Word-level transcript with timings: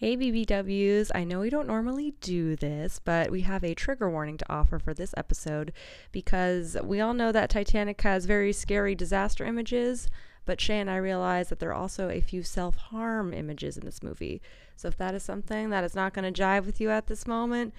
Hey 0.00 0.16
BBWs, 0.16 1.10
I 1.14 1.24
know 1.24 1.40
we 1.40 1.50
don't 1.50 1.66
normally 1.66 2.14
do 2.22 2.56
this, 2.56 3.02
but 3.04 3.30
we 3.30 3.42
have 3.42 3.62
a 3.62 3.74
trigger 3.74 4.08
warning 4.08 4.38
to 4.38 4.50
offer 4.50 4.78
for 4.78 4.94
this 4.94 5.12
episode 5.14 5.74
because 6.10 6.74
we 6.82 7.02
all 7.02 7.12
know 7.12 7.32
that 7.32 7.50
Titanic 7.50 8.00
has 8.00 8.24
very 8.24 8.54
scary 8.54 8.94
disaster 8.94 9.44
images, 9.44 10.08
but 10.46 10.58
Shea 10.58 10.80
and 10.80 10.88
I 10.88 10.96
realize 10.96 11.50
that 11.50 11.58
there 11.58 11.68
are 11.68 11.74
also 11.74 12.08
a 12.08 12.22
few 12.22 12.42
self 12.42 12.76
harm 12.76 13.34
images 13.34 13.76
in 13.76 13.84
this 13.84 14.02
movie. 14.02 14.40
So 14.74 14.88
if 14.88 14.96
that 14.96 15.14
is 15.14 15.22
something 15.22 15.68
that 15.68 15.84
is 15.84 15.94
not 15.94 16.14
going 16.14 16.32
to 16.32 16.42
jive 16.42 16.64
with 16.64 16.80
you 16.80 16.88
at 16.88 17.08
this 17.08 17.26
moment, 17.26 17.74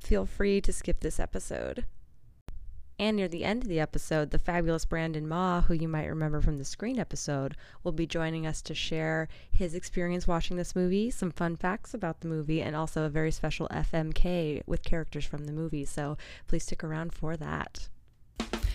feel 0.00 0.26
free 0.26 0.60
to 0.62 0.72
skip 0.72 0.98
this 0.98 1.20
episode. 1.20 1.86
And 3.02 3.16
near 3.16 3.26
the 3.26 3.42
end 3.42 3.64
of 3.64 3.68
the 3.68 3.80
episode, 3.80 4.30
the 4.30 4.38
fabulous 4.38 4.84
Brandon 4.84 5.26
Ma, 5.26 5.62
who 5.62 5.74
you 5.74 5.88
might 5.88 6.06
remember 6.06 6.40
from 6.40 6.58
the 6.58 6.64
Scream 6.64 7.00
episode, 7.00 7.56
will 7.82 7.90
be 7.90 8.06
joining 8.06 8.46
us 8.46 8.62
to 8.62 8.76
share 8.76 9.26
his 9.50 9.74
experience 9.74 10.28
watching 10.28 10.56
this 10.56 10.76
movie, 10.76 11.10
some 11.10 11.32
fun 11.32 11.56
facts 11.56 11.94
about 11.94 12.20
the 12.20 12.28
movie, 12.28 12.62
and 12.62 12.76
also 12.76 13.02
a 13.02 13.08
very 13.08 13.32
special 13.32 13.66
FMK 13.72 14.62
with 14.68 14.84
characters 14.84 15.24
from 15.24 15.46
the 15.46 15.52
movie. 15.52 15.84
So 15.84 16.16
please 16.46 16.62
stick 16.62 16.84
around 16.84 17.12
for 17.12 17.36
that. 17.36 17.88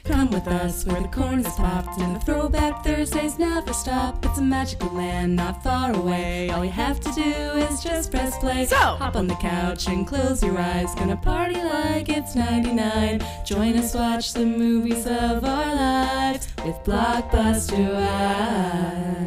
Come 0.08 0.32
with 0.32 0.48
us 0.48 0.86
where 0.86 1.02
the 1.02 1.10
corn 1.10 1.42
is 1.42 1.54
popped 1.56 2.00
and 2.00 2.16
the 2.16 2.20
throwback 2.22 2.82
Thursdays 2.82 3.38
never 3.38 3.74
stop. 3.74 4.26
It's 4.26 4.38
a 4.38 4.42
magical 4.42 4.90
land 4.94 5.36
not 5.36 5.62
far 5.62 5.94
away. 5.94 6.50
All 6.50 6.64
you 6.64 6.72
have 6.72 7.02
to 7.02 7.12
do 7.12 7.22
is 7.22 7.84
just 7.84 8.10
press 8.10 8.38
play. 8.38 8.66
So 8.68 8.78
hop 8.78 9.18
on 9.18 9.28
the 9.28 9.36
couch 9.36 9.90
and 9.90 10.08
close 10.08 10.42
your 10.42 10.58
eyes. 10.58 10.96
Gonna 10.96 11.18
party 11.18 11.62
like 11.62 12.08
it's 12.08 12.36
99. 12.36 13.22
Join 13.46 13.76
us, 13.76 13.94
watch 13.94 14.32
the 14.32 14.46
movies 14.46 15.06
of 15.06 15.44
our 15.44 15.76
lives 15.76 16.48
with 16.64 16.78
Blockbuster 16.86 17.94
Eyes. 17.98 19.22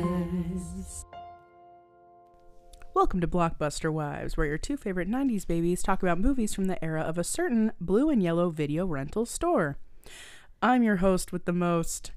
Welcome 2.94 3.20
to 3.20 3.28
Blockbuster 3.28 3.92
Wives, 3.92 4.38
where 4.38 4.46
your 4.46 4.56
two 4.56 4.78
favorite 4.78 5.10
90s 5.10 5.46
babies 5.46 5.82
talk 5.82 6.02
about 6.02 6.18
movies 6.18 6.54
from 6.54 6.64
the 6.64 6.82
era 6.82 7.02
of 7.02 7.18
a 7.18 7.24
certain 7.24 7.72
blue 7.82 8.08
and 8.08 8.22
yellow 8.22 8.48
video 8.48 8.86
rental 8.86 9.26
store. 9.26 9.76
I'm 10.62 10.82
your 10.82 10.96
host 10.96 11.32
with 11.32 11.44
the 11.46 11.52
most. 11.52 12.12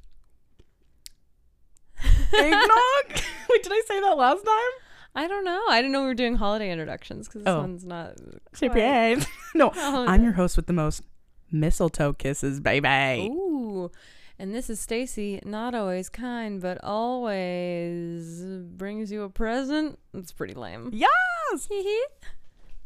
Eggnog? 2.34 2.70
Wait, 3.50 3.64
did 3.64 3.72
I 3.72 3.82
say 3.88 4.00
that 4.02 4.18
last 4.18 4.44
time? 4.46 4.72
I 5.16 5.28
don't 5.28 5.46
know. 5.46 5.62
I 5.70 5.78
didn't 5.80 5.92
know 5.92 6.02
we 6.02 6.08
were 6.08 6.14
doing 6.16 6.36
holiday 6.36 6.72
introductions 6.72 7.28
because 7.28 7.44
this 7.44 7.52
Oh. 7.52 7.60
one's 7.60 7.86
not. 7.86 8.16
Surprise. 8.54 9.26
no, 9.56 9.72
Oh, 9.76 10.06
I'm 10.08 10.24
your 10.24 10.34
host 10.34 10.56
with 10.58 10.66
the 10.68 10.74
most 10.74 11.04
mistletoe 11.52 12.14
kisses, 12.14 12.60
baby. 12.60 13.30
Ooh. 13.32 13.92
And 14.40 14.54
this 14.56 14.70
is 14.72 14.80
Stacy, 14.80 15.40
not 15.46 15.76
always 15.76 16.10
kind, 16.10 16.60
but 16.60 16.84
always 16.84 18.44
brings 18.44 19.12
you 19.12 19.22
a 19.22 19.30
present. 19.30 20.00
It's 20.16 20.32
pretty 20.32 20.56
lame. 20.56 20.90
Yes! 20.92 21.70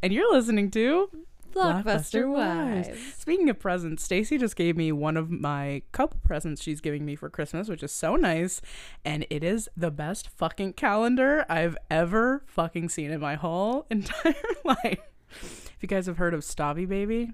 And 0.03 0.11
you're 0.11 0.31
listening 0.31 0.69
to 0.72 1.09
Blockbuster 1.53 2.30
Wives. 2.31 2.88
Wives. 2.90 3.14
Speaking 3.17 3.50
of 3.50 3.59
presents, 3.59 4.03
Stacy 4.03 4.38
just 4.38 4.56
gave 4.56 4.78
me 4.78 4.92
one 4.92 5.17
of 5.17 5.30
my 5.31 5.81
couple 5.92 6.20
presents 6.23 6.62
she's 6.62 6.81
giving 6.81 7.06
me 7.06 7.16
for 7.16 7.30
Christmas, 7.30 7.67
which 7.70 7.84
is 7.84 7.92
so 7.92 8.16
nice. 8.16 8.62
And 9.03 9.26
it 9.30 9.44
is 9.44 9.70
the 9.75 9.92
best 9.92 10.30
fucking 10.30 10.73
calendar 10.73 11.45
I've 11.50 11.78
ever 11.90 12.44
fucking 12.48 12.90
seen 12.90 13.12
in 13.12 13.20
my 13.20 13.36
whole 13.36 13.86
entire 13.92 14.34
life. 14.64 15.00
If 15.31 15.78
you 15.81 15.88
guys 15.88 16.06
have 16.08 16.18
heard 16.18 16.34
of 16.34 16.42
Stabby 16.42 16.88
Baby, 16.88 17.31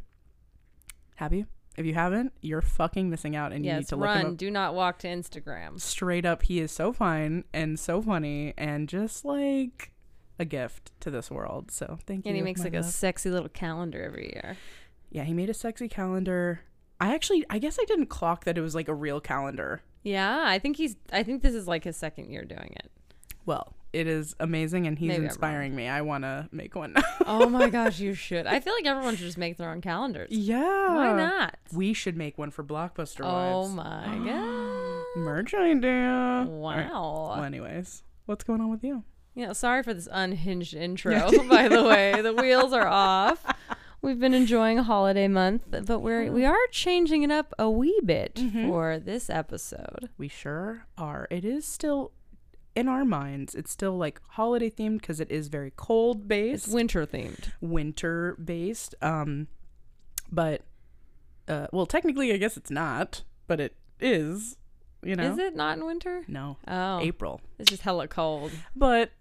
have 1.15 1.33
you? 1.33 1.45
If 1.75 1.85
you 1.87 1.95
haven't, 1.95 2.33
you're 2.41 2.61
fucking 2.61 3.09
missing 3.09 3.35
out 3.35 3.51
and 3.51 3.65
you 3.65 3.71
need 3.71 3.77
Yes, 3.79 3.87
to 3.87 3.95
look 3.95 4.09
him 4.09 4.15
run. 4.15 4.25
up. 4.33 4.37
Do 4.37 4.51
not 4.51 4.75
walk 4.75 4.99
to 4.99 5.07
Instagram. 5.07 5.81
Straight 5.81 6.23
up, 6.25 6.43
he 6.43 6.59
is 6.59 6.71
so 6.71 6.93
fine 6.93 7.45
and 7.51 7.79
so 7.79 7.99
funny 8.01 8.53
and 8.59 8.87
just 8.87 9.25
like 9.25 9.91
a 10.43 10.45
gift 10.45 10.91
to 10.99 11.09
this 11.09 11.31
world. 11.31 11.71
So 11.71 11.97
thank 12.05 12.25
you. 12.25 12.29
And 12.29 12.35
he 12.35 12.43
makes 12.43 12.63
like 12.63 12.75
a 12.75 12.83
sexy 12.83 13.31
little 13.31 13.49
calendar 13.49 14.03
every 14.03 14.31
year. 14.33 14.57
Yeah, 15.09 15.23
he 15.23 15.33
made 15.33 15.49
a 15.49 15.53
sexy 15.55 15.87
calendar. 15.87 16.61
I 16.99 17.13
actually, 17.15 17.43
I 17.49 17.57
guess 17.59 17.79
I 17.81 17.85
didn't 17.85 18.07
clock 18.07 18.45
that 18.45 18.57
it 18.57 18.61
was 18.61 18.75
like 18.75 18.87
a 18.87 18.93
real 18.93 19.19
calendar. 19.19 19.81
Yeah, 20.03 20.43
I 20.45 20.59
think 20.59 20.77
he's. 20.77 20.95
I 21.11 21.23
think 21.23 21.41
this 21.41 21.53
is 21.55 21.67
like 21.67 21.83
his 21.85 21.97
second 21.97 22.29
year 22.29 22.43
doing 22.43 22.73
it. 22.75 22.91
Well, 23.45 23.73
it 23.93 24.07
is 24.07 24.35
amazing 24.39 24.87
and 24.87 24.97
he's 24.97 25.09
Maybe 25.09 25.25
inspiring 25.25 25.75
me. 25.75 25.87
I 25.87 26.01
want 26.01 26.23
to 26.23 26.47
make 26.51 26.75
one. 26.75 26.95
Oh 27.25 27.47
my 27.49 27.69
gosh, 27.77 27.99
you 27.99 28.13
should. 28.13 28.47
I 28.47 28.59
feel 28.59 28.73
like 28.73 28.85
everyone 28.85 29.15
should 29.15 29.25
just 29.25 29.37
make 29.37 29.57
their 29.57 29.69
own 29.69 29.81
calendars. 29.81 30.29
yeah. 30.31 30.93
Why 30.95 31.13
not? 31.15 31.57
We 31.73 31.93
should 31.93 32.15
make 32.17 32.37
one 32.37 32.51
for 32.51 32.63
Blockbuster 32.63 33.21
Oh 33.23 33.61
Wives. 33.61 33.73
my 33.75 34.21
god. 34.25 35.21
Merch 35.21 35.53
idea. 35.53 36.45
Wow. 36.49 36.69
Right. 36.75 36.89
Well, 36.89 37.43
anyways, 37.43 38.03
what's 38.25 38.43
going 38.43 38.61
on 38.61 38.69
with 38.71 38.83
you? 38.83 39.03
Yeah, 39.35 39.53
sorry 39.53 39.81
for 39.83 39.93
this 39.93 40.07
unhinged 40.11 40.73
intro, 40.75 41.29
by 41.49 41.67
the 41.67 41.83
way. 41.83 42.21
The 42.21 42.33
wheels 42.41 42.71
are 42.73 42.87
off. 42.87 43.43
We've 44.01 44.19
been 44.19 44.33
enjoying 44.33 44.77
a 44.79 44.83
holiday 44.83 45.27
month, 45.27 45.63
but 45.85 45.99
we're 46.01 46.31
we 46.31 46.45
are 46.45 46.57
changing 46.71 47.23
it 47.23 47.31
up 47.31 47.53
a 47.57 47.69
wee 47.69 47.99
bit 48.05 48.35
Mm-hmm. 48.35 48.67
for 48.67 48.99
this 48.99 49.29
episode. 49.29 50.09
We 50.17 50.27
sure 50.27 50.85
are. 50.97 51.27
It 51.31 51.45
is 51.45 51.65
still 51.65 52.11
in 52.75 52.87
our 52.87 53.05
minds. 53.05 53.55
It's 53.55 53.71
still 53.71 53.97
like 53.97 54.19
holiday 54.29 54.69
themed 54.69 54.99
because 55.01 55.19
it 55.19 55.31
is 55.31 55.47
very 55.47 55.71
cold 55.75 56.27
based. 56.27 56.65
It's 56.65 56.73
winter 56.73 57.05
themed. 57.05 57.51
winter 57.61 58.35
based 58.43 58.95
um 59.01 59.47
but 60.31 60.61
uh 61.47 61.67
well 61.71 61.85
technically 61.85 62.33
i 62.33 62.37
guess 62.37 62.57
it's 62.57 62.71
not 62.71 63.21
but 63.45 63.59
it 63.59 63.75
is 63.99 64.57
you 65.03 65.15
know 65.15 65.31
Is 65.31 65.37
it 65.37 65.55
not 65.55 65.77
in 65.77 65.85
winter? 65.85 66.23
no 66.27 66.57
Oh, 66.67 66.99
april 66.99 67.41
it's 67.59 67.69
just 67.69 67.83
hella 67.83 68.07
cold. 68.07 68.51
but 68.75 69.11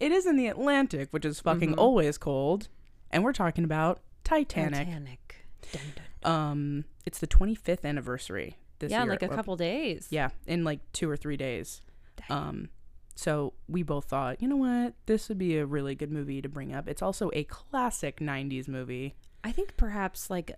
it 0.00 0.10
is 0.12 0.26
in 0.26 0.36
the 0.36 0.46
atlantic 0.48 1.08
which 1.12 1.24
is 1.24 1.38
fucking 1.40 1.70
Mm-hmm. 1.70 1.78
always 1.78 2.18
cold 2.18 2.68
and 3.10 3.22
we're 3.22 3.32
talking 3.32 3.64
about 3.64 4.00
titanic, 4.24 4.86
Titanic. 4.86 5.36
Dun, 5.72 5.82
dun. 6.22 6.32
um 6.32 6.84
it's 7.06 7.18
the 7.18 7.26
25th 7.26 7.84
anniversary 7.84 8.56
this 8.80 8.90
Yeah, 8.90 8.98
year 9.00 9.06
Yeah, 9.06 9.10
like 9.12 9.22
a 9.22 9.30
or- 9.30 9.34
couple 9.36 9.56
days. 9.56 10.06
yeah 10.10 10.30
in 10.46 10.64
like 10.64 10.80
two 10.92 11.08
or 11.10 11.16
three 11.16 11.36
days 11.36 11.80
um 12.28 12.68
so 13.14 13.52
we 13.68 13.82
both 13.82 14.06
thought 14.06 14.40
you 14.42 14.48
know 14.48 14.56
what 14.56 14.94
this 15.06 15.28
would 15.28 15.38
be 15.38 15.56
a 15.58 15.66
really 15.66 15.94
good 15.94 16.10
movie 16.10 16.40
to 16.42 16.48
bring 16.48 16.72
up 16.74 16.88
it's 16.88 17.02
also 17.02 17.30
a 17.34 17.44
classic 17.44 18.18
90s 18.20 18.66
movie 18.68 19.14
I 19.44 19.52
think 19.52 19.76
perhaps 19.76 20.28
like 20.30 20.52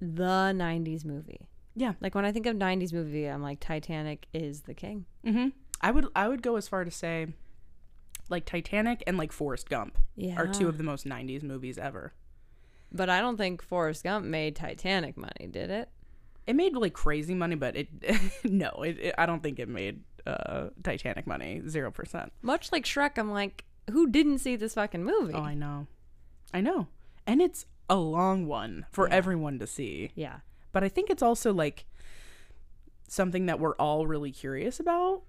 the 0.00 0.52
90s 0.54 1.04
movie. 1.04 1.48
yeah 1.74 1.94
Like 2.00 2.14
when 2.14 2.24
I 2.26 2.32
think 2.32 2.46
of 2.46 2.56
90s 2.56 2.92
movie, 2.92 3.26
I'm 3.26 3.42
like 3.42 3.60
Titanic 3.60 4.26
is 4.34 4.62
the 4.62 4.74
king. 4.74 5.06
Mm-hmm. 5.26 5.48
I 5.80 5.90
would 5.90 6.06
I 6.14 6.28
would 6.28 6.42
go 6.42 6.56
as 6.56 6.68
far 6.68 6.84
to 6.84 6.90
say 6.90 7.28
like 8.28 8.44
Titanic 8.46 9.02
and 9.06 9.16
like 9.18 9.32
Forrest 9.32 9.68
Gump 9.68 9.98
Yeah. 10.16 10.36
are 10.36 10.46
two 10.46 10.68
of 10.68 10.78
the 10.78 10.84
most 10.84 11.06
90s 11.06 11.42
movies 11.42 11.78
ever. 11.78 12.12
But 12.92 13.10
I 13.10 13.20
don't 13.20 13.36
think 13.36 13.62
Forrest 13.62 14.04
Gump 14.04 14.24
made 14.26 14.54
Titanic 14.56 15.16
money, 15.16 15.48
did 15.50 15.70
it? 15.70 15.88
It 16.46 16.54
made 16.56 16.74
like 16.74 16.92
crazy 16.92 17.34
money, 17.34 17.54
but 17.56 17.74
it 17.76 17.88
no, 18.44 18.68
it, 18.82 18.98
it, 18.98 19.14
I 19.18 19.26
don't 19.26 19.42
think 19.42 19.58
it 19.58 19.68
made 19.68 20.02
uh 20.26 20.68
Titanic 20.82 21.26
money 21.26 21.60
0%. 21.64 22.30
Much 22.42 22.72
like 22.72 22.84
Shrek, 22.84 23.18
I'm 23.18 23.30
like, 23.30 23.64
who 23.90 24.08
didn't 24.10 24.38
see 24.38 24.56
this 24.56 24.74
fucking 24.74 25.04
movie? 25.04 25.34
Oh, 25.34 25.42
I 25.42 25.54
know. 25.54 25.86
I 26.52 26.60
know. 26.60 26.86
And 27.26 27.42
it's 27.42 27.66
a 27.90 27.96
long 27.96 28.46
one 28.46 28.86
for 28.92 29.08
Yeah. 29.08 29.14
everyone 29.14 29.58
to 29.58 29.66
see. 29.66 30.12
yeah. 30.14 30.36
But 30.72 30.82
I 30.84 30.88
think 30.88 31.10
it's 31.10 31.22
also 31.22 31.52
like 31.52 31.84
something 33.08 33.46
that 33.46 33.60
we're 33.60 33.74
all 33.76 34.06
really 34.06 34.32
curious 34.32 34.80
about, 34.80 35.22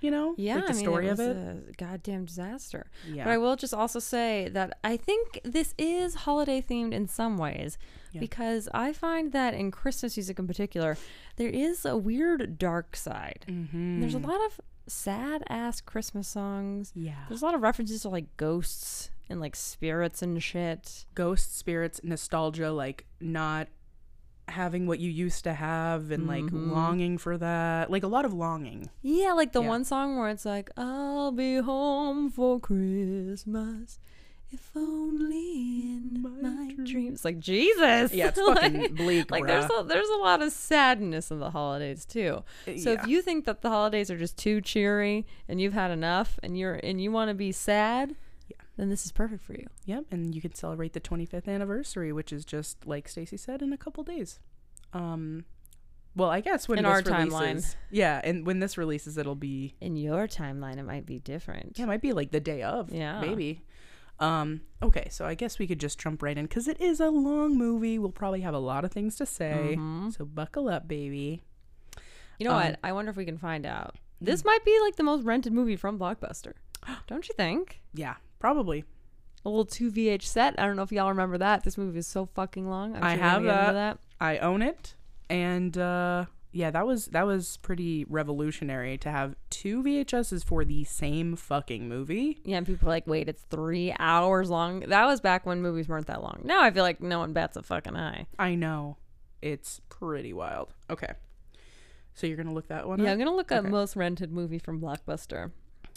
you 0.00 0.10
know? 0.10 0.34
Yeah, 0.38 0.56
Like 0.56 0.64
the 0.66 0.70
I 0.70 0.74
mean, 0.74 0.82
story 0.84 1.06
it 1.08 1.10
was 1.10 1.20
of 1.20 1.36
it. 1.36 1.68
a 1.70 1.72
goddamn 1.76 2.24
disaster. 2.24 2.90
Yeah. 3.06 3.24
But 3.24 3.30
I 3.30 3.38
will 3.38 3.56
just 3.56 3.74
also 3.74 3.98
say 3.98 4.48
that 4.52 4.78
I 4.82 4.96
think 4.96 5.40
this 5.44 5.74
is 5.78 6.14
holiday 6.14 6.60
themed 6.62 6.92
in 6.92 7.06
some 7.08 7.36
ways 7.38 7.78
Yeah. 8.12 8.20
because 8.20 8.68
I 8.74 8.92
find 8.92 9.32
that 9.32 9.54
in 9.54 9.70
Christmas 9.70 10.16
music 10.16 10.38
in 10.38 10.46
particular, 10.46 10.96
there 11.36 11.48
is 11.50 11.84
a 11.84 11.96
weird 11.96 12.58
dark 12.58 12.96
side. 12.96 13.44
mm-hmm. 13.48 14.00
There's 14.00 14.14
a 14.14 14.18
lot 14.18 14.40
of 14.46 14.60
sad 14.86 15.42
ass 15.48 15.80
Christmas 15.80 16.26
songs. 16.28 16.92
Yeah. 16.94 17.14
There's 17.28 17.42
a 17.42 17.44
lot 17.44 17.54
of 17.54 17.62
references 17.62 18.02
to 18.02 18.08
like 18.08 18.36
ghosts 18.36 19.10
and 19.28 19.40
like 19.40 19.54
spirits 19.54 20.22
and 20.22 20.42
shit. 20.42 21.04
ghost 21.14 21.56
spirits 21.56 22.00
nostalgia 22.02 22.72
like 22.72 23.06
not 23.20 23.68
having 24.50 24.86
what 24.86 24.98
you 24.98 25.10
used 25.10 25.44
to 25.44 25.54
have 25.54 26.10
and 26.10 26.26
like 26.26 26.44
Mhm. 26.44 26.70
longing 26.72 27.18
for 27.18 27.38
that 27.38 27.90
like 27.90 28.02
a 28.02 28.08
lot 28.08 28.24
of 28.24 28.32
longing 28.32 28.90
Yeah, 29.02 29.32
like 29.32 29.52
the 29.52 29.62
Yeah. 29.62 29.68
one 29.68 29.84
song 29.84 30.16
where 30.18 30.28
it's 30.28 30.44
like, 30.44 30.70
I'll 30.76 31.32
be 31.32 31.56
home 31.56 32.30
for 32.30 32.58
Christmas. 32.60 33.98
If 34.52 34.70
only 34.74 35.82
in 35.82 36.18
My 36.22 36.30
my, 36.50 36.64
dreams." 36.74 36.90
dreams. 36.90 37.24
Like 37.24 37.38
Jesus. 37.38 38.12
yeah 38.12 38.28
it's 38.28 38.38
Like- 38.46 38.60
fucking 38.60 38.94
bleak 38.96 39.30
like 39.30 39.44
bruh. 39.44 39.46
there's 39.46 39.70
a, 39.78 39.84
there's 39.84 40.08
a 40.08 40.16
lot 40.16 40.42
of 40.42 40.50
sadness 40.52 41.30
in 41.30 41.38
the 41.38 41.50
holidays 41.50 42.04
too. 42.04 42.42
So 42.66 42.70
Yeah. 42.92 43.00
if 43.02 43.06
you 43.06 43.22
think 43.22 43.44
that 43.44 43.62
the 43.62 43.68
holidays 43.70 44.10
are 44.10 44.18
just 44.18 44.36
too 44.36 44.60
cheery 44.60 45.24
and 45.48 45.60
you've 45.60 45.72
had 45.74 45.90
enough 45.92 46.38
and 46.42 46.58
you're 46.58 46.74
and 46.82 47.00
you 47.00 47.12
want 47.12 47.28
to 47.28 47.34
be 47.34 47.52
sad. 47.52 48.16
Then 48.80 48.88
this 48.88 49.04
is 49.04 49.12
perfect 49.12 49.42
for 49.44 49.52
you. 49.52 49.66
yep 49.84 50.04
and 50.10 50.34
you 50.34 50.40
can 50.40 50.54
celebrate 50.54 50.92
the 50.92 51.00
25th 51.00 51.46
anniversary 51.48 52.12
which 52.12 52.32
is 52.32 52.44
just 52.44 52.86
like 52.86 53.06
stacy 53.08 53.36
said 53.36 53.62
in 53.62 53.72
a 53.72 53.76
couple 53.76 54.02
days 54.02 54.38
um 54.92 55.44
well 56.16 56.30
i 56.30 56.40
guess 56.40 56.66
when 56.68 56.78
In 56.78 56.84
this 56.84 56.90
our 56.92 57.02
timeline. 57.02 57.40
releases 57.48 57.76
yeah 57.90 58.20
and 58.24 58.46
when 58.46 58.58
this 58.60 58.76
releases 58.78 59.16
it'll 59.18 59.34
be 59.36 59.74
In 59.80 59.96
your 59.96 60.26
timeline, 60.26 60.78
it 60.78 60.84
might 60.84 61.06
be 61.06 61.18
different. 61.18 61.78
yeah 61.78 61.84
it 61.84 61.88
might 61.88 62.02
be 62.02 62.12
like 62.12 62.30
the 62.32 62.40
day 62.40 62.62
of 62.62 62.90
Yeah. 62.92 63.20
maybe 63.20 63.62
Um, 64.18 64.60
okay, 64.82 65.08
so 65.10 65.24
I 65.24 65.34
guess 65.34 65.58
we 65.58 65.66
could 65.66 65.80
just 65.80 65.98
jump 65.98 66.22
right 66.22 66.36
in 66.36 66.44
because 66.44 66.68
it 66.68 66.78
is 66.78 67.00
a 67.00 67.08
long 67.08 67.56
movie. 67.56 67.98
We'll 67.98 68.12
probably 68.12 68.42
have 68.42 68.52
a 68.52 68.58
lot 68.58 68.84
of 68.84 68.92
things 68.92 69.16
to 69.16 69.24
say. 69.24 69.76
Mm-hmm. 69.78 70.10
So 70.10 70.26
buckle 70.26 70.68
up, 70.68 70.86
baby. 70.86 71.42
You 72.38 72.44
know 72.44 72.50
Um, 72.52 72.62
what? 72.62 72.78
I 72.84 72.92
wonder 72.92 73.10
if 73.10 73.16
we 73.16 73.24
can 73.24 73.38
find 73.38 73.64
out. 73.64 73.96
This 74.20 74.44
might 74.44 74.62
be 74.62 74.78
like 74.82 74.96
the 74.96 75.04
most 75.04 75.24
rented 75.24 75.54
movie 75.54 75.74
from 75.76 75.98
Blockbuster. 75.98 76.52
Don't 77.06 77.26
you 77.30 77.34
think? 77.34 77.80
Yeah, 77.94 78.16
probably. 78.40 78.84
A 79.44 79.48
little 79.48 79.64
2 79.64 79.92
VHS 79.92 80.22
set. 80.24 80.58
I 80.58 80.66
don't 80.66 80.76
know 80.76 80.82
if 80.82 80.90
y'all 80.92 81.08
remember 81.08 81.38
that. 81.38 81.62
This 81.64 81.78
movie 81.78 81.98
is 82.00 82.06
so 82.06 82.26
fucking 82.26 82.68
long. 82.68 82.96
I'm 82.96 83.04
I 83.04 83.14
sure 83.14 83.16
we're 83.22 83.28
have 83.28 83.42
gonna 83.42 83.52
get 83.54 83.60
into 83.62 83.74
that. 83.74 83.98
I 84.20 84.38
own 84.38 84.60
it, 84.62 84.94
and 85.30 85.78
uh, 85.78 86.24
yeah, 86.52 86.70
that 86.72 86.86
was 86.86 87.06
that 87.06 87.24
was 87.24 87.56
pretty 87.62 88.04
revolutionary 88.06 88.98
to 88.98 89.10
have 89.10 89.36
two 89.48 89.82
VHSs 89.82 90.44
for 90.44 90.62
the 90.66 90.84
same 90.84 91.36
fucking 91.36 91.88
movie. 91.88 92.40
Yeah, 92.44 92.58
and 92.58 92.66
people 92.66 92.88
are 92.88 92.90
like, 92.90 93.06
wait, 93.06 93.30
it's 93.30 93.42
three 93.48 93.94
hours 93.98 94.50
long. 94.50 94.80
That 94.80 95.06
was 95.06 95.22
back 95.22 95.46
when 95.46 95.62
movies 95.62 95.88
weren't 95.88 96.08
that 96.08 96.22
long. 96.22 96.42
Now 96.44 96.60
I 96.62 96.70
feel 96.70 96.82
like 96.82 97.00
no 97.00 97.20
one 97.20 97.32
bats 97.32 97.56
a 97.56 97.62
fucking 97.62 97.96
eye. 97.96 98.26
I 98.38 98.56
know, 98.56 98.98
it's 99.40 99.80
pretty 99.88 100.34
wild. 100.34 100.74
Okay, 100.90 101.12
so 102.12 102.26
you're 102.26 102.36
gonna 102.36 102.52
look 102.52 102.68
that 102.68 102.86
one 102.86 102.98
Yeah, 102.98 103.06
up. 103.06 103.12
I'm 103.12 103.18
gonna 103.20 103.34
look 103.36 103.52
up 103.52 103.60
Okay. 103.60 103.70
most 103.70 103.96
rented 103.96 104.30
movie 104.32 104.58
from 104.58 104.82
Blockbuster 104.82 105.52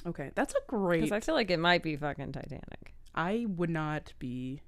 Okay, 0.05 0.31
that's 0.35 0.53
a 0.53 0.59
great. 0.67 1.01
because 1.01 1.11
I 1.11 1.19
feel 1.19 1.35
like 1.35 1.51
it 1.51 1.59
might 1.59 1.83
be 1.83 1.95
fucking 1.95 2.31
Titanic. 2.31 2.93
I 3.15 3.45
would 3.47 3.69
not 3.69 4.13
be. 4.19 4.61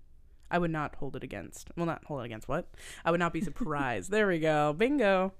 I 0.49 0.59
would 0.59 0.71
not 0.71 0.95
hold 0.95 1.15
it 1.15 1.23
against. 1.23 1.69
Well, 1.75 1.85
not 1.85 2.03
hold 2.05 2.21
it 2.21 2.25
against 2.25 2.47
what? 2.47 2.69
I 3.03 3.11
would 3.11 3.19
not 3.19 3.33
be 3.33 3.41
surprised. 3.41 4.11
there 4.11 4.27
we 4.27 4.39
go. 4.39 4.73
Bingo. 4.73 5.33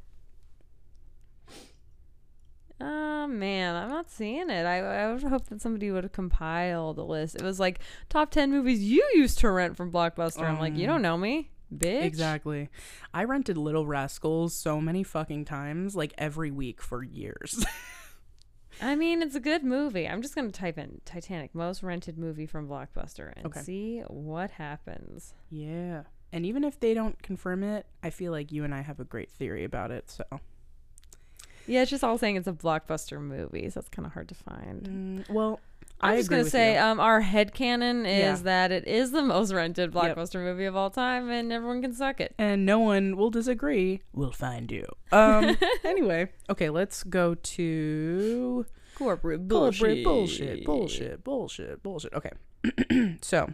Oh 2.82 3.28
man, 3.28 3.76
I'm 3.76 3.90
not 3.90 4.12
seeing 4.12 4.50
it. 4.50 4.66
I 4.66 4.80
I 4.80 5.14
would 5.14 5.24
hope 5.24 5.46
that 5.46 5.62
somebody 5.62 5.92
would 5.92 6.12
compile 6.12 6.94
the 6.94 7.06
list. 7.06 7.36
It 7.36 7.42
was 7.42 7.60
like 7.60 7.80
top 8.10 8.32
ten 8.32 8.52
movies 8.52 8.84
you 8.84 9.08
used 9.14 9.38
to 9.40 9.50
rent 9.50 9.78
from 9.78 9.92
Blockbuster. 9.92 10.44
I'm 10.44 10.60
like, 10.60 10.76
you 10.76 10.86
don't 10.86 10.98
um, 10.98 11.02
know 11.02 11.18
me, 11.18 11.52
bitch. 11.74 12.04
Exactly. 12.04 12.70
I 13.14 13.24
rented 13.24 13.58
Little 13.58 13.88
Rascals 13.88 14.54
so 14.54 14.82
many 14.82 15.04
fucking 15.04 15.46
times, 15.46 15.96
like 15.96 16.14
every 16.18 16.52
week 16.52 16.82
for 16.82 17.02
years. 17.02 17.66
I 18.82 18.96
mean, 18.96 19.22
it's 19.22 19.36
a 19.36 19.40
good 19.40 19.64
movie. 19.64 20.08
I'm 20.08 20.22
just 20.22 20.36
gonna 20.36 20.52
type 20.52 20.78
in 20.78 21.02
Titanic 21.06 21.56
most 21.56 21.82
rented 21.84 22.18
movie 22.18 22.46
from 22.46 22.68
Blockbuster 22.68 23.34
and 23.36 23.46
Okay. 23.48 23.62
see 23.62 24.00
what 24.08 24.52
happens. 24.52 25.34
yeah. 25.50 26.04
And 26.34 26.46
even 26.46 26.66
if 26.66 26.78
they 26.82 26.94
don't 26.94 27.22
confirm 27.24 27.64
it, 27.64 27.86
I 28.04 28.10
feel 28.10 28.34
like 28.34 28.52
you 28.52 28.66
and 28.66 28.76
I 28.76 28.82
have 28.82 29.00
a 29.00 29.06
great 29.06 29.32
theory 29.32 29.64
about 29.64 29.90
it. 29.92 30.10
So, 30.12 30.24
Yeah, 31.66 31.82
it's 31.84 31.90
just 31.92 32.04
all 32.04 32.18
saying 32.18 32.36
it's 32.36 32.48
a 32.48 32.52
blockbuster 32.52 33.22
movie, 33.22 33.70
so 33.70 33.80
it's 33.80 33.88
kind 33.90 34.06
of 34.06 34.12
hard 34.12 34.28
to 34.30 34.36
find. 34.36 35.26
Mm, 35.28 35.30
well, 35.34 35.62
I'm 36.02 36.18
just 36.18 36.30
gonna 36.30 36.46
say, 36.46 36.74
you. 36.74 36.80
um, 36.80 37.00
our 37.00 37.22
headcanon 37.22 38.02
is 38.06 38.40
Yeah. 38.40 38.44
that 38.44 38.72
it 38.72 38.88
is 38.88 39.12
the 39.12 39.22
most 39.24 39.54
rented 39.54 39.94
Yep. 39.94 40.16
blockbuster 40.18 40.44
movie 40.44 40.66
of 40.66 40.76
all 40.76 40.90
time, 40.90 41.30
and 41.30 41.52
everyone 41.52 41.82
can 41.82 41.94
suck 41.94 42.20
it. 42.22 42.36
and 42.38 42.66
no 42.66 42.80
one 42.80 43.16
will 43.18 43.30
disagree. 43.32 44.02
We'll 44.14 44.32
find 44.32 44.72
you. 44.72 44.86
Um. 45.12 45.58
anyway, 45.84 46.30
okay, 46.50 46.70
let's 46.70 47.04
go 47.04 47.36
to 47.36 48.66
Corporate 48.96 49.48
bullshit, 49.48 50.04
bullshit, 50.04 50.66
bullshit, 50.66 51.24
bullshit, 51.24 51.82
bullshit. 51.84 52.14
Okay, 52.14 53.18
so 53.22 53.54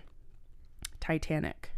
Titanic 0.99 1.71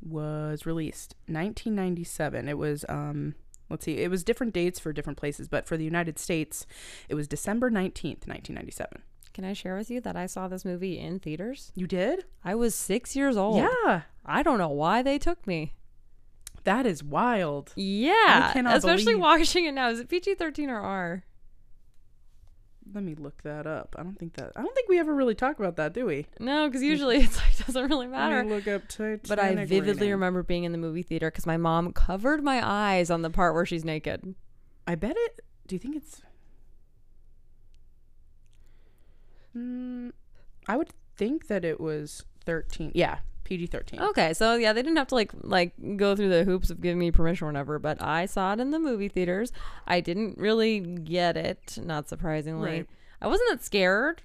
was 0.00 0.66
released 0.66 1.14
1997. 1.26 2.48
It 2.48 2.58
was 2.58 2.84
um, 2.88 3.34
let's 3.70 3.84
see, 3.84 3.98
it 3.98 4.10
was 4.10 4.22
different 4.24 4.52
dates 4.52 4.78
for 4.78 4.92
different 4.92 5.18
places, 5.18 5.48
but 5.48 5.66
for 5.66 5.76
the 5.76 5.84
United 5.84 6.18
States, 6.18 6.66
it 7.08 7.14
was 7.14 7.26
December 7.28 7.70
19th, 7.70 8.26
1997. 8.26 9.02
Can 9.32 9.44
I 9.44 9.52
share 9.52 9.76
with 9.76 9.90
you 9.90 10.00
that 10.00 10.16
I 10.16 10.26
saw 10.26 10.48
this 10.48 10.64
movie 10.64 10.98
in 10.98 11.18
theaters? 11.20 11.72
You 11.74 11.86
did? 11.86 12.24
I 12.44 12.54
was 12.54 12.74
six 12.74 13.14
years 13.16 13.36
old. 13.36 13.56
Yeah, 13.58 14.02
I 14.24 14.42
don't 14.42 14.58
know 14.58 14.68
why 14.68 15.02
they 15.02 15.18
took 15.18 15.46
me. 15.46 15.74
that 16.64 16.86
is 16.86 17.02
wild. 17.02 17.72
Yeah, 17.76 18.50
cannot 18.52 18.76
especially 18.78 19.14
believe- 19.14 19.20
watching 19.20 19.64
it 19.64 19.72
now. 19.72 19.90
Is 19.90 20.00
it 20.00 20.08
PG 20.08 20.34
thirteen 20.34 20.70
or 20.70 20.80
R? 20.80 21.24
Let 22.94 23.04
me 23.04 23.14
look 23.14 23.42
that 23.42 23.66
up. 23.66 23.94
I 23.98 24.02
don't 24.02 24.18
think 24.18 24.34
that. 24.34 24.52
I 24.56 24.62
don't 24.62 24.74
think 24.74 24.88
we 24.88 24.98
ever 24.98 25.14
really 25.14 25.34
talk 25.34 25.58
about 25.58 25.76
that, 25.76 25.92
do 25.92 26.06
we? 26.06 26.26
No, 26.40 26.66
because 26.68 26.80
mm. 26.82 26.86
usually 26.86 27.16
it's 27.22 27.36
like 27.36 27.66
doesn't 27.66 27.88
really 27.88 28.06
matter. 28.06 28.42
look 28.44 28.66
up 28.66 28.88
Titanic. 28.88 29.28
But 29.28 29.38
I 29.38 29.54
vividly 29.54 29.92
rating. 29.92 30.10
remember 30.12 30.42
being 30.42 30.64
in 30.64 30.72
the 30.72 30.78
movie 30.78 31.02
theater 31.02 31.30
because 31.30 31.44
my 31.46 31.58
mom 31.58 31.92
covered 31.92 32.42
my 32.42 32.66
eyes 32.66 33.10
on 33.10 33.20
the 33.22 33.30
part 33.30 33.54
where 33.54 33.66
she's 33.66 33.84
naked. 33.84 34.34
I 34.86 34.94
bet 34.94 35.16
it. 35.16 35.40
Do 35.66 35.74
you 35.74 35.78
think 35.78 35.96
it's? 35.96 36.22
Mm, 39.56 40.12
I 40.66 40.76
would 40.76 40.90
think 41.16 41.48
that 41.48 41.64
it 41.64 41.80
was 41.80 42.24
thirteen. 42.44 42.92
Yeah, 42.94 43.18
PG 43.44 43.66
thirteen. 43.66 44.00
Okay, 44.00 44.34
so 44.34 44.54
yeah, 44.54 44.72
they 44.72 44.82
didn't 44.82 44.96
have 44.96 45.08
to 45.08 45.14
like 45.14 45.32
like 45.42 45.72
go 45.96 46.14
through 46.14 46.28
the 46.28 46.44
hoops 46.44 46.70
of 46.70 46.80
giving 46.80 46.98
me 46.98 47.10
permission 47.10 47.46
or 47.46 47.50
whatever, 47.50 47.78
but 47.78 48.02
I 48.02 48.26
saw 48.26 48.52
it 48.52 48.60
in 48.60 48.70
the 48.70 48.78
movie 48.78 49.08
theaters. 49.08 49.52
I 49.86 50.00
didn't 50.00 50.38
really 50.38 50.80
get 50.80 51.36
it, 51.36 51.78
not 51.82 52.08
surprisingly. 52.08 52.70
Right. 52.70 52.86
I 53.20 53.26
wasn't 53.26 53.50
that 53.50 53.64
scared, 53.64 54.22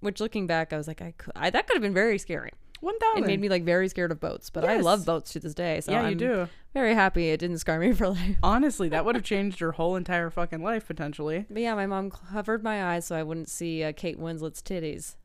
which 0.00 0.20
looking 0.20 0.46
back, 0.46 0.72
I 0.72 0.76
was 0.76 0.88
like, 0.88 1.02
I, 1.02 1.12
could, 1.16 1.32
I 1.36 1.50
that 1.50 1.66
could 1.66 1.74
have 1.74 1.82
been 1.82 1.94
very 1.94 2.18
scary. 2.18 2.52
One 2.80 2.94
It 3.16 3.26
made 3.26 3.40
me 3.40 3.48
like 3.48 3.64
very 3.64 3.88
scared 3.88 4.10
of 4.10 4.20
boats, 4.20 4.48
but 4.50 4.64
I 4.64 4.76
Yes. 4.76 4.84
love 4.84 5.04
boats 5.04 5.32
to 5.34 5.40
this 5.40 5.54
day. 5.54 5.80
So 5.80 5.92
yeah, 5.92 6.02
I'm 6.02 6.10
you 6.10 6.14
do. 6.16 6.48
very 6.72 6.94
happy 6.94 7.28
it 7.30 7.38
didn't 7.38 7.58
scar 7.58 7.78
me 7.78 7.92
for 7.94 8.08
life. 8.08 8.36
Honestly, 8.42 8.88
that 8.88 9.04
would 9.04 9.14
have 9.16 9.24
changed 9.24 9.60
your 9.60 9.72
whole 9.72 9.96
entire 9.96 10.30
fucking 10.30 10.62
life 10.62 10.86
potentially. 10.86 11.44
But 11.50 11.60
yeah, 11.62 11.74
my 11.74 11.86
mom 11.86 12.10
covered 12.10 12.62
my 12.64 12.94
eyes 12.94 13.06
so 13.06 13.16
I 13.16 13.22
wouldn't 13.22 13.48
see 13.50 13.84
uh, 13.84 13.92
Kate 13.92 14.18
Winslet's 14.18 14.62
titties. 14.62 15.16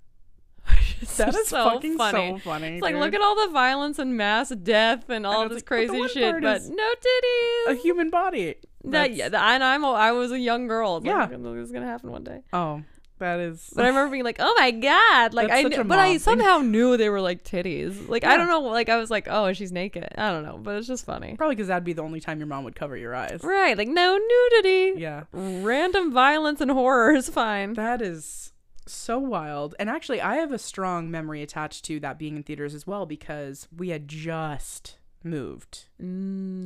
That 1.18 1.36
is 1.36 1.48
so 1.50 1.64
fucking 1.72 1.98
funny. 1.98 2.32
so 2.40 2.50
funny. 2.50 2.68
It's 2.76 2.82
like 2.82 2.94
dude. 2.94 3.02
look 3.02 3.14
at 3.14 3.22
all 3.22 3.36
the 3.48 3.52
violence 3.52 4.00
and 4.00 4.16
mass 4.16 4.50
death 4.50 5.10
and 5.10 5.26
all 5.28 5.44
it's 5.44 5.54
this 5.56 5.58
like, 5.58 5.66
but 5.70 5.76
the 5.76 5.88
crazy 5.88 6.00
one 6.00 6.10
shit, 6.10 6.32
part 6.32 6.42
but 6.44 6.58
is 6.62 6.70
no 6.70 6.84
titties. 6.94 7.72
a 7.74 7.76
human 7.76 8.10
body. 8.10 8.56
That 8.86 8.92
That's- 9.12 9.18
yeah, 9.18 9.54
and 9.56 9.64
I'm 9.64 9.84
a, 9.84 9.92
I 9.92 10.12
was 10.14 10.32
a 10.32 10.40
young 10.40 10.68
girl. 10.68 10.98
It's 10.98 11.06
Yeah. 11.06 11.18
like, 11.26 11.32
it 11.32 11.40
was 11.40 11.72
gonna 11.72 11.86
happen 11.86 12.12
one 12.12 12.24
day. 12.24 12.42
Oh, 12.54 12.82
that 13.20 13.40
is. 13.40 13.72
But 13.76 13.86
I 13.86 13.88
remember 13.90 14.12
being 14.12 14.24
like, 14.24 14.38
"Oh 14.40 14.56
my 14.60 14.72
god!" 14.72 15.34
Like 15.34 15.50
I, 15.52 15.64
kn- 15.68 15.88
but 15.88 16.00
I 16.00 16.10
thing. 16.10 16.20
somehow 16.20 16.58
knew 16.60 16.98
they 16.98 17.10
were 17.10 17.22
like 17.22 17.44
titties. 17.44 18.08
Like 18.10 18.24
I 18.24 18.36
don't 18.38 18.48
know. 18.48 18.60
Like 18.62 18.90
I 18.90 18.98
was 18.98 19.10
like, 19.12 19.28
"Oh, 19.30 19.52
she's 19.54 19.72
naked." 19.72 20.08
I 20.18 20.32
don't 20.32 20.44
know, 20.44 20.58
but 20.58 20.76
it's 20.76 20.88
just 20.88 21.06
funny, 21.06 21.36
Probably 21.38 21.56
because 21.56 21.68
that'd 21.68 21.84
be 21.84 21.94
the 21.94 22.02
only 22.04 22.20
time 22.20 22.40
your 22.40 22.48
mom 22.48 22.64
would 22.66 22.76
cover 22.76 22.96
your 22.98 23.16
eyes. 23.16 23.40
right? 23.44 23.78
Like 23.78 23.88
no 23.88 24.18
nudity, 24.18 25.00
Yeah. 25.00 25.24
random 25.32 26.12
violence 26.12 26.62
and 26.62 26.72
horror 26.72 27.14
is 27.14 27.30
fine. 27.30 27.74
That 27.74 28.02
is 28.02 28.52
so 28.88 29.18
wild. 29.20 29.74
And 29.80 29.90
actually, 29.90 30.22
I 30.22 30.36
have 30.36 30.52
a 30.52 30.60
strong 30.60 31.10
memory 31.10 31.42
attached 31.42 31.86
to 31.86 32.00
that 32.02 32.20
being 32.20 32.36
in 32.36 32.44
theaters 32.44 32.76
as 32.76 32.86
well 32.86 33.06
because 33.06 33.68
we 33.76 33.90
had 33.90 34.08
just 34.08 34.98
moved. 35.24 35.86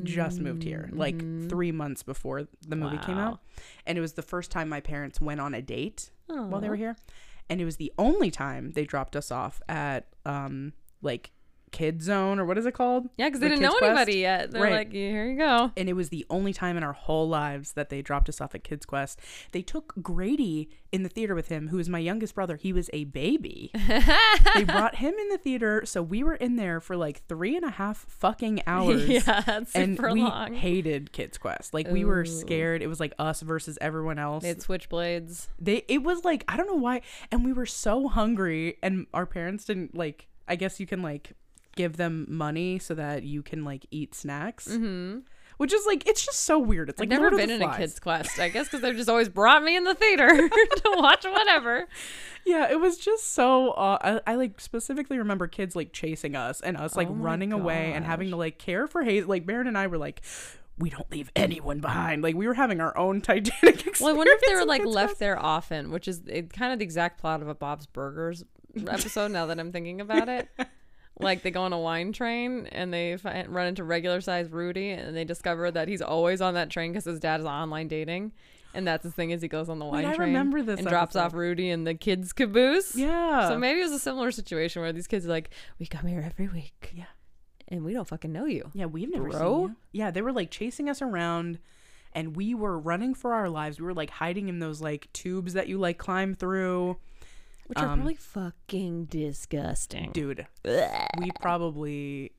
Just 0.03 0.39
moved 0.41 0.63
here, 0.63 0.89
like 0.91 1.18
three 1.50 1.72
months 1.72 2.03
before 2.03 2.48
the 2.68 2.75
movie 2.75 2.98
came 2.98 3.15
Mm-hmm. 3.15 3.20
Out. 3.20 3.39
And 3.86 3.98
it 3.98 4.01
was 4.01 4.13
the 4.13 4.22
first 4.22 4.51
time 4.51 4.68
my 4.68 4.82
parents 4.82 5.22
went 5.22 5.39
on 5.39 5.53
a 5.53 5.62
date 5.62 6.10
while 6.29 6.62
they 6.62 6.69
were 6.69 6.75
here. 6.75 6.95
And 7.50 7.59
it 7.59 7.65
was 7.65 7.77
the 7.77 7.91
only 7.98 8.29
time 8.31 8.71
they 8.71 8.86
dropped 8.86 9.15
us 9.15 9.31
off 9.31 9.62
at, 9.67 10.07
um, 10.25 10.74
like, 11.01 11.31
Kid 11.72 12.02
Zone 12.02 12.40
or 12.40 12.46
what 12.46 12.58
is 12.58 12.66
it 12.66 12.74
called? 12.74 13.08
Yeah, 13.18 13.28
because 13.28 13.40
The 13.40 13.46
they 13.46 13.50
didn't 13.52 13.64
know 13.64 13.72
Quest? 13.78 13.84
anybody 13.84 14.18
yet. 14.20 14.52
They're 14.52 14.62
Right. 14.62 14.72
like, 14.74 14.92
"Here 14.92 15.26
you 15.30 15.38
go." 15.38 15.72
and 15.78 15.88
it 15.90 15.94
was 15.94 16.10
the 16.10 16.26
only 16.30 16.54
time 16.54 16.78
in 16.78 16.84
our 16.84 16.94
whole 16.94 17.28
lives 17.28 17.74
that 17.74 17.90
they 17.90 18.02
dropped 18.02 18.30
us 18.30 18.42
off 18.42 18.54
at 18.56 18.64
Kids 18.64 18.86
Quest. 18.86 19.20
They 19.52 19.62
took 19.62 19.94
Grady 20.02 20.70
in 20.92 21.04
the 21.04 21.10
theater 21.10 21.36
with 21.36 21.50
him, 21.50 21.68
who 21.68 21.78
is 21.80 21.88
my 21.88 22.00
youngest 22.00 22.34
brother. 22.36 22.56
He 22.56 22.74
was 22.74 22.90
a 22.94 23.04
baby. 23.06 23.72
they 24.56 24.64
brought 24.64 24.96
him 24.96 25.14
in 25.14 25.30
the 25.30 25.38
theater, 25.38 25.84
so 25.86 26.02
we 26.02 26.24
were 26.24 26.36
in 26.36 26.56
there 26.56 26.80
for 26.80 26.96
like 26.98 27.22
three 27.28 27.56
and 27.56 27.64
a 27.66 27.70
half 27.70 28.06
fucking 28.10 28.62
hours. 28.68 29.08
yeah, 29.08 29.44
And 29.76 29.98
super 29.98 30.12
we 30.12 30.22
long. 30.24 30.54
hated 30.54 31.12
Kids 31.12 31.38
Quest. 31.38 31.74
Like 31.74 31.88
we 31.90 32.04
were 32.06 32.26
scared. 32.26 32.82
It 32.82 32.88
was 32.88 33.00
like 33.00 33.14
us 33.20 33.42
versus 33.42 33.78
everyone 33.82 34.18
else. 34.20 34.42
They 34.44 34.50
had 34.50 34.60
switchblades. 34.60 35.48
they 35.60 35.84
it 35.88 36.04
was 36.04 36.24
like 36.26 36.44
I 36.48 36.58
don't 36.58 36.68
know 36.68 36.76
why, 36.76 37.02
and 37.32 37.46
we 37.46 37.54
were 37.54 37.66
so 37.66 38.08
hungry, 38.08 38.78
and 38.82 39.06
our 39.14 39.26
parents 39.26 39.66
didn't 39.66 39.96
like. 39.96 40.28
I 40.48 40.56
guess 40.56 40.80
you 40.80 40.88
can 40.88 41.04
like 41.04 41.34
give 41.79 41.95
them 41.95 42.25
money 42.27 42.77
so 42.77 42.93
that 42.93 43.24
you 43.24 43.41
can 43.41 43.63
like 43.63 43.86
eat 43.89 44.13
snacks. 44.13 44.67
Mm-hmm. 44.67 45.19
Which 45.55 45.74
is 45.74 45.86
like 45.86 46.05
it's 46.05 46.25
just 46.25 46.41
so 46.41 46.59
weird. 46.59 46.89
It's 46.89 47.00
like 47.00 47.07
I've 47.07 47.19
never 47.19 47.31
Lord 47.31 47.38
been 47.38 47.50
in 47.50 47.62
a 47.62 47.77
kids' 47.77 48.00
quest. 48.01 48.38
I 48.38 48.50
guess 48.50 48.67
because 48.67 48.81
they've 48.81 48.95
just 48.95 49.09
always 49.09 49.29
brought 49.29 49.63
me 49.63 49.77
in 49.77 49.86
the 49.86 49.95
theater 49.95 50.27
to 50.50 50.93
watch 50.98 51.24
whatever. 51.24 51.88
Yeah, 52.45 52.69
it 52.69 52.81
was 52.81 52.98
just 52.98 53.33
so. 53.33 53.71
Uh, 53.71 54.19
I, 54.25 54.33
I 54.33 54.36
like 54.36 54.59
specifically 54.59 55.17
remember 55.17 55.48
kids 55.48 55.74
like 55.74 55.93
chasing 55.93 56.36
us 56.36 56.59
and 56.59 56.75
us 56.75 56.95
like 56.98 57.09
Oh 57.09 57.13
running 57.13 57.53
away 57.53 57.93
and 57.93 58.05
having 58.05 58.29
to 58.29 58.36
like 58.36 58.57
care 58.57 58.88
for 58.88 59.03
Hayes. 59.03 59.25
Like 59.25 59.45
Baron 59.45 59.67
and 59.67 59.77
I 59.77 59.88
were 59.88 59.98
like, 59.98 60.21
we 60.77 60.89
don't 60.89 61.09
leave 61.12 61.31
anyone 61.36 61.79
behind. 61.79 62.24
Like 62.24 62.36
we 62.36 62.48
were 62.48 62.53
having 62.53 62.79
our 62.81 62.98
own 62.98 63.21
Titanic 63.21 63.75
experience. 63.75 64.01
Well, 64.01 64.13
I 64.13 64.17
wonder 64.17 64.33
if 64.33 64.41
they 64.41 64.55
were 64.55 64.65
like 64.65 64.86
left 64.86 65.19
there 65.19 65.38
often, 65.38 65.91
which 65.91 66.07
is 66.07 66.21
it, 66.27 66.51
kind 66.53 66.74
of 66.74 66.79
the 66.79 66.86
exact 66.86 67.19
plot 67.19 67.41
of 67.41 67.48
a 67.48 67.55
Bob's 67.55 67.86
Burgers 67.86 68.43
episode. 68.88 69.31
now 69.31 69.45
that 69.48 69.59
I'm 69.59 69.71
thinking 69.71 70.00
about 70.00 70.29
it, 70.29 70.48
like 71.20 71.42
they 71.42 71.52
go 71.52 71.62
on 71.64 71.74
a 71.74 71.80
wine 71.80 72.14
train 72.14 72.68
and 72.72 72.94
they 72.94 73.18
fi- 73.18 73.46
run 73.48 73.68
into 73.68 73.84
regular 73.84 74.22
size 74.22 74.50
Rudy, 74.50 74.92
and 74.92 75.16
they 75.16 75.26
discover 75.26 75.70
that 75.72 75.88
he's 75.88 76.02
always 76.02 76.42
on 76.42 76.54
that 76.54 76.70
train 76.70 76.92
because 76.92 77.06
his 77.06 77.20
dad 77.20 77.40
is 77.40 77.46
online 77.46 77.88
dating. 77.88 78.32
And 78.74 78.88
that's 78.88 79.04
his 79.04 79.14
thing 79.14 79.32
is 79.32 79.42
he 79.42 79.48
goes 79.48 79.68
on 79.68 79.80
the 79.80 79.86
Wait, 79.86 80.04
wine 80.04 80.06
I 80.06 80.16
train 80.16 80.30
remember 80.30 80.62
this 80.62 80.80
and 80.80 80.88
drops 80.88 81.16
off 81.16 81.34
Rudy 81.34 81.70
in 81.70 81.86
the 81.86 81.96
kids' 81.96 82.34
caboose. 82.34 82.96
Yeah. 82.96 83.50
So 83.50 83.58
maybe 83.58 83.80
it 83.80 83.84
was 83.84 83.92
a 83.92 84.00
similar 84.00 84.32
situation 84.32 84.82
where 84.82 84.94
these 84.94 85.08
kids 85.08 85.26
are 85.26 85.30
like, 85.30 85.50
we 85.80 85.88
come 85.88 86.06
here 86.06 86.24
every 86.24 86.48
week. 86.48 86.92
Yeah. 86.94 87.06
And 87.68 87.84
we 87.84 87.94
don't 87.94 88.08
fucking 88.08 88.32
know 88.32 88.46
you. 88.46 88.70
Yeah, 88.74 88.86
we've 88.86 89.12
never 89.12 89.30
Bro? 89.30 89.40
seen 89.40 89.70
you. 89.70 89.76
Yeah, 89.92 90.12
they 90.12 90.22
were 90.22 90.32
like 90.32 90.52
chasing 90.52 90.90
us 90.90 91.02
around 91.02 91.60
and 92.14 92.36
we 92.36 92.54
were 92.54 92.78
running 92.78 93.14
for 93.14 93.34
our 93.34 93.50
lives. 93.50 93.80
We 93.80 93.86
were 93.86 93.94
like 93.94 94.10
hiding 94.10 94.50
in 94.50 94.60
those 94.60 94.82
like 94.82 95.12
tubes 95.14 95.54
that 95.54 95.68
you 95.68 95.78
like 95.78 95.98
climb 95.98 96.36
through. 96.36 96.98
Which 97.70 97.78
are 97.78 97.86
Um, 97.88 98.00
probably 98.00 98.16
fucking 98.16 99.06
disgusting. 99.06 100.12
Dude, 100.12 100.46
we 100.66 101.30
probably 101.40 102.32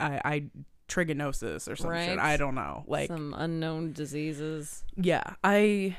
I 0.00 0.20
I 0.24 0.44
trichinosis 0.88 1.70
or 1.70 1.76
some 1.76 1.92
shit. 1.94 2.18
I 2.18 2.36
don't 2.36 2.54
know. 2.54 2.84
Like 2.86 3.08
Some 3.08 3.34
unknown 3.36 3.92
diseases. 3.92 4.84
yeah, 4.96 5.34
I 5.44 5.96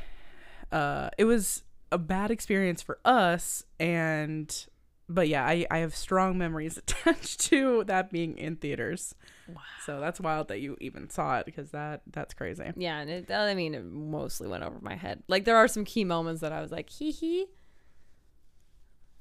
uh 0.71 1.09
it 1.17 1.25
was 1.25 1.63
a 1.91 1.97
bad 1.99 2.31
experience 2.31 2.81
for 2.81 2.97
us 3.05 3.63
and 3.79 4.65
but 5.09 5.27
yeah, 5.27 5.45
I 5.45 5.67
I 5.69 5.79
have 5.79 5.95
strong 5.95 6.37
memories 6.37 6.77
attached 6.79 7.41
to 7.41 7.83
that 7.85 8.09
being 8.09 8.37
in 8.37 8.55
theaters. 8.55 9.13
Wow. 9.47 9.61
So 9.85 9.99
that's 9.99 10.19
wild 10.19 10.47
that 10.47 10.61
you 10.61 10.77
even 10.81 11.09
saw 11.09 11.37
it 11.39 11.45
because 11.45 11.71
that 11.71 12.01
that's 12.11 12.33
crazy. 12.33 12.71
Yeah, 12.75 12.99
and 12.99 13.09
it, 13.09 13.29
I 13.31 13.53
mean, 13.53 13.75
it 13.75 13.83
mostly 13.85 14.47
went 14.47 14.63
over 14.63 14.79
my 14.81 14.95
head. 14.95 15.21
Like, 15.27 15.43
there 15.43 15.57
are 15.57 15.67
some 15.67 15.83
key 15.83 16.05
moments 16.05 16.39
that 16.41 16.53
I 16.53 16.61
was 16.61 16.71
like, 16.71 16.89
hee 16.89 17.11
hee. 17.11 17.47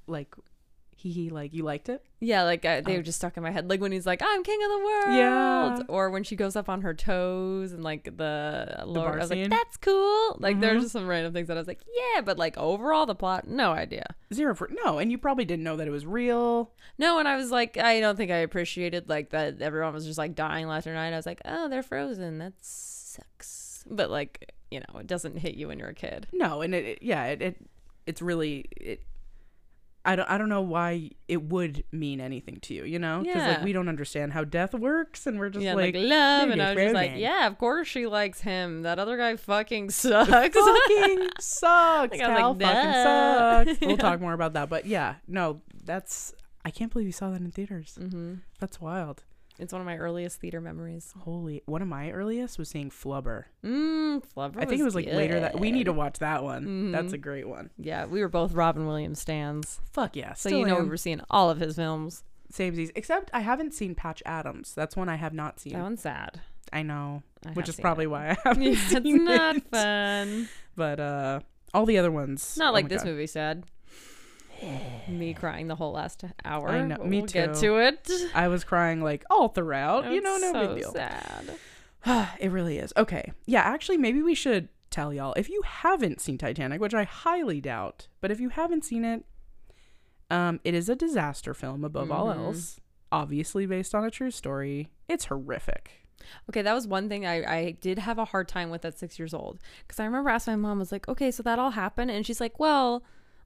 Like 0.07 0.35
he 0.95 1.11
he 1.11 1.31
like 1.31 1.53
you 1.53 1.65
liked 1.65 1.89
it? 1.89 2.05
Yeah, 2.21 2.45
like 2.45 2.65
I, 2.65 2.81
they 2.81 2.95
Oh. 2.95 2.97
were 2.99 3.03
just 3.03 3.19
stuck 3.19 3.37
in 3.37 3.43
my 3.43 3.51
head. 3.51 3.69
Like 3.69 3.81
when 3.81 3.91
he's 3.91 4.07
like, 4.07 4.23
"I'm 4.25 4.45
king 4.45 4.63
of 4.63 4.71
the 4.71 4.79
world," 4.85 5.17
Yeah. 5.17 5.79
or 5.89 6.11
when 6.11 6.23
she 6.23 6.37
goes 6.37 6.55
up 6.55 6.69
on 6.69 6.83
her 6.83 6.95
toes 6.95 7.73
and 7.73 7.83
like 7.83 8.05
the 8.17 8.83
lower. 8.87 9.07
bar 9.07 9.15
I 9.15 9.21
was 9.23 9.29
scene? 9.31 9.43
like, 9.43 9.51
"That's 9.51 9.77
cool." 9.79 10.37
Like 10.39 10.57
Mhm. 10.57 10.61
there's 10.61 10.83
just 10.83 10.93
some 10.93 11.09
random 11.09 11.33
things 11.33 11.49
that 11.49 11.57
I 11.57 11.61
was 11.61 11.67
like, 11.67 11.81
"Yeah," 11.93 12.21
but 12.21 12.39
like 12.39 12.57
overall 12.57 13.07
the 13.07 13.17
plot, 13.17 13.49
no 13.49 13.73
idea. 13.73 14.07
Zero 14.33 14.55
for 14.55 14.71
no, 14.85 14.99
and 14.99 15.11
you 15.11 15.19
probably 15.19 15.45
didn't 15.45 15.65
know 15.65 15.77
that 15.77 15.89
it 15.89 15.91
was 15.91 16.07
real. 16.07 16.73
No, 16.99 17.19
and 17.19 17.27
I 17.27 17.35
was 17.37 17.51
like, 17.51 17.77
I 17.79 17.99
don't 17.99 18.15
think 18.17 18.31
I 18.31 18.37
appreciated 18.37 19.09
like 19.09 19.31
that 19.31 19.61
everyone 19.61 19.95
was 19.95 20.05
just 20.07 20.19
like 20.19 20.37
dying 20.37 20.69
last 20.69 20.87
night. 20.87 21.13
I 21.13 21.17
was 21.17 21.27
like, 21.27 21.41
"Oh, 21.45 21.69
they're 21.69 21.83
frozen. 21.83 22.39
That 22.39 22.53
sucks." 22.61 23.85
But 23.91 24.11
like, 24.11 24.53
you 24.71 24.79
know, 24.81 25.01
it 25.01 25.07
doesn't 25.09 25.39
hit 25.39 25.55
you 25.55 25.69
when 25.69 25.79
you're 25.81 25.89
a 25.89 25.95
kid. 25.95 26.29
No, 26.33 26.61
and 26.61 26.75
it, 26.75 26.85
it 26.85 26.99
yeah, 27.03 27.25
it, 27.27 27.43
it 27.43 27.57
it's 28.07 28.23
really 28.23 28.67
it. 28.77 29.03
I 30.05 30.17
don't 30.17 30.29
I 30.29 30.37
don't 30.37 30.49
know 30.49 30.63
why 30.63 31.11
it 31.29 31.43
would 31.45 31.85
mean 31.93 32.21
anything 32.21 32.59
to 32.63 32.75
you, 32.75 32.85
you 32.85 32.99
know? 32.99 33.21
Because 33.23 33.43
like 33.57 33.63
we 33.65 33.73
don't 33.73 33.89
understand 33.89 34.33
how 34.33 34.43
death 34.45 34.75
works, 34.75 35.27
and 35.27 35.39
we're 35.39 35.49
just 35.49 35.65
yeah, 35.65 35.75
like, 35.75 35.95
like, 35.95 36.05
love, 36.05 36.51
and 36.51 36.61
I 36.61 36.75
was 36.75 36.83
just 36.83 36.95
like, 36.95 37.13
yeah, 37.17 37.47
of 37.47 37.57
course 37.59 37.87
she 37.87 38.07
likes 38.07 38.41
him. 38.41 38.83
That 38.83 38.99
other 38.99 39.17
guy 39.17 39.37
fucking 39.37 39.91
sucks. 39.91 40.29
fucking 40.29 41.29
sucks. 41.41 42.11
Like, 42.11 42.21
Cal 42.21 42.55
like, 42.55 42.61
fucking 42.63 42.93
sucks. 42.93 43.81
We'll 43.81 43.91
Yeah. 43.91 43.97
talk 43.97 44.21
more 44.27 44.33
about 44.33 44.55
that, 44.55 44.69
but 44.69 44.87
yeah, 44.87 45.17
no, 45.29 45.61
that's 45.85 46.35
I 46.65 46.71
can't 46.71 46.93
believe 46.93 47.07
you 47.07 47.13
saw 47.13 47.31
that 47.31 47.41
in 47.41 47.51
theaters. 47.51 47.97
hmm 48.01 48.35
That's 48.61 48.81
wild. 48.81 49.23
It's 49.59 49.73
one 49.73 49.81
of 49.83 49.87
my 49.87 49.97
earliest 49.97 50.41
theater 50.41 50.61
memories. 50.61 51.13
Holy, 51.21 51.63
one 51.67 51.83
of 51.83 51.89
my 51.89 52.11
earliest 52.11 52.59
was 52.59 52.69
seeing 52.71 52.91
Flubber. 52.91 53.45
Mm, 53.65 54.23
Flubber 54.35 54.57
I 54.59 54.65
think 54.65 54.81
it 54.81 54.85
was 54.85 54.95
like 54.95 55.07
later 55.07 55.39
that 55.41 55.59
we 55.61 55.71
need 55.71 55.85
to 55.85 55.93
watch 55.93 56.19
that 56.21 56.43
one. 56.43 56.91
That's 56.91 57.13
Mhm. 57.13 57.15
a 57.15 57.19
great 57.19 57.49
one. 57.49 57.71
Yeah, 57.79 58.07
we 58.07 58.21
were 58.21 58.29
both 58.29 58.53
Robin 58.53 58.87
Williams 58.87 59.21
stands, 59.21 59.81
Fuck 59.93 60.17
yeah. 60.17 60.33
so 60.35 60.49
you 60.49 60.67
know 60.67 60.77
am. 60.79 60.85
we 60.85 60.89
were 60.89 60.97
seeing 60.97 61.21
all 61.31 61.51
of 61.51 61.61
his 61.61 61.77
films. 61.77 62.25
Samesies. 62.53 62.91
Except 62.95 63.31
I 63.33 63.41
haven't 63.41 63.73
seen 63.73 63.95
Patch 63.95 64.23
Adams. 64.27 64.75
That's 64.75 64.97
one 64.97 65.09
I 65.09 65.17
have 65.17 65.33
not 65.33 65.59
seen. 65.61 65.73
That 65.75 65.83
one's 65.83 66.03
sad. 66.03 66.41
I 66.73 66.83
know, 66.83 67.23
I 67.47 67.51
which 67.53 67.69
is 67.69 67.77
probably 67.77 68.05
it. 68.05 68.09
why 68.09 68.31
I 68.31 68.37
haven't 68.45 68.63
Yeah, 68.63 68.73
it's 68.73 69.05
not 69.05 69.57
it. 69.57 69.65
fun. 69.71 70.49
But 70.77 71.01
uh, 71.01 71.41
all 71.75 71.87
the 71.87 71.99
other 71.99 72.11
ones. 72.11 72.57
Not 72.59 72.71
oh 72.71 72.73
like 72.73 72.85
my 72.87 72.89
this 72.89 73.03
God. 73.03 73.11
movie 73.11 73.27
sad. 73.27 73.65
Me 75.09 75.35
crying 75.35 75.69
the 75.69 75.75
whole 75.77 75.93
last 75.93 76.25
hour. 76.45 76.69
I 76.69 76.83
know, 76.87 76.99
me 77.05 77.19
we'll 77.19 77.27
Get 77.27 77.55
to 77.57 77.79
it. 77.79 78.11
I 78.35 78.49
was 78.49 78.65
crying 78.65 79.03
like 79.03 79.25
all 79.31 79.49
throughout. 79.49 80.11
you 80.13 80.21
know, 80.21 80.37
no 80.39 80.53
so 80.53 80.67
big 80.69 80.79
deal. 80.83 80.93
Sad. 80.93 81.51
it 82.41 82.51
really 82.51 82.79
is. 82.79 82.93
Okay. 82.97 83.33
Yeah, 83.47 83.63
actually, 83.63 83.99
maybe 83.99 84.23
we 84.23 84.35
should 84.35 84.69
tell 84.91 85.13
y'all 85.13 85.33
if 85.35 85.49
you 85.49 85.63
haven't 85.65 86.21
seen 86.21 86.39
Titanic, 86.39 86.81
which 86.81 86.95
I 86.95 87.05
highly 87.05 87.61
doubt, 87.61 88.09
but 88.21 88.31
if 88.31 88.41
you 88.41 88.51
haven't 88.51 88.85
seen 88.85 89.05
it, 89.05 89.25
um, 90.31 90.61
it 90.65 90.75
is 90.75 90.89
a 90.89 90.95
disaster 90.97 91.55
film 91.55 91.85
above 91.85 92.11
all 92.11 92.27
Mhm. 92.29 92.37
else. 92.37 92.81
Obviously 93.11 93.67
based 93.67 93.95
on 93.95 94.05
a 94.05 94.11
true 94.11 94.31
story. 94.31 94.91
It's 95.09 95.27
horrific. 95.27 96.07
Okay, 96.49 96.63
that 96.63 96.73
was 96.73 96.87
one 96.87 97.09
thing 97.09 97.27
I, 97.27 97.45
I 97.45 97.71
did 97.73 97.99
have 97.99 98.19
a 98.19 98.25
hard 98.27 98.49
time 98.49 98.71
with 98.71 98.85
at 98.85 98.99
six 98.99 99.19
years 99.19 99.35
old. 99.35 99.59
Because 99.87 99.99
I 100.01 100.05
remember 100.05 100.31
asking 100.31 100.53
my 100.55 100.69
mom, 100.69 100.79
I 100.79 100.81
was 100.81 100.93
like, 100.93 101.09
okay, 101.09 101.31
so 101.31 101.43
that 101.43 101.59
all 101.59 101.71
happened? 101.73 102.11
And 102.11 102.25
she's 102.25 102.41
like, 102.41 102.59
well, 102.59 103.03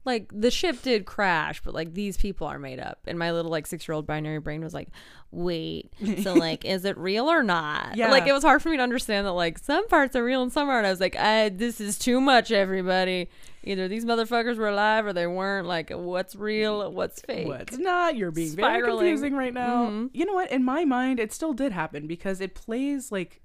like 0.06 0.30
the 0.32 0.50
ship 0.50 0.80
did 0.82 1.04
crash, 1.04 1.60
but 1.62 1.74
like 1.74 1.92
these 1.94 2.16
people 2.16 2.46
are 2.46 2.58
made 2.58 2.78
up. 2.80 3.00
And 3.06 3.18
my 3.18 3.32
little 3.32 3.50
like 3.50 3.66
six 3.66 3.86
year 3.86 3.94
old 3.94 4.06
binary 4.06 4.38
brain 4.38 4.62
was 4.62 4.72
like, 4.72 4.88
wait, 5.30 5.92
so 6.22 6.32
like, 6.46 6.64
is 6.64 6.84
it 6.84 6.96
real 6.96 7.26
or 7.30 7.42
not? 7.42 7.96
Yeah. 7.96 8.10
Like 8.10 8.26
it 8.26 8.32
was 8.32 8.44
hard 8.44 8.62
for 8.62 8.70
me 8.70 8.76
to 8.78 8.82
understand 8.82 9.26
that 9.26 9.32
like 9.32 9.58
some 9.58 9.86
parts 9.88 10.16
are 10.16 10.24
real 10.24 10.42
and 10.42 10.52
some 10.52 10.68
aren't. 10.68 10.86
I 10.86 10.90
was 10.90 11.00
like, 11.00 11.16
I, 11.16 11.48
this 11.50 11.80
is 11.80 11.98
too 11.98 12.20
much, 12.20 12.50
everybody. 12.50 13.28
Either 13.64 13.88
these 13.88 14.04
motherfuckers 14.04 14.56
were 14.56 14.68
alive 14.68 15.04
or 15.06 15.12
they 15.12 15.26
weren't. 15.26 15.66
Like, 15.66 15.90
what's 15.90 16.36
real? 16.36 16.92
What's 16.92 17.20
fake? 17.22 17.48
What's 17.48 17.76
not? 17.76 18.16
You're 18.16 18.30
being 18.30 18.54
very 18.54 18.74
Spiraling. 18.78 18.98
confusing 19.00 19.34
right 19.34 19.52
now. 19.52 19.86
Mhm. 19.90 20.10
You 20.14 20.24
know 20.24 20.34
what? 20.34 20.52
In 20.52 20.64
my 20.64 20.84
mind, 20.84 21.18
it 21.18 21.32
still 21.32 21.52
did 21.52 21.72
happen 21.72 22.06
because 22.06 22.40
it 22.40 22.54
plays 22.54 23.10
like 23.10 23.40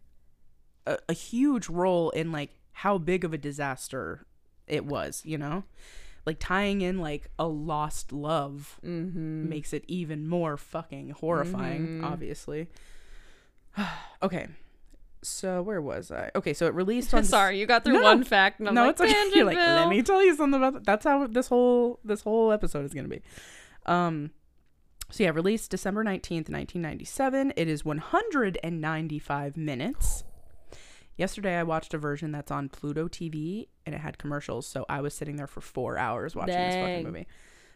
a, 0.85 0.99
a 1.09 1.13
huge 1.13 1.69
role 1.69 2.11
in 2.11 2.31
like 2.31 2.51
how 2.73 2.99
big 2.99 3.25
of 3.25 3.33
a 3.33 3.37
disaster 3.39 4.27
it 4.67 4.85
was. 4.85 5.23
You 5.25 5.39
know, 5.39 5.63
like 6.25 6.37
tying 6.39 6.81
in 6.81 6.99
like 6.99 7.29
a 7.39 7.47
lost 7.47 8.11
love 8.13 8.79
Mm-hmm. 8.85 9.49
makes 9.49 9.73
it 9.73 9.83
even 9.87 10.27
more 10.27 10.57
fucking 10.57 11.11
horrifying. 11.11 12.01
Mhm. 12.01 12.03
Obviously. 12.03 12.67
okay. 14.23 14.47
So 15.23 15.61
where 15.61 15.81
was 15.81 16.11
I? 16.11 16.31
Okay, 16.35 16.53
so 16.53 16.65
it 16.65 16.73
released 16.83 17.13
on. 17.13 17.23
Sorry, 17.23 17.59
you 17.59 17.65
got 17.67 17.83
through 17.83 17.93
No. 17.99 18.01
one 18.03 18.23
fact, 18.23 18.59
no, 18.59 18.71
like, 18.71 18.91
it's 18.91 19.01
okay. 19.01 19.29
You're 19.35 19.45
like, 19.45 19.55
let 19.57 19.87
me 19.87 20.01
tell 20.01 20.23
you 20.23 20.35
something 20.35 20.57
about 20.59 20.73
that. 20.73 20.85
That's 20.85 21.05
how 21.05 21.27
this 21.27 21.47
whole 21.47 21.99
this 22.03 22.21
whole 22.21 22.51
episode 22.51 22.85
is 22.85 22.93
gonna 22.93 23.07
be. 23.07 23.21
Um, 23.85 24.31
so 25.11 25.23
yeah, 25.23 25.29
released 25.31 25.69
December 25.71 26.03
nineteenth, 26.03 26.49
nineteen 26.49 26.81
ninety 26.81 27.05
seven. 27.05 27.53
It 27.55 27.67
is 27.67 27.85
one 27.85 27.99
hundred 27.99 28.57
and 28.63 28.81
ninety 28.81 29.19
five 29.19 29.57
minutes. 29.57 30.23
Yesterday, 31.21 31.55
I 31.55 31.61
watched 31.61 31.93
a 31.93 31.99
version 31.99 32.31
that's 32.31 32.49
on 32.49 32.67
Pluto 32.67 33.07
TV, 33.07 33.67
and 33.85 33.93
it 33.93 33.99
had 33.99 34.17
commercials. 34.17 34.65
So 34.65 34.87
I 34.89 35.01
was 35.01 35.13
sitting 35.13 35.35
there 35.35 35.45
for 35.45 35.61
four 35.61 35.95
hours 35.95 36.35
watching 36.35 36.55
this 36.55 36.73
fucking 36.73 37.03
movie. 37.03 37.27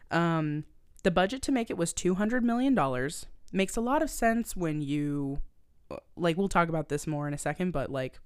Um, 0.09 0.63
the 1.03 1.11
budget 1.11 1.43
to 1.43 1.51
make 1.51 1.69
it 1.69 1.77
was 1.77 1.93
two 1.93 2.15
hundred 2.15 2.43
million 2.43 2.73
dollars. 2.73 3.27
Makes 3.53 3.77
a 3.77 3.81
lot 3.81 4.01
of 4.01 4.09
sense 4.09 4.55
when 4.55 4.81
you, 4.81 5.41
like, 6.17 6.37
we'll 6.37 6.49
talk 6.49 6.69
about 6.69 6.89
this 6.89 7.05
more 7.05 7.27
in 7.27 7.35
a 7.35 7.37
second, 7.37 7.69
but 7.69 7.91
like. 7.91 8.19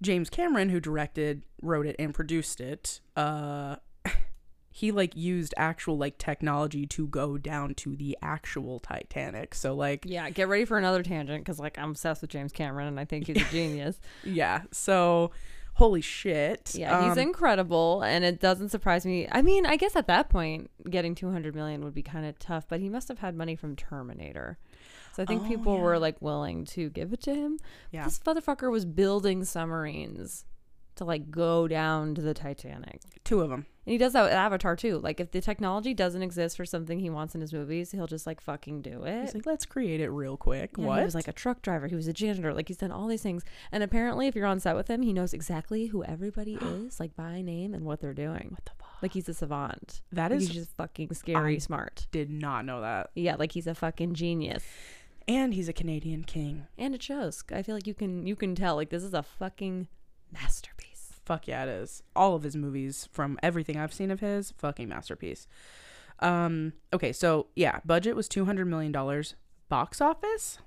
James 0.00 0.30
Cameron, 0.30 0.70
who 0.70 0.80
directed, 0.80 1.44
wrote 1.60 1.84
it, 1.84 1.94
and 1.98 2.14
produced 2.14 2.62
it, 2.62 3.02
uh, 3.14 3.76
he 4.74 4.90
like 4.90 5.14
used 5.14 5.52
actual 5.58 5.98
like 5.98 6.16
technology 6.16 6.86
to 6.86 7.06
go 7.06 7.36
down 7.36 7.74
to 7.74 7.94
the 7.94 8.16
actual 8.22 8.80
Titanic. 8.80 9.54
So 9.54 9.74
like, 9.74 10.04
Yeah, 10.06 10.30
get 10.30 10.48
ready 10.48 10.64
for 10.64 10.78
another 10.78 11.02
tangent 11.02 11.44
because 11.44 11.58
like 11.60 11.78
I'm 11.78 11.90
obsessed 11.90 12.22
with 12.22 12.30
James 12.30 12.52
Cameron 12.52 12.88
and 12.88 12.98
I 12.98 13.04
think 13.04 13.26
he's 13.26 13.36
a 13.36 13.44
genius. 13.50 14.00
yeah. 14.24 14.62
So, 14.72 15.30
holy 15.74 16.00
shit. 16.00 16.74
Yeah, 16.74 17.02
he's 17.04 17.12
Um, 17.12 17.18
incredible, 17.18 18.02
and 18.02 18.24
it 18.24 18.40
doesn't 18.40 18.70
surprise 18.70 19.04
me. 19.04 19.28
I 19.30 19.42
mean, 19.42 19.66
I 19.66 19.76
guess 19.76 19.94
at 19.94 20.06
that 20.06 20.28
point, 20.30 20.70
getting 20.88 21.14
200 21.14 21.54
million 21.54 21.84
would 21.84 21.94
be 21.94 22.02
kind 22.02 22.24
of 22.26 22.38
tough, 22.38 22.66
but 22.68 22.80
he 22.80 22.88
must 22.88 23.08
have 23.08 23.18
had 23.18 23.34
money 23.36 23.54
from 23.56 23.76
Terminator. 23.76 24.58
So 25.14 25.22
I 25.22 25.26
think 25.26 25.42
Oh, 25.42 25.48
people 25.48 25.76
yeah. 25.76 25.82
were 25.82 25.98
like 25.98 26.22
willing 26.22 26.64
to 26.66 26.88
give 26.88 27.12
it 27.12 27.20
to 27.24 27.34
him. 27.34 27.58
Yeah. 27.90 28.04
This 28.04 28.18
motherfucker 28.20 28.70
was 28.70 28.86
building 28.86 29.44
submarines 29.44 30.46
to 30.96 31.04
like 31.04 31.30
go 31.30 31.66
down 31.68 32.14
to 32.14 32.20
the 32.22 32.34
Titanic. 32.34 33.00
two 33.24 33.40
of 33.40 33.50
them. 33.50 33.66
And 33.84 33.92
he 33.92 33.98
does 33.98 34.12
that 34.12 34.22
with 34.22 34.32
Avatar 34.32 34.76
too. 34.76 34.98
Like 34.98 35.18
if 35.18 35.32
the 35.32 35.40
technology 35.40 35.92
doesn't 35.94 36.22
exist 36.22 36.56
for 36.56 36.64
something 36.64 37.00
he 37.00 37.10
wants 37.10 37.34
in 37.34 37.40
his 37.40 37.52
movies, 37.52 37.90
he'll 37.90 38.06
just 38.06 38.26
like 38.26 38.40
fucking 38.40 38.82
do 38.82 39.02
it. 39.04 39.22
He's 39.22 39.34
like, 39.34 39.46
let's 39.46 39.64
create 39.66 40.00
it 40.00 40.08
real 40.10 40.36
quick. 40.36 40.70
Yeah, 40.76 40.84
what? 40.86 40.98
He 40.98 41.04
was 41.04 41.14
like 41.16 41.26
a 41.28 41.32
truck 41.32 41.62
driver. 41.62 41.88
He 41.88 41.94
was 41.96 42.06
a 42.06 42.12
janitor. 42.12 42.54
Like 42.54 42.68
he's 42.68 42.76
done 42.76 42.92
all 42.92 43.08
these 43.08 43.22
things. 43.22 43.42
And 43.72 43.82
apparently, 43.82 44.28
if 44.28 44.36
you're 44.36 44.46
on 44.46 44.60
set 44.60 44.76
with 44.76 44.88
him, 44.88 45.02
he 45.02 45.12
knows 45.12 45.32
exactly 45.34 45.86
who 45.86 46.04
everybody 46.04 46.54
is, 46.62 47.00
like 47.00 47.16
by 47.16 47.42
name 47.42 47.74
and 47.74 47.84
what 47.84 48.00
they're 48.00 48.14
doing. 48.14 48.48
what 48.50 48.64
the 48.64 48.72
fuck? 48.78 49.02
Like 49.02 49.12
he's 49.14 49.28
a 49.28 49.34
savant. 49.34 50.02
That 50.12 50.30
Like, 50.30 50.40
is. 50.42 50.46
he's 50.48 50.56
just 50.56 50.76
fucking 50.76 51.12
scary 51.14 51.56
I- 51.56 51.58
smart. 51.58 52.06
did 52.12 52.30
not 52.30 52.64
know 52.64 52.82
that. 52.82 53.10
Yeah, 53.16 53.34
like 53.36 53.50
he's 53.52 53.66
a 53.66 53.74
fucking 53.74 54.14
genius. 54.14 54.62
And 55.26 55.54
he's 55.54 55.68
a 55.68 55.72
Canadian 55.72 56.22
king. 56.24 56.66
And 56.78 56.94
it 56.94 57.02
shows. 57.02 57.42
I 57.52 57.62
feel 57.62 57.74
like 57.76 57.86
you 57.86 57.94
can 57.94 58.26
you 58.26 58.36
can 58.36 58.54
tell 58.54 58.74
like 58.76 58.90
this 58.90 59.02
is 59.04 59.14
a 59.14 59.22
fucking 59.22 59.88
masterpiece. 60.32 61.12
Fuck 61.24 61.46
yeah, 61.48 61.64
it 61.64 61.68
is. 61.68 62.02
All 62.16 62.34
of 62.34 62.42
his 62.42 62.56
movies, 62.56 63.08
from 63.12 63.38
everything 63.42 63.76
I've 63.76 63.92
seen 63.92 64.10
of 64.10 64.20
his, 64.20 64.52
fucking 64.58 64.88
masterpiece. 64.88 65.46
Um. 66.18 66.72
Okay, 66.92 67.12
so 67.12 67.46
yeah, 67.56 67.80
budget 67.84 68.16
was 68.16 68.28
two 68.28 68.44
hundred 68.44 68.66
million 68.66 68.92
dollars. 68.92 69.34
Box 69.68 70.00
office, 70.02 70.58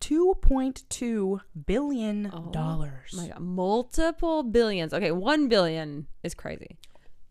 2.2 0.00 1.40
billion 1.66 2.30
Oh 2.32 2.50
dollars. 2.52 3.12
My 3.16 3.28
God, 3.28 3.40
multiple 3.40 4.42
billions. 4.42 4.92
Okay, 4.94 5.10
one 5.10 5.48
billion 5.48 6.06
is 6.22 6.34
crazy. 6.34 6.76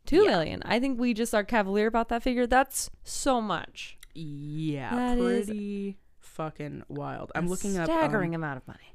Two 0.05 0.23
Yeah. 0.23 0.31
million. 0.31 0.61
I 0.65 0.79
think 0.79 0.99
we 0.99 1.13
just 1.13 1.33
are 1.33 1.43
cavalier 1.43 1.87
about 1.87 2.09
that 2.09 2.23
figure. 2.23 2.45
That's 2.45 2.89
so 3.03 3.39
much. 3.41 3.97
Yeah, 4.13 4.93
That 4.95 5.17
pretty 5.17 5.97
fucking 6.19 6.83
wild. 6.89 7.31
I'm 7.35 7.47
looking 7.47 7.77
up 7.77 7.85
staggering 7.85 8.35
um, 8.35 8.41
amount 8.43 8.57
of 8.57 8.67
money. 8.67 8.94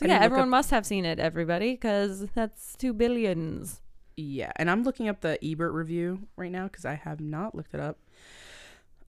So 0.00 0.06
yeah, 0.06 0.18
everyone 0.20 0.48
up- 0.48 0.50
must 0.50 0.70
have 0.70 0.84
seen 0.86 1.04
it. 1.04 1.18
Everybody, 1.18 1.72
because 1.72 2.26
that's 2.34 2.74
two 2.76 2.92
billions. 2.92 3.80
yeah, 4.16 4.50
and 4.56 4.70
I'm 4.70 4.82
looking 4.82 5.08
up 5.08 5.20
the 5.20 5.38
Ebert 5.44 5.72
review 5.72 6.26
right 6.36 6.50
now 6.50 6.64
because 6.64 6.84
I 6.84 6.94
have 6.94 7.20
not 7.20 7.54
looked 7.54 7.74
it 7.74 7.80
up. 7.80 7.98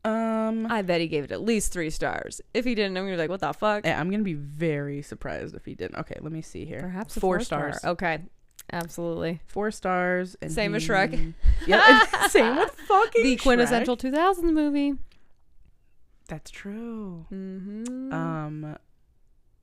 Um, 0.05 0.67
I 0.71 0.83
bet 0.83 1.01
he 1.01 1.07
gave 1.07 1.25
it 1.25 1.31
at 1.33 1.41
least 1.43 1.73
three 1.73 1.89
stars. 1.91 2.41
If 2.55 2.65
he 2.65 2.75
didn't, 2.75 2.97
I'm 2.97 3.05
gonna 3.05 3.15
be 3.17 3.19
like, 3.19 3.31
what 3.31 3.41
the 3.41 3.53
fuck? 3.53 3.85
yeah, 3.87 3.99
I'm 4.01 4.11
gonna 4.11 4.23
be 4.25 4.35
very 4.35 5.01
surprised 5.03 5.55
if 5.55 5.65
he 5.65 5.75
didn't. 5.75 5.99
Okay, 6.01 6.17
let 6.21 6.33
me 6.33 6.43
see 6.43 6.65
here. 6.65 6.81
Perhaps 6.81 7.15
four, 7.15 7.39
four 7.39 7.45
star. 7.45 7.73
stars. 7.73 7.93
Okay, 7.93 8.19
absolutely. 8.73 9.41
Four 9.47 9.71
stars. 9.71 10.37
And 10.43 10.51
Same 10.53 10.75
as 10.75 10.87
Shrek. 10.87 11.35
Yeah, 11.67 12.05
same 12.29 12.57
with 12.57 12.73
fucking 12.89 13.23
The 13.23 13.37
quintessential 13.37 13.97
Shrek. 13.97 14.13
2000s 14.13 14.43
movie. 14.53 14.95
That's 16.29 16.51
true. 16.51 17.27
Mm-hmm. 17.33 18.13
Um, 18.13 18.77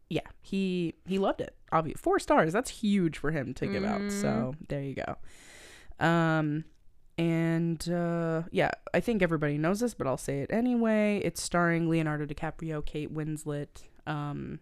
yeah, 0.10 0.22
he 0.42 0.96
he 1.06 1.20
loved 1.20 1.42
it. 1.42 1.56
Obvious 1.72 2.00
four 2.00 2.20
stars. 2.20 2.51
That's 2.51 2.72
huge 2.72 3.18
for 3.18 3.32
him 3.32 3.54
to 3.56 3.68
give 3.68 3.86
out. 3.86 4.12
So 4.12 4.56
there 4.68 4.82
you 4.82 4.96
go. 4.96 5.16
Um, 6.06 6.66
and 7.18 7.88
uh, 7.89 8.44
yeah, 8.51 8.72
I 8.94 9.01
think 9.01 9.22
everybody 9.22 9.58
knows 9.58 9.82
this, 9.82 9.94
but 9.94 10.08
I'll 10.08 10.18
say 10.18 10.39
it 10.39 10.50
anyway. 10.51 11.22
It's 11.24 11.44
starring 11.44 11.89
Leonardo 11.89 12.25
DiCaprio, 12.25 12.84
Kate 12.86 13.13
Winslet, 13.13 13.84
um, 14.08 14.60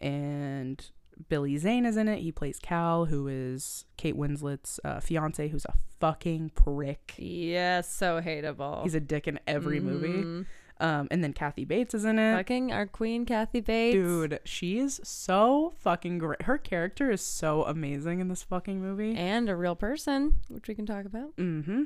and 0.00 0.90
Billy 1.28 1.56
Zane 1.56 1.86
is 1.86 1.96
in 1.96 2.08
it. 2.08 2.18
He 2.20 2.32
plays 2.32 2.58
Cal, 2.58 3.06
who 3.06 3.28
is 3.28 3.84
Kate 3.96 4.16
Winslet's 4.16 4.80
uh, 4.84 5.00
fiance, 5.00 5.48
who's 5.48 5.64
a 5.66 5.74
fucking 6.00 6.50
prick. 6.50 7.14
yes, 7.16 7.90
so 7.90 8.20
hateable. 8.20 8.82
He's 8.82 8.94
a 8.96 9.00
dick 9.00 9.28
in 9.28 9.38
every 9.46 9.80
movie. 9.80 10.46
Um, 10.80 11.06
and 11.10 11.22
then 11.22 11.32
Kathy 11.32 11.64
Bates 11.64 11.94
is 11.94 12.04
in 12.04 12.18
it. 12.18 12.36
Fucking 12.36 12.72
our 12.72 12.86
queen, 12.86 13.24
Kathy 13.24 13.60
Bates. 13.60 13.94
Dude, 13.94 14.40
she 14.44 14.78
is 14.78 15.00
so 15.04 15.72
fucking 15.78 16.18
great. 16.18 16.42
Her 16.42 16.58
character 16.58 17.10
is 17.10 17.20
so 17.20 17.64
amazing 17.64 18.20
in 18.20 18.28
this 18.28 18.42
fucking 18.42 18.80
movie. 18.80 19.14
And 19.16 19.48
a 19.48 19.56
real 19.56 19.76
person, 19.76 20.36
which 20.48 20.66
we 20.66 20.74
can 20.74 20.84
talk 20.84 21.04
about. 21.04 21.36
Mm-hmm. 21.36 21.84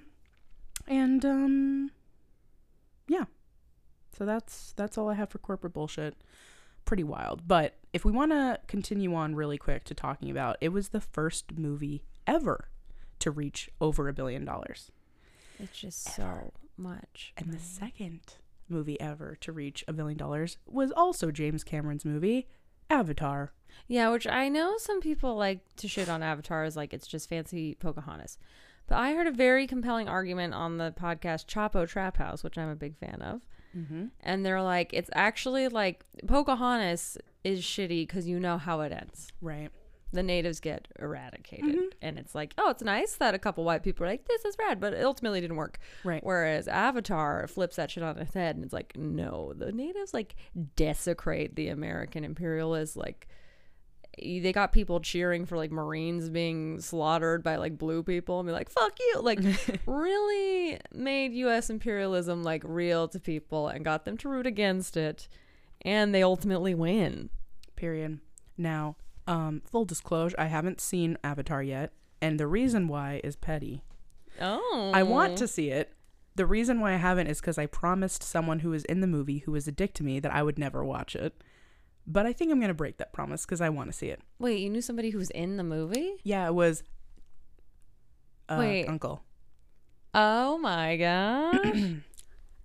And 0.86 1.24
um 1.24 1.90
yeah. 3.08 3.24
So 4.16 4.24
that's 4.24 4.72
that's 4.76 4.96
all 4.96 5.10
I 5.10 5.14
have 5.14 5.28
for 5.28 5.38
corporate 5.38 5.74
bullshit. 5.74 6.16
Pretty 6.86 7.04
wild. 7.04 7.46
But 7.46 7.74
if 7.92 8.06
we 8.06 8.12
want 8.12 8.32
to 8.32 8.58
continue 8.68 9.14
on 9.14 9.34
really 9.34 9.58
quick 9.58 9.84
to 9.84 9.94
talking 9.94 10.30
about 10.30 10.56
it 10.62 10.70
was 10.70 10.88
the 10.88 11.00
first 11.00 11.58
movie 11.58 12.04
ever 12.26 12.70
to 13.18 13.30
reach 13.30 13.68
over 13.80 14.08
a 14.08 14.14
billion 14.14 14.46
dollars. 14.46 14.90
It's 15.58 15.78
just 15.78 16.14
so 16.14 16.52
much. 16.78 17.34
And 17.36 17.52
the 17.52 17.58
second 17.58 18.20
movie 18.70 19.00
ever 19.00 19.36
to 19.40 19.52
reach 19.52 19.84
a 19.88 19.92
billion 19.92 20.18
dollars 20.18 20.58
was 20.66 20.90
also 20.92 21.30
James 21.30 21.64
Cameron's 21.64 22.04
movie 22.04 22.46
Avatar. 22.90 23.52
Yeah, 23.86 24.10
which 24.10 24.26
I 24.26 24.48
know 24.48 24.76
some 24.78 25.00
people 25.00 25.36
like 25.36 25.60
to 25.76 25.88
shit 25.88 26.08
on 26.08 26.22
Avatar 26.22 26.64
as 26.64 26.76
like 26.76 26.92
it's 26.92 27.06
just 27.06 27.28
fancy 27.28 27.74
Pocahontas. 27.74 28.38
But 28.86 28.96
I 28.96 29.12
heard 29.12 29.26
a 29.26 29.32
very 29.32 29.66
compelling 29.66 30.08
argument 30.08 30.54
on 30.54 30.78
the 30.78 30.94
podcast 30.98 31.46
Chapo 31.46 31.86
Trap 31.86 32.16
House, 32.16 32.42
which 32.42 32.56
I'm 32.56 32.70
a 32.70 32.76
big 32.76 32.96
fan 32.96 33.20
of. 33.20 33.42
Mm-hmm. 33.76 34.06
And 34.20 34.46
they're 34.46 34.62
like, 34.62 34.94
it's 34.94 35.10
actually 35.14 35.68
like 35.68 36.04
Pocahontas 36.26 37.18
is 37.44 37.60
shitty 37.60 38.06
because 38.06 38.26
you 38.26 38.40
know 38.40 38.56
how 38.56 38.80
it 38.80 38.92
ends. 38.92 39.28
Right. 39.42 39.70
The 40.12 40.22
natives 40.22 40.60
get 40.60 40.88
eradicated. 40.98 41.76
Mm-hmm. 41.76 41.86
And 42.00 42.18
it's 42.18 42.34
like, 42.34 42.54
oh, 42.56 42.70
it's 42.70 42.82
nice 42.82 43.16
that 43.16 43.34
a 43.34 43.38
couple 43.38 43.64
white 43.64 43.82
people 43.82 44.06
are 44.06 44.08
like, 44.08 44.26
this 44.26 44.44
is 44.44 44.56
rad, 44.58 44.80
but 44.80 44.94
it 44.94 45.04
ultimately 45.04 45.40
didn't 45.40 45.56
work. 45.56 45.78
Right. 46.02 46.24
Whereas 46.24 46.66
Avatar 46.66 47.46
flips 47.46 47.76
that 47.76 47.90
shit 47.90 48.02
on 48.02 48.16
its 48.18 48.32
head 48.32 48.56
and 48.56 48.64
it's 48.64 48.72
like, 48.72 48.96
no, 48.96 49.52
the 49.54 49.70
natives 49.70 50.14
like 50.14 50.34
desecrate 50.76 51.56
the 51.56 51.68
American 51.68 52.24
imperialists. 52.24 52.96
Like, 52.96 53.28
they 54.20 54.52
got 54.52 54.72
people 54.72 55.00
cheering 55.00 55.44
for 55.44 55.56
like 55.56 55.70
Marines 55.70 56.28
being 56.30 56.80
slaughtered 56.80 57.42
by 57.42 57.56
like 57.56 57.78
blue 57.78 58.02
people 58.02 58.40
and 58.40 58.46
be 58.46 58.52
like, 58.52 58.70
fuck 58.70 58.98
you. 58.98 59.20
Like, 59.20 59.40
really 59.86 60.78
made 60.92 61.32
US 61.34 61.70
imperialism 61.70 62.42
like 62.42 62.62
real 62.64 63.08
to 63.08 63.20
people 63.20 63.68
and 63.68 63.84
got 63.84 64.04
them 64.04 64.16
to 64.18 64.28
root 64.28 64.46
against 64.46 64.96
it. 64.96 65.28
And 65.82 66.14
they 66.14 66.22
ultimately 66.22 66.74
win. 66.74 67.30
Period. 67.76 68.18
Now, 68.56 68.96
um, 69.28 69.62
full 69.70 69.84
disclosure, 69.84 70.34
I 70.38 70.46
haven't 70.46 70.80
seen 70.80 71.16
Avatar 71.22 71.62
yet, 71.62 71.92
and 72.20 72.40
the 72.40 72.46
reason 72.48 72.88
why 72.88 73.20
is 73.22 73.36
petty. 73.36 73.84
Oh. 74.40 74.90
I 74.94 75.02
want 75.04 75.36
to 75.38 75.46
see 75.46 75.70
it. 75.70 75.92
The 76.34 76.46
reason 76.46 76.80
why 76.80 76.92
I 76.94 76.96
haven't 76.96 77.26
is 77.26 77.40
because 77.40 77.58
I 77.58 77.66
promised 77.66 78.22
someone 78.22 78.60
who 78.60 78.70
was 78.70 78.84
in 78.84 79.00
the 79.00 79.06
movie 79.06 79.38
who 79.38 79.52
was 79.52 79.68
a 79.68 79.72
dick 79.72 79.92
to 79.94 80.04
me 80.04 80.18
that 80.20 80.32
I 80.32 80.42
would 80.42 80.58
never 80.58 80.84
watch 80.84 81.14
it. 81.14 81.42
But 82.06 82.24
I 82.26 82.32
think 82.32 82.50
I'm 82.50 82.60
gonna 82.60 82.74
break 82.74 82.96
that 82.98 83.12
promise 83.12 83.44
because 83.44 83.60
I 83.60 83.68
want 83.68 83.90
to 83.90 83.96
see 83.96 84.06
it. 84.08 84.20
Wait, 84.38 84.60
you 84.60 84.70
knew 84.70 84.80
somebody 84.80 85.10
who 85.10 85.18
was 85.18 85.30
in 85.30 85.56
the 85.56 85.64
movie? 85.64 86.14
Yeah, 86.22 86.46
it 86.46 86.54
was. 86.54 86.82
Uh, 88.48 88.56
Wait. 88.60 88.86
uncle. 88.86 89.22
Oh 90.14 90.58
my 90.58 90.96
god. 90.96 92.02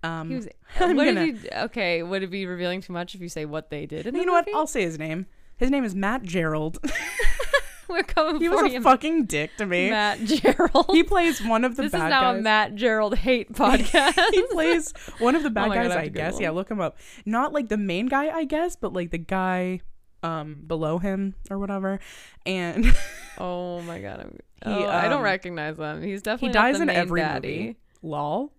Um, 0.04 0.28
He 0.28 0.36
was. 0.36 0.48
What 0.78 0.96
gonna- 0.96 1.24
you? 1.24 1.38
Okay, 1.50 2.02
would 2.02 2.22
it 2.22 2.30
be 2.30 2.44
revealing 2.44 2.82
too 2.82 2.92
much 2.92 3.14
if 3.14 3.22
you 3.22 3.28
say 3.30 3.46
what 3.46 3.70
they 3.70 3.86
did? 3.86 4.06
In 4.06 4.12
the 4.12 4.20
you 4.20 4.26
know 4.26 4.32
what? 4.32 4.46
I'll 4.54 4.66
say 4.66 4.82
his 4.82 4.98
name. 4.98 5.24
His 5.56 5.70
name 5.70 5.84
is 5.84 5.94
Matt 5.94 6.22
Gerald. 6.22 6.78
We're 7.88 8.02
coming 8.02 8.40
he 8.40 8.48
for 8.48 8.62
was 8.64 8.74
a 8.74 8.80
fucking 8.80 9.26
dick 9.26 9.56
to 9.58 9.66
me. 9.66 9.90
Matt 9.90 10.18
Gerald. 10.24 10.86
He 10.90 11.02
plays 11.02 11.40
one 11.44 11.64
of 11.64 11.76
the 11.76 11.82
this 11.82 11.92
bad 11.92 12.06
is 12.06 12.10
now 12.10 12.32
guys. 12.32 12.38
a 12.38 12.42
Matt 12.42 12.74
Gerald 12.74 13.14
hate 13.16 13.52
podcast. 13.54 14.30
he 14.32 14.42
plays 14.50 14.92
one 15.18 15.36
of 15.36 15.42
the 15.42 15.50
bad 15.50 15.66
Oh 15.66 15.68
my 15.68 15.74
God, 15.76 15.88
guys, 15.88 15.96
I 15.96 16.00
I 16.02 16.08
guess. 16.08 16.40
Yeah, 16.40 16.50
look 16.50 16.70
him 16.70 16.80
up. 16.80 16.96
Not 17.26 17.52
like 17.52 17.68
the 17.68 17.76
main 17.76 18.06
guy, 18.06 18.30
I 18.36 18.44
guess, 18.44 18.74
but 18.74 18.92
like 18.92 19.10
the 19.10 19.18
guy 19.18 19.80
um 20.22 20.62
below 20.66 20.98
him 20.98 21.34
or 21.50 21.58
whatever. 21.58 22.00
And 22.46 22.86
oh 23.38 23.80
my 23.82 24.00
god, 24.00 24.20
I'm, 24.20 24.38
He, 24.64 24.84
oh, 24.84 24.88
I 24.88 25.02
don't 25.04 25.18
um, 25.18 25.22
recognize 25.22 25.76
him. 25.78 26.02
He's 26.02 26.22
definitely 26.22 26.48
he 26.48 26.54
not 26.54 26.60
dies 26.62 26.76
the 26.78 26.82
in 26.84 26.90
every 26.90 27.20
daddy. 27.20 27.58
movie. 27.58 27.76
Lol. 28.02 28.52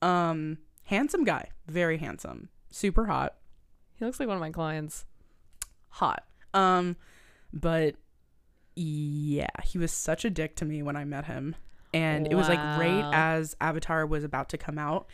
Um 0.00 0.58
handsome 0.84 1.24
guy, 1.24 1.50
very 1.68 1.98
handsome, 1.98 2.48
super 2.70 3.06
hot. 3.06 3.34
He 3.96 4.04
looks 4.04 4.18
like 4.18 4.28
one 4.28 4.36
of 4.38 4.40
my 4.40 4.50
clients. 4.50 5.04
Hot. 5.90 6.24
Um 6.54 6.96
but 7.52 7.96
yeah, 8.74 9.48
he 9.64 9.78
was 9.78 9.92
such 9.92 10.24
a 10.24 10.30
dick 10.30 10.56
to 10.56 10.64
me 10.64 10.82
when 10.82 10.96
I 10.96 11.04
met 11.04 11.26
him. 11.26 11.54
And 11.94 12.26
it 12.26 12.34
was 12.34 12.48
like 12.48 12.58
right 12.58 13.10
as 13.12 13.54
Avatar 13.60 14.06
was 14.06 14.24
about 14.24 14.48
to 14.50 14.58
come 14.58 14.78
out. 14.78 15.06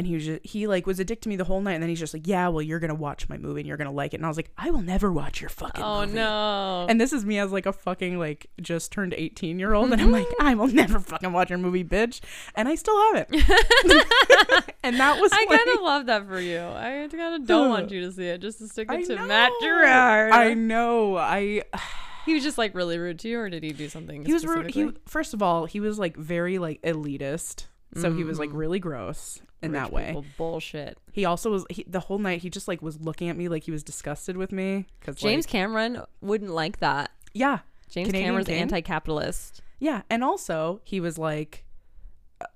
And 0.00 0.06
he 0.06 0.14
was 0.14 0.24
just 0.24 0.46
he 0.46 0.66
like 0.66 0.86
was 0.86 0.98
a 0.98 1.04
dick 1.04 1.20
to 1.20 1.28
me 1.28 1.36
the 1.36 1.44
whole 1.44 1.60
night 1.60 1.74
and 1.74 1.82
then 1.82 1.90
he's 1.90 2.00
just 2.00 2.14
like, 2.14 2.26
Yeah, 2.26 2.48
well 2.48 2.62
you're 2.62 2.78
gonna 2.78 2.94
watch 2.94 3.28
my 3.28 3.36
movie 3.36 3.60
and 3.60 3.68
you're 3.68 3.76
gonna 3.76 3.92
like 3.92 4.14
it. 4.14 4.16
And 4.16 4.24
I 4.24 4.28
was 4.28 4.38
like, 4.38 4.50
I 4.56 4.70
will 4.70 4.80
never 4.80 5.12
watch 5.12 5.42
your 5.42 5.50
fucking 5.50 5.84
Oh 5.84 6.00
movie. 6.00 6.14
no. 6.14 6.86
And 6.88 6.98
this 6.98 7.12
is 7.12 7.26
me 7.26 7.38
as 7.38 7.52
like 7.52 7.66
a 7.66 7.72
fucking 7.74 8.18
like 8.18 8.46
just 8.62 8.92
turned 8.92 9.12
18 9.12 9.58
year 9.58 9.74
old 9.74 9.92
and 9.92 10.00
I'm 10.00 10.10
like, 10.10 10.26
I 10.40 10.54
will 10.54 10.68
never 10.68 10.98
fucking 11.00 11.32
watch 11.34 11.50
your 11.50 11.58
movie, 11.58 11.84
bitch. 11.84 12.20
And 12.54 12.66
I 12.66 12.76
still 12.76 12.96
haven't. 13.14 13.28
and 14.82 14.98
that 14.98 15.20
was 15.20 15.32
I 15.32 15.44
like, 15.48 15.58
kind 15.58 15.76
of 15.76 15.82
love 15.82 16.06
that 16.06 16.26
for 16.26 16.40
you. 16.40 16.60
I 16.60 17.08
kind 17.10 17.34
of 17.34 17.46
don't 17.46 17.68
want 17.68 17.90
you 17.92 18.00
to 18.00 18.12
see 18.12 18.26
it, 18.26 18.40
just 18.40 18.58
to 18.60 18.68
stick 18.68 18.90
I 18.90 19.00
it 19.00 19.06
to 19.08 19.16
know. 19.16 19.26
Matt 19.26 19.52
Gerald. 19.60 20.32
I 20.32 20.54
know. 20.54 21.16
I 21.18 21.62
he 22.24 22.34
was 22.34 22.42
just 22.42 22.56
like 22.58 22.74
really 22.74 22.98
rude 22.98 23.18
to 23.18 23.28
you, 23.28 23.38
or 23.38 23.50
did 23.50 23.62
he 23.62 23.72
do 23.72 23.88
something? 23.90 24.24
he 24.24 24.32
was 24.32 24.46
rude. 24.46 24.70
He 24.70 24.90
first 25.06 25.34
of 25.34 25.42
all, 25.42 25.66
he 25.66 25.78
was 25.80 25.98
like 25.98 26.16
very 26.16 26.58
like 26.58 26.80
elitist. 26.82 27.66
So 27.96 28.12
he 28.12 28.22
was 28.22 28.38
like 28.38 28.50
Mhm. 28.50 28.56
really 28.56 28.78
gross 28.78 29.40
in 29.62 29.72
Rich 29.72 29.80
that 29.82 29.92
way. 29.92 30.24
bullshit. 30.36 30.98
He 31.12 31.24
also 31.24 31.50
was 31.50 31.64
he, 31.70 31.84
the 31.86 32.00
whole 32.00 32.18
night. 32.18 32.40
He 32.42 32.50
just 32.50 32.68
like 32.68 32.80
was 32.82 33.00
looking 33.00 33.28
at 33.28 33.36
me 33.36 33.48
like 33.48 33.64
he 33.64 33.70
was 33.70 33.82
disgusted 33.82 34.36
with 34.36 34.52
me 34.52 34.86
because 34.98 35.16
James 35.16 35.46
Cameron 35.46 36.02
wouldn't 36.20 36.50
like 36.50 36.78
that. 36.80 37.10
yeah, 37.34 37.58
James 37.90 38.06
Canadian 38.08 38.28
Cameron's 38.28 38.48
King? 38.48 38.62
anti-capitalist. 38.62 39.62
yeah, 39.78 40.02
and 40.08 40.22
also 40.24 40.80
he 40.84 41.00
was 41.00 41.18
like, 41.18 41.64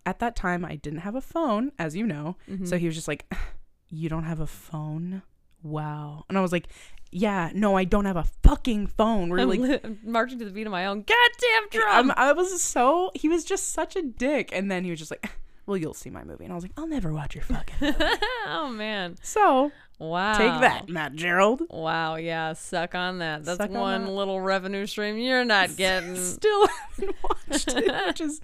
at 0.06 0.18
that 0.20 0.34
time 0.36 0.64
I 0.64 0.76
didn't 0.76 1.00
have 1.00 1.14
a 1.14 1.20
phone, 1.20 1.72
as 1.78 1.94
you 1.96 2.06
know. 2.06 2.36
Mm-hmm. 2.50 2.64
So 2.66 2.78
he 2.78 2.86
was 2.86 2.94
just 2.94 3.08
like, 3.08 3.30
"You 3.88 4.08
don't 4.08 4.24
have 4.24 4.40
a 4.40 4.46
phone? 4.46 5.22
Wow." 5.62 6.24
And 6.28 6.38
I 6.38 6.40
was 6.40 6.52
like, 6.52 6.68
"Yeah, 7.10 7.50
no, 7.54 7.76
I 7.76 7.84
don't 7.84 8.06
have 8.06 8.16
a 8.16 8.24
fucking 8.42 8.86
phone." 8.86 9.28
We're 9.28 9.40
I'm 9.40 9.48
like, 9.48 9.60
li- 9.60 9.96
marching 10.04 10.38
to 10.38 10.44
the 10.46 10.50
beat 10.50 10.66
of 10.66 10.72
my 10.72 10.86
own 10.86 11.00
goddamn 11.00 11.62
I'm, 11.62 11.68
drum. 12.08 12.12
I 12.16 12.32
was 12.32 12.62
so 12.62 13.10
he 13.14 13.28
was 13.28 13.44
just 13.44 13.72
such 13.72 13.94
a 13.96 14.02
dick, 14.02 14.48
and 14.52 14.70
then 14.70 14.84
he 14.84 14.90
was 14.90 14.98
just 14.98 15.10
like, 15.10 15.30
"Well, 15.66 15.76
you'll 15.76 15.94
see 15.94 16.10
my 16.10 16.24
movie," 16.24 16.44
and 16.44 16.52
I 16.52 16.54
was 16.56 16.64
like, 16.64 16.72
"I'll 16.76 16.86
never 16.86 17.12
watch 17.12 17.34
your 17.34 17.44
fucking." 17.44 17.76
movie." 17.80 17.96
oh 18.46 18.68
man! 18.70 19.16
so 19.22 19.72
Wow. 19.98 20.36
take 20.36 20.60
that, 20.60 20.88
Matt 20.88 21.14
Gerald. 21.14 21.62
Wow. 21.70 22.16
Yeah. 22.16 22.52
Suck 22.54 22.94
on 22.94 23.18
that. 23.18 23.44
That's 23.44 23.58
Suck 23.58 23.70
on 23.70 23.76
one 23.78 24.04
that. 24.06 24.10
little 24.10 24.40
revenue 24.40 24.86
stream 24.86 25.16
you're 25.18 25.44
not 25.44 25.76
getting. 25.76 26.16
Still 26.16 26.66
haven't 26.66 27.16
watched 27.22 27.68
it, 27.68 28.06
which 28.06 28.20
is 28.20 28.40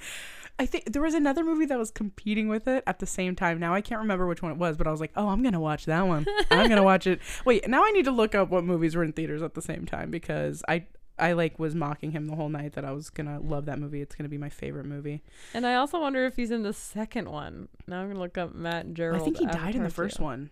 I 0.61 0.66
think 0.66 0.92
there 0.92 1.02
was 1.02 1.14
another 1.14 1.42
movie 1.42 1.64
that 1.66 1.78
was 1.78 1.90
competing 1.90 2.48
with 2.48 2.68
it 2.68 2.85
at 2.87 2.98
the 2.98 3.06
same 3.06 3.35
time. 3.35 3.59
Now 3.59 3.74
I 3.74 3.80
can't 3.80 4.00
remember 4.00 4.26
which 4.26 4.42
one 4.42 4.52
it 4.52 4.59
was, 4.59 4.76
but 4.76 4.87
I 4.87 4.90
was 4.90 5.00
like, 5.00 5.11
oh, 5.16 5.28
I'm 5.28 5.42
gonna 5.42 5.59
watch 5.61 5.87
that 5.87 6.06
one. 6.06 6.24
I'm 6.50 6.68
gonna 6.68 6.83
watch 6.92 7.06
it. 7.06 7.20
Wait, 7.44 7.66
now 7.68 7.83
I 7.85 7.90
need 7.90 8.04
to 8.04 8.11
look 8.12 8.35
up 8.35 8.50
what 8.50 8.62
movies 8.62 8.94
were 8.94 9.02
in 9.02 9.12
theaters 9.12 9.42
at 9.42 9.54
the 9.54 9.62
same 9.62 9.87
time 9.87 10.11
because 10.11 10.62
I 10.68 10.85
I 11.20 11.33
like 11.33 11.59
was 11.59 11.74
mocking 11.74 12.12
him 12.12 12.26
the 12.26 12.37
whole 12.37 12.48
night 12.48 12.72
that 12.72 12.85
I 12.85 12.92
was 12.92 13.11
gonna 13.11 13.38
love 13.40 13.66
that 13.66 13.78
movie. 13.78 14.00
It's 14.00 14.14
gonna 14.14 14.28
be 14.28 14.38
my 14.38 14.48
favorite 14.48 14.87
movie. 14.87 15.22
And 15.54 15.66
I 15.66 15.74
also 15.74 16.00
wonder 16.00 16.24
if 16.26 16.37
he's 16.37 16.50
in 16.50 16.62
the 16.62 16.72
second 16.72 17.28
one. 17.30 17.68
Now 17.87 18.00
I'm 18.00 18.09
gonna 18.09 18.18
look 18.20 18.38
up 18.38 18.54
Matt 18.54 18.94
Gerald. 18.94 19.20
I 19.20 19.24
think 19.24 19.38
he 19.38 19.46
died 19.46 19.74
in 19.74 19.83
the 19.83 19.90
first 19.90 20.16
2. 20.16 20.22
one, 20.22 20.50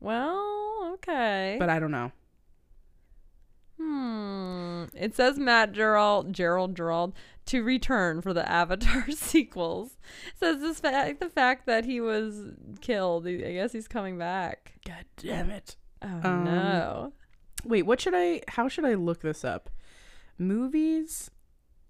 Well, 0.00 0.90
okay. 0.94 1.56
but 1.58 1.68
I 1.68 1.78
don't 1.78 1.90
know. 1.90 2.12
Hmm. 3.80 4.84
It 4.94 5.14
says 5.14 5.38
Matt 5.38 5.72
Gerald, 5.72 6.32
Gerald 6.32 6.76
Gerald 6.76 7.12
to 7.46 7.62
return 7.62 8.20
for 8.20 8.32
the 8.34 8.48
Avatar 8.50 9.10
sequels. 9.10 9.96
It 10.28 10.38
says 10.40 10.60
this 10.60 10.80
fact, 10.80 11.20
the 11.20 11.28
fact 11.28 11.66
that 11.66 11.84
he 11.84 12.00
was 12.00 12.46
killed. 12.80 13.26
I 13.26 13.34
guess 13.36 13.72
he's 13.72 13.88
coming 13.88 14.18
back. 14.18 14.72
God 14.86 15.04
damn 15.16 15.50
it. 15.50 15.76
Oh 16.02 16.20
Um, 16.24 16.44
no. 16.44 17.12
Wait, 17.64 17.82
what 17.82 18.00
should 18.00 18.14
I? 18.16 18.42
How 18.48 18.68
should 18.68 18.84
I 18.84 18.94
look 18.94 19.20
this 19.20 19.44
up? 19.44 19.70
Movies 20.38 21.30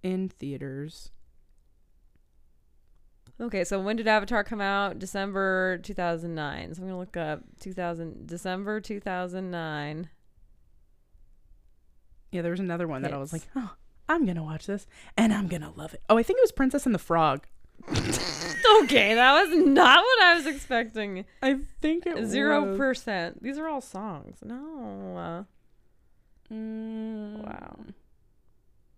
in 0.03 0.29
theaters. 0.29 1.11
Okay, 3.41 3.63
so 3.63 3.81
when 3.81 3.95
did 3.97 4.09
Avatar 4.09 4.43
come 4.43 4.61
out? 4.61 4.99
December 4.99 5.79
2009. 5.79 6.75
So 6.75 6.83
I'm 6.83 6.89
gonna 6.89 6.99
look 6.99 7.17
up 7.17 7.41
2000 7.61 8.27
December 8.27 8.81
2009. 8.81 10.09
Yeah, 12.33 12.43
there 12.43 12.51
was 12.51 12.61
another 12.61 12.89
one 12.89 13.03
that 13.03 13.15
I 13.15 13.19
was 13.19 13.33
like, 13.33 13.47
oh, 13.55 13.75
I'm 14.09 14.27
gonna 14.27 14.43
watch 14.43 14.67
this 14.67 14.87
and 15.17 15.33
I'm 15.33 15.47
gonna 15.47 15.73
love 15.77 15.95
it. 15.95 16.03
Oh, 16.11 16.19
I 16.19 16.23
think 16.23 16.39
it 16.39 16.43
was 16.43 16.53
Princess 16.53 16.85
and 16.85 16.95
the 16.95 16.99
Frog. 16.99 17.47
okay, 18.83 19.15
that 19.15 19.41
was 19.41 19.57
not 19.67 20.03
what 20.03 20.23
I 20.25 20.35
was 20.35 20.47
expecting. 20.47 21.25
I 21.41 21.61
think 21.81 22.07
it 22.07 22.27
Zero 22.27 22.65
was. 22.71 22.77
percent. 22.77 23.41
These 23.43 23.57
are 23.57 23.69
all 23.69 23.81
songs. 23.81 24.39
No. 24.43 25.47
Mm, 26.53 27.45
Wow. 27.45 27.77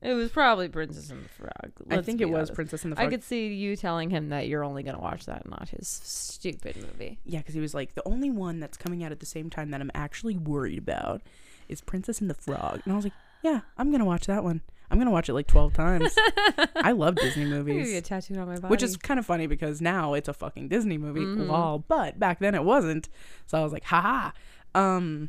It 0.02 0.14
was 0.14 0.30
probably 0.30 0.68
Princess 0.68 1.10
and 1.10 1.24
the 1.24 1.28
Frog. 1.28 1.72
I 1.90 2.00
think 2.00 2.20
it 2.22 2.24
was 2.30 2.48
honest. 2.48 2.54
Princess 2.54 2.84
and 2.84 2.92
the 2.92 2.96
Frog. 2.96 3.08
I 3.08 3.10
could 3.10 3.22
see 3.22 3.48
you 3.48 3.76
telling 3.76 4.08
him 4.10 4.30
that 4.30 4.48
you're 4.48 4.64
only 4.64 4.82
gonna 4.82 4.98
watch 5.00 5.26
that, 5.26 5.42
and 5.42 5.50
not 5.50 5.68
his 5.68 5.88
stupid 5.88 6.76
movie. 6.76 7.18
yeah, 7.24 7.40
because 7.40 7.54
he 7.54 7.60
was 7.60 7.74
like, 7.74 7.94
the 7.94 8.06
only 8.08 8.30
one 8.30 8.60
that's 8.60 8.78
coming 8.78 9.04
out 9.04 9.12
at 9.12 9.20
the 9.20 9.26
same 9.26 9.50
time 9.50 9.70
that 9.72 9.80
I'm 9.82 9.90
actually 9.94 10.36
worried 10.38 10.78
about 10.78 11.20
is 11.68 11.80
Princess 11.82 12.20
and 12.20 12.30
the 12.30 12.34
Frog. 12.34 12.80
And 12.84 12.92
I 12.92 12.96
was 12.96 13.04
like, 13.04 13.12
yeah, 13.42 13.60
I'm 13.76 13.90
gonna 13.92 14.04
watch 14.06 14.26
that 14.26 14.42
one. 14.42 14.62
I'm 14.90 14.98
gonna 14.98 15.10
watch 15.10 15.28
it 15.28 15.34
like 15.34 15.46
12 15.46 15.72
times. 15.74 16.16
I 16.76 16.92
love 16.92 17.14
Disney 17.16 17.44
movies. 17.44 17.90
get 17.92 18.04
tattooed 18.06 18.38
on 18.38 18.48
my 18.48 18.54
body. 18.56 18.70
Which 18.70 18.82
is 18.82 18.96
kind 18.96 19.20
of 19.20 19.26
funny 19.26 19.46
because 19.46 19.80
now 19.82 20.14
it's 20.14 20.28
a 20.28 20.32
fucking 20.34 20.68
Disney 20.68 20.96
movie, 20.98 21.20
Mhm. 21.20 21.46
lol. 21.46 21.84
But 21.86 22.18
back 22.18 22.40
then 22.40 22.54
it 22.54 22.64
wasn't, 22.64 23.08
so 23.46 23.58
I 23.60 23.62
was 23.62 23.72
like, 23.72 23.84
haha. 23.84 24.30
Um. 24.74 25.28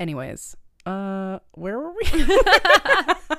Anyways, 0.00 0.56
uh, 0.86 1.38
where 1.52 1.78
were 1.78 1.92
we? 1.92 2.06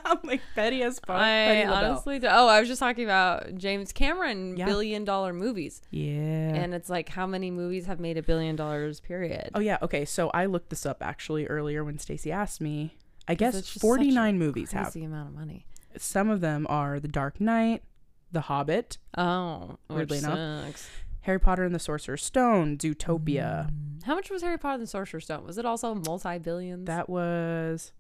I'm 0.06 0.20
like 0.24 0.42
petty 0.56 0.84
as 0.84 1.00
fuck. 1.00 1.16
I 1.18 1.66
honestly 1.66 2.20
do- 2.20 2.28
oh, 2.30 2.48
I 2.48 2.60
was 2.60 2.70
just 2.70 2.80
talking 2.80 3.04
about 3.04 3.56
James 3.56 3.92
Cameron 3.92 4.56
Yeah. 4.58 4.66
billion 4.66 5.04
dollar 5.06 5.34
movies. 5.34 5.82
yeah. 5.92 6.12
And 6.54 6.74
it's 6.74 6.90
like 6.90 7.10
how 7.10 7.26
many 7.26 7.50
movies 7.52 7.86
have 7.88 8.00
made 8.00 8.18
a 8.18 8.24
billion 8.24 8.56
dollars 8.56 9.00
period? 9.00 9.50
oh 9.56 9.60
yeah. 9.60 9.78
Okay. 9.82 10.06
So 10.06 10.30
I 10.34 10.46
looked 10.46 10.70
this 10.70 10.86
up 10.86 10.98
actually 11.02 11.48
earlier 11.48 11.84
when 11.84 11.98
Stacy 11.98 12.32
asked 12.32 12.62
me. 12.62 12.96
I 13.28 13.36
guess 13.36 13.56
it's 13.56 13.68
just 13.68 13.82
such 13.82 13.88
49 13.88 14.36
a 14.36 14.38
movies 14.38 14.72
have. 14.74 14.86
Crazy 14.92 15.04
amount 15.06 15.30
of 15.30 15.36
money. 15.36 15.66
Some 15.98 16.30
of 16.30 16.42
them 16.42 16.66
are 16.70 17.00
The 17.00 17.08
Dark 17.08 17.40
Knight, 17.42 17.84
The 18.32 18.42
Hobbit, 18.42 18.98
Oh, 19.18 19.78
Weirdly 19.90 20.18
enough. 20.20 20.66
sucks. 20.66 20.90
Harry 21.22 21.40
Potter 21.40 21.64
and 21.64 21.74
the 21.74 21.80
Sorcerer's 21.80 22.24
Stone, 22.24 22.78
Zootopia. 22.78 23.70
How 24.04 24.16
much 24.16 24.30
was 24.30 24.42
Harry 24.42 24.58
Potter 24.58 24.76
and 24.76 24.84
the 24.84 24.88
Sorcerer's 24.88 25.26
Stone? 25.26 25.46
Was 25.46 25.58
it 25.58 25.66
also 25.66 25.94
multi 25.94 26.40
billions? 26.40 26.88
That 26.88 27.10
was 27.10 27.92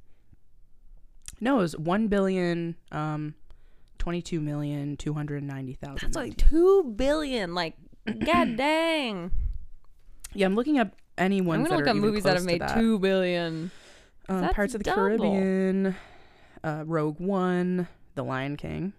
no, 1.40 1.58
it 1.58 1.62
was 1.62 1.78
one 1.78 2.08
billion, 2.08 2.76
um, 2.92 3.36
twenty-two 3.98 4.40
million 4.40 4.98
two 4.98 5.14
hundred 5.14 5.44
ninety 5.44 5.74
thousand. 5.74 6.14
That's 6.14 6.16
like 6.16 6.38
two 6.38 6.84
billion. 6.96 7.54
Like, 7.54 7.76
god 8.26 8.58
dang. 8.58 9.32
yeah, 10.34 10.46
I'm 10.46 10.56
looking 10.56 10.80
up 10.80 10.96
any 11.18 11.40
I'm 11.40 11.46
gonna 11.46 11.76
look 11.78 11.88
up 11.88 11.96
movies 11.96 12.24
that 12.24 12.36
have 12.36 12.46
made 12.46 12.62
that. 12.62 12.76
two 12.76 13.00
billion. 13.00 13.72
Um, 14.30 14.50
Pirates 14.50 14.76
of 14.76 14.80
the 14.80 14.86
double. 14.86 15.02
Caribbean, 15.02 15.96
uh, 16.64 16.84
Rogue 16.86 17.20
One, 17.20 17.88
The 18.16 18.24
Lion 18.24 18.56
King. 18.56 18.94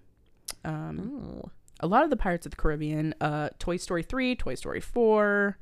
Um, 0.64 0.98
Ooh. 1.00 1.50
A 1.83 1.87
lot 1.87 2.05
of 2.05 2.11
the 2.11 2.16
Pirates 2.16 2.47
of 2.47 2.51
the 2.51 2.57
Caribbean, 2.57 3.14
uh, 3.21 3.51
Toy 3.59 3.77
Story 3.77 4.03
three, 4.03 4.35
Toy 4.37 4.55
Story 4.55 4.81
four, 4.81 5.59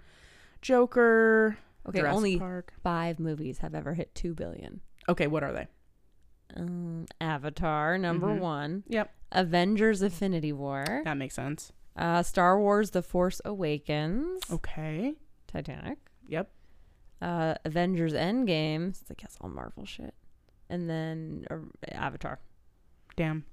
Joker. 0.62 1.56
Okay, 1.88 2.00
Jurassic 2.00 2.16
only 2.16 2.38
Park. 2.38 2.72
five 2.82 3.18
movies 3.18 3.58
have 3.58 3.74
ever 3.74 3.94
hit 3.94 4.14
two 4.14 4.34
billion. 4.34 4.80
Okay, 5.08 5.26
what 5.26 5.42
are 5.42 5.52
they? 5.52 5.66
Um, 6.56 7.06
Avatar 7.20 7.96
number 7.96 8.26
Mhm. 8.28 8.38
one. 8.40 8.84
Yep. 8.88 9.12
Avengers: 9.32 10.02
Infinity 10.02 10.52
War. 10.52 10.84
That 11.04 11.16
makes 11.16 11.34
sense. 11.34 11.72
Uh, 11.96 12.22
Star 12.22 12.58
Wars: 12.60 12.90
The 12.90 13.02
Force 13.02 13.40
Awakens. 13.44 14.42
Okay. 14.50 15.14
Titanic. 15.46 15.98
Yep. 16.28 16.50
Uh, 17.22 17.54
Avengers: 17.64 18.12
Endgame. 18.12 18.90
It's 18.90 19.04
like 19.08 19.20
that's 19.22 19.36
all 19.40 19.48
Marvel 19.48 19.84
shit. 19.86 20.14
And 20.68 20.88
then 20.90 21.46
uh, 21.50 21.56
Avatar. 21.92 22.40
Damn. 23.16 23.44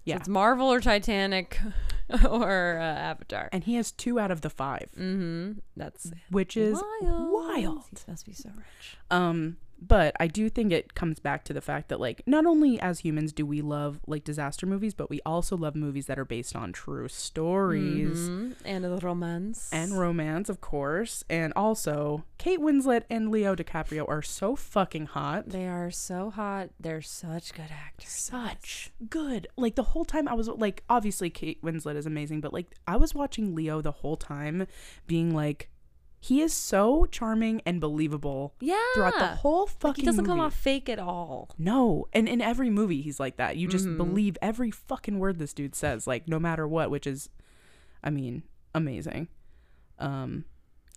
So 0.00 0.10
Yeah. 0.12 0.16
it's 0.16 0.28
Marvel 0.28 0.72
or 0.72 0.80
Titanic 0.80 1.60
or 2.28 2.78
uh, 2.78 2.82
Avatar. 2.82 3.48
And 3.52 3.64
he 3.64 3.74
has 3.76 3.92
two 3.92 4.18
out 4.18 4.30
of 4.30 4.40
the 4.40 4.50
five, 4.50 4.88
Mm-hmm. 4.98 5.58
That's 5.76 6.10
which 6.30 6.56
is 6.56 6.82
wild. 7.02 7.30
wild. 7.30 7.84
He 8.06 8.10
must 8.10 8.26
be 8.26 8.32
so 8.32 8.48
rich. 8.56 8.96
Um, 9.10 9.56
but 9.80 10.14
I 10.20 10.26
do 10.26 10.48
think 10.48 10.72
it 10.72 10.94
comes 10.94 11.18
back 11.18 11.44
to 11.44 11.52
the 11.52 11.60
fact 11.60 11.88
that 11.88 12.00
like 12.00 12.22
not 12.26 12.46
only 12.46 12.78
as 12.80 13.00
humans 13.00 13.32
do 13.32 13.46
we 13.46 13.60
love 13.62 14.00
like 14.06 14.24
disaster 14.24 14.66
movies, 14.66 14.94
but 14.94 15.08
we 15.10 15.20
also 15.24 15.56
love 15.56 15.74
movies 15.74 16.06
that 16.06 16.18
are 16.18 16.24
based 16.24 16.54
on 16.54 16.72
true 16.72 17.08
stories 17.08 18.28
Mhm. 18.28 18.54
And 18.64 19.02
romance. 19.02 19.70
and 19.72 19.98
romance, 19.98 20.48
of 20.48 20.60
course. 20.60 21.24
And 21.30 21.52
also, 21.54 22.24
Kate 22.38 22.60
Winslet 22.60 23.02
and 23.10 23.30
Leo 23.30 23.54
DiCaprio 23.54 24.08
are 24.08 24.22
so 24.22 24.56
fucking 24.56 25.06
hot. 25.06 25.48
They 25.48 25.66
are 25.66 25.90
so 25.90 26.30
hot. 26.30 26.70
They're 26.78 27.02
such 27.02 27.52
good 27.54 27.70
actors. 27.70 28.08
Such 28.10 28.92
good. 29.08 29.46
Like 29.56 29.74
the 29.76 29.82
whole 29.82 30.04
time 30.04 30.28
I 30.28 30.34
was 30.34 30.48
like 30.48 30.82
obviously 30.88 31.30
Kate 31.30 31.60
Winslet 31.62 31.96
is 31.96 32.06
amazing, 32.06 32.40
but 32.40 32.52
like 32.52 32.66
I 32.86 32.96
was 32.96 33.14
watching 33.14 33.54
Leo 33.54 33.80
the 33.80 33.92
whole 33.92 34.16
time 34.16 34.66
being 35.06 35.34
like 35.34 35.68
he 36.22 36.42
is 36.42 36.52
so 36.52 37.06
charming 37.06 37.62
and 37.64 37.80
believable 37.80 38.54
Yeah. 38.60 38.76
throughout 38.94 39.18
the 39.18 39.26
whole 39.36 39.66
fucking 39.66 39.88
like 39.88 39.96
he 39.96 40.02
doesn't 40.02 40.26
come 40.26 40.38
off 40.38 40.54
fake 40.54 40.88
at 40.90 40.98
all. 40.98 41.54
No, 41.58 42.06
and 42.12 42.28
in 42.28 42.40
every 42.42 42.68
movie 42.68 43.00
he's 43.00 43.18
like 43.18 43.36
that. 43.38 43.56
You 43.56 43.66
just 43.66 43.86
Mhm. 43.86 43.96
believe 43.96 44.36
every 44.42 44.70
fucking 44.70 45.18
word 45.18 45.38
this 45.38 45.54
dude 45.54 45.74
says, 45.74 46.06
like 46.06 46.28
no 46.28 46.38
matter 46.38 46.68
what, 46.68 46.90
which 46.90 47.06
is, 47.06 47.30
I 48.04 48.10
mean, 48.10 48.42
amazing. 48.74 49.28
Um, 49.98 50.44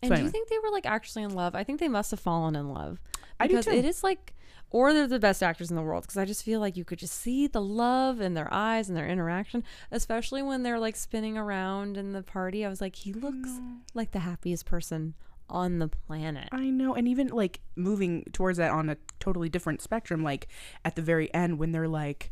And 0.02 0.10
So 0.10 0.16
do 0.18 0.24
you 0.24 0.30
think 0.30 0.50
they 0.50 0.60
were 0.60 0.70
like 0.70 0.86
actually 0.86 1.24
in 1.24 1.34
love? 1.34 1.56
I 1.56 1.64
think 1.64 1.80
they 1.80 1.88
must 1.88 2.12
have 2.12 2.20
fallen 2.20 2.58
in 2.58 2.68
love. 2.74 3.00
I 3.40 3.48
do 3.48 3.56
Because 3.56 3.68
it 3.68 3.86
is 3.86 4.04
like, 4.04 4.34
or 4.74 4.92
they're 4.94 5.08
the 5.08 5.20
best 5.20 5.42
actors 5.42 5.70
in 5.70 5.78
the 5.78 5.82
world. 5.82 6.04
Because 6.04 6.18
I 6.18 6.26
just 6.26 6.44
feel 6.44 6.60
like 6.60 6.76
you 6.76 6.84
could 6.84 7.00
just 7.00 7.14
see 7.18 7.48
the 7.48 7.62
love 7.62 8.20
in 8.20 8.34
their 8.34 8.54
eyes 8.54 8.90
and 8.90 8.98
their 8.98 9.08
interaction, 9.08 9.64
especially 9.92 10.42
when 10.42 10.64
they're 10.64 10.80
like 10.80 10.98
spinning 10.98 11.38
around 11.38 11.96
in 11.96 12.12
the 12.12 12.24
party. 12.24 12.66
I 12.66 12.70
was 12.70 12.82
like, 12.82 12.96
he 12.98 13.14
looks 13.14 13.50
like 13.94 14.12
the 14.12 14.20
happiest 14.20 14.66
person 14.66 15.14
on 15.50 15.80
the 15.80 15.88
planet. 15.88 16.50
I 16.52 16.70
know, 16.70 16.96
and 16.96 17.08
even 17.08 17.28
like 17.28 17.60
moving 17.76 18.24
towards 18.34 18.58
that 18.58 18.72
on 18.72 18.90
a 18.90 18.98
totally 19.20 19.50
different 19.50 19.82
spectrum, 19.82 20.24
like 20.24 20.48
at 20.84 20.96
the 20.96 21.02
very 21.02 21.32
end 21.34 21.60
when 21.60 21.72
they're 21.72 21.88
like 21.88 22.32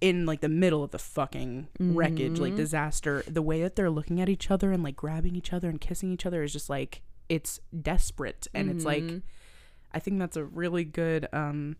in 0.00 0.26
like 0.26 0.40
the 0.40 0.48
middle 0.48 0.82
of 0.82 0.90
the 0.90 0.98
fucking 0.98 1.68
wreckage, 1.78 2.38
like 2.40 2.52
Mhm. 2.54 2.56
disaster, 2.56 3.22
the 3.28 3.40
way 3.42 3.62
that 3.62 3.76
they're 3.76 3.90
looking 3.90 4.20
at 4.20 4.28
each 4.28 4.50
other 4.50 4.72
and 4.72 4.82
like 4.82 4.96
grabbing 4.96 5.36
each 5.36 5.52
other 5.52 5.68
and 5.70 5.80
kissing 5.80 6.10
each 6.12 6.26
other 6.26 6.42
is 6.42 6.52
just 6.52 6.68
like 6.68 7.02
it's 7.28 7.60
desperate, 7.82 8.46
and 8.54 8.68
it's 8.70 8.84
like 8.84 9.04
Mhm. 9.04 9.22
I 9.92 9.98
think 9.98 10.18
that's 10.18 10.36
a 10.36 10.44
really 10.44 10.84
good 10.84 11.28
um 11.32 11.76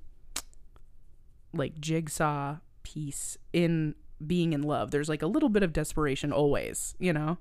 like 1.53 1.81
jigsaw 1.81 2.57
piece 2.83 3.37
in 3.53 3.95
being 4.25 4.53
in 4.53 4.63
love. 4.63 4.91
There's 4.91 5.09
like 5.09 5.23
a 5.23 5.27
little 5.27 5.49
bit 5.49 5.63
of 5.63 5.73
desperation 5.73 6.33
always, 6.33 6.95
you 6.99 7.13
know? 7.13 7.39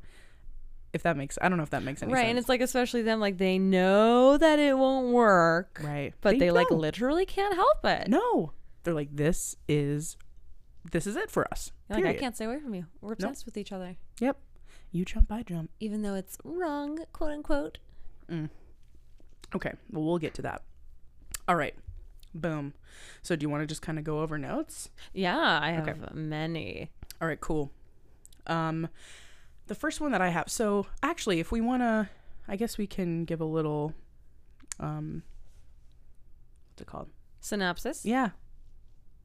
If 0.93 1.03
that 1.03 1.17
makes 1.17 1.37
I 1.41 1.49
don't 1.49 1.57
know 1.57 1.63
if 1.63 1.71
that 1.71 1.83
makes 1.83 2.01
any 2.01 2.09
sense. 2.09 2.13
right, 2.13 2.21
sense. 2.21 2.29
and 2.29 2.39
it's 2.39 2.49
like 2.49 2.61
especially 2.61 3.01
them, 3.01 3.19
like 3.19 3.37
they 3.37 3.59
know 3.59 4.37
that 4.37 4.59
it 4.59 4.77
won't 4.77 5.13
work, 5.13 5.81
right. 5.83 6.13
but 6.21 6.39
they, 6.39 6.51
like 6.51 6.71
literally 6.71 7.25
can't 7.25 7.53
help 7.53 7.83
it. 7.83 8.07
No. 8.07 8.53
They're 8.83 8.93
like 8.93 9.13
this 9.13 9.57
is 9.67 10.15
this 10.91 11.05
is 11.05 11.15
it 11.15 11.29
for 11.29 11.51
us. 11.51 11.71
Like 11.89 12.05
I 12.05 12.13
can't 12.13 12.35
stay 12.35 12.45
away 12.45 12.59
from 12.59 12.73
you. 12.75 12.85
We're 13.01 13.13
obsessed 13.13 13.45
with 13.45 13.57
each 13.57 13.71
other, 13.71 13.97
Yep. 14.19 14.37
You 14.91 15.03
jump 15.03 15.31
I 15.31 15.43
jump. 15.43 15.69
even 15.81 16.01
though 16.01 16.15
it's 16.15 16.37
wrong, 16.45 16.99
quote 17.11 17.31
unquote. 17.31 17.79
Okay. 19.53 19.73
Well, 19.91 20.03
we'll 20.05 20.17
get 20.17 20.33
to 20.35 20.41
that. 20.43 20.61
All 21.47 21.55
right. 21.55 21.75
Boom. 22.33 22.73
So 23.21 23.35
do 23.35 23.43
you 23.43 23.49
want 23.49 23.61
to 23.63 23.67
just 23.67 23.81
kind 23.81 23.97
of 23.97 24.03
go 24.03 24.21
over 24.21 24.37
notes? 24.37 24.89
Yeah, 25.13 25.59
I 25.61 25.71
have 25.71 25.87
Okay. 25.87 25.99
many. 26.13 26.89
All 27.21 27.27
right, 27.27 27.39
cool. 27.39 27.71
Um, 28.47 28.87
the 29.67 29.75
first 29.75 30.01
one 30.01 30.11
that 30.11 30.21
I 30.21 30.29
have. 30.29 30.49
So 30.49 30.85
actually, 31.01 31.39
if 31.39 31.51
we 31.51 31.61
want 31.61 31.81
to, 31.81 32.09
I 32.47 32.55
guess 32.55 32.77
we 32.77 32.87
can 32.87 33.25
give 33.25 33.39
a 33.41 33.45
little. 33.45 33.93
Um, 34.79 35.23
what's 36.71 36.81
it 36.81 36.87
called? 36.87 37.09
Synopsis. 37.39 38.05
Yeah, 38.05 38.29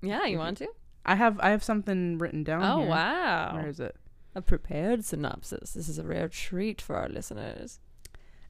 Yeah, 0.03 0.25
you 0.27 0.39
want 0.39 0.59
to? 0.59 0.69
I 1.05 1.15
have. 1.17 1.41
I 1.41 1.51
have 1.51 1.65
something 1.65 2.19
written 2.19 2.45
down. 2.45 2.63
Oh 2.63 2.81
here. 2.83 2.91
wow. 2.91 3.55
Where 3.55 3.69
is 3.69 3.81
it? 3.81 3.97
A 4.35 4.43
prepared 4.43 5.05
synopsis. 5.05 5.73
This 5.73 5.89
is 5.89 5.99
a 5.99 6.05
rare 6.05 6.29
treat 6.29 6.81
for 6.81 6.97
our 6.97 7.09
listeners. 7.09 7.81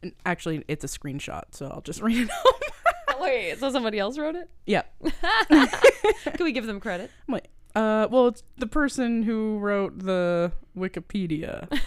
And 0.03 0.13
actually, 0.25 0.65
it's 0.69 0.85
a 0.85 0.89
screenshot, 0.89 1.43
so 1.53 1.67
I'll 1.67 1.83
just 1.83 2.03
read 2.03 2.29
it 2.29 2.31
out. 2.31 3.21
Wait, 3.21 3.59
so 3.59 3.71
somebody 3.71 3.99
else 3.99 4.19
wrote 4.19 4.35
it? 4.35 4.51
yeah. 4.67 4.83
Can 5.49 6.45
we 6.45 6.53
give 6.53 6.67
them 6.67 6.81
credit? 6.81 7.11
I'm 7.29 7.41
uh, 7.75 8.09
well, 8.11 8.29
it's 8.29 8.43
the 8.57 8.67
person 8.67 9.23
who 9.23 9.59
wrote 9.59 10.01
the 10.01 10.53
Wikipedia. 10.77 11.69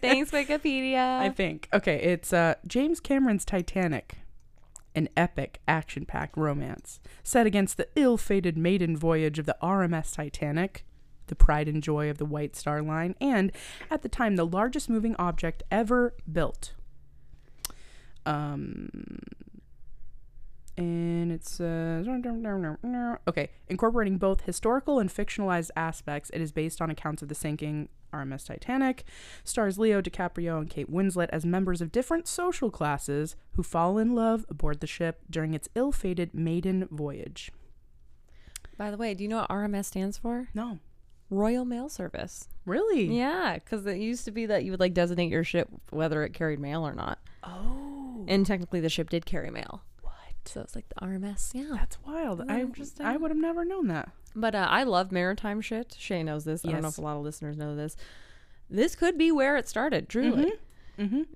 Thanks, 0.00 0.32
Wikipedia. 0.32 1.20
I 1.20 1.30
think. 1.30 1.68
Okay, 1.72 2.02
it's 2.02 2.32
uh, 2.32 2.54
James 2.66 2.98
Cameron's 2.98 3.44
Titanic, 3.44 4.16
an 4.96 5.08
epic, 5.16 5.60
action 5.68 6.04
packed 6.04 6.36
romance 6.36 6.98
set 7.22 7.46
against 7.46 7.76
the 7.76 7.86
ill 7.94 8.16
fated 8.16 8.58
maiden 8.58 8.96
voyage 8.96 9.38
of 9.38 9.46
the 9.46 9.56
RMS 9.62 10.14
Titanic, 10.14 10.84
the 11.32 11.44
pride 11.44 11.66
and 11.68 11.82
joy 11.82 12.10
of 12.10 12.18
the 12.18 12.26
White 12.26 12.54
Star 12.54 12.82
Line, 12.82 13.14
and 13.20 13.50
at 13.90 14.02
the 14.02 14.08
time, 14.08 14.36
the 14.36 14.46
largest 14.46 14.90
moving 14.90 15.16
object 15.18 15.62
ever 15.70 16.14
built. 16.30 16.74
Um, 18.26 19.18
and 20.78 21.30
it 21.32 21.44
says 21.44 22.06
okay 23.28 23.50
incorporating 23.68 24.16
both 24.16 24.42
historical 24.42 24.98
and 24.98 25.10
fictionalized 25.10 25.70
aspects 25.76 26.30
it 26.32 26.40
is 26.40 26.50
based 26.50 26.80
on 26.80 26.88
accounts 26.88 27.20
of 27.20 27.28
the 27.28 27.34
sinking 27.34 27.90
rms 28.14 28.46
titanic 28.46 29.04
stars 29.44 29.78
leo 29.78 30.00
dicaprio 30.00 30.58
and 30.58 30.70
kate 30.70 30.90
winslet 30.90 31.28
as 31.30 31.44
members 31.44 31.82
of 31.82 31.92
different 31.92 32.26
social 32.26 32.70
classes 32.70 33.36
who 33.52 33.62
fall 33.62 33.98
in 33.98 34.14
love 34.14 34.46
aboard 34.48 34.80
the 34.80 34.86
ship 34.86 35.20
during 35.28 35.52
its 35.52 35.68
ill-fated 35.74 36.32
maiden 36.32 36.88
voyage 36.90 37.50
By 38.78 38.90
the 38.90 38.96
way, 38.96 39.12
do 39.12 39.22
you 39.24 39.28
know 39.28 39.40
what 39.40 39.50
RMS 39.50 39.84
stands 39.86 40.16
for? 40.16 40.48
no 40.54 40.78
Royal 41.32 41.64
Mail 41.64 41.88
Service. 41.88 42.48
really 42.66 43.04
Yeah, 43.06 43.54
because 43.54 43.86
it 43.86 43.96
used 43.96 44.24
to 44.26 44.30
be 44.30 44.46
that 44.46 44.64
you 44.64 44.70
would 44.70 44.80
like 44.80 44.94
designate 44.94 45.30
your 45.30 45.44
ship 45.44 45.68
whether 45.90 46.22
it 46.22 46.32
carried 46.34 46.60
mail 46.60 46.86
or 46.86 46.94
not. 46.94 47.18
oh 47.42 48.24
And 48.28 48.44
technically, 48.46 48.80
the 48.80 48.88
ship 48.88 49.08
did 49.10 49.24
carry 49.26 49.50
mail. 49.50 49.82
What? 50.02 50.12
So 50.44 50.60
it's 50.60 50.74
like 50.76 50.88
the 50.88 50.94
RMS. 51.06 51.52
Yeah. 51.54 51.70
that's 51.74 51.98
wild 52.06 52.44
i 52.48 52.60
interesting? 52.60 53.06
i 53.06 53.16
would 53.16 53.30
have 53.30 53.38
never 53.38 53.64
known 53.64 53.88
that 53.88 54.10
But 54.36 54.54
uh, 54.54 54.66
I 54.70 54.82
love 54.84 55.10
maritime 55.12 55.60
shit. 55.60 55.96
Shea 55.98 56.22
knows 56.22 56.44
this. 56.44 56.64
I 56.64 56.70
don't 56.72 56.82
know 56.82 56.88
if 56.88 56.98
a 56.98 57.02
lot 57.02 57.16
of 57.16 57.22
listeners 57.22 57.56
know 57.56 57.74
this. 57.76 57.96
This 58.70 58.94
could 58.96 59.16
be 59.18 59.30
where 59.32 59.56
it 59.56 59.68
started, 59.68 60.08
truly. 60.08 60.44
mm-hmm. 60.46 60.56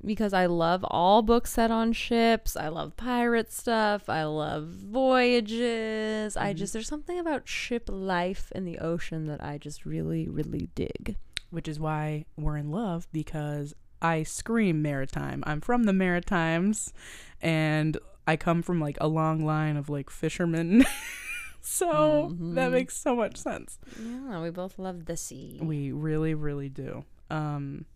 Because 0.05 0.33
I 0.33 0.47
love 0.47 0.85
all 0.91 1.23
books 1.23 1.53
set 1.53 1.71
on 1.71 1.93
ships. 1.93 2.57
I 2.57 2.69
love 2.69 2.97
pirate 2.97 3.53
stuff. 3.53 4.09
I 4.09 4.25
love 4.25 4.65
voyages. 4.69 6.37
I 6.37 6.53
just, 6.53 6.73
there's 6.73 6.89
something 6.89 7.19
about 7.19 7.49
ship 7.49 7.89
life 7.91 8.53
in 8.55 8.65
the 8.65 8.79
ocean 8.79 9.27
that 9.27 9.43
I 9.43 9.59
just 9.59 9.85
really, 9.85 10.29
really 10.29 10.69
dig. 10.75 11.17
which 11.51 11.69
is 11.69 11.79
why 11.79 12.25
we're 12.37 12.57
in 12.57 12.71
love 12.71 13.07
because 13.13 13.73
I 14.03 14.25
scream 14.25 14.83
maritime. 14.83 15.43
I'm 15.47 15.61
from 15.61 15.85
the 15.85 15.93
Maritimes 15.93 16.93
and 17.41 17.97
I 18.27 18.37
come 18.37 18.63
from 18.63 18.81
like 18.81 18.99
a 19.01 19.07
long 19.09 19.45
line 19.45 19.77
of 19.77 19.89
like 19.89 20.11
fishermen. 20.11 20.85
so 21.63 22.35
that 22.55 22.69
Mhm. 22.69 22.73
makes 22.73 22.97
so 22.97 23.15
much 23.17 23.37
sense. 23.37 23.79
Yeah, 23.99 24.43
we 24.43 24.51
both 24.51 24.79
love 24.79 25.07
the 25.07 25.17
sea. 25.17 25.59
We 25.63 25.93
really 25.93 26.35
really 26.35 26.69
do. 26.69 27.05
Um 27.31 27.87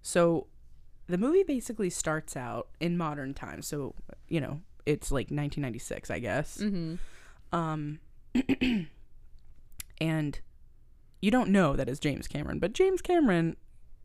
so 0.00 0.46
the 1.12 1.18
movie 1.18 1.42
basically 1.42 1.90
starts 1.90 2.38
out 2.38 2.68
in 2.80 2.96
modern 2.96 3.34
times. 3.34 3.66
So, 3.66 3.94
you 4.28 4.40
know, 4.40 4.62
it's 4.86 5.12
like 5.12 5.26
1996, 5.26 6.10
I 6.10 6.18
guess. 6.18 6.56
Mm-hmm. 6.56 6.94
Um, 7.54 7.98
and 10.00 10.40
you 11.20 11.30
don't 11.30 11.50
know 11.50 11.76
that 11.76 11.86
is 11.90 12.00
James 12.00 12.26
Cameron, 12.26 12.58
but 12.58 12.72
James 12.72 13.02
Cameron 13.02 13.56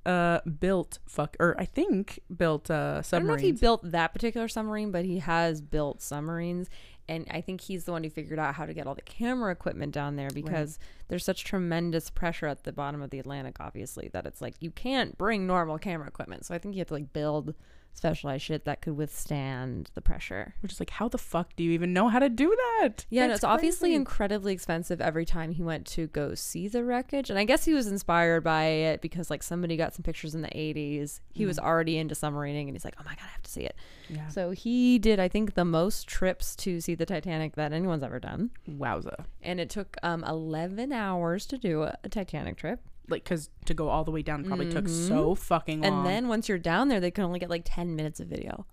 uh 0.06 0.40
built 0.60 1.00
fuck 1.06 1.36
or 1.38 1.54
I 1.60 1.66
think 1.66 2.20
built 2.34 2.72
uh 2.72 3.02
I 3.06 3.18
don't 3.18 3.28
know 3.28 3.34
if 3.34 3.42
he 3.42 3.52
built 3.52 3.92
that 3.92 4.14
particular 4.14 4.50
submarine, 4.50 4.92
but 4.92 5.06
he 5.06 5.20
has 5.20 5.62
built 5.62 6.02
submarines. 6.02 6.70
And 7.10 7.26
I 7.32 7.42
think 7.42 7.62
he's 7.62 7.86
the 7.86 7.94
one 7.94 8.04
who 8.04 8.10
figured 8.10 8.40
out 8.40 8.56
how 8.56 8.66
to 8.66 8.74
get 8.74 8.86
all 8.86 8.96
the 8.96 9.02
camera 9.02 9.52
equipment 9.52 9.94
down 9.94 10.18
there 10.18 10.30
because 10.34 10.78
there's 11.08 11.24
such 11.24 11.46
tremendous 11.46 12.10
pressure 12.10 12.48
at 12.48 12.64
the 12.64 12.74
bottom 12.74 13.02
of 13.02 13.12
the 13.12 13.20
Atlantic, 13.20 13.58
obviously, 13.60 14.10
that 14.10 14.26
it's 14.26 14.42
like 14.42 14.56
you 14.60 14.72
can't 14.72 15.18
bring 15.18 15.48
normal 15.48 15.78
camera 15.78 16.08
equipment. 16.08 16.46
So 16.46 16.54
I 16.54 16.58
think 16.58 16.76
you 16.76 16.80
have 16.80 16.88
to 16.90 16.96
like 16.96 17.14
build 17.14 17.54
specialized 17.94 18.44
shit 18.44 18.66
that 18.66 18.82
could 18.82 18.96
withstand 18.96 19.90
the 19.94 20.02
pressure. 20.02 20.54
Which 20.62 20.72
is 20.72 20.80
like, 20.80 20.92
how 20.92 21.08
the 21.08 21.18
fuck 21.18 21.56
do 21.56 21.64
you 21.64 21.72
even 21.72 21.94
know 21.94 22.10
how 22.10 22.20
to 22.20 22.30
do 22.30 22.56
that? 22.80 23.06
Yeah, 23.10 23.28
no, 23.28 23.34
it's 23.34 23.44
obviously 23.44 23.94
incredibly 23.96 24.54
expensive 24.54 25.02
every 25.02 25.26
time 25.26 25.52
he 25.52 25.64
went 25.64 25.86
to 25.88 26.08
go 26.08 26.36
see 26.36 26.68
the 26.68 26.84
wreckage. 26.84 27.30
And 27.30 27.40
I 27.40 27.44
guess 27.44 27.66
he 27.66 27.74
was 27.74 27.88
inspired 27.88 28.44
by 28.44 28.66
it 28.66 29.02
because 29.02 29.30
like 29.30 29.44
somebody 29.44 29.76
got 29.78 29.94
some 29.94 30.04
pictures 30.04 30.36
in 30.36 30.42
the 30.42 30.50
80s. 30.50 31.20
He 31.34 31.46
was 31.46 31.58
already 31.58 31.98
into 31.98 32.16
submarining 32.16 32.64
and 32.64 32.72
he's 32.72 32.86
like, 32.86 32.96
"Oh 33.00 33.04
my 33.04 33.16
god, 33.16 33.26
I 33.26 33.32
have 33.32 33.44
to 33.44 33.52
see 33.52 33.62
it." 33.62 33.76
yeah. 34.10 34.28
So 34.30 34.52
he 34.52 35.00
did 35.00 35.20
I 35.20 35.28
think 35.28 35.56
the 35.56 35.66
most 35.66 36.08
trips 36.08 36.56
to 36.58 36.80
see 36.80 36.96
the 36.96 37.06
Titanic 37.06 37.56
that 37.56 37.74
anyone's 37.74 38.04
ever 38.04 38.20
done. 38.20 38.52
Wowza. 38.70 39.26
And 39.42 39.60
it 39.60 39.70
took 39.70 39.98
um 40.04 40.24
11 40.24 40.92
hours 40.92 41.46
to 41.48 41.58
do 41.58 41.84
a, 41.84 41.98
a 42.04 42.10
Titanic 42.10 42.58
trip. 42.58 42.82
Like, 43.10 43.26
cause 43.26 43.50
to 43.66 43.74
go 43.74 43.90
all 43.90 44.04
the 44.04 44.12
way 44.12 44.22
down 44.22 44.44
probably 44.44 44.70
took 44.70 44.88
so 44.88 45.36
fucking 45.36 45.82
long. 45.82 45.92
Mm-hmm. 45.92 45.98
And 46.00 46.08
then 46.08 46.28
once 46.28 46.50
you're 46.50 46.58
down 46.58 46.90
there, 46.90 47.00
they 47.00 47.12
could 47.12 47.24
only 47.24 47.40
get 47.40 47.50
like 47.50 47.64
10 47.66 47.96
minutes 47.96 48.20
of 48.20 48.28
video. 48.28 48.66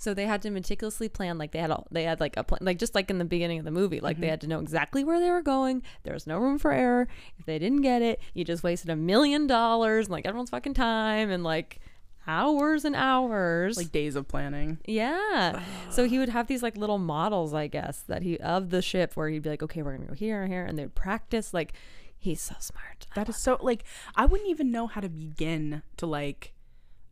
So 0.00 0.14
they 0.14 0.24
had 0.24 0.40
to 0.42 0.50
meticulously 0.50 1.10
plan, 1.10 1.36
like 1.36 1.52
they 1.52 1.58
had 1.58 1.70
all, 1.70 1.86
they 1.90 2.04
had 2.04 2.20
like 2.20 2.36
a 2.38 2.42
plan, 2.42 2.60
like 2.62 2.78
just 2.78 2.94
like 2.94 3.10
in 3.10 3.18
the 3.18 3.24
beginning 3.26 3.58
of 3.58 3.66
the 3.66 3.70
movie, 3.70 4.00
like 4.00 4.18
they 4.18 4.28
had 4.28 4.40
to 4.40 4.46
know 4.46 4.58
exactly 4.58 5.04
where 5.04 5.20
they 5.20 5.30
were 5.30 5.42
going. 5.42 5.82
There 6.04 6.14
was 6.14 6.26
no 6.26 6.38
room 6.38 6.58
for 6.58 6.72
error. 6.72 7.06
If 7.38 7.44
they 7.44 7.58
didn't 7.58 7.82
get 7.82 8.00
it, 8.00 8.18
you 8.32 8.42
just 8.42 8.62
wasted 8.62 8.88
a 8.88 8.96
million 8.96 9.46
dollars 9.46 10.06
and 10.06 10.12
like 10.12 10.24
everyone's 10.24 10.48
fucking 10.48 10.72
time 10.72 11.30
and 11.30 11.44
like 11.44 11.80
hours 12.26 12.84
and 12.84 12.96
hours. 12.96 13.76
like 13.76 13.92
days 13.92 14.16
of 14.16 14.26
planning. 14.26 14.78
Yeah. 14.86 15.62
So 15.90 16.04
he 16.06 16.18
would 16.18 16.28
have 16.28 16.46
these 16.46 16.62
like 16.62 16.76
little 16.76 16.98
models, 16.98 17.52
I 17.52 17.66
guess, 17.66 18.02
that 18.02 18.22
he 18.22 18.38
of 18.38 18.70
the 18.70 18.80
ship 18.80 19.16
where 19.16 19.28
he'd 19.28 19.42
be 19.42 19.50
like, 19.50 19.62
okay, 19.62 19.82
we're 19.82 19.96
gonna 19.96 20.08
go 20.08 20.14
here 20.14 20.42
and 20.42 20.52
here, 20.52 20.64
and 20.64 20.78
they'd 20.78 20.94
practice. 20.94 21.52
Like, 21.52 21.72
he's 22.20 22.40
so 22.40 22.54
smart. 22.60 23.06
That 23.16 23.28
is 23.28 23.36
so 23.36 23.58
like 23.60 23.84
I 24.14 24.26
wouldn't 24.26 24.48
even 24.50 24.70
know 24.70 24.86
how 24.86 25.00
to 25.00 25.08
begin 25.08 25.82
to 25.96 26.06
like 26.06 26.52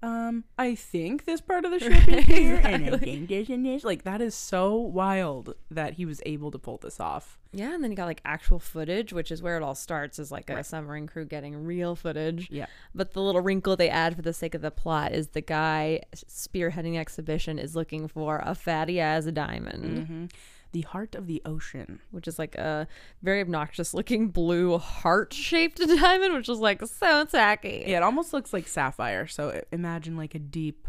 um 0.01 0.44
I 0.57 0.77
think 0.77 1.25
this 1.25 1.40
part 1.40 1.64
of 1.64 1.73
the 1.73 1.81
ship 1.81 2.07
is 2.07 2.25
here 2.27 2.61
and 2.62 2.94
I 2.94 2.99
think 2.99 3.29
this 3.29 3.49
and 3.49 3.66
this 3.66 3.83
like 3.83 4.05
that 4.05 4.21
is 4.21 4.35
so 4.35 4.77
wild 4.77 5.55
that 5.73 5.94
he 5.94 6.05
was 6.05 6.23
able 6.25 6.53
to 6.53 6.59
pull 6.59 6.77
this 6.77 7.01
off. 7.01 7.37
Yeah, 7.51 7.75
and 7.75 7.83
then 7.83 7.90
you 7.90 7.97
got 7.97 8.05
like 8.05 8.21
actual 8.27 8.59
footage, 8.59 9.12
which 9.12 9.33
is 9.33 9.42
where 9.42 9.57
it 9.57 9.62
all 9.62 9.75
starts, 9.75 10.18
is 10.18 10.31
like 10.31 10.51
a 10.51 10.62
submarine 10.62 11.07
crew 11.07 11.25
getting 11.25 11.64
real 11.64 11.97
footage. 11.97 12.49
Yeah. 12.51 12.66
But 12.94 13.14
the 13.14 13.23
little 13.23 13.40
wrinkle 13.40 13.75
they 13.75 13.88
add 13.88 14.14
for 14.14 14.23
the 14.23 14.35
sake 14.35 14.55
of 14.55 14.61
the 14.61 14.71
plot 14.71 15.12
is 15.12 15.29
the 15.29 15.40
guy 15.40 16.03
spearheading 16.14 16.92
the 16.92 16.99
exhibition 16.99 17.59
is 17.59 17.75
looking 17.75 18.07
for 18.07 18.42
a 18.44 18.55
fatty 18.55 19.01
as 19.01 19.27
a 19.27 19.33
diamond, 19.33 20.07
hmm 20.07 20.25
The 20.72 20.83
heart 20.83 21.14
of 21.14 21.26
the 21.26 21.40
ocean. 21.44 22.00
which 22.11 22.28
is 22.28 22.38
like 22.38 22.54
a 22.57 22.87
very 23.22 23.40
obnoxious 23.40 23.94
looking 23.94 24.28
blue 24.28 24.78
heart 24.78 25.33
shaped 25.33 25.78
diamond, 25.87 26.35
which 26.35 26.48
is 26.48 26.59
like 26.59 26.83
so 26.87 27.24
tacky. 27.24 27.85
Yeah, 27.87 27.98
it 27.98 28.02
almost 28.02 28.33
looks 28.33 28.52
like 28.52 28.68
sapphire. 28.68 29.26
So 29.26 29.62
imagine 29.72 30.16
like 30.16 30.35
a 30.35 30.38
deep 30.38 30.87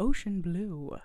ocean 0.00 0.40
blue 0.40 0.98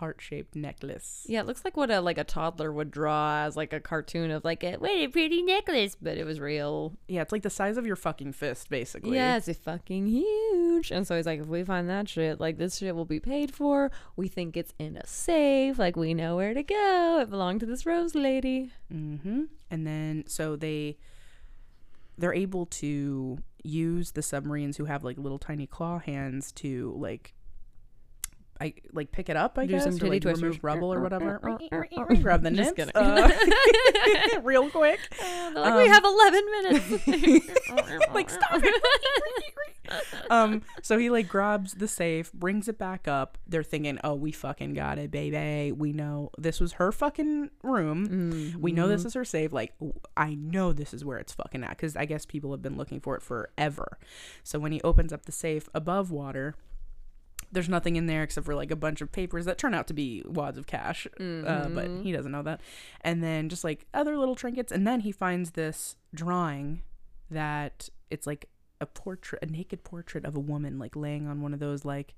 heart-shaped 0.00 0.56
necklace. 0.56 1.26
Yeah, 1.28 1.40
it 1.40 1.46
looks 1.46 1.64
like 1.64 1.76
what 1.76 1.90
a 1.90 2.00
like 2.00 2.18
a 2.18 2.24
toddler 2.24 2.72
would 2.72 2.90
draw 2.90 3.44
as 3.44 3.56
like 3.56 3.72
a 3.72 3.80
cartoon 3.80 4.30
of 4.30 4.44
like 4.44 4.64
a 4.64 4.76
what 4.76 4.90
a 4.90 5.08
pretty 5.08 5.42
necklace, 5.42 5.96
but 6.00 6.16
it 6.16 6.24
was 6.24 6.40
real. 6.40 6.94
Yeah, 7.06 7.22
it's 7.22 7.32
like 7.32 7.42
the 7.42 7.50
size 7.50 7.76
of 7.76 7.86
your 7.86 7.96
fucking 7.96 8.32
fist 8.32 8.68
basically. 8.70 9.16
Yeah, 9.16 9.36
it's 9.36 9.48
a 9.48 9.54
fucking 9.54 10.06
huge. 10.06 10.90
And 10.90 11.06
so 11.06 11.16
he's 11.16 11.26
like, 11.26 11.40
if 11.40 11.46
we 11.46 11.62
find 11.62 11.88
that 11.88 12.08
shit, 12.08 12.40
like 12.40 12.58
this 12.58 12.78
shit 12.78 12.96
will 12.96 13.04
be 13.04 13.20
paid 13.20 13.54
for. 13.54 13.90
We 14.16 14.26
think 14.26 14.56
it's 14.56 14.72
in 14.78 14.96
a 14.96 15.06
safe. 15.06 15.78
Like 15.78 15.96
we 15.96 16.14
know 16.14 16.36
where 16.36 16.54
to 16.54 16.62
go. 16.62 17.18
It 17.22 17.30
belonged 17.30 17.60
to 17.60 17.66
this 17.66 17.86
rose 17.86 18.14
lady. 18.14 18.72
Mm-hmm. 18.92 19.44
And 19.70 19.86
then 19.86 20.24
so 20.26 20.56
they 20.56 20.96
they're 22.18 22.34
able 22.34 22.66
to 22.66 23.38
use 23.62 24.12
the 24.12 24.22
submarines 24.22 24.78
who 24.78 24.86
have 24.86 25.04
like 25.04 25.18
little 25.18 25.38
tiny 25.38 25.66
claw 25.66 25.98
hands 25.98 26.52
to 26.52 26.94
like 26.98 27.34
I 28.60 28.74
like 28.92 29.10
pick 29.10 29.28
it 29.30 29.36
up, 29.36 29.58
I 29.58 29.64
Do 29.66 29.72
guess, 29.72 29.84
some 29.84 29.94
or 29.94 30.08
like 30.10 30.22
twisters. 30.22 30.42
remove 30.42 30.62
rubble 30.64 30.92
or 30.92 31.00
whatever. 31.00 31.38
Grab 32.20 32.42
the 32.42 32.72
kidding. 32.76 32.90
uh, 32.94 34.40
real 34.42 34.68
quick. 34.68 35.00
They're 35.18 35.52
like, 35.54 35.74
we 35.76 35.84
Um, 35.84 35.88
have 35.88 36.04
11 36.04 36.44
minutes. 36.50 38.10
like 38.14 38.28
stop 38.28 38.60
it. 38.62 38.82
um, 40.30 40.62
so 40.82 40.98
he 40.98 41.10
like 41.10 41.26
grabs 41.26 41.74
the 41.74 41.88
safe, 41.88 42.32
brings 42.32 42.68
it 42.68 42.78
back 42.78 43.08
up. 43.08 43.38
They're 43.46 43.62
thinking, 43.62 43.98
"Oh, 44.04 44.14
we 44.14 44.30
fucking 44.30 44.74
got 44.74 44.98
it, 44.98 45.10
baby. 45.10 45.72
We 45.72 45.92
know 45.92 46.30
this 46.38 46.60
was 46.60 46.72
her 46.74 46.92
fucking 46.92 47.50
room. 47.62 48.54
We 48.60 48.72
know 48.72 48.86
this 48.88 49.04
is 49.04 49.14
her 49.14 49.24
safe. 49.24 49.52
Like, 49.52 49.72
I 50.16 50.34
know 50.34 50.72
this 50.72 50.92
is 50.94 51.04
where 51.04 51.18
it's 51.18 51.32
fucking 51.32 51.64
at 51.64 51.70
because 51.70 51.96
I 51.96 52.04
guess 52.04 52.24
people 52.26 52.50
have 52.52 52.62
been 52.62 52.76
looking 52.76 53.00
for 53.00 53.16
it 53.16 53.22
forever. 53.22 53.98
So 54.44 54.58
when 54.58 54.70
he 54.72 54.80
opens 54.82 55.12
up 55.12 55.24
the 55.26 55.32
safe 55.32 55.68
above 55.74 56.10
water." 56.10 56.54
There's 57.52 57.68
nothing 57.68 57.96
in 57.96 58.06
there 58.06 58.22
except 58.22 58.46
for 58.46 58.54
like 58.54 58.70
a 58.70 58.76
bunch 58.76 59.00
of 59.00 59.10
papers 59.10 59.44
that 59.46 59.58
turn 59.58 59.74
out 59.74 59.86
to 59.88 59.94
be 59.94 60.22
wads 60.24 60.56
of 60.56 60.66
cash, 60.66 61.06
uh, 61.18 61.68
but 61.68 61.88
he 62.02 62.12
doesn't 62.12 62.30
know 62.30 62.42
that. 62.42 62.60
And 63.00 63.22
then 63.24 63.48
just 63.48 63.64
like 63.64 63.86
other 63.92 64.16
little 64.16 64.36
trinkets, 64.36 64.70
and 64.70 64.86
then 64.86 65.00
he 65.00 65.10
finds 65.12 65.50
this 65.52 65.96
drawing 66.14 66.82
that 67.30 67.88
it's 68.10 68.26
like 68.26 68.46
a 68.80 68.86
portrait, 68.86 69.42
a 69.42 69.46
naked 69.46 69.82
portrait 69.84 70.24
of 70.24 70.36
a 70.36 70.40
woman 70.40 70.78
like 70.78 70.94
laying 70.94 71.26
on 71.26 71.40
one 71.42 71.52
of 71.52 71.60
those 71.60 71.84
like, 71.84 72.14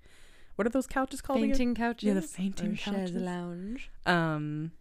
what 0.57 0.67
are 0.67 0.71
those 0.71 0.87
couches 0.87 1.21
called? 1.23 1.39
again? 1.39 1.51
Fainting 1.51 1.75
couches. 1.75 2.07
Yeah, 2.07 2.15
the 2.15 2.23
fainting 2.23 2.73
or 2.73 2.77
couches. 2.77 3.13
lounge. 3.13 3.91
Um, 4.05 4.73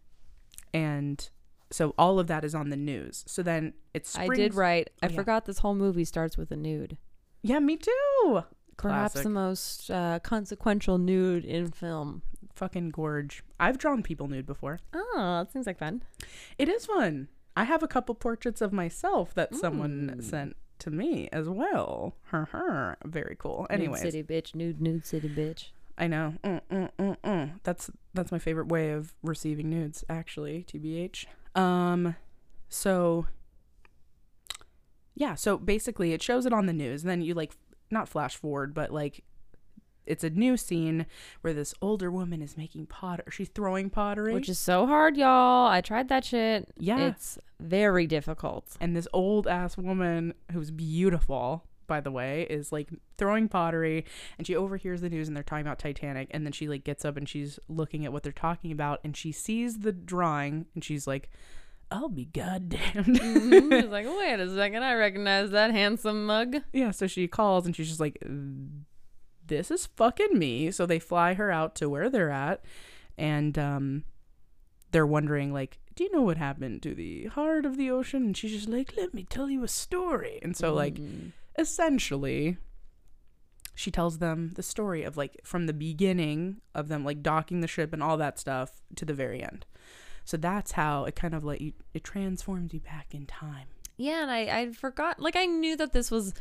and 0.74 1.30
so 1.70 1.94
all 1.98 2.20
of 2.20 2.28
that 2.28 2.44
is 2.44 2.54
on 2.54 2.70
the 2.70 2.78
news. 2.78 3.24
So 3.28 3.42
then 3.42 3.74
it's 3.94 4.18
I 4.18 4.28
did 4.28 4.54
write. 4.54 4.90
I 5.02 5.08
Oh, 5.08 5.10
yeah. 5.10 5.16
forgot 5.16 5.46
this 5.46 5.60
whole 5.60 5.76
movie 5.76 6.06
starts 6.06 6.38
with 6.38 6.52
a 6.52 6.56
nude. 6.58 6.98
Yeah, 7.42 7.60
me 7.60 7.78
too. 7.78 8.44
Perhaps 8.82 9.14
Classic. 9.14 9.24
the 9.24 9.30
most 9.30 9.92
uh, 9.92 10.20
consequential 10.20 10.98
nude 10.98 11.46
in 11.46 11.72
film. 11.72 12.24
Fucking 12.56 12.90
gorge. 12.90 13.44
I've 13.60 13.78
drawn 13.78 14.02
people 14.02 14.28
nude 14.28 14.46
before. 14.46 14.80
Oh, 14.94 15.44
that 15.44 15.52
seems 15.52 15.68
like 15.68 15.78
fun. 15.78 16.04
It 16.58 16.68
is 16.68 16.86
fun. 16.88 17.28
I 17.56 17.66
have 17.66 17.84
a 17.84 17.88
couple 17.88 18.16
portraits 18.16 18.62
of 18.62 18.74
myself 18.74 19.34
that 19.36 19.56
someone 19.56 20.16
Ooh. 20.18 20.22
sent 20.22 20.56
to 20.80 20.90
me 20.90 21.30
as 21.32 21.48
well. 21.48 22.16
Her, 22.24 22.46
her. 22.52 22.98
Very 23.06 23.36
cool. 23.38 23.68
Anyways, 23.70 24.04
nude 24.04 24.14
city 24.14 24.24
bitch, 24.24 24.56
nude 24.56 24.82
nude 24.82 25.06
city 25.06 25.30
bitch. 25.30 25.68
I 25.98 26.08
know. 26.08 26.34
Mm, 26.44 26.62
mm, 26.72 26.90
mm, 26.98 27.18
mm. 27.24 27.52
That's 27.64 27.92
that's 28.14 28.32
my 28.32 28.40
favorite 28.40 28.68
way 28.70 28.92
of 28.92 29.14
receiving 29.22 29.70
nudes, 29.70 30.04
actually. 30.10 30.66
Tbh. 30.68 31.26
Um, 31.56 32.16
so 32.70 33.28
yeah. 35.14 35.36
So 35.36 35.58
basically, 35.58 36.14
it 36.14 36.24
shows 36.24 36.48
it 36.48 36.54
on 36.54 36.66
the 36.66 36.74
news, 36.74 37.04
and 37.04 37.12
then 37.12 37.22
you 37.22 37.36
like 37.36 37.52
not 37.92 38.08
flash 38.10 38.36
forward, 38.36 38.74
but 38.74 38.92
like 38.92 39.24
it's 40.06 40.24
a 40.24 40.30
new 40.32 40.58
scene 40.58 41.06
where 41.42 41.54
this 41.54 41.74
older 41.82 42.10
woman 42.12 42.42
is 42.42 42.58
making 42.58 42.88
potter. 42.88 43.24
She's 43.30 43.50
throwing 43.50 43.90
pottery, 43.92 44.34
Which 44.34 44.50
is 44.50 44.58
so 44.58 44.88
hard, 44.88 45.16
y'all. 45.16 45.68
I 45.68 45.82
tried 45.82 46.10
that 46.10 46.26
shit. 46.26 46.70
Yeah. 46.78 46.98
It's 47.00 47.38
very 47.60 48.08
difficult. 48.08 48.76
and 48.82 48.96
this 48.96 49.08
old 49.14 49.48
ass 49.48 49.78
woman 49.78 50.34
who's 50.52 50.72
beautiful 50.72 51.64
by 51.86 52.00
the 52.00 52.10
way 52.12 52.48
is 52.50 52.72
like 52.72 52.90
throwing 53.18 53.50
pottery 53.50 54.06
and 54.38 54.48
she 54.48 54.56
overhears 54.56 55.02
the 55.02 55.10
news 55.10 55.28
and 55.28 55.36
they're 55.36 55.44
talking 55.44 55.66
about 55.66 55.78
titanic 55.78 56.30
and 56.32 56.46
then 56.46 56.54
she 56.54 56.68
like 56.70 56.84
gets 56.86 57.04
up 57.04 57.18
and 57.18 57.28
she's 57.28 57.60
looking 57.68 58.06
at 58.06 58.14
what 58.14 58.24
they're 58.24 58.32
talking 58.32 58.72
about 58.72 59.00
and 59.04 59.16
she 59.18 59.32
sees 59.32 59.80
the 59.80 59.92
drawing 59.92 60.66
and 60.74 60.84
she's 60.86 61.06
like 61.06 61.30
i'll 61.92 62.10
be 62.10 62.26
goddamned 62.26 63.20
It's 63.22 63.92
like, 63.92 64.06
wait 64.08 64.40
a 64.40 64.56
second, 64.56 64.82
I 64.84 64.94
recognize 64.96 65.52
that 65.52 65.72
handsome 65.72 66.26
mug. 66.26 66.56
yeah 66.74 66.92
so 66.92 67.06
she 67.08 67.28
calls 67.28 67.66
and 67.66 67.76
she's 67.76 67.90
just 67.90 68.00
like 68.00 68.18
this 69.48 69.70
is 69.70 69.86
fucking 69.86 70.38
me. 70.40 70.72
So 70.72 70.86
they 70.86 71.00
fly 71.00 71.34
her 71.34 71.52
out 71.52 71.76
to 71.76 71.90
where 71.90 72.10
they're 72.10 72.32
at 72.32 72.64
and 73.18 73.58
um 73.60 74.04
they're 74.92 75.06
wondering 75.06 75.52
like 75.54 75.78
do 75.96 76.06
you 76.06 76.12
know 76.14 76.22
what 76.22 76.38
happened 76.38 76.82
to 76.84 76.96
the 76.96 77.26
heart 77.28 77.66
of 77.66 77.76
the 77.76 77.92
ocean? 77.92 78.24
And 78.28 78.38
she's 78.38 78.52
just 78.54 78.70
like 78.70 78.94
let 78.96 79.14
me 79.14 79.24
tell 79.30 79.50
you 79.50 79.64
a 79.64 79.68
story. 79.68 80.40
And 80.42 80.56
so 80.56 80.74
like 80.74 80.96
Mm. 80.96 81.32
essentially 81.60 82.58
she 83.76 83.92
tells 83.92 84.20
them 84.20 84.52
the 84.56 84.64
story 84.64 85.04
of 85.04 85.18
like 85.18 85.38
from 85.44 85.66
the 85.66 85.74
beginning 85.74 86.62
of 86.76 86.88
them 86.88 87.04
like 87.04 87.22
docking 87.24 87.60
the 87.62 87.68
ship 87.68 87.92
and 87.94 88.02
all 88.04 88.16
that 88.18 88.40
stuff 88.40 88.82
to 88.96 89.06
the 89.06 89.14
very 89.14 89.42
end 89.44 89.66
so 90.32 90.38
that's 90.38 90.72
how 90.72 91.04
it 91.04 91.14
kind 91.16 91.36
of 91.36 91.44
like 91.44 91.60
you, 91.60 91.74
it 91.94 92.06
transforms 92.06 92.74
you 92.74 92.80
back 92.80 93.14
in 93.14 93.26
time 93.26 93.68
Yeah, 93.98 94.22
and 94.24 94.32
I, 94.32 94.40
I 94.60 94.72
forgot. 94.72 95.20
Like, 95.20 95.36
I 95.36 95.46
knew 95.46 95.76
that 95.76 95.92
this 95.92 96.10
was 96.10 96.34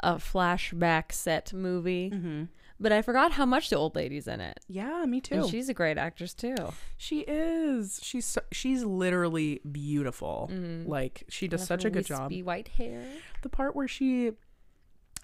a 0.00 0.14
flashback 0.14 1.10
set 1.12 1.52
movie, 1.52 2.10
mm-hmm. 2.10 2.44
but 2.80 2.92
I 2.92 3.02
forgot 3.02 3.32
how 3.32 3.44
much 3.44 3.68
the 3.68 3.76
old 3.76 3.94
lady's 3.96 4.26
in 4.28 4.40
it. 4.40 4.60
yeah 4.68 5.04
me 5.06 5.20
too 5.20 5.34
And 5.34 5.50
she's 5.50 5.68
a 5.68 5.74
great 5.74 5.98
actress, 5.98 6.34
too. 6.34 6.54
she 6.96 7.20
is 7.20 7.98
she's 8.02 8.26
so, 8.26 8.40
she's 8.52 8.84
literally 8.84 9.60
beautiful 9.70 10.48
like 10.86 11.24
she 11.28 11.48
does 11.48 11.64
such 11.66 11.84
a 11.84 11.90
good 11.90 12.06
job 12.06 12.32
white 12.44 12.68
hair. 12.68 13.04
the 13.42 13.48
part 13.48 13.74
where 13.76 13.88
she 13.88 14.32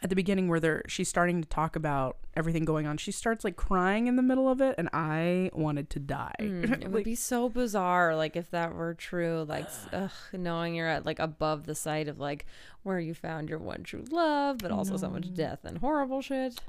at 0.03 0.11
the 0.11 0.17
beginning 0.17 0.49
where 0.49 0.61
they're 0.61 0.83
she's 0.87 1.09
starting 1.09 1.43
to 1.43 1.49
talk 1.49 1.75
about 1.75 2.17
everything 2.35 2.65
going 2.65 2.87
on 2.87 2.97
she 2.97 3.11
starts 3.11 3.43
like 3.43 3.57
crying 3.57 4.07
in 4.07 4.15
the 4.15 4.23
middle 4.23 4.49
of 4.49 4.61
it 4.61 4.75
and 4.79 4.89
i 4.93 5.51
wanted 5.53 5.91
to 5.91 5.99
die 5.99 6.35
Mm, 6.39 6.83
it 6.85 6.89
would 6.93 7.03
be 7.05 7.15
so 7.17 7.49
bizarre, 7.49 8.15
like 8.15 8.37
if 8.37 8.51
that 8.53 8.75
were 8.75 8.95
true. 8.95 9.45
Like, 9.49 9.67
ugh, 9.93 10.11
knowing 10.33 10.75
you're 10.77 10.87
at 10.89 11.05
like 11.05 11.19
above 11.19 11.67
the 11.67 11.75
site 11.75 12.07
of 12.07 12.19
like 12.21 12.47
where 12.85 13.01
you 13.01 13.13
found 13.15 13.49
your 13.49 13.59
one 13.59 13.83
true 13.83 14.05
love, 14.11 14.59
but 14.59 14.71
also 14.71 14.97
so 14.97 15.11
much 15.11 15.35
death 15.35 15.65
and 15.65 15.79
horrible 15.79 16.21
shit. 16.23 16.61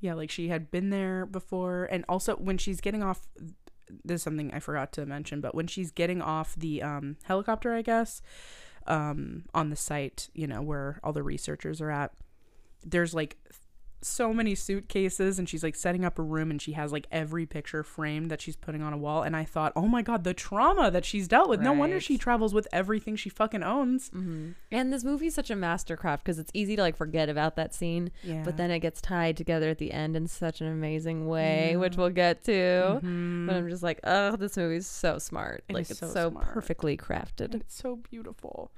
yeah 0.00 0.12
like 0.12 0.30
she 0.30 0.48
had 0.48 0.70
been 0.70 0.90
there 0.90 1.24
before 1.24 1.88
and 1.90 2.04
also 2.10 2.36
when 2.36 2.58
she's 2.58 2.80
getting 2.82 3.02
off 3.02 3.26
this 4.04 4.16
is 4.16 4.22
something 4.22 4.52
i 4.52 4.58
forgot 4.58 4.92
to 4.92 5.06
mention 5.06 5.40
but 5.40 5.54
when 5.54 5.66
she's 5.66 5.90
getting 5.90 6.20
off 6.20 6.54
the 6.56 6.82
um, 6.82 7.16
helicopter 7.24 7.72
i 7.72 7.80
guess 7.82 8.20
um, 8.86 9.44
on 9.54 9.70
the 9.70 9.76
site 9.76 10.28
you 10.34 10.46
know 10.46 10.60
where 10.60 11.00
all 11.02 11.12
the 11.14 11.22
researchers 11.22 11.80
are 11.80 11.90
at 11.90 12.12
there's 12.86 13.12
like 13.14 13.36
so 14.02 14.32
many 14.32 14.54
suitcases 14.54 15.36
and 15.38 15.48
she's 15.48 15.64
like 15.64 15.74
setting 15.74 16.04
up 16.04 16.16
a 16.18 16.22
room 16.22 16.50
and 16.50 16.62
she 16.62 16.72
has 16.72 16.92
like 16.92 17.06
every 17.10 17.44
picture 17.44 17.82
framed 17.82 18.30
that 18.30 18.40
she's 18.40 18.54
putting 18.54 18.80
on 18.82 18.92
a 18.92 18.96
wall 18.96 19.22
and 19.22 19.34
i 19.34 19.42
thought 19.42 19.72
oh 19.74 19.88
my 19.88 20.00
god 20.02 20.22
the 20.22 20.34
trauma 20.34 20.90
that 20.92 21.04
she's 21.04 21.26
dealt 21.26 21.48
with 21.48 21.60
no 21.60 21.72
wonder 21.72 21.98
she 21.98 22.16
travels 22.16 22.54
with 22.54 22.68
everything 22.72 23.16
she 23.16 23.28
fucking 23.28 23.64
owns 23.64 24.10
And 24.70 24.92
this 24.92 25.02
movie's 25.02 25.34
such 25.34 25.50
a 25.50 25.54
mastercraft 25.56 26.18
because 26.18 26.38
it's 26.38 26.52
easy 26.54 26.76
to 26.76 26.82
like 26.82 26.94
forget 26.96 27.28
about 27.28 27.56
that 27.56 27.74
scene, 27.74 28.12
yeah 28.22 28.42
but 28.44 28.56
then 28.58 28.70
it 28.70 28.78
gets 28.80 29.00
tied 29.00 29.36
together 29.36 29.70
at 29.70 29.78
the 29.78 29.90
end 29.92 30.14
in 30.14 30.28
such 30.28 30.60
an 30.60 30.68
amazing 30.68 31.26
way, 31.26 31.74
which 31.76 31.96
we'll 31.96 32.10
get 32.10 32.44
to. 32.44 33.00
Mhm. 33.02 33.46
But 33.46 33.56
I'm 33.56 33.68
just 33.68 33.82
like, 33.82 33.98
oh, 34.04 34.36
this 34.36 34.56
movie's 34.56 34.86
so 34.86 35.18
smart. 35.18 35.64
It 35.68 35.74
like 35.74 35.90
it's 35.90 35.98
so 35.98 36.08
so, 36.12 36.30
perfectly 36.30 36.96
crafted. 36.96 37.46
and 37.52 37.62
it's 37.62 37.74
so 37.74 37.96
beautiful. 37.96 38.70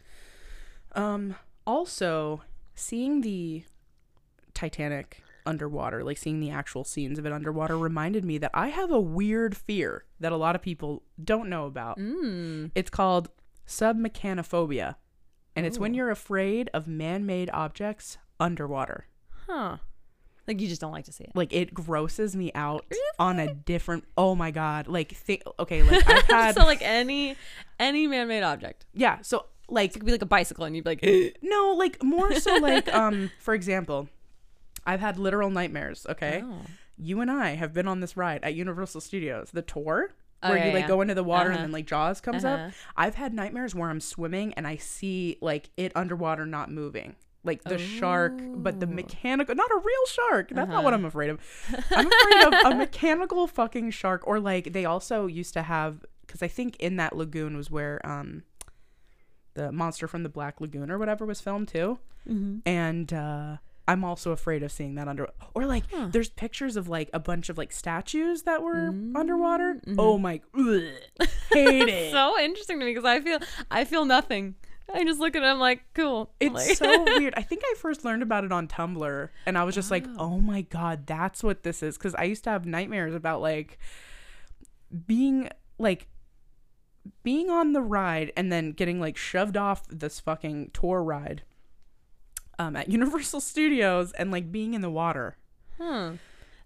Um, 0.93 1.35
also 1.67 2.43
seeing 2.75 3.21
the 3.23 3.65
Titanic 4.59 5.23
underwater, 5.47 6.03
like 6.03 6.19
seeing 6.19 6.41
the 6.41 6.51
actual 6.51 6.83
scenes 6.83 7.17
of 7.17 7.25
it 7.25 7.33
underwater, 7.33 7.79
reminded 7.79 8.25
me 8.25 8.39
that 8.39 8.51
I 8.53 8.69
have 8.69 8.91
a 8.91 8.99
weird 8.99 9.57
fear 9.57 10.05
that 10.19 10.33
a 10.33 10.37
lot 10.37 10.57
of 10.57 10.63
people 10.63 11.05
don't 11.23 11.49
know 11.49 11.67
about. 11.67 11.97
Mm. 11.97 12.73
It's 12.75 12.91
called 12.91 13.29
submechanophobia, 13.69 14.97
and 15.55 15.65
it's 15.65 15.79
when 15.79 15.95
you're 15.95 16.11
afraid 16.11 16.71
of 16.75 16.89
man-made 16.89 17.51
objects 17.53 18.19
underwater. 18.41 19.07
Huh. 19.47 19.77
Like 20.49 20.61
you 20.61 20.67
just 20.67 20.81
don't 20.81 20.91
like 20.93 21.05
to 21.05 21.13
see 21.13 21.23
it. 21.25 21.31
Like 21.37 21.53
it 21.53 21.73
grosses 21.73 22.35
me 22.35 22.51
out 22.57 22.85
on 23.21 23.39
a 23.39 23.55
different. 23.55 24.07
Oh 24.17 24.35
my 24.35 24.51
god! 24.51 24.89
Like 24.89 25.13
think. 25.13 25.43
Okay, 25.61 25.83
like 25.89 26.09
I've 26.09 26.25
had. 26.25 26.55
so 26.57 26.63
like 26.65 26.83
any 26.83 27.37
any 27.79 28.09
man-made 28.09 28.43
object. 28.43 28.87
yeah. 28.93 29.19
So 29.23 29.47
like 29.69 29.91
It 29.95 30.01
could 30.01 30.07
be 30.07 30.13
like 30.13 30.23
a 30.23 30.27
bicycle, 30.27 30.65
and 30.65 30.75
you'd 30.75 30.85
be 30.85 30.91
like, 30.91 31.37
No, 31.43 31.75
like 31.79 32.03
more 32.03 32.35
so 32.35 32.57
like 32.57 32.93
um 32.93 33.31
for 33.39 33.55
example, 33.55 34.09
I've 34.89 35.01
had 35.01 35.19
literal 35.19 35.51
nightmares, 35.51 36.07
okay? 36.09 36.43
Oh. 36.45 36.63
You 36.97 37.21
and 37.21 37.31
I 37.31 37.51
have 37.55 37.73
been 37.73 37.87
on 37.87 38.01
this 38.01 38.17
ride 38.17 38.43
at 38.43 38.55
Universal 38.55 39.03
Studios, 39.03 39.51
the 39.53 39.63
tour 39.63 40.15
Oh, 40.43 40.51
where 40.51 40.59
yeah, 40.59 40.67
you 40.69 40.73
like 40.73 40.83
yeah. 40.83 40.89
go 40.89 41.01
into 41.01 41.15
the 41.15 41.25
water 41.25 41.51
Uh-huh. 41.51 41.57
and 41.59 41.65
then 41.65 41.73
like 41.73 41.87
Jaws 41.87 42.21
comes 42.21 42.45
Uh-huh. 42.45 42.67
up. 42.67 42.73
I've 42.97 43.17
had 43.17 43.35
nightmares 43.35 43.75
where 43.75 43.91
I'm 43.91 44.01
swimming 44.01 44.55
and 44.55 44.67
I 44.67 44.77
see 44.77 45.37
like 45.41 45.71
it 45.77 45.91
underwater 45.97 46.47
not 46.47 46.71
moving. 46.71 47.17
Like 47.45 47.63
the 47.65 47.79
shark, 47.79 48.35
but 48.41 48.79
the 48.81 48.87
mechanical, 48.87 49.55
not 49.55 49.71
a 49.71 49.77
real 49.79 50.07
shark. 50.07 50.51
That's 50.51 50.69
not 50.71 50.85
what 50.85 50.93
Uh-huh. 50.93 51.01
I'm 51.01 51.05
afraid 51.07 51.31
of. 51.31 51.41
I'm 51.91 52.07
afraid 52.07 52.45
of 52.47 52.73
a 52.73 52.75
mechanical 52.77 53.47
fucking 53.47 53.91
shark. 53.91 54.27
Or 54.27 54.39
like 54.41 54.73
they 54.73 54.85
also 54.85 55.27
used 55.27 55.55
to 55.55 55.63
have, 55.63 56.05
because 56.27 56.43
I 56.43 56.49
think 56.49 56.77
in 56.77 56.97
that 56.97 57.17
lagoon 57.17 57.57
was 57.57 57.71
where 57.71 58.01
um 58.05 58.43
the 59.55 59.73
monster 59.73 60.07
from 60.07 60.23
the 60.23 60.29
Black 60.29 60.61
Lagoon 60.61 60.91
or 60.91 60.99
whatever 60.99 61.27
was 61.27 61.41
filmed 61.41 61.69
too. 61.69 61.99
Mm-hmm. 62.29 62.59
And 62.67 63.13
uh, 63.13 63.57
I'm 63.89 64.05
also 64.05 64.31
afraid 64.33 64.63
of 64.63 64.71
seeing 64.71 64.95
that 64.97 65.09
under. 65.09 65.29
Or 65.55 65.67
like 65.67 65.85
Huh. 65.91 66.09
there's 66.13 66.29
pictures 66.29 66.77
of 66.77 66.89
like 66.89 67.11
a 67.13 67.19
bunch 67.19 67.49
of 67.49 67.59
like 67.59 67.73
statues 67.73 68.43
that 68.43 68.63
were 68.63 68.95
underwater. 69.17 69.81
Mhm. 69.87 69.97
Oh 69.99 70.19
my, 70.19 70.41
ugh, 70.57 70.83
hate 71.53 71.89
it. 71.89 72.13
so 72.13 72.39
interesting 72.39 72.79
to 72.79 72.85
me 72.87 72.93
because 72.93 73.05
I 73.07 73.21
feel 73.21 73.39
I 73.71 73.85
feel 73.85 74.05
nothing. 74.05 74.55
I 74.95 75.05
just 75.05 75.21
look 75.21 75.37
at 75.37 75.43
it. 75.43 75.47
I'm 75.47 75.59
like, 75.59 75.83
cool. 75.95 76.31
It's 76.41 76.55
Like- 76.55 76.77
so 76.77 77.05
weird. 77.19 77.35
I 77.37 77.43
think 77.43 77.63
I 77.65 77.75
first 77.79 78.05
learned 78.05 78.23
about 78.23 78.45
it 78.45 78.53
on 78.53 78.69
Tumblr 78.69 79.29
and 79.45 79.59
I 79.59 79.65
was 79.65 79.75
just 79.75 79.91
like, 79.91 80.07
oh 80.19 80.39
my 80.41 80.63
God, 80.63 81.07
that's 81.07 81.43
what 81.43 81.63
this 81.63 81.83
is. 81.83 81.99
Because 81.99 82.15
I 82.15 82.25
used 82.25 82.45
to 82.45 82.51
have 82.51 82.65
nightmares 82.67 83.15
about 83.15 83.41
like 83.43 83.79
being 85.07 85.49
like 85.79 86.09
being 87.23 87.49
on 87.51 87.73
the 87.73 87.81
ride 87.83 88.33
and 88.37 88.51
then 88.53 88.73
getting 88.73 89.01
like 89.01 89.17
shoved 89.17 89.57
off 89.57 89.87
this 89.89 90.21
fucking 90.21 90.71
tour 90.73 91.03
ride 91.03 91.43
um, 92.59 92.77
at 92.77 92.89
Universal 92.91 93.41
Studios 93.41 94.13
and 94.13 94.31
like 94.31 94.51
being 94.51 94.75
in 94.75 94.81
the 94.81 94.91
water. 94.91 95.37
Hmm. 95.81 96.15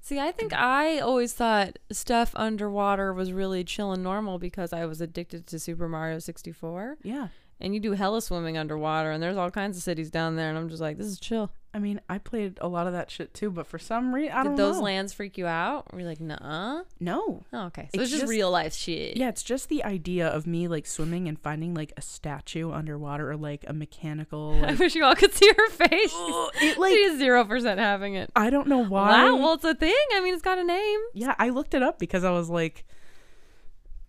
See, 0.01 0.19
I 0.19 0.33
think 0.33 0.53
I 0.53 0.99
always 0.99 1.33
thought 1.33 1.79
stuff 1.93 2.33
underwater 2.35 3.13
was 3.13 3.33
really 3.33 3.63
chill 3.63 3.93
and 3.93 4.03
normal 4.03 4.39
because 4.39 4.73
I 4.73 4.85
was 4.85 5.01
addicted 5.01 5.47
to 5.47 5.61
Super 5.61 5.89
Mario 5.89 6.19
64. 6.19 6.99
Yeah. 7.05 7.29
And 7.61 7.73
you 7.73 7.79
do 7.79 7.93
hella 7.93 8.21
swimming 8.21 8.59
underwater, 8.59 9.13
and 9.13 9.23
there's 9.23 9.37
all 9.37 9.53
kinds 9.53 9.77
of 9.77 9.85
cities 9.85 10.11
down 10.11 10.35
there, 10.35 10.49
and 10.49 10.59
I'm 10.59 10.69
just 10.69 10.83
like, 10.83 10.99
this 10.99 11.07
is 11.07 11.21
chill. 11.21 11.53
I 11.75 11.79
mean, 11.79 12.03
I 12.07 12.19
played 12.19 12.59
a 12.61 12.69
lot 12.69 12.87
of 12.87 12.93
that 12.93 13.11
shit 13.11 13.33
too, 13.33 13.51
but 13.51 13.67
for 13.67 13.79
some 13.79 14.15
reason, 14.15 14.33
I 14.37 14.43
Did 14.43 14.49
don't 14.51 14.57
those 14.57 14.77
know. 14.77 14.83
lands 14.83 15.15
freak 15.15 15.39
you 15.39 15.47
out? 15.47 15.91
Were 15.91 16.01
you 16.01 16.07
like, 16.07 16.21
nah? 16.21 16.83
no. 17.01 17.45
Oh, 17.51 17.65
okay. 17.69 17.89
So 17.95 18.03
It's 18.03 18.11
just, 18.11 18.27
real 18.27 18.51
life 18.51 18.75
shit. 18.75 19.17
Yeah, 19.17 19.31
it's 19.31 19.43
just 19.43 19.71
the 19.71 19.83
idea 19.83 20.29
of 20.29 20.47
me 20.47 20.69
like 20.69 20.87
swimming 20.87 21.29
and 21.29 21.39
finding 21.41 21.73
like 21.73 21.95
a 21.97 22.03
statue 22.03 22.71
underwater 22.73 23.31
or 23.31 23.37
like 23.39 23.65
a 23.67 23.73
mechanical. 23.73 24.53
I 24.63 24.71
Like, 24.73 24.81
wish 24.81 24.95
you 24.95 25.03
all 25.03 25.15
could 25.15 25.33
see 25.35 25.49
her 25.57 25.69
face. 25.71 26.11
Oh, 26.13 26.51
it 26.61 26.77
like 26.79 26.93
she 26.93 26.99
is 26.99 27.19
zero 27.19 27.43
percent 27.47 27.81
having 27.81 28.17
it. 28.17 28.31
I 28.37 28.51
don't 28.51 28.67
know 28.69 28.85
why. 28.85 29.31
Wow. 29.31 29.37
Well, 29.37 29.55
it's 29.55 29.65
a 29.65 29.75
thing. 29.75 29.95
I 30.15 30.21
mean, 30.21 30.35
it's 30.35 30.43
got 30.43 30.59
a 30.59 30.65
name. 30.65 31.01
yeah, 31.15 31.35
I 31.39 31.49
looked 31.49 31.73
it 31.73 31.83
up 31.83 31.99
because 31.99 32.23
I 32.23 32.33
was 32.33 32.51
like, 32.51 32.85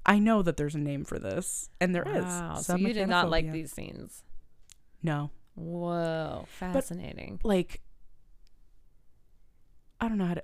I 0.06 0.20
know 0.20 0.42
that 0.42 0.58
there's 0.58 0.76
a 0.76 0.80
name 0.80 1.06
for 1.06 1.18
this, 1.18 1.70
and 1.80 1.96
there 1.96 2.04
is. 2.06 2.26
Wow. 2.26 2.56
So 2.56 2.76
you 2.76 2.92
did 2.94 3.08
not 3.08 3.30
like 3.30 3.50
these 3.54 3.72
scenes. 3.72 4.22
No, 5.02 5.32
Whoa. 5.56 6.46
Fascinating. 6.48 7.40
like 7.44 7.82
I 10.02 10.08
don't 10.08 10.18
know 10.18 10.26
how 10.26 10.34
to. 10.36 10.44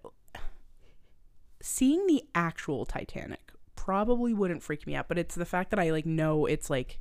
Seeing 1.62 2.08
the 2.08 2.24
actual 2.34 2.86
Titanic 2.86 3.52
probably 3.76 4.34
wouldn't 4.34 4.64
freak 4.64 4.88
me 4.88 4.96
out, 4.96 5.08
but 5.10 5.18
it's 5.18 5.36
the 5.36 5.46
fact 5.46 5.72
that 5.72 5.80
I 5.80 5.90
like 5.92 6.06
know 6.06 6.46
it's 6.46 6.70
like 6.70 7.00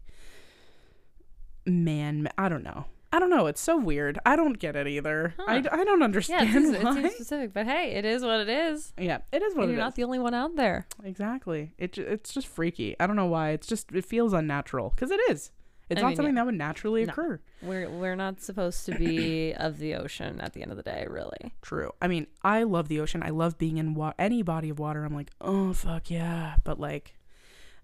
man. 1.66 2.28
I 2.38 2.48
don't 2.48 2.62
know. 2.64 2.86
I 3.12 3.18
don't 3.20 3.30
know. 3.30 3.46
It's 3.46 3.60
so 3.60 3.78
weird. 3.78 4.18
I 4.26 4.36
don't 4.36 4.58
get 4.58 4.76
it 4.76 4.86
either. 4.86 5.32
I, 5.46 5.60
Huh. 5.60 5.68
I 5.72 5.84
don't 5.84 6.02
understand 6.02 6.50
it 6.50 6.52
seems, 6.52 6.70
it 6.74 6.82
seems 6.82 7.14
specific, 7.14 7.54
but 7.54 7.64
hey, 7.66 7.92
it 7.92 8.04
is 8.04 8.22
what 8.22 8.40
it 8.40 8.48
is. 8.50 8.92
yeah, 8.98 9.18
it 9.32 9.42
is 9.42 9.54
what 9.54 9.62
and 9.64 9.70
it 9.70 9.74
you're 9.76 9.80
is. 9.80 9.86
not 9.86 9.94
the 9.94 10.04
only 10.04 10.18
one 10.18 10.34
out 10.34 10.56
there. 10.56 10.86
Exactly. 11.04 11.72
It 11.78 11.96
it's 11.96 12.34
just 12.34 12.46
freaky. 12.46 12.96
I 13.00 13.06
don't 13.06 13.16
know 13.16 13.26
why. 13.26 13.50
It's 13.50 13.66
just 13.66 13.92
it 13.92 14.04
feels 14.04 14.32
unnatural 14.32 14.90
because 14.94 15.10
it 15.10 15.20
is. 15.30 15.50
It's 15.90 15.98
I 15.98 16.02
not 16.02 16.08
mean, 16.08 16.16
something 16.16 16.34
yeah. 16.34 16.40
that 16.42 16.46
would 16.46 16.54
naturally 16.56 17.04
No. 17.04 17.12
occur. 17.12 17.40
We're 17.62 17.88
we're 17.88 18.14
not 18.16 18.40
supposed 18.42 18.84
to 18.86 18.94
be 18.98 19.52
of 19.56 19.78
the 19.78 19.94
ocean 19.94 20.40
at 20.40 20.52
the 20.52 20.62
end 20.62 20.70
of 20.70 20.76
the 20.76 20.82
day, 20.82 21.06
really. 21.08 21.54
True. 21.62 21.92
I 22.02 22.08
mean, 22.08 22.26
I 22.42 22.64
love 22.64 22.88
the 22.88 23.00
ocean. 23.00 23.22
I 23.22 23.30
love 23.30 23.56
being 23.58 23.78
in 23.78 23.94
wa- 23.94 24.12
any 24.18 24.42
body 24.42 24.68
of 24.70 24.78
water. 24.78 25.04
I'm 25.04 25.14
like, 25.14 25.30
oh 25.40 25.72
fuck 25.72 26.10
yeah. 26.10 26.56
But 26.64 26.78
like, 26.78 27.14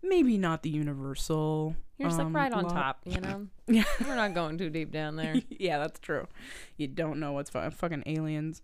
maybe 0.03 0.37
not 0.37 0.63
the 0.63 0.71
universal. 0.71 1.77
You're 1.97 2.09
just 2.09 2.21
um, 2.21 2.33
like 2.33 2.43
right 2.43 2.53
on 2.53 2.65
law. 2.65 2.71
top, 2.71 3.01
you 3.05 3.21
know. 3.21 3.47
Yeah. 3.67 3.85
We're 4.07 4.17
not 4.17 4.35
going 4.35 4.59
too 4.59 4.69
deep 4.69 4.91
down 4.93 5.17
there. 5.17 5.37
yeah, 5.49 5.79
that's 5.79 5.99
true. 6.01 6.27
You 6.77 6.87
don't 6.89 7.19
know 7.19 7.33
what's 7.33 7.49
fu- 7.51 7.71
fucking 7.71 8.03
aliens. 8.07 8.61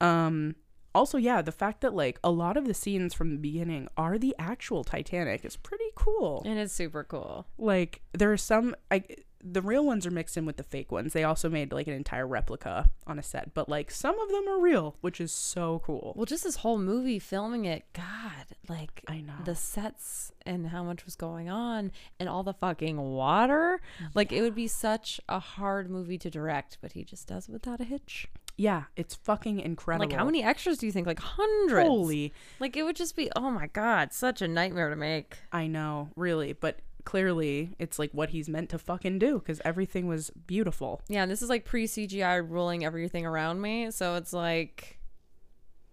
Um. 0.00 0.54
Also, 0.94 1.18
yeah, 1.18 1.42
the 1.42 1.52
fact 1.52 1.80
that 1.80 1.94
like 1.94 2.18
a 2.22 2.30
lot 2.30 2.56
of 2.56 2.66
the 2.66 2.74
scenes 2.74 3.14
from 3.14 3.30
the 3.30 3.36
beginning 3.38 3.88
are 3.96 4.18
the 4.18 4.34
actual 4.38 4.84
Titanic 4.84 5.44
is 5.44 5.56
pretty 5.56 5.90
cool. 5.94 6.42
And 6.44 6.58
it's 6.58 6.72
super 6.72 7.04
cool. 7.04 7.46
like 7.58 8.02
there 8.12 8.32
are 8.32 8.36
some 8.36 8.74
I 8.90 9.04
the 9.44 9.60
real 9.62 9.84
ones 9.84 10.06
are 10.06 10.10
mixed 10.10 10.36
in 10.36 10.46
with 10.46 10.56
the 10.56 10.62
fake 10.62 10.92
ones. 10.92 11.12
They 11.12 11.24
also 11.24 11.48
made 11.50 11.72
like 11.72 11.88
an 11.88 11.94
entire 11.94 12.26
replica 12.26 12.90
on 13.06 13.18
a 13.18 13.22
set, 13.22 13.54
but 13.54 13.68
like 13.68 13.90
some 13.90 14.18
of 14.20 14.28
them 14.28 14.46
are 14.48 14.60
real, 14.60 14.96
which 15.00 15.20
is 15.20 15.32
so 15.32 15.82
cool. 15.84 16.12
Well, 16.16 16.26
just 16.26 16.44
this 16.44 16.56
whole 16.56 16.78
movie 16.78 17.18
filming 17.18 17.64
it, 17.64 17.84
God, 17.92 18.46
like 18.68 19.02
I 19.08 19.20
know. 19.20 19.34
the 19.44 19.56
sets 19.56 20.32
and 20.46 20.68
how 20.68 20.84
much 20.84 21.04
was 21.04 21.16
going 21.16 21.50
on 21.50 21.90
and 22.20 22.28
all 22.28 22.44
the 22.44 22.54
fucking 22.54 22.96
water. 22.98 23.80
Like 24.14 24.30
it 24.32 24.42
would 24.42 24.54
be 24.54 24.68
such 24.68 25.20
a 25.28 25.40
hard 25.40 25.90
movie 25.90 26.18
to 26.18 26.30
direct, 26.30 26.78
but 26.80 26.92
he 26.92 27.02
just 27.02 27.26
does 27.26 27.48
it 27.48 27.52
without 27.52 27.80
a 27.80 27.84
hitch. 27.84 28.28
Yeah, 28.56 28.84
it's 28.96 29.14
fucking 29.14 29.60
incredible. 29.60 30.08
Like 30.08 30.16
how 30.16 30.24
many 30.24 30.42
extras 30.42 30.78
do 30.78 30.86
you 30.86 30.92
think? 30.92 31.06
Like 31.06 31.20
hundreds. 31.20 31.88
Holy, 31.88 32.32
Like 32.60 32.76
it 32.76 32.82
would 32.82 32.96
just 32.96 33.16
be 33.16 33.30
oh 33.36 33.50
my 33.50 33.66
god, 33.68 34.12
such 34.12 34.42
a 34.42 34.48
nightmare 34.48 34.90
to 34.90 34.96
make. 34.96 35.38
I 35.52 35.66
know, 35.66 36.10
really, 36.16 36.52
but 36.52 36.80
clearly 37.04 37.74
it's 37.78 37.98
like 37.98 38.12
what 38.12 38.30
he's 38.30 38.48
meant 38.48 38.70
to 38.70 38.78
fucking 38.78 39.18
do 39.18 39.38
because 39.38 39.60
everything 39.64 40.06
was 40.06 40.30
beautiful. 40.46 41.00
Yeah, 41.08 41.22
and 41.22 41.30
this 41.30 41.42
is 41.42 41.48
like 41.48 41.64
pre 41.64 41.86
CGI 41.86 42.48
ruling 42.48 42.84
everything 42.84 43.26
around 43.26 43.60
me, 43.60 43.90
so 43.90 44.14
it's 44.16 44.32
like 44.32 44.98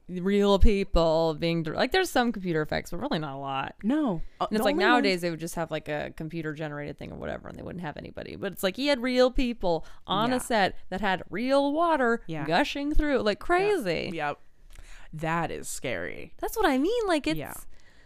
real 0.09 0.57
people 0.59 1.35
being 1.39 1.63
like 1.63 1.91
there's 1.91 2.09
some 2.09 2.31
computer 2.31 2.61
effects, 2.61 2.91
but 2.91 2.99
really 2.99 3.19
not 3.19 3.35
a 3.35 3.37
lot. 3.39 3.75
No, 3.83 4.21
uh, 4.41 4.47
And 4.49 4.57
it's 4.57 4.65
like 4.65 4.75
nowadays 4.75 5.13
ones- 5.17 5.21
they 5.21 5.29
would 5.29 5.39
just 5.39 5.55
have 5.55 5.69
like 5.71 5.87
a 5.87 6.11
computer 6.17 6.53
generated 6.53 6.97
thing 6.97 7.11
or 7.11 7.15
whatever, 7.17 7.47
and 7.47 7.57
they 7.57 7.61
wouldn't 7.61 7.83
have 7.83 7.95
anybody. 7.97 8.35
But 8.35 8.51
it's 8.53 8.63
like 8.63 8.75
he 8.75 8.87
had 8.87 9.01
real 9.01 9.29
people 9.31 9.85
on 10.07 10.31
Yeah. 10.31 10.35
a 10.37 10.39
set 10.39 10.75
that 10.89 11.01
had 11.01 11.23
real 11.29 11.71
water 11.71 12.21
Yeah. 12.27 12.45
gushing 12.45 12.93
through, 12.93 13.19
like 13.19 13.39
crazy. 13.39 14.09
Yep, 14.13 14.39
that 15.13 15.51
is 15.51 15.67
scary. 15.67 16.33
That's 16.39 16.57
what 16.57 16.65
I 16.65 16.77
mean. 16.77 17.07
Like 17.07 17.27
it's 17.27 17.37
Yeah. 17.37 17.53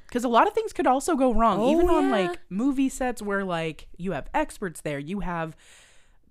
Because 0.07 0.23
a 0.23 0.29
lot 0.29 0.45
of 0.47 0.53
things 0.53 0.73
could 0.73 0.85
also 0.85 1.15
go 1.15 1.33
wrong, 1.33 1.59
Oh, 1.59 1.71
even 1.71 1.89
on 1.89 2.11
like 2.11 2.39
movie 2.49 2.89
sets 2.89 3.21
where 3.21 3.43
like 3.43 3.87
you 3.97 4.11
have 4.11 4.29
experts 4.33 4.81
there, 4.81 4.99
you 4.99 5.21
have 5.21 5.55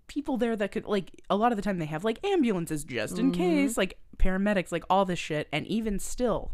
people 0.07 0.37
there 0.37 0.55
that 0.57 0.71
could 0.71 0.85
like 0.85 1.11
a 1.31 1.37
lot 1.37 1.53
of 1.53 1.57
the 1.57 1.63
time 1.63 1.79
they 1.79 1.87
have 1.87 2.05
like 2.05 2.25
ambulances 2.25 2.85
just 2.85 3.19
in 3.19 3.33
Mm-hmm. 3.33 3.41
case, 3.41 3.77
like 3.77 3.99
paramedics, 4.23 4.73
like 4.73 4.85
all 4.89 5.05
this 5.05 5.19
shit, 5.19 5.49
and 5.53 5.67
even 5.67 5.99
still, 5.99 6.53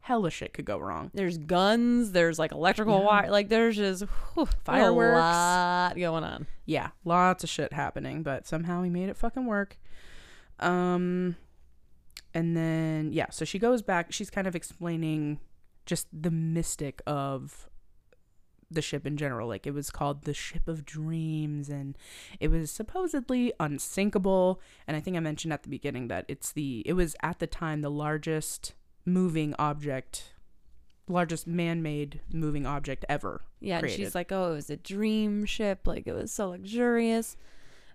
hella 0.00 0.30
shit 0.30 0.52
could 0.54 0.64
go 0.64 0.78
wrong. 0.78 1.10
there's 1.14 1.38
guns, 1.38 2.12
there's 2.12 2.38
like 2.38 2.52
electrical 2.52 3.02
wire, 3.02 3.30
like 3.30 3.48
there's 3.48 3.76
just 3.76 4.04
whew, 4.34 4.48
Fireworks. 4.64 5.16
a 5.16 5.20
lot 5.20 5.96
going 5.96 6.24
on. 6.24 6.46
Yeah, 6.66 6.90
lots 7.04 7.44
of 7.44 7.50
shit 7.50 7.72
happening, 7.72 8.22
but 8.22 8.46
somehow 8.46 8.82
he 8.82 8.90
made 8.90 9.08
it 9.08 9.16
fucking 9.16 9.46
work. 9.46 9.78
Um, 10.58 11.36
and 12.34 12.56
then 12.56 13.12
yeah, 13.12 13.30
so 13.30 13.44
she 13.44 13.58
goes 13.58 13.82
back. 13.82 14.12
She's 14.12 14.30
kind 14.30 14.46
of 14.46 14.54
explaining 14.54 15.40
just 15.86 16.06
the 16.12 16.30
mystic 16.30 17.02
of 17.06 17.68
the 18.70 18.82
ship 18.82 19.06
in 19.06 19.16
general. 19.16 19.48
Like 19.48 19.66
it 19.66 19.74
was 19.74 19.90
called 19.90 20.22
the 20.22 20.34
Ship 20.34 20.66
of 20.68 20.84
Dreams, 20.84 21.68
and 21.68 21.96
it 22.38 22.48
was 22.48 22.70
supposedly 22.70 23.52
unsinkable. 23.58 24.60
And 24.86 24.96
I 24.96 25.00
think 25.00 25.16
I 25.16 25.20
mentioned 25.20 25.52
at 25.52 25.62
the 25.62 25.68
beginning 25.68 26.08
that 26.08 26.24
it's 26.28 26.52
the 26.52 26.82
it 26.86 26.92
was 26.94 27.16
at 27.22 27.38
the 27.38 27.46
time 27.46 27.80
the 27.80 27.90
largest 27.90 28.74
moving 29.04 29.54
object, 29.58 30.34
largest 31.08 31.46
man-made 31.46 32.20
moving 32.32 32.66
object 32.66 33.04
ever. 33.08 33.42
Yeah, 33.60 33.78
and 33.78 33.90
she's 33.90 34.14
like, 34.14 34.30
"Oh, 34.32 34.52
it 34.52 34.54
was 34.56 34.70
a 34.70 34.76
dream 34.76 35.44
ship. 35.44 35.86
Like 35.86 36.06
it 36.06 36.12
was 36.12 36.32
so 36.32 36.50
luxurious." 36.50 37.36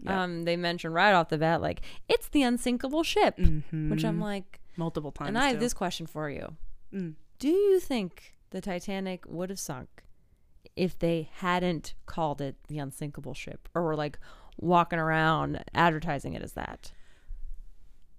Yeah. 0.03 0.23
Um, 0.23 0.43
they 0.43 0.57
mentioned 0.57 0.93
right 0.93 1.13
off 1.13 1.29
the 1.29 1.37
bat, 1.37 1.61
like 1.61 1.81
it's 2.09 2.27
the 2.29 2.43
unsinkable 2.43 3.03
ship, 3.03 3.39
which 3.71 4.03
I'm 4.03 4.19
like, 4.19 4.59
multiple 4.75 5.11
times. 5.13 5.29
and 5.29 5.37
I 5.37 5.45
have 5.47 5.53
too. 5.55 5.59
this 5.61 5.73
question 5.73 6.05
for 6.05 6.29
you: 6.29 6.57
Mm. 6.93 7.13
Do 7.39 7.47
you 7.49 7.79
think 7.79 8.33
the 8.51 8.59
Titanic 8.61 9.25
would 9.27 9.49
have 9.49 9.59
sunk 9.59 10.03
if 10.75 10.97
they 10.99 11.29
hadn't 11.35 11.93
called 12.05 12.41
it 12.41 12.55
the 12.67 12.79
unsinkable 12.79 13.33
ship, 13.33 13.69
or 13.73 13.83
were 13.83 13.95
like 13.95 14.17
walking 14.57 14.99
around 14.99 15.63
advertising 15.73 16.33
it 16.33 16.41
as 16.41 16.53
that? 16.53 16.91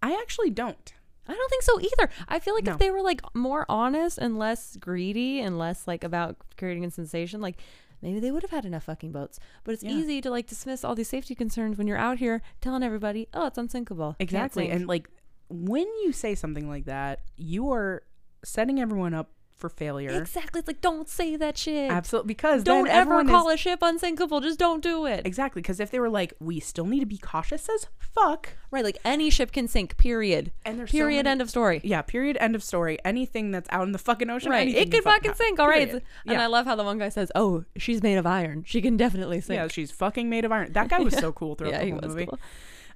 I 0.02 0.12
actually 0.20 0.50
don't. 0.50 0.92
I 1.28 1.34
don't 1.34 1.50
think 1.50 1.62
so 1.62 1.80
either. 1.80 2.10
I 2.28 2.38
feel 2.38 2.54
like 2.54 2.64
No. 2.64 2.72
if 2.72 2.78
they 2.78 2.90
were 2.90 3.02
like 3.02 3.20
more 3.34 3.66
honest 3.68 4.18
and 4.18 4.38
less 4.38 4.76
greedy 4.76 5.40
and 5.40 5.58
less 5.58 5.86
like 5.88 6.04
about 6.04 6.36
creating 6.56 6.84
a 6.84 6.90
sensation, 6.90 7.40
like 7.40 7.56
maybe 8.00 8.20
they 8.20 8.30
would 8.30 8.42
have 8.42 8.52
had 8.52 8.64
enough 8.64 8.84
fucking 8.84 9.10
boats. 9.12 9.40
But 9.64 9.72
it's 9.72 9.82
Yeah. 9.82 9.90
easy 9.92 10.20
to 10.20 10.30
like 10.30 10.46
dismiss 10.46 10.84
all 10.84 10.94
these 10.94 11.08
safety 11.08 11.34
concerns 11.34 11.78
when 11.78 11.86
you're 11.88 11.98
out 11.98 12.18
here 12.18 12.42
telling 12.60 12.82
everybody, 12.84 13.26
"Oh, 13.34 13.46
it's 13.46 13.58
unsinkable." 13.58 14.14
Exactly. 14.20 14.68
And 14.70 14.86
like 14.86 15.10
when 15.48 15.86
you 16.04 16.12
say 16.12 16.34
something 16.36 16.68
like 16.68 16.84
that, 16.84 17.20
you 17.36 17.72
are 17.72 18.04
setting 18.44 18.80
everyone 18.80 19.14
up 19.14 19.30
for 19.56 19.68
failure. 19.70 20.10
exactly, 20.10 20.58
it's 20.58 20.68
like 20.68 20.80
don't 20.80 21.08
say 21.08 21.34
that 21.36 21.56
shit. 21.56 21.90
Absolutely. 21.90 22.28
Because 22.28 22.62
Don't 22.62 22.88
ever 22.88 23.24
call 23.24 23.48
is, 23.48 23.54
a 23.54 23.56
ship 23.56 23.78
unsinkable. 23.82 24.40
Just 24.40 24.58
don't 24.58 24.82
do 24.82 25.06
it. 25.06 25.26
Exactly. 25.26 25.62
Because 25.62 25.80
if 25.80 25.90
they 25.90 25.98
were 25.98 26.10
like, 26.10 26.34
we 26.40 26.60
still 26.60 26.84
need 26.84 27.00
to 27.00 27.06
be 27.06 27.16
cautious 27.18 27.68
as 27.68 27.86
fuck. 27.98 28.50
Right, 28.70 28.84
like 28.84 28.98
any 29.04 29.30
ship 29.30 29.52
can 29.52 29.66
sink. 29.68 29.96
Period. 29.96 30.52
And 30.64 30.78
there's 30.78 30.90
so 30.90 30.98
period. 30.98 31.18
many- 31.24 31.28
end 31.30 31.42
of 31.42 31.48
story. 31.50 31.80
Yeah. 31.82 32.02
Period. 32.02 32.36
End 32.40 32.54
of 32.54 32.62
story. 32.62 32.98
Anything 33.04 33.50
that's 33.50 33.68
out 33.72 33.84
in 33.84 33.92
the 33.92 33.98
fucking 33.98 34.28
ocean. 34.28 34.50
Right, 34.50 34.68
it 34.68 34.90
could 34.90 34.92
can 34.92 35.02
fucking 35.02 35.34
sink. 35.34 35.58
All 35.58 35.68
right, 35.68 35.88
and 35.90 36.02
Yeah. 36.26 36.42
I 36.42 36.46
love 36.46 36.66
how 36.66 36.76
the 36.76 36.84
one 36.84 36.98
guy 36.98 37.08
says, 37.08 37.32
"Oh, 37.34 37.64
she's 37.76 38.02
made 38.02 38.16
of 38.16 38.26
iron. 38.26 38.64
She 38.66 38.82
can 38.82 38.96
definitely 38.96 39.40
sink." 39.40 39.56
Yeah, 39.56 39.68
she's 39.68 39.90
fucking 39.90 40.28
made 40.28 40.44
of 40.44 40.52
iron. 40.52 40.72
That 40.72 40.88
guy 40.88 40.98
was 41.00 41.14
so 41.16 41.32
cool 41.32 41.54
throughout 41.54 41.70
yeah, 41.72 41.78
the 41.80 41.84
he 41.86 41.90
whole 41.92 42.00
was 42.00 42.14
movie. 42.14 42.26
cool. 42.26 42.38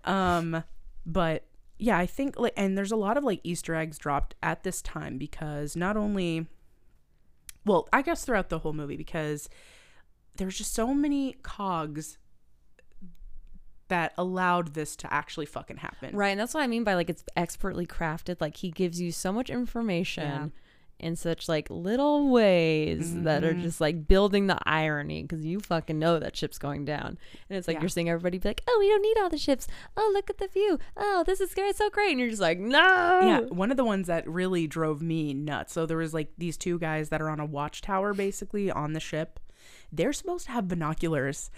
Um, 0.05 0.63
but 1.07 1.45
yeah, 1.81 1.99
I 1.99 2.07
think 2.07 2.39
like, 2.39 2.53
and 2.57 2.77
there's 2.77 2.93
a 2.93 2.97
lot 2.97 3.17
of 3.17 3.25
like 3.25 3.41
Easter 3.43 3.75
eggs 3.75 3.99
dropped 3.99 4.35
at 4.43 4.63
this 4.63 4.83
time 4.83 5.19
because 5.19 5.75
not 5.75 5.97
only, 5.97 6.47
well, 7.65 7.89
I 7.93 8.03
guess 8.03 8.25
throughout 8.25 8.51
the 8.51 8.59
whole 8.59 8.73
movie 8.73 8.97
because 8.97 9.49
there's 10.37 10.59
just 10.59 10.75
so 10.75 10.93
many 10.93 11.37
cogs 11.43 12.19
that 13.89 14.13
allowed 14.17 14.75
this 14.75 14.95
to 14.97 15.13
actually 15.13 15.47
fucking 15.47 15.79
happen. 15.79 16.15
Right, 16.15 16.31
and 16.31 16.41
that's 16.41 16.55
what 16.55 16.63
I 16.63 16.67
mean 16.67 16.85
by 16.85 16.95
like 16.95 17.11
it's 17.11 17.25
expertly 17.37 17.87
crafted. 17.87 18.41
Like 18.41 18.57
he 18.57 18.71
gives 18.71 19.01
you 19.01 19.11
so 19.11 19.33
much 19.33 19.51
information 19.51 20.53
in 21.01 21.17
such 21.17 21.49
like 21.49 21.69
little 21.71 22.29
ways 22.31 23.15
that 23.23 23.43
are 23.45 23.53
Mhm. 23.55 23.63
just 23.63 23.81
like 23.81 24.07
building 24.07 24.47
the 24.47 24.59
irony 24.65 25.23
because 25.23 25.45
you 25.45 25.61
fucking 25.61 25.99
know 25.99 26.19
that 26.19 26.37
ship's 26.37 26.59
going 26.59 26.85
down. 26.85 27.19
And 27.49 27.59
it's 27.59 27.67
like 27.67 27.77
Yeah. 27.77 27.81
you're 27.83 27.89
seeing 27.89 28.09
everybody 28.09 28.39
be 28.39 28.49
like, 28.49 28.63
oh, 28.69 28.77
we 28.79 28.89
don't 28.89 29.03
need 29.03 29.19
all 29.19 29.29
the 29.31 29.39
ships. 29.39 29.67
Oh, 29.97 30.11
look 30.15 30.31
at 30.31 30.39
the 30.39 30.49
view. 30.49 30.79
Oh, 30.97 31.25
this 31.27 31.41
is 31.41 31.55
great. 31.55 31.77
So 31.77 31.91
great. 31.91 32.11
And 32.11 32.21
you're 32.21 32.31
just 32.31 32.41
like, 32.43 32.59
no. 32.59 32.79
Yeah, 33.23 33.41
one 33.41 33.71
of 33.71 33.77
the 33.77 33.85
ones 33.85 34.07
that 34.07 34.29
really 34.29 34.67
drove 34.67 35.03
me 35.03 35.35
nuts. 35.35 35.73
So 35.73 35.87
there 35.87 35.97
was 35.97 36.15
like 36.15 36.33
these 36.39 36.57
two 36.57 36.79
guys 36.79 37.09
that 37.09 37.21
are 37.21 37.29
on 37.31 37.41
a 37.41 37.47
watchtower 37.47 38.15
basically 38.15 38.71
on 38.71 38.93
the 38.93 39.01
ship. 39.01 39.41
They're 39.93 40.13
supposed 40.13 40.47
to 40.47 40.53
have 40.53 40.69
binoculars, 40.69 41.51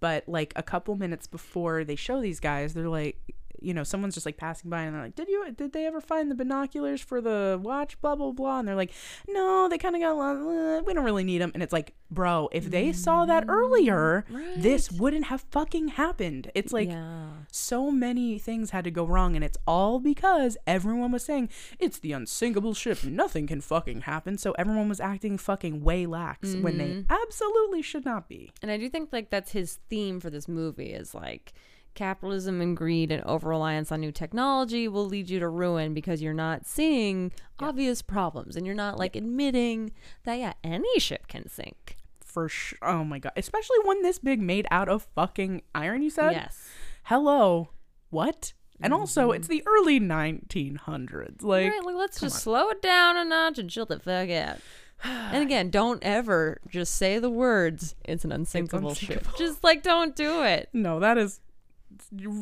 but 0.00 0.28
like 0.28 0.52
a 0.56 0.62
couple 0.62 0.94
minutes 0.96 1.26
before 1.26 1.84
they 1.84 1.96
show 1.96 2.20
these 2.20 2.40
guys, 2.40 2.74
they're 2.74 2.88
like 2.88 3.18
you 3.60 3.74
know, 3.74 3.84
someone's 3.84 4.14
just 4.14 4.26
like 4.26 4.36
passing 4.36 4.70
by 4.70 4.82
and 4.82 4.94
they're 4.94 5.02
like, 5.02 5.14
"Did 5.14 5.28
you 5.28 5.52
did 5.52 5.72
they 5.72 5.86
ever 5.86 6.00
find 6.00 6.30
the 6.30 6.34
binoculars 6.34 7.00
for 7.00 7.20
the 7.20 7.60
watch 7.62 8.00
blah 8.00 8.14
blah 8.14 8.32
blah?" 8.32 8.58
And 8.58 8.68
they're 8.68 8.74
like, 8.74 8.92
"No, 9.28 9.68
they 9.68 9.78
kind 9.78 9.96
of 9.96 10.02
got 10.02 10.16
uh, 10.16 10.82
we 10.86 10.94
don't 10.94 11.04
really 11.04 11.24
need 11.24 11.38
them." 11.38 11.50
And 11.54 11.62
it's 11.62 11.72
like, 11.72 11.94
"Bro, 12.10 12.50
if 12.52 12.70
they 12.70 12.92
saw 12.92 13.24
that 13.26 13.44
earlier, 13.48 14.24
this 14.56 14.90
wouldn't 14.90 15.26
have 15.26 15.44
fucking 15.50 15.88
happened." 15.88 16.50
It's 16.54 16.72
like 16.72 16.88
yeah. 16.88 17.28
so 17.50 17.90
many 17.90 18.38
things 18.38 18.70
had 18.70 18.84
to 18.84 18.90
go 18.90 19.04
wrong 19.04 19.34
and 19.34 19.44
it's 19.44 19.58
all 19.66 19.98
because 19.98 20.56
everyone 20.66 21.12
was 21.12 21.24
saying 21.24 21.48
it's 21.78 21.98
the 21.98 22.12
unsinkable 22.12 22.74
ship 22.74 23.02
nothing 23.04 23.46
can 23.46 23.60
fucking 23.60 24.02
happen 24.02 24.38
so 24.38 24.52
everyone 24.52 24.88
was 24.88 25.00
acting 25.00 25.36
fucking 25.38 25.82
way 25.82 26.06
lax 26.06 26.54
when 26.56 26.78
they 26.78 27.04
absolutely 27.10 27.82
should 27.82 28.04
not 28.04 28.28
be 28.28 28.52
And 28.62 28.70
I 28.70 28.76
do 28.76 28.88
think 28.88 29.12
like 29.12 29.30
that's 29.30 29.52
his 29.52 29.78
theme 29.88 30.20
for 30.20 30.30
this 30.30 30.48
movie 30.48 30.92
is 30.92 31.14
like 31.14 31.52
capitalism 31.96 32.60
and 32.60 32.76
greed 32.76 33.10
and 33.10 33.24
over 33.24 33.48
reliance 33.48 33.90
on 33.90 34.00
new 34.00 34.12
technology 34.12 34.86
will 34.86 35.06
lead 35.06 35.28
you 35.28 35.40
to 35.40 35.48
ruin 35.48 35.94
because 35.94 36.22
you're 36.22 36.32
not 36.32 36.64
seeing 36.64 37.32
obvious 37.58 38.02
problems 38.02 38.54
and 38.54 38.64
you're 38.64 38.74
not 38.74 38.98
like 38.98 39.16
admitting 39.16 39.90
that 40.24 40.38
yeah 40.38 40.52
any 40.62 41.00
ship 41.00 41.26
can 41.26 41.48
sink. 41.48 41.96
for 42.24 42.48
sure 42.48 42.78
oh 42.82 43.02
my 43.02 43.18
god 43.18 43.32
especially 43.36 43.78
one 43.82 44.02
this 44.02 44.18
big 44.20 44.40
made 44.40 44.66
out 44.70 44.88
of 44.88 45.08
fucking 45.14 45.62
iron 45.74 46.02
you 46.02 46.10
said 46.10 46.32
yes. 46.32 46.68
hello 47.04 47.70
what 48.10 48.52
and 48.80 48.92
also 48.92 49.28
mm-hmm. 49.28 49.36
it's 49.36 49.48
the 49.48 49.62
early 49.66 49.98
1900s 49.98 51.42
like 51.42 51.72
right, 51.72 51.84
like 51.84 51.96
let's 51.96 52.20
just 52.20 52.42
slow 52.42 52.68
it 52.68 52.82
down 52.82 53.16
a 53.16 53.24
notch 53.24 53.58
and 53.58 53.70
chill 53.70 53.86
the 53.86 53.98
fuck 53.98 54.30
out. 54.30 54.58
And 55.04 55.42
again, 55.42 55.68
don't 55.68 56.02
ever 56.02 56.58
just 56.70 56.94
say 56.94 57.18
the 57.18 57.28
words 57.28 57.94
"it's 58.06 58.24
an 58.24 58.32
unsinkable, 58.32 58.94
ship." 58.94 59.10
unsinkable. 59.10 59.38
Just 59.38 59.62
like 59.62 59.82
don't 59.82 60.16
do 60.16 60.42
it. 60.42 60.70
no 60.72 61.00
that 61.00 61.18
is 61.18 61.40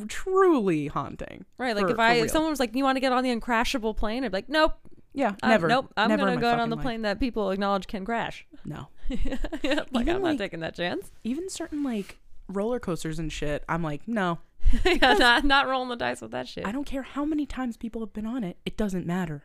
truly 0.08 0.86
haunting 0.88 1.44
Right? 1.58 1.74
Like 1.76 1.86
For- 1.86 1.92
if 1.92 1.98
I 1.98 2.14
if 2.14 2.30
someone 2.30 2.50
was 2.50 2.60
like, 2.60 2.74
"You 2.74 2.84
want 2.84 2.96
to 2.96 3.00
get 3.00 3.12
on 3.12 3.22
the 3.24 3.34
uncrashable 3.34 3.96
plane?" 3.96 4.24
I'd 4.24 4.30
be 4.32 4.36
like, 4.38 4.48
"Nope, 4.48 4.74
yeah 5.12 5.34
Uh, 5.42 5.48
never 5.48 5.68
nope, 5.68 5.92
I'm 5.96 6.08
never 6.08 6.24
gonna 6.26 6.40
go 6.40 6.52
on 6.52 6.70
the 6.70 6.76
life. 6.76 6.82
plane 6.82 7.02
that 7.02 7.20
people 7.20 7.50
acknowledge 7.50 7.86
can 7.86 8.04
crash. 8.04 8.46
no 8.64 8.88
yeah, 9.08 9.36
like 9.92 10.02
Even, 10.02 10.16
I'm 10.16 10.22
not 10.22 10.22
like- 10.22 10.38
taking 10.38 10.60
that 10.60 10.74
chance. 10.74 11.12
even 11.24 11.48
certain 11.50 11.82
like 11.82 12.18
roller 12.48 12.78
coasters 12.78 13.18
and 13.18 13.32
shit 13.32 13.64
i'm 13.70 13.82
like 13.82 14.06
no 14.06 14.38
yeah, 14.84 15.14
not 15.14 15.44
not 15.44 15.66
rolling 15.68 15.88
the 15.90 15.96
dice 15.96 16.20
with 16.22 16.30
that 16.30 16.48
shit. 16.48 16.66
I 16.66 16.72
don't 16.72 16.84
care 16.86 17.02
how 17.02 17.24
many 17.26 17.44
times 17.46 17.76
people 17.76 18.00
have 18.00 18.14
been 18.14 18.24
on 18.26 18.42
it. 18.42 18.56
It 18.64 18.78
doesn't 18.78 19.06
matter. 19.06 19.44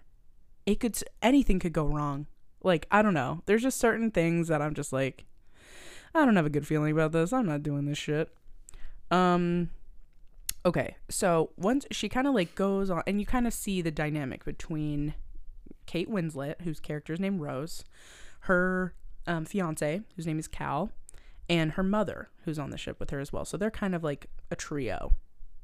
It 0.66 0.80
could 0.80 0.98
anything 1.22 1.60
could 1.60 1.74
go 1.74 1.86
wrong. 1.86 2.26
Like 2.64 2.88
I 2.90 3.02
don't 3.02 3.14
know. 3.14 3.42
There's 3.46 3.62
just 3.62 3.80
certain 3.80 4.12
things 4.12 4.48
that 4.48 4.62
I'm 4.62 4.74
just 4.74 4.94
like 4.94 5.26
I 6.16 6.24
don't 6.26 6.38
have 6.38 6.46
a 6.46 6.50
good 6.50 6.66
feeling 6.66 6.94
about 6.94 7.12
this. 7.12 7.34
I'm 7.34 7.46
not 7.46 7.64
doing 7.64 7.84
this 7.86 7.98
shit. 7.98 8.30
Um 9.12 9.72
okay. 10.66 10.96
So 11.10 11.52
once 11.58 11.86
she 11.92 12.10
kind 12.10 12.28
of 12.28 12.34
like 12.34 12.56
goes 12.56 12.90
on 12.90 13.04
and 13.08 13.20
you 13.20 13.26
kind 13.26 13.48
of 13.48 13.54
see 13.54 13.82
the 13.82 13.92
dynamic 13.92 14.46
between 14.46 15.14
Kate 15.86 16.10
Winslet, 16.10 16.62
whose 16.62 16.80
character 16.80 17.14
is 17.14 17.20
named 17.20 17.42
Rose, 17.42 17.84
her 18.42 18.94
um, 19.28 19.46
fiance, 19.46 20.02
whose 20.16 20.28
name 20.28 20.40
is 20.40 20.48
Cal, 20.48 20.92
and 21.50 21.72
her 21.74 21.84
mother, 21.84 22.30
who's 22.46 22.60
on 22.60 22.70
the 22.70 22.78
ship 22.78 23.00
with 23.00 23.10
her 23.10 23.20
as 23.20 23.34
well. 23.34 23.46
So 23.46 23.58
they're 23.58 23.72
kind 23.72 23.96
of 23.96 24.04
like 24.04 24.28
a 24.52 24.56
trio 24.56 25.16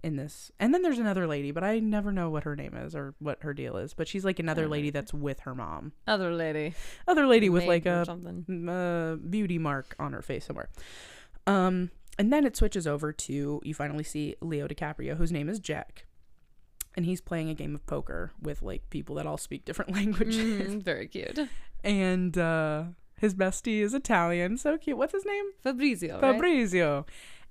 in 0.03 0.15
this. 0.17 0.51
And 0.59 0.73
then 0.73 0.81
there's 0.83 0.99
another 0.99 1.25
lady, 1.27 1.51
but 1.51 1.63
I 1.63 1.79
never 1.79 2.11
know 2.11 2.29
what 2.29 2.43
her 2.43 2.55
name 2.55 2.75
is 2.75 2.95
or 2.95 3.15
what 3.19 3.41
her 3.43 3.53
deal 3.53 3.77
is. 3.77 3.93
But 3.93 4.07
she's 4.07 4.23
like 4.25 4.39
another 4.39 4.67
lady 4.67 4.89
that's 4.91 5.13
with 5.13 5.41
her 5.41 5.55
mom. 5.55 5.93
Other 6.07 6.31
lady, 6.31 6.73
Other 7.07 7.25
lady 7.27 7.49
with 7.49 7.63
maid 7.63 7.67
like 7.69 7.85
a 7.87 8.05
something. 8.05 8.69
uh, 8.69 9.15
beauty 9.15 9.57
mark 9.57 9.95
on 9.99 10.13
her 10.13 10.21
face 10.21 10.45
somewhere. 10.45 10.69
Um, 11.47 11.91
and 12.17 12.31
then 12.31 12.45
it 12.45 12.55
switches 12.55 12.85
over 12.87 13.11
to 13.11 13.61
you 13.63 13.73
finally 13.73 14.03
see 14.03 14.35
Leo 14.41 14.67
DiCaprio, 14.67 15.17
whose 15.17 15.31
name 15.31 15.49
is 15.49 15.59
Jack. 15.59 16.05
And 16.97 17.05
he's 17.05 17.19
playing 17.19 17.49
a 17.49 17.53
game 17.53 17.75
of 17.75 17.85
poker 17.85 18.31
with 18.41 18.61
like 18.61 18.89
people 18.89 19.15
that 19.15 19.25
all 19.27 19.37
speak 19.37 19.65
different 19.65 19.91
languages. 19.99 20.73
Mhm, 20.75 20.81
very 20.83 21.07
cute. 21.07 21.37
And 21.83 22.37
uh, 22.37 22.83
his 23.19 23.35
bestie 23.35 23.81
is 23.81 23.93
Italian. 23.93 24.57
So 24.57 24.77
cute. 24.77 24.97
What's 24.97 25.11
his 25.13 25.25
name? 25.25 25.45
Fabrizio, 25.61 26.13
right? 26.21 26.33
Fabrizio. 26.33 27.05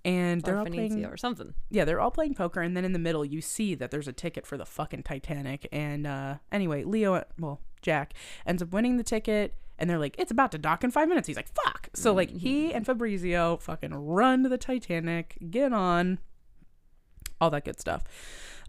And 0.06 0.42
they're 0.42 0.56
or 0.56 0.58
all 0.58 0.66
playing 0.66 1.04
or 1.06 1.16
something. 1.16 1.54
yeah, 1.70 1.84
they're 1.86 2.00
all 2.00 2.10
playing 2.10 2.34
poker, 2.34 2.60
and 2.60 2.76
then 2.76 2.84
in 2.84 2.92
the 2.92 2.98
middle, 2.98 3.24
you 3.24 3.40
see 3.40 3.74
that 3.74 3.90
there's 3.90 4.06
a 4.06 4.12
ticket 4.12 4.46
for 4.46 4.58
the 4.58 4.66
fucking 4.66 5.02
Titanic. 5.02 5.66
And 5.72 6.06
uh, 6.06 6.34
anyway, 6.52 6.84
Leo, 6.84 7.24
well, 7.38 7.60
Jack 7.80 8.12
ends 8.46 8.62
up 8.62 8.70
winning 8.70 8.98
the 8.98 9.02
ticket, 9.02 9.54
and 9.79 9.89
they're 9.91 9.99
like, 9.99 10.14
it's 10.18 10.31
about 10.31 10.53
to 10.53 10.59
dock 10.59 10.85
in 10.85 10.91
five 10.91 11.09
minutes. 11.09 11.27
He's 11.27 11.37
like, 11.37 11.49
fuck. 11.49 11.89
So, 11.95 12.12
like, 12.14 12.31
he 12.31 12.72
and 12.72 12.87
Fabrizio 12.87 13.57
fucking 13.59 13.93
run 13.95 14.43
to 14.45 14.49
the 14.49 14.59
Titanic, 14.59 15.37
get 15.51 15.72
on, 15.72 16.18
all 17.41 17.51
that 17.51 17.64
good 17.64 17.81
stuff. 17.81 18.05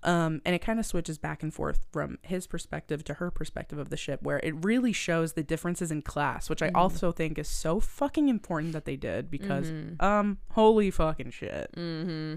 Um, 0.04 0.42
and 0.46 0.54
it 0.54 0.60
kind 0.60 0.80
of 0.80 0.86
switches 0.86 1.18
back 1.18 1.42
and 1.42 1.52
forth 1.52 1.86
from 1.92 2.20
his 2.22 2.46
perspective 2.46 3.04
to 3.06 3.16
her 3.16 3.32
perspective 3.32 3.80
of 3.80 3.90
the 3.90 3.98
ship, 3.98 4.22
where 4.22 4.40
it 4.44 4.54
really 4.64 4.94
shows 4.94 5.34
the 5.34 5.42
differences 5.42 5.92
in 5.92 6.04
class, 6.04 6.48
which 6.48 6.62
I 6.62 6.70
also 6.76 7.12
think 7.12 7.40
is 7.40 7.48
so 7.48 7.80
fucking 7.80 8.30
important 8.30 8.74
that 8.74 8.86
they 8.86 8.98
did 8.98 9.32
because, 9.32 9.72
um, 10.00 10.38
holy 10.52 10.92
fucking 10.92 11.32
shit 11.32 11.72
Mm-hmm. 11.76 12.36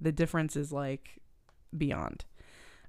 the 0.00 0.12
difference 0.12 0.56
is 0.56 0.72
like 0.72 1.18
beyond. 1.76 2.24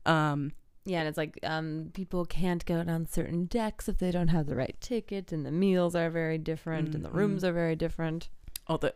Um, 0.06 0.54
Yeah, 0.86 1.00
and 1.00 1.08
it's 1.08 1.18
like 1.18 1.38
um, 1.44 1.92
people 1.94 2.26
can't 2.26 2.66
go 2.66 2.84
down 2.84 3.06
certain 3.06 3.46
decks 3.46 3.88
if 3.88 3.98
they 4.00 4.10
don't 4.12 4.30
have 4.30 4.48
the 4.48 4.56
right 4.56 4.76
ticket, 4.82 5.32
and 5.32 5.46
the 5.46 5.52
meals 5.52 5.96
are 5.96 6.10
very 6.10 6.38
different, 6.38 6.96
and 6.96 7.06
the 7.06 7.10
Mhm. 7.10 7.14
rooms 7.16 7.44
are 7.44 7.54
very 7.54 7.76
different. 7.76 8.30
oh 8.68 8.78
the 8.78 8.92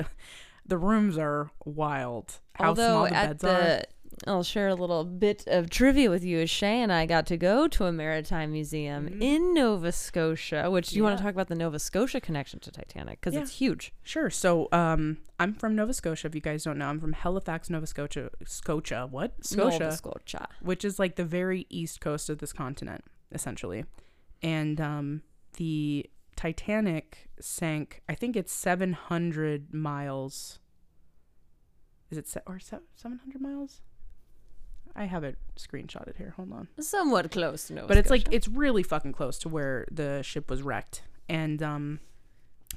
the 0.66 0.78
rooms 0.78 1.18
are 1.18 1.52
wild. 1.64 2.40
How 2.56 2.70
Although 2.70 2.88
small 2.90 3.04
the 3.06 3.14
at 3.16 3.28
beds 3.28 3.42
the, 3.44 3.78
are. 3.80 3.84
I'll 4.28 4.44
share 4.44 4.70
a 4.70 4.76
little 4.76 5.04
bit 5.04 5.44
of 5.48 5.70
trivia 5.70 6.10
with 6.10 6.24
you. 6.24 6.40
As 6.40 6.50
Shea 6.50 6.82
and 6.82 6.92
I 6.92 7.06
got 7.06 7.26
to 7.28 7.38
go 7.38 7.68
to 7.68 7.86
a 7.86 7.92
maritime 7.92 8.54
museum 8.54 9.10
Mhm. 9.10 9.22
in 9.22 9.54
Nova 9.54 9.92
Scotia. 9.92 10.72
Which 10.72 10.94
you 10.94 11.04
want 11.04 11.18
to 11.18 11.24
talk 11.24 11.34
about 11.34 11.48
the 11.50 11.56
Nova 11.56 11.80
Scotia 11.80 12.22
connection 12.22 12.60
to 12.62 12.72
Titanic 12.72 13.20
because 13.20 13.34
Yeah. 13.34 13.42
it's 13.42 13.58
huge. 13.58 13.94
Sure. 14.04 14.30
So, 14.30 14.70
um, 14.72 15.18
I'm 15.40 15.54
from 15.54 15.76
Nova 15.76 15.94
Scotia. 15.94 16.28
If 16.28 16.36
you 16.36 16.42
guys 16.42 16.64
don't 16.64 16.78
know, 16.78 16.88
I'm 16.88 17.00
from 17.02 17.12
Halifax, 17.14 17.70
Nova 17.70 17.86
Scotia. 17.86 18.30
Scotia. 18.46 19.08
What? 19.12 19.46
Scotia. 19.46 19.80
Nova 19.80 19.92
Scotia. 19.98 20.48
which 20.62 20.86
is 20.86 20.98
like 20.98 21.18
the 21.18 21.26
very 21.26 21.66
east 21.70 22.00
coast 22.00 22.30
of 22.30 22.38
this 22.38 22.54
continent, 22.54 23.04
essentially. 23.32 23.84
And 24.42 24.80
um, 24.80 25.24
the 25.58 26.10
Titanic 26.38 27.30
sank. 27.40 28.02
I 28.10 28.16
think 28.16 28.36
it's 28.36 28.54
700 28.54 29.74
miles. 29.74 30.60
Is 32.12 32.18
it 32.18 32.28
se- 32.28 32.42
or 32.46 32.60
700 32.60 33.42
miles? 33.42 33.82
I 34.96 35.06
have 35.06 35.24
it 35.24 35.38
screenshotted 35.58 36.16
here. 36.18 36.34
Hold 36.38 36.54
on. 36.54 36.68
Somewhat 36.80 37.30
close 37.32 37.68
to 37.68 37.74
Nova 37.74 37.88
but 37.88 37.98
it's 37.98 38.10
like 38.10 38.28
it's 38.32 38.48
really 38.48 38.84
fucking 38.84 39.12
close 39.14 39.38
to 39.40 39.50
where 39.50 39.86
the 39.92 40.22
ship 40.24 40.50
was 40.50 40.62
wrecked. 40.62 41.02
And 41.28 41.62
um, 41.62 42.00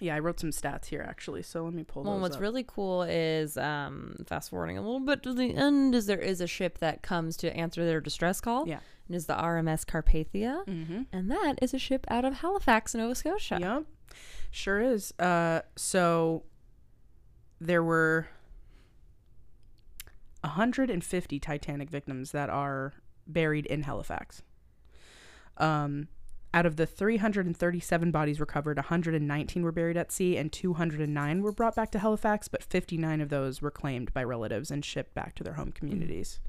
yeah, 0.01 0.14
I 0.16 0.19
wrote 0.19 0.41
some 0.41 0.51
stats 0.51 0.87
here 0.87 1.05
actually. 1.09 1.43
So 1.43 1.64
let 1.64 1.75
me 1.75 1.85
pull 1.85 2.03
Well, 2.05 2.14
those 2.14 2.23
what's 2.23 2.37
up. 2.37 2.43
really 2.43 2.64
cool 2.66 3.03
is 3.05 3.57
um, 3.57 4.16
fast 4.27 4.51
forwarding 4.51 4.79
a 4.79 4.81
little 4.81 5.01
bit 5.01 5.23
to 5.25 5.33
the 5.35 5.55
end 5.55 5.95
is 5.95 6.07
there 6.07 6.19
is 6.19 6.41
a 6.41 6.47
ship 6.47 6.79
that 6.79 7.03
comes 7.03 7.37
to 7.39 7.57
answer 7.57 7.85
their 7.85 8.01
distress 8.01 8.41
call. 8.41 8.66
Yeah. 8.66 8.81
And 9.07 9.14
is 9.16 9.27
the 9.27 9.35
RMS 9.35 9.85
Carpathia. 9.87 10.66
mm-hmm. 10.66 11.03
And 11.12 11.31
that 11.31 11.55
is 11.62 11.73
a 11.73 11.79
ship 11.79 12.05
out 12.11 12.25
of 12.25 12.35
Halifax, 12.35 12.95
Nova 12.95 13.14
Scotia. 13.14 13.59
Yep. 13.61 13.85
Sure 14.51 14.81
is. 14.81 15.12
Uh 15.19 15.61
so 15.77 16.43
there 17.61 17.83
were 17.83 18.29
150 20.41 21.41
Titanic 21.41 21.91
victims 21.91 22.32
that 22.32 22.51
are 22.51 22.95
buried 23.26 23.66
in 23.66 23.82
Halifax. 23.82 24.43
Um 25.57 26.09
out 26.55 26.64
of 26.64 26.76
the 26.76 26.86
337 26.86 28.11
bodies 28.11 28.41
recovered, 28.41 28.78
119 28.78 29.62
were 29.62 29.72
buried 29.72 29.99
at 29.99 30.11
sea 30.11 30.36
and 30.39 30.51
209 30.51 31.43
were 31.43 31.53
brought 31.53 31.74
back 31.74 31.91
to 31.91 31.99
Halifax, 31.99 32.49
but 32.49 32.62
59 32.62 33.20
of 33.20 33.28
those 33.28 33.61
were 33.61 33.70
claimed 33.70 34.14
by 34.14 34.24
relatives 34.24 34.70
and 34.70 34.82
shipped 34.82 35.14
back 35.14 35.34
to 35.34 35.45
their 35.45 35.55
home 35.55 35.72
communities. 35.72 36.41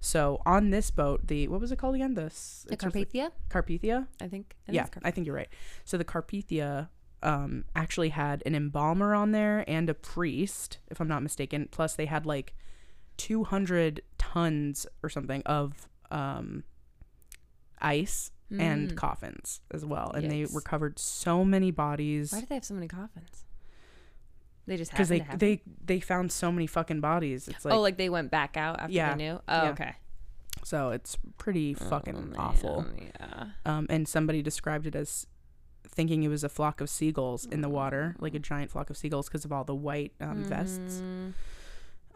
So 0.00 0.40
on 0.44 0.70
this 0.70 0.90
boat, 0.90 1.26
the 1.26 1.48
what 1.48 1.60
was 1.60 1.72
it 1.72 1.78
called 1.78 1.94
again? 1.94 2.14
The, 2.14 2.32
The 2.68 2.76
Carpathia, 2.76 3.30
Carpathia? 3.48 4.06
I 4.20 4.28
think. 4.28 4.56
I 4.68 4.72
yeah, 4.72 4.86
I 5.04 5.10
think 5.10 5.26
you're 5.26 5.36
right. 5.36 5.48
So 5.84 5.96
the 5.96 6.04
Carpathia 6.04 6.88
um, 7.22 7.64
actually 7.76 8.08
had 8.10 8.42
an 8.46 8.54
embalmer 8.54 9.14
on 9.14 9.32
there 9.32 9.64
and 9.68 9.88
a 9.90 9.94
priest, 9.94 10.78
if 10.88 11.00
I'm 11.00 11.08
not 11.08 11.22
mistaken. 11.22 11.68
Plus, 11.70 11.94
they 11.94 12.06
had 12.06 12.24
like 12.24 12.54
200 13.20 14.00
tons 14.18 14.86
or 15.02 15.08
something 15.08 15.42
of 15.46 15.88
um, 16.10 16.64
ice 17.80 18.30
and 18.50 18.90
Mm. 18.90 18.96
coffins 18.96 19.60
as 19.70 19.84
well, 19.84 20.10
and 20.12 20.28
they 20.30 20.44
recovered 20.46 20.98
so 20.98 21.44
many 21.44 21.70
bodies 21.70 22.32
Why 22.32 22.40
do 22.40 22.46
they 22.46 22.56
have 22.56 22.64
so 22.64 22.74
many 22.74 22.88
coffins? 22.88 23.44
They 24.66 24.76
just 24.76 24.90
because 24.90 25.08
they 25.08 25.20
to 25.20 25.24
have 25.24 25.38
they 25.38 25.62
they 25.84 26.00
found 26.00 26.32
so 26.32 26.50
many 26.50 26.66
fucking 26.66 27.00
bodies. 27.00 27.46
It's 27.46 27.64
like 27.64 27.72
oh, 27.74 27.80
like 27.80 27.96
they 27.96 28.08
went 28.08 28.30
back 28.30 28.56
out 28.56 28.80
after 28.80 28.92
Yeah. 28.92 29.10
they 29.14 29.24
knew. 29.24 29.40
Oh, 29.48 29.62
Yeah. 29.64 29.70
okay. 29.70 29.94
so 30.64 30.90
it's 30.90 31.16
pretty 31.38 31.74
fucking 31.74 32.34
Oh, 32.36 32.40
awful. 32.40 32.86
Yeah. 33.00 33.46
Um, 33.64 33.86
and 33.88 34.06
somebody 34.08 34.42
described 34.42 34.86
it 34.86 34.94
as 34.96 35.26
thinking 35.88 36.22
it 36.24 36.28
was 36.28 36.42
a 36.44 36.48
flock 36.48 36.80
of 36.80 36.90
seagulls 36.90 37.46
in 37.46 37.60
the 37.62 37.68
water, 37.68 38.14
like 38.18 38.34
a 38.34 38.38
giant 38.40 38.70
flock 38.70 38.90
of 38.90 38.96
seagulls 38.96 39.28
because 39.28 39.44
of 39.44 39.52
all 39.52 39.64
the 39.64 39.74
white 39.74 40.12
um, 40.20 40.42
vests. 40.44 41.02
Mm. 41.02 41.32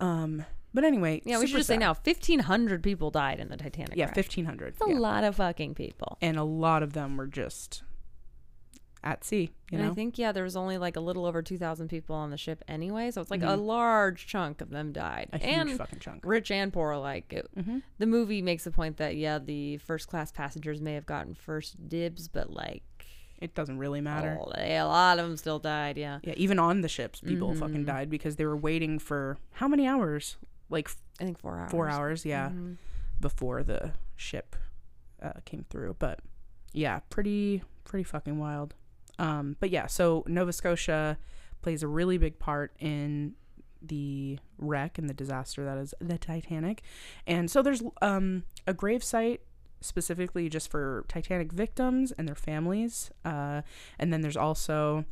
Um, 0.01 0.45
but 0.75 0.85
anyway, 0.85 1.23
Yeah, 1.25 1.39
we 1.39 1.47
should 1.47 1.57
just 1.59 1.69
say 1.69 1.79
now, 1.79 1.95
fifteen 1.95 2.41
hundred 2.41 2.83
people 2.83 3.11
died 3.11 3.41
in 3.41 3.49
the 3.49 3.57
Titanic. 3.57 3.97
Yeah, 3.97 4.13
fifteen 4.13 4.45
hundred. 4.45 4.75
That's 4.79 4.91
a 4.91 4.95
lot 4.95 5.25
of 5.25 5.37
fucking 5.37 5.75
people. 5.75 6.19
and 6.21 6.37
a 6.37 6.45
lot 6.45 6.83
of 6.83 6.93
them 6.93 7.17
were 7.17 7.27
just 7.27 7.83
at 9.03 9.23
sea. 9.23 9.51
You 9.71 9.77
and 9.79 9.83
know, 9.87 9.91
I 9.93 9.95
think 9.95 10.17
yeah, 10.19 10.33
there 10.33 10.45
was 10.45 10.57
only 10.57 10.79
like 10.79 10.97
a 10.97 11.01
little 11.01 11.27
over 11.27 11.43
two 11.43 11.59
thousand 11.59 11.89
people 11.89 12.17
on 12.17 12.31
the 12.31 12.39
ship 12.39 12.63
anyway, 12.67 13.11
so 13.11 13.21
it's 13.21 13.31
like 13.31 13.43
a 13.43 13.47
Mhm. 13.57 13.67
large 13.67 14.27
chunk 14.27 14.61
of 14.63 14.71
them 14.71 14.93
died. 14.93 15.29
a 15.33 15.43
and 15.45 15.69
huge 15.69 15.79
fucking 15.79 15.99
chunk. 15.99 16.25
rich 16.25 16.51
and 16.51 16.73
poor 16.73 16.91
alike. 16.91 17.31
It, 17.33 17.47
hmm 17.63 17.79
the 17.99 18.07
movie 18.07 18.41
makes 18.41 18.65
the 18.65 18.71
point 18.71 18.97
that 18.97 19.17
yeah, 19.17 19.39
the 19.39 19.77
first 19.79 20.09
class 20.09 20.33
passengers 20.33 20.81
may 20.81 20.95
have 20.95 21.05
gotten 21.07 21.35
first 21.35 21.87
dibs, 21.89 22.29
but 22.29 22.51
like 22.51 22.83
It 23.41 23.55
doesn't 23.55 23.77
really 23.79 24.01
matter. 24.01 24.39
oh, 24.41 24.51
they- 24.55 24.79
a 24.79 24.87
lot 24.87 25.19
of 25.19 25.27
them 25.29 25.37
still 25.37 25.59
died. 25.59 25.99
Yeah, 25.99 26.21
Yeah, 26.23 26.33
even 26.39 26.59
on 26.59 26.81
the 26.81 26.89
ships, 26.89 27.21
people 27.21 27.55
fucking 27.55 27.83
Mhm. 27.83 27.87
died 27.87 28.09
because 28.09 28.37
they 28.37 28.47
were 28.47 28.57
waiting 28.57 28.99
for 28.99 29.37
how 29.55 29.69
many 29.69 29.87
hours? 29.87 30.39
Like 30.71 30.91
I 31.21 31.25
think 31.25 31.39
four 31.39 31.59
hours. 31.59 31.71
four 31.71 31.89
hours, 31.89 32.25
yeah, 32.25 32.49
Mhm. 32.51 32.77
before 33.21 33.63
the 33.63 33.93
ship 34.17 34.57
uh, 35.23 35.33
came 35.45 35.65
through. 35.71 35.97
But 35.99 36.21
yeah, 36.73 37.01
pretty 37.11 37.63
pretty 37.85 38.05
fucking 38.05 38.39
wild. 38.39 38.75
Um, 39.19 39.57
but 39.61 39.71
yeah, 39.71 39.87
so 39.87 40.25
Nova 40.27 40.53
Scotia 40.53 41.17
plays 41.63 41.83
a 41.83 41.89
really 41.89 42.19
big 42.19 42.39
part 42.39 42.73
in 42.81 43.35
the 43.81 44.39
wreck 44.59 44.99
and 44.99 45.09
the 45.09 45.15
disaster 45.15 45.65
that 45.65 45.77
is 45.79 45.95
the 46.01 46.17
Titanic. 46.19 46.83
And 47.27 47.51
so 47.51 47.63
there's 47.63 47.83
um, 48.03 48.45
a 48.67 48.73
grave 48.75 49.05
site 49.05 49.43
specifically 49.83 50.49
just 50.49 50.71
for 50.71 51.05
Titanic 51.09 51.53
victims 51.53 52.11
and 52.13 52.27
their 52.27 52.35
families. 52.35 53.11
Uh, 53.25 53.61
and 53.99 54.13
then 54.13 54.23
there's 54.23 54.37
also, 54.39 55.05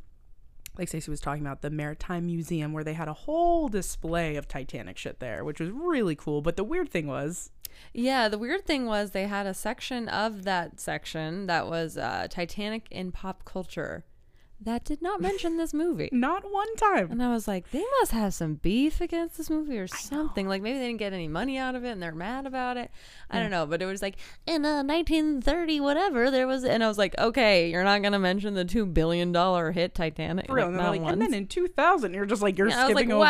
like 0.78 0.88
Stacy 0.88 1.10
was 1.10 1.20
talking 1.20 1.42
about, 1.42 1.62
the 1.62 1.70
Maritime 1.70 2.26
Museum 2.26 2.72
where 2.72 2.84
they 2.84 2.94
had 2.94 3.08
a 3.08 3.12
whole 3.12 3.68
display 3.68 4.36
of 4.36 4.48
Titanic 4.48 4.96
shit 4.96 5.20
there, 5.20 5.44
which 5.44 5.60
was 5.60 5.70
really 5.70 6.14
cool. 6.16 6.40
But 6.42 6.56
the 6.56 6.64
weird 6.64 6.90
thing 6.90 7.06
was, 7.06 7.50
Yeah, 7.92 8.28
the 8.28 8.38
weird 8.38 8.64
thing 8.66 8.86
was 8.86 9.10
they 9.10 9.26
had 9.26 9.46
a 9.46 9.54
section 9.54 10.08
of 10.08 10.44
that 10.44 10.80
section 10.80 11.46
that 11.46 11.66
was 11.66 11.98
uh, 11.98 12.26
Titanic 12.30 12.86
in 12.90 13.12
pop 13.12 13.44
culture 13.44 14.04
that 14.64 14.84
did 14.84 15.02
not 15.02 15.20
mention 15.20 15.56
this 15.56 15.72
movie. 15.74 16.08
not 16.12 16.44
one 16.50 16.74
time. 16.76 17.10
And 17.10 17.22
I 17.22 17.32
was 17.32 17.46
like, 17.48 17.70
they 17.70 17.84
must 18.00 18.12
have 18.12 18.34
some 18.34 18.54
beef 18.54 19.00
against 19.00 19.36
this 19.36 19.50
movie 19.50 19.78
or 19.78 19.86
something. 19.86 20.48
Like 20.48 20.62
maybe 20.62 20.78
they 20.78 20.86
didn't 20.86 20.98
get 20.98 21.12
any 21.12 21.28
money 21.28 21.58
out 21.58 21.74
of 21.74 21.84
it 21.84 21.90
and 21.90 22.02
they're 22.02 22.14
mad 22.14 22.46
about 22.46 22.76
it. 22.76 22.90
I 23.30 23.38
don't 23.40 23.50
know. 23.50 23.66
But 23.66 23.82
it 23.82 23.86
was 23.86 24.02
like 24.02 24.16
in 24.46 24.64
uh, 24.64 24.82
1930, 24.82 25.80
whatever, 25.80 26.30
there 26.30 26.46
was, 26.46 26.64
and 26.64 26.82
I 26.84 26.88
was 26.88 26.98
like, 26.98 27.14
okay, 27.18 27.70
you're 27.70 27.84
not 27.84 28.02
gonna 28.02 28.18
mention 28.18 28.54
the 28.54 28.64
two 28.64 28.86
billion 28.86 29.32
dollar 29.32 29.72
hit 29.72 29.94
Titanic, 29.94 30.46
For 30.46 30.54
real. 30.54 30.66
like, 30.70 30.74
And, 30.78 30.86
like, 30.90 31.00
once. 31.02 31.12
and 31.12 31.22
then 31.22 31.34
in 31.34 31.46
2000, 31.46 32.14
you're 32.14 32.26
just 32.26 32.42
like, 32.42 32.58
you're 32.58 32.68
Yeah, 32.68 32.82
I 32.82 32.88
was 32.88 32.92
skipping 32.92 33.08
like, 33.10 33.14
over. 33.14 33.24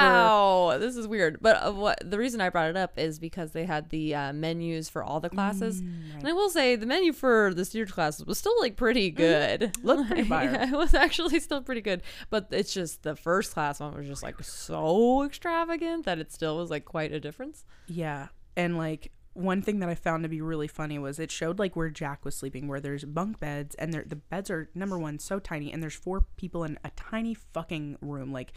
wow, 0.71 0.79
this 0.79 0.97
is 0.97 1.07
weird. 1.07 1.39
But 1.41 1.57
uh, 1.63 1.73
what 1.73 1.99
the 2.09 2.19
reason 2.19 2.41
I 2.41 2.49
brought 2.49 2.71
it 2.71 2.77
up 2.77 2.99
is 2.99 3.19
because 3.19 3.53
they 3.53 3.65
had 3.65 3.91
the 3.91 4.15
uh, 4.15 4.33
menus 4.33 4.89
for 4.89 5.03
all 5.03 5.21
the 5.21 5.31
classes, 5.31 5.81
Mm, 5.83 6.19
and 6.19 6.29
I 6.29 6.33
will 6.33 6.51
say 6.51 6.77
the 6.77 6.87
menu 6.87 7.13
for 7.13 7.53
the 7.55 7.65
steered 7.65 7.93
classes 7.93 8.27
was 8.27 8.39
still 8.39 8.55
like 8.61 8.77
pretty 8.77 9.11
good. 9.11 9.61
Mm-hmm. 9.61 9.87
Looked 9.87 10.07
pretty 10.09 10.23
fire. 10.29 10.51
yeah, 10.53 10.69
it 10.69 10.77
was 10.77 10.95
actually 10.95 11.22
still 11.29 11.63
pretty 11.63 11.81
good. 11.81 12.03
But 12.31 12.49
it's 12.51 12.73
just 12.73 13.03
the 13.03 13.17
first 13.17 13.53
class 13.53 13.81
one 13.81 13.97
was 13.97 14.07
just 14.07 14.23
like 14.23 14.43
so 14.43 15.25
extravagant 15.25 16.05
that 16.05 16.19
it 16.19 16.33
still 16.33 16.57
was 16.57 16.71
like 16.71 16.85
quite 16.85 17.13
a 17.13 17.21
difference. 17.21 17.65
Yeah. 17.87 18.29
And 18.57 18.77
like 18.77 19.13
one 19.35 19.63
thing 19.63 19.79
that 19.79 19.89
I 19.89 19.95
found 19.95 20.25
to 20.25 20.29
be 20.29 20.43
really 20.43 20.69
funny 20.69 20.99
was 20.99 21.19
it 21.19 21.31
showed 21.31 21.59
like 21.59 21.75
where 21.75 21.89
Jack 21.89 22.25
was 22.25 22.35
sleeping, 22.35 22.69
where 22.69 22.81
there's 22.81 23.05
bunk 23.05 23.41
beds 23.41 23.75
and 23.77 23.95
the 23.95 24.17
beds 24.17 24.51
are 24.51 24.69
number 24.75 24.99
one 24.99 25.19
so 25.19 25.39
tiny, 25.39 25.73
and 25.73 25.83
there's 25.83 25.95
four 25.95 26.27
people 26.37 26.65
in 26.65 26.79
a 26.85 26.91
tiny 26.91 27.35
fucking 27.35 27.97
room, 28.03 28.31
like 28.33 28.53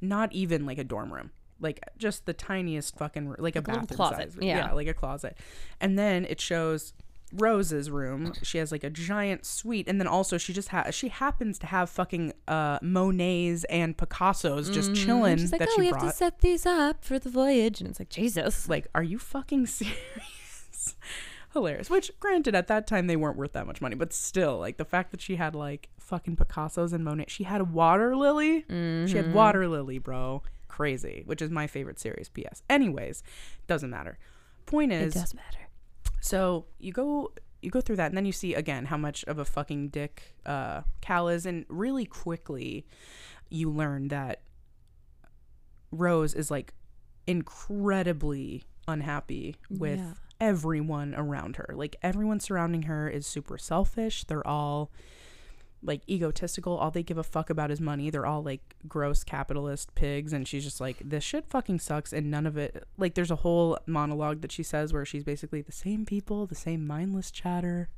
not 0.00 0.32
even 0.32 0.66
like 0.66 0.78
a 0.78 0.84
dorm 0.84 1.12
room, 1.12 1.32
like 1.58 1.80
just 1.98 2.26
the 2.26 2.32
tiniest 2.32 2.96
fucking 2.96 3.26
room, 3.26 3.36
like, 3.40 3.56
Like 3.56 3.56
a 3.56 3.62
bathroom 3.62 3.86
closet, 3.88 4.32
size, 4.34 4.38
yeah. 4.40 4.72
like 4.72 4.86
a 4.86 4.94
closet, 4.94 5.36
and 5.80 5.98
then 5.98 6.24
it 6.26 6.40
shows. 6.40 6.92
Rose's 7.32 7.90
room. 7.90 8.32
She 8.42 8.58
has 8.58 8.72
like 8.72 8.82
a 8.84 8.90
giant 8.90 9.44
suite, 9.46 9.88
and 9.88 10.00
then 10.00 10.06
also 10.06 10.36
she 10.38 10.52
just 10.52 10.68
has 10.68 10.94
she 10.94 11.08
happens 11.08 11.58
to 11.60 11.66
have 11.66 11.88
fucking 11.90 12.32
uh 12.48 12.78
Monets 12.82 13.64
and 13.64 13.96
Picassos 13.96 14.72
just 14.72 14.94
chilling 14.94 15.38
She's 15.38 15.52
like, 15.52 15.60
that 15.60 15.68
oh, 15.70 15.74
she 15.76 15.80
we 15.82 15.90
brought. 15.90 16.02
have 16.02 16.10
to 16.12 16.16
set 16.16 16.40
these 16.40 16.66
up 16.66 17.04
for 17.04 17.18
the 17.18 17.30
voyage, 17.30 17.80
and 17.80 17.88
it's 17.90 17.98
like 17.98 18.08
Jesus. 18.10 18.68
Like, 18.68 18.86
are 18.94 19.02
you 19.02 19.18
fucking 19.18 19.66
serious? 20.30 20.96
Hilarious. 21.52 21.90
Which, 21.90 22.12
granted, 22.20 22.54
at 22.54 22.68
that 22.68 22.86
time 22.86 23.06
they 23.08 23.16
weren't 23.16 23.36
worth 23.36 23.52
that 23.54 23.66
much 23.66 23.80
money, 23.80 23.96
but 23.96 24.12
still, 24.12 24.58
like 24.58 24.76
the 24.76 24.84
fact 24.84 25.10
that 25.10 25.20
she 25.20 25.36
had 25.36 25.54
like 25.54 25.88
fucking 25.98 26.36
Picasso's 26.36 26.92
and 26.92 27.04
Monet. 27.04 27.26
She 27.28 27.44
had 27.44 27.60
a 27.60 27.64
water 27.64 28.14
lily. 28.16 28.60
She 28.68 28.72
Mm-hmm. 28.74 29.16
had 29.16 29.34
water 29.34 29.66
lily, 29.68 29.98
bro. 29.98 30.42
Crazy. 30.68 31.22
Which 31.26 31.42
is 31.42 31.50
my 31.50 31.66
favorite 31.66 31.98
series. 31.98 32.28
P.S. 32.28 32.62
Anyways, 32.70 33.22
doesn't 33.66 33.90
matter. 33.90 34.18
Point 34.66 34.92
it 34.92 35.02
is, 35.02 35.14
does 35.14 35.34
matter. 35.34 35.58
So 36.20 36.66
you 36.78 36.92
go 36.92 37.32
you 37.62 37.70
go 37.70 37.80
through 37.80 37.96
that 37.96 38.06
and 38.10 38.16
then 38.16 38.24
you 38.24 38.32
see 38.32 38.54
again 38.54 38.86
how 38.86 38.96
much 38.96 39.22
of 39.24 39.38
a 39.38 39.44
fucking 39.44 39.88
dick 39.88 40.34
uh 40.46 40.82
Cal 41.00 41.28
is 41.28 41.44
and 41.46 41.64
really 41.68 42.04
quickly 42.06 42.86
you 43.50 43.70
learn 43.70 44.08
that 44.08 44.42
Rose 45.90 46.34
is 46.34 46.50
like 46.50 46.72
incredibly 47.26 48.64
unhappy 48.86 49.56
with 49.68 49.98
Yeah. 49.98 50.12
everyone 50.40 51.14
around 51.14 51.56
her. 51.56 51.72
Like 51.74 51.96
everyone 52.02 52.40
surrounding 52.40 52.82
her 52.82 53.08
is 53.08 53.26
super 53.26 53.58
selfish. 53.58 54.24
They're 54.24 54.46
all 54.46 54.90
like 55.82 56.02
egotistical. 56.08 56.76
All 56.76 56.90
they 56.90 57.02
give 57.02 57.18
a 57.18 57.22
fuck 57.22 57.50
about 57.50 57.70
is 57.70 57.80
money. 57.80 58.10
They're 58.10 58.26
all 58.26 58.42
like 58.42 58.76
gross 58.86 59.24
capitalist 59.24 59.94
pigs. 59.94 60.32
And 60.32 60.46
she's 60.46 60.64
just 60.64 60.80
like, 60.80 60.98
this 61.04 61.24
shit 61.24 61.46
fucking 61.48 61.80
sucks. 61.80 62.12
And 62.12 62.30
none 62.30 62.46
of 62.46 62.56
it, 62.56 62.84
like, 62.98 63.14
there's 63.14 63.30
a 63.30 63.36
whole 63.36 63.78
monologue 63.86 64.42
that 64.42 64.52
she 64.52 64.62
says 64.62 64.92
where 64.92 65.04
she's 65.04 65.24
basically 65.24 65.62
the 65.62 65.72
same 65.72 66.04
people, 66.04 66.46
the 66.46 66.54
same 66.54 66.86
mindless 66.86 67.30
chatter. 67.30 67.88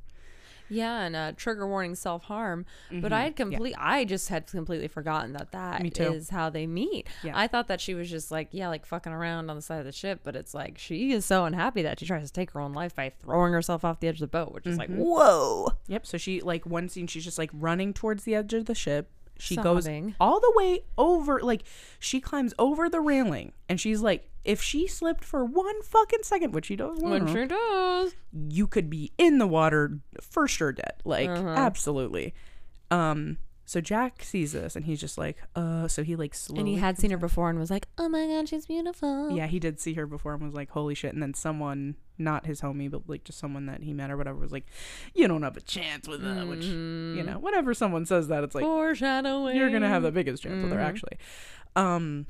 Yeah, 0.73 1.01
and 1.03 1.15
uh, 1.15 1.31
trigger 1.37 1.67
warning 1.67 1.95
self 1.95 2.23
harm. 2.23 2.65
But 2.91 3.13
I 3.13 3.23
had 3.23 3.35
complete. 3.35 3.75
I 3.77 4.05
just 4.05 4.29
had 4.29 4.47
completely 4.47 4.87
forgotten 4.87 5.33
that 5.33 5.51
that 5.51 5.81
Mm-hmm. 5.81 6.13
Is 6.13 6.29
how 6.29 6.49
they 6.49 6.65
meet. 6.67 7.07
Yeah. 7.23 7.33
I 7.35 7.47
thought 7.47 7.67
that 7.67 7.79
she 7.81 7.93
was 7.93 8.09
just 8.09 8.31
like 8.31 8.49
yeah, 8.51 8.67
like 8.67 8.85
fucking 8.85 9.11
around 9.13 9.49
on 9.49 9.55
the 9.55 9.61
side 9.61 9.79
of 9.79 9.85
the 9.85 9.91
ship. 9.91 10.21
But 10.23 10.35
it's 10.35 10.53
like 10.53 10.77
she 10.77 11.11
is 11.11 11.25
so 11.25 11.45
unhappy 11.45 11.81
that 11.83 11.99
she 11.99 12.05
tries 12.05 12.27
to 12.27 12.33
take 12.33 12.51
her 12.51 12.59
own 12.59 12.73
life 12.73 12.95
by 12.95 13.09
throwing 13.09 13.53
herself 13.53 13.85
off 13.85 13.99
the 13.99 14.07
edge 14.07 14.15
of 14.15 14.19
the 14.21 14.27
boat, 14.27 14.51
which 14.53 14.65
is 14.67 14.77
like 14.77 14.89
Mm-hmm. 14.89 15.01
whoa. 15.01 15.69
Yep. 15.87 16.05
So 16.05 16.17
she, 16.17 16.41
like, 16.41 16.65
one 16.65 16.89
scene, 16.89 17.07
she's 17.07 17.23
just 17.23 17.37
like 17.37 17.49
running 17.53 17.93
towards 17.93 18.23
the 18.23 18.35
edge 18.35 18.53
of 18.53 18.65
the 18.65 18.75
ship. 18.75 19.09
She 19.39 19.55
Sobbing. 19.55 20.05
goes 20.07 20.13
all 20.19 20.39
the 20.39 20.53
way 20.55 20.81
over, 20.97 21.39
like, 21.41 21.63
she 21.99 22.19
climbs 22.21 22.53
over 22.59 22.89
the 22.89 23.01
railing. 23.01 23.51
And 23.67 23.79
she's 23.79 24.01
like, 24.01 24.29
if 24.45 24.61
she 24.61 24.87
slipped 24.87 25.23
for 25.23 25.43
one 25.43 25.81
fucking 25.83 26.19
second, 26.23 26.53
which 26.53 26.65
she 26.65 26.75
does 26.75 26.99
When 26.99 27.27
she 27.27 27.45
does. 27.45 28.13
you 28.49 28.67
could 28.67 28.89
be 28.89 29.11
in 29.17 29.37
the 29.39 29.47
water 29.47 29.99
for 30.21 30.47
sure 30.47 30.71
dead 30.73 30.93
like 31.05 31.29
Uh-huh. 31.29 31.47
absolutely 31.47 32.33
um 32.91 33.37
so 33.65 33.79
jack 33.79 34.21
sees 34.23 34.51
this 34.51 34.75
and 34.75 34.85
he's 34.85 34.99
just 34.99 35.17
like 35.17 35.37
uh 35.55 35.87
so 35.87 36.03
he 36.03 36.15
like 36.17 36.33
slowly 36.35 36.59
And 36.59 36.67
he 36.67 36.75
had 36.75 36.97
seen 36.99 37.11
her 37.11 37.17
before 37.17 37.49
and 37.49 37.57
was 37.57 37.71
like, 37.71 37.87
"Oh 37.97 38.09
my 38.09 38.27
god, 38.27 38.49
she's 38.49 38.65
beautiful." 38.65 39.31
yeah 39.31 39.47
he 39.47 39.59
did 39.59 39.79
see 39.79 39.93
her 39.93 40.05
before 40.05 40.33
and 40.33 40.43
was 40.43 40.53
like 40.53 40.69
holy 40.71 40.93
shit 40.95 41.13
and 41.13 41.23
then 41.23 41.33
someone 41.33 41.95
not 42.17 42.45
his 42.45 42.61
homie 42.61 42.89
but 42.91 43.01
like 43.07 43.23
just 43.23 43.39
someone 43.39 43.65
that 43.65 43.81
he 43.83 43.93
met 43.93 44.11
or 44.11 44.17
whatever 44.17 44.37
was 44.37 44.51
like 44.51 44.65
you 45.15 45.27
don't 45.27 45.41
have 45.43 45.57
a 45.57 45.61
chance 45.61 46.07
with 46.07 46.21
that 46.21 46.47
which 46.47 46.59
Mm-hmm. 46.61 47.17
you 47.17 47.23
know 47.23 47.39
whenever 47.39 47.73
someone 47.73 48.05
says 48.05 48.27
that 48.27 48.43
it's 48.43 48.53
like 48.55 48.63
Foreshadowing. 48.63 49.55
you're 49.55 49.71
gonna 49.71 49.87
have 49.89 50.03
the 50.03 50.11
biggest 50.11 50.43
chance 50.43 50.61
with 50.63 50.71
her 50.71 50.79
Mhm. 50.79 50.83
actually 50.85 51.17
um 51.75 52.27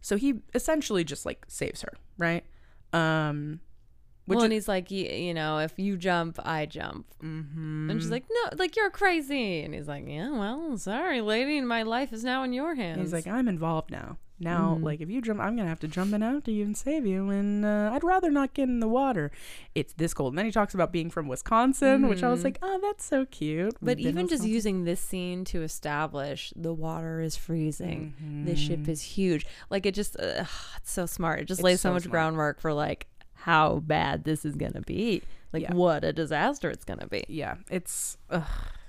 so 0.00 0.16
he 0.16 0.34
essentially 0.54 1.02
just 1.04 1.26
like 1.26 1.44
saves 1.48 1.82
her 1.82 1.92
right 2.18 2.44
um 2.92 3.60
which 4.26 4.36
well, 4.36 4.44
and 4.44 4.54
he's 4.54 4.68
like, 4.68 4.86
y- 4.90 4.96
you 4.96 5.34
know, 5.34 5.58
if 5.58 5.78
you 5.78 5.98
jump, 5.98 6.38
I 6.42 6.64
jump. 6.64 7.04
Mhm. 7.22 7.90
And 7.90 8.00
she's 8.00 8.10
like, 8.10 8.24
no, 8.30 8.56
like 8.56 8.74
you're 8.74 8.88
crazy. 8.88 9.60
And 9.60 9.74
he's 9.74 9.86
like, 9.86 10.04
yeah, 10.08 10.30
well, 10.30 10.78
sorry, 10.78 11.20
lady, 11.20 11.60
my 11.60 11.82
life 11.82 12.10
is 12.10 12.24
now 12.24 12.42
in 12.42 12.54
your 12.54 12.74
hands. 12.74 13.00
He's 13.02 13.12
like, 13.12 13.26
I'm 13.26 13.48
involved 13.48 13.90
now. 13.90 14.16
Now, 14.40 14.78
like, 14.82 15.00
if 15.00 15.08
you 15.08 15.22
jump, 15.22 15.40
I'm 15.40 15.54
gonna 15.56 15.68
have 15.68 15.78
to 15.80 15.88
jump 15.88 16.12
in 16.12 16.22
after 16.22 16.50
you 16.50 16.64
and 16.64 16.76
save 16.76 17.06
you, 17.06 17.30
and 17.30 17.64
uh, 17.64 17.90
I'd 17.94 18.02
rather 18.02 18.30
not 18.30 18.52
get 18.52 18.64
in 18.68 18.80
the 18.80 18.88
water. 18.88 19.30
It's 19.76 19.92
this 19.92 20.12
cold. 20.12 20.32
And 20.32 20.38
then 20.38 20.44
he 20.46 20.50
talks 20.52 20.74
about 20.74 20.92
being 20.92 21.08
from 21.08 21.28
Wisconsin, 21.28 22.08
which 22.08 22.22
I 22.24 22.30
was 22.30 22.42
like, 22.42 22.58
oh, 22.60 22.78
that's 22.82 23.04
so 23.04 23.26
cute. 23.26 23.76
but 23.80 23.98
We've 23.98 24.08
even 24.08 24.26
just 24.28 24.44
using 24.44 24.84
this 24.84 25.00
scene 25.00 25.44
to 25.46 25.62
establish 25.62 26.52
the 26.56 26.72
water 26.74 27.20
is 27.20 27.36
freezing, 27.36 28.14
the 28.44 28.52
Mm-hmm. 28.52 28.54
ship 28.60 28.88
is 28.88 29.02
huge. 29.02 29.46
Like 29.70 29.86
it 29.86 29.94
just, 29.94 30.18
uh, 30.18 30.44
it's 30.78 30.90
so 30.90 31.06
smart. 31.06 31.40
It 31.40 31.44
just 31.44 31.62
lays 31.62 31.80
so, 31.80 31.90
so 31.90 31.92
much 31.94 32.02
smart. 32.02 32.10
groundwork 32.12 32.60
for 32.60 32.72
like 32.72 33.06
how 33.34 33.80
bad 33.80 34.24
this 34.24 34.44
is 34.44 34.56
gonna 34.56 34.80
be. 34.80 35.22
Like 35.52 35.62
Yeah. 35.62 35.74
what 35.74 36.02
a 36.02 36.12
disaster 36.12 36.70
it's 36.70 36.84
gonna 36.84 37.06
be. 37.06 37.24
yeah 37.28 37.54
it's 37.70 38.18
ugh, 38.30 38.42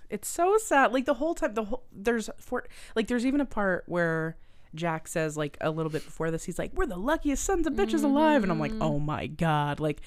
it's 0.09 0.27
so 0.27 0.57
sad 0.57 0.91
like 0.93 1.05
the 1.05 1.13
whole 1.15 1.35
time 1.35 1.53
the 1.53 1.65
whole 1.65 1.83
there's 1.91 2.29
for 2.39 2.65
like 2.95 3.07
there's 3.07 3.25
even 3.25 3.39
a 3.41 3.45
part 3.45 3.83
where 3.87 4.35
jack 4.75 5.07
says 5.07 5.35
like 5.37 5.57
a 5.61 5.69
little 5.71 5.91
bit 5.91 6.03
before 6.05 6.31
this 6.31 6.43
he's 6.43 6.59
like 6.59 6.71
we're 6.73 6.85
the 6.85 6.97
luckiest 6.97 7.43
sons 7.43 7.65
of 7.67 7.73
bitches 7.73 8.03
alive 8.03 8.43
and 8.43 8.51
i'm 8.51 8.59
like 8.59 8.71
Mm-hmm. 8.71 8.81
oh 8.83 8.99
my 8.99 9.27
god 9.27 9.79
like 9.79 10.01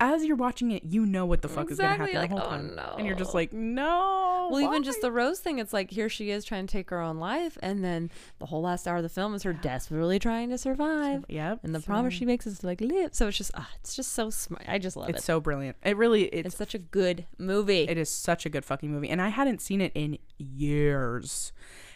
as 0.00 0.24
you're 0.24 0.34
watching 0.36 0.72
it 0.72 0.82
you 0.82 1.06
know 1.06 1.24
what 1.24 1.40
the 1.42 1.48
fuck 1.48 1.70
Exactly, 1.70 2.06
is 2.10 2.12
gonna 2.12 2.18
happen 2.18 2.20
like, 2.20 2.30
the 2.30 2.36
whole 2.36 2.78
oh, 2.80 2.84
time 2.84 2.98
and 2.98 3.06
you're 3.06 3.14
just 3.16 3.32
like 3.32 3.52
no 3.52 4.48
Well, 4.50 4.60
even 4.60 4.82
just 4.82 5.00
the 5.00 5.10
Rose 5.12 5.38
thing, 5.40 5.58
it's 5.60 5.72
like 5.72 5.90
here 5.90 6.08
she 6.08 6.30
is 6.30 6.44
trying 6.44 6.66
to 6.66 6.72
take 6.72 6.90
her 6.90 7.00
own 7.00 7.18
life, 7.18 7.56
and 7.62 7.82
then 7.82 8.10
the 8.40 8.46
whole 8.46 8.60
last 8.60 8.86
hour 8.86 8.96
of 8.98 9.02
the 9.04 9.08
film 9.08 9.34
is 9.34 9.42
her 9.44 9.52
desperately 9.54 10.18
trying 10.18 10.50
to 10.50 10.58
survive. 10.58 11.24
yep 11.28 11.60
And 11.62 11.74
the 11.74 11.80
so- 11.80 11.86
promise 11.86 12.12
she 12.12 12.26
makes 12.26 12.46
is 12.46 12.58
to 12.58 12.66
like 12.66 12.80
live. 12.82 13.14
So 13.14 13.28
it's 13.28 13.38
just, 13.38 13.52
ah, 13.54 13.70
it's 13.80 13.94
just 13.96 14.12
so 14.12 14.28
smart. 14.30 14.64
I 14.68 14.78
just 14.78 14.96
love 14.96 15.08
it's 15.08 15.16
it. 15.16 15.18
It's 15.18 15.24
so 15.26 15.40
brilliant 15.40 15.76
it 15.84 15.96
really 15.96 16.24
It's 16.24 16.48
it's 16.48 16.56
such 16.56 16.74
a 16.74 16.78
good 16.78 17.24
movie. 17.38 17.84
it 17.88 17.96
is 17.96 18.10
such 18.10 18.44
a 18.44 18.50
good 18.50 18.64
fucking 18.64 18.90
movie 18.90 19.08
and 19.08 19.22
i 19.22 19.28
hadn't 19.28 19.60
seen 19.62 19.80
it 19.80 19.92
in 19.94 20.18
years 20.38 21.52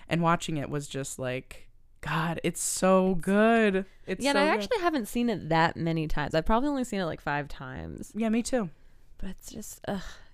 and 0.08 0.22
watching 0.22 0.56
it 0.56 0.70
was 0.70 0.86
just 0.88 1.18
like 1.18 1.67
god 2.00 2.40
it's 2.44 2.60
so 2.60 3.16
good 3.16 3.84
it's 4.06 4.24
yeah, 4.24 4.32
so 4.32 4.38
and 4.38 4.48
I 4.48 4.52
good. 4.52 4.62
actually 4.62 4.80
haven't 4.82 5.06
seen 5.06 5.28
it 5.28 5.48
that 5.48 5.76
many 5.76 6.06
times. 6.08 6.34
I've 6.34 6.46
probably 6.46 6.68
only 6.68 6.84
seen 6.84 7.00
it 7.00 7.04
like 7.06 7.20
five 7.20 7.48
times. 7.48 8.12
yeah 8.14 8.28
me 8.28 8.42
too 8.42 8.70
But 9.18 9.30
it's 9.30 9.50
just, 9.50 9.84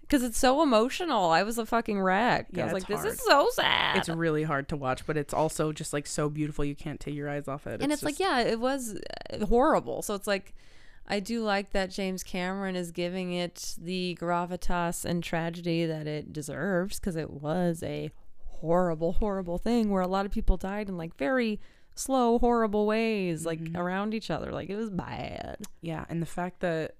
because 0.02 0.22
it's 0.22 0.38
so 0.38 0.62
emotional. 0.62 1.30
I 1.30 1.42
was 1.42 1.56
a 1.56 1.64
fucking 1.64 2.00
wreck. 2.00 2.48
Yeah, 2.52 2.64
I 2.66 2.72
was 2.72 2.82
it's 2.82 2.90
like, 2.90 3.02
this 3.02 3.14
is 3.14 3.20
so 3.24 3.48
sad. 3.52 3.96
it's 3.96 4.08
really 4.10 4.42
hard 4.42 4.68
to 4.68 4.76
watch, 4.76 5.06
but 5.06 5.16
it's 5.16 5.32
also 5.32 5.72
just 5.72 5.92
like 5.94 6.06
so 6.06 6.28
beautiful 6.28 6.64
you 6.64 6.74
can't 6.76 7.00
take 7.00 7.14
your 7.14 7.28
eyes 7.30 7.48
off 7.48 7.66
it. 7.66 7.80
and 7.80 7.90
it's, 7.90 8.02
like, 8.02 8.20
yeah, 8.20 8.40
it 8.40 8.60
was 8.60 8.98
uh, 9.32 9.46
horrible. 9.46 10.02
So 10.02 10.14
it's 10.14 10.26
like, 10.26 10.54
I 11.06 11.20
do 11.20 11.42
like 11.42 11.72
that 11.72 11.90
James 11.90 12.22
Cameron 12.22 12.76
is 12.76 12.90
giving 12.90 13.32
it 13.32 13.74
the 13.78 14.16
gravitas 14.20 15.04
and 15.04 15.22
tragedy 15.22 15.86
that 15.86 16.06
it 16.06 16.32
deserves 16.32 17.00
because 17.00 17.16
it 17.16 17.30
was 17.30 17.82
a 17.82 18.10
horrible, 18.64 19.12
horrible 19.14 19.58
thing 19.58 19.90
where 19.90 20.02
a 20.02 20.06
lot 20.08 20.24
of 20.26 20.32
people 20.32 20.56
died 20.56 20.88
in 20.88 20.96
like 20.96 21.16
very 21.16 21.60
slow, 21.94 22.38
horrible 22.38 22.86
ways, 22.86 23.44
like 23.46 23.60
Mm-hmm. 23.60 23.76
around 23.76 24.14
each 24.14 24.30
other. 24.30 24.50
Like 24.52 24.68
it 24.70 24.76
was 24.76 24.90
bad. 24.90 25.58
yeah, 25.80 26.04
and 26.08 26.20
the 26.22 26.26
fact 26.26 26.60
that 26.60 26.96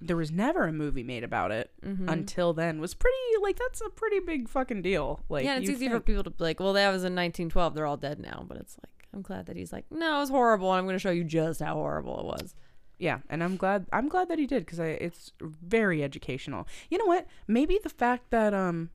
there 0.00 0.16
was 0.16 0.32
never 0.32 0.64
a 0.64 0.72
movie 0.72 1.04
made 1.04 1.22
about 1.22 1.52
it 1.52 1.70
Mm-hmm. 1.84 2.08
until 2.08 2.52
then 2.52 2.80
was 2.80 2.94
pretty 2.94 3.16
like 3.42 3.56
that's 3.58 3.80
a 3.80 3.90
pretty 3.90 4.18
big 4.20 4.48
fucking 4.48 4.82
deal. 4.82 5.20
Like 5.28 5.44
yeah, 5.44 5.58
it's 5.58 5.70
easy 5.70 5.88
for 5.88 6.00
people 6.00 6.24
to 6.24 6.30
be 6.30 6.42
like, 6.44 6.58
well, 6.60 6.72
that 6.72 6.88
was 6.90 7.02
in 7.04 7.14
1912. 7.14 7.74
They're 7.74 7.86
all 7.86 7.96
dead 7.96 8.18
now. 8.18 8.44
But 8.48 8.56
it's 8.58 8.76
like, 8.82 9.06
I'm 9.14 9.22
glad 9.22 9.46
that 9.46 9.56
he's 9.56 9.72
like, 9.72 9.84
no, 9.90 10.16
it 10.16 10.20
was 10.20 10.30
horrible. 10.30 10.70
And 10.72 10.78
I'm 10.78 10.84
going 10.86 10.94
to 10.96 10.98
show 10.98 11.10
you 11.10 11.24
just 11.24 11.60
how 11.60 11.74
horrible 11.74 12.18
it 12.20 12.24
was. 12.26 12.54
Yeah, 12.98 13.18
and 13.28 13.42
I'm 13.42 13.56
glad 13.56 13.86
I'm 13.92 14.08
glad 14.08 14.28
that 14.28 14.38
he 14.38 14.46
did 14.46 14.64
because 14.64 14.78
it's 14.78 15.32
very 15.40 16.02
educational. 16.04 16.66
You 16.90 16.98
know 16.98 17.06
what? 17.06 17.26
Maybe 17.48 17.78
the 17.82 17.88
fact 17.90 18.30
that 18.30 18.54
um 18.54 18.90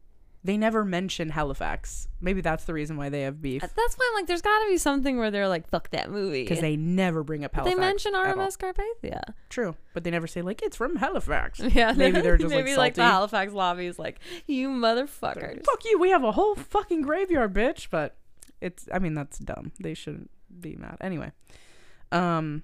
they 0.47 0.55
never 0.57 0.85
mention 0.85 1.29
Halifax. 1.29 2.07
Maybe 2.21 2.39
that's 2.39 2.63
the 2.63 2.73
reason 2.73 2.95
why 2.95 3.09
they 3.09 3.23
have 3.23 3.41
beef 3.41 3.61
That's 3.61 3.75
why 3.97 4.09
I'm 4.09 4.15
like, 4.15 4.27
there's 4.27 4.41
got 4.41 4.63
to 4.63 4.69
be 4.69 4.77
something 4.77 5.17
where 5.17 5.29
they're 5.29 5.49
like, 5.49 5.67
fuck 5.67 5.89
that 5.89 6.09
movie. 6.09 6.43
because 6.43 6.61
they 6.61 6.77
never 6.77 7.21
bring 7.21 7.43
up 7.43 7.53
Halifax. 7.53 7.75
They 7.75 7.79
mention. 7.79 8.13
RMS 8.13 8.57
Carpathia. 8.57 9.33
True, 9.49 9.75
but 9.93 10.05
they 10.05 10.09
never 10.09 10.25
say 10.25 10.41
like 10.41 10.61
it's 10.61 10.77
from 10.77 10.95
Halifax. 10.95 11.59
Yeah, 11.77 11.91
Maybe 11.91 12.21
they're 12.21 12.37
just 12.37 12.49
maybe 12.55 12.77
like 12.77 12.93
the. 12.93 13.03
Halifax 13.03 13.51
lobby 13.51 13.85
is 13.87 13.99
like, 13.99 14.19
you 14.47 14.69
motherfuckers. 14.69 15.65
fuck 15.65 15.83
you 15.83 15.99
we 15.99 16.09
have 16.11 16.23
a 16.23 16.31
whole 16.31 16.55
fucking 16.55 17.01
graveyard 17.01 17.53
bitch 17.53 17.89
but 17.91 18.15
it's 18.61 18.87
i 18.93 18.97
mean 18.99 19.13
that's 19.13 19.37
dumb 19.37 19.71
they 19.81 19.93
shouldn't 19.93 20.31
be 20.61 20.75
mad 20.77 20.97
anyway 21.01 21.31
um 22.11 22.63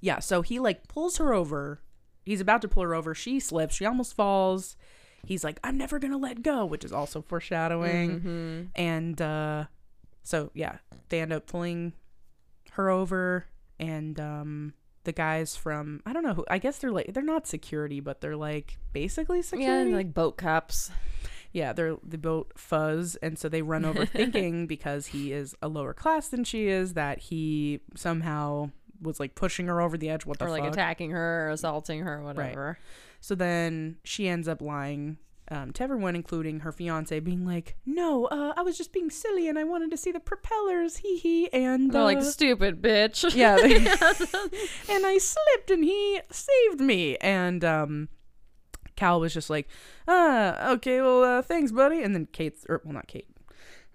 yeah 0.00 0.18
so 0.18 0.42
he 0.42 0.58
like 0.60 0.86
pulls 0.86 1.16
her 1.16 1.32
over 1.32 1.80
he's 2.24 2.40
about 2.40 2.60
to 2.62 2.68
pull 2.68 2.82
her 2.82 2.94
over 2.94 3.14
she 3.14 3.40
slips 3.40 3.74
she 3.74 3.84
almost 3.86 4.14
falls 4.14 4.76
he's 5.26 5.44
like 5.44 5.58
i'm 5.64 5.76
never 5.78 5.98
gonna 5.98 6.16
let 6.18 6.42
go 6.42 6.64
which 6.64 6.84
is 6.84 6.92
also 6.92 7.22
foreshadowing 7.22 8.20
Mm-hmm. 8.20 8.62
and 8.74 9.20
uh 9.22 9.64
so 10.22 10.50
yeah 10.54 10.76
they 11.08 11.20
end 11.20 11.32
up 11.32 11.46
pulling 11.46 11.92
her 12.72 12.88
over 12.90 13.46
and 13.78 14.18
um 14.20 14.74
the 15.04 15.12
guys 15.12 15.56
from 15.56 16.02
i 16.06 16.12
don't 16.12 16.22
know 16.22 16.34
who 16.34 16.44
i 16.50 16.58
guess 16.58 16.78
they're 16.78 16.92
like 16.92 17.12
they're 17.14 17.22
not 17.22 17.46
security 17.46 18.00
but 18.00 18.20
they're 18.20 18.36
like 18.36 18.78
basically 18.92 19.42
security 19.42 19.90
and, 19.90 19.96
like 19.96 20.12
boat 20.14 20.36
cops. 20.36 20.90
yeah, 21.52 21.72
they're 21.72 21.96
the 22.06 22.18
boat 22.18 22.52
fuzz, 22.56 23.16
and 23.16 23.36
so 23.36 23.48
they 23.48 23.60
run 23.62 23.84
over 23.84 24.06
thinking 24.18 24.68
because 24.68 25.06
he 25.06 25.32
is 25.32 25.56
a 25.60 25.66
lower 25.68 25.92
class 25.92 26.28
than 26.28 26.44
she 26.44 26.68
is 26.68 26.94
that 26.94 27.18
he 27.18 27.80
somehow 27.96 28.70
was 29.00 29.18
like 29.20 29.34
pushing 29.34 29.66
her 29.66 29.80
over 29.80 29.96
the 29.96 30.08
edge. 30.10 30.26
What 30.26 30.38
the 30.38 30.46
or 30.46 30.50
like 30.50 30.64
fuck? 30.64 30.72
attacking 30.72 31.10
her 31.10 31.46
or 31.46 31.50
assaulting 31.50 32.00
her, 32.00 32.22
whatever. 32.22 32.66
Right. 32.66 32.76
So 33.20 33.34
then 33.34 33.96
she 34.04 34.28
ends 34.28 34.48
up 34.48 34.60
lying 34.62 35.18
um, 35.52 35.72
to 35.72 35.82
everyone, 35.82 36.14
including 36.14 36.60
her 36.60 36.70
fiance, 36.72 37.18
being 37.20 37.44
like, 37.44 37.76
"No, 37.84 38.26
uh, 38.26 38.54
I 38.56 38.62
was 38.62 38.78
just 38.78 38.92
being 38.92 39.10
silly, 39.10 39.48
and 39.48 39.58
I 39.58 39.64
wanted 39.64 39.90
to 39.90 39.96
see 39.96 40.12
the 40.12 40.20
propellers, 40.20 40.98
hee 40.98 41.16
hee." 41.18 41.48
And 41.52 41.90
They're 41.90 42.04
like, 42.04 42.18
uh, 42.18 42.22
stupid 42.22 42.80
bitch. 42.80 43.34
yeah, 43.34 43.56
they- 43.60 43.74
and 44.94 45.06
I 45.06 45.18
slipped, 45.18 45.70
and 45.70 45.84
he 45.84 46.20
saved 46.30 46.80
me. 46.80 47.16
And 47.16 47.64
um, 47.64 48.08
Cal 48.96 49.18
was 49.20 49.34
just 49.34 49.50
like, 49.50 49.68
"Ah, 50.06 50.70
okay, 50.72 51.00
well, 51.00 51.24
uh, 51.24 51.42
thanks, 51.42 51.72
buddy." 51.72 52.00
And 52.02 52.14
then 52.14 52.26
Kate's, 52.26 52.64
or 52.68 52.80
well, 52.84 52.94
not 52.94 53.08
Kate, 53.08 53.28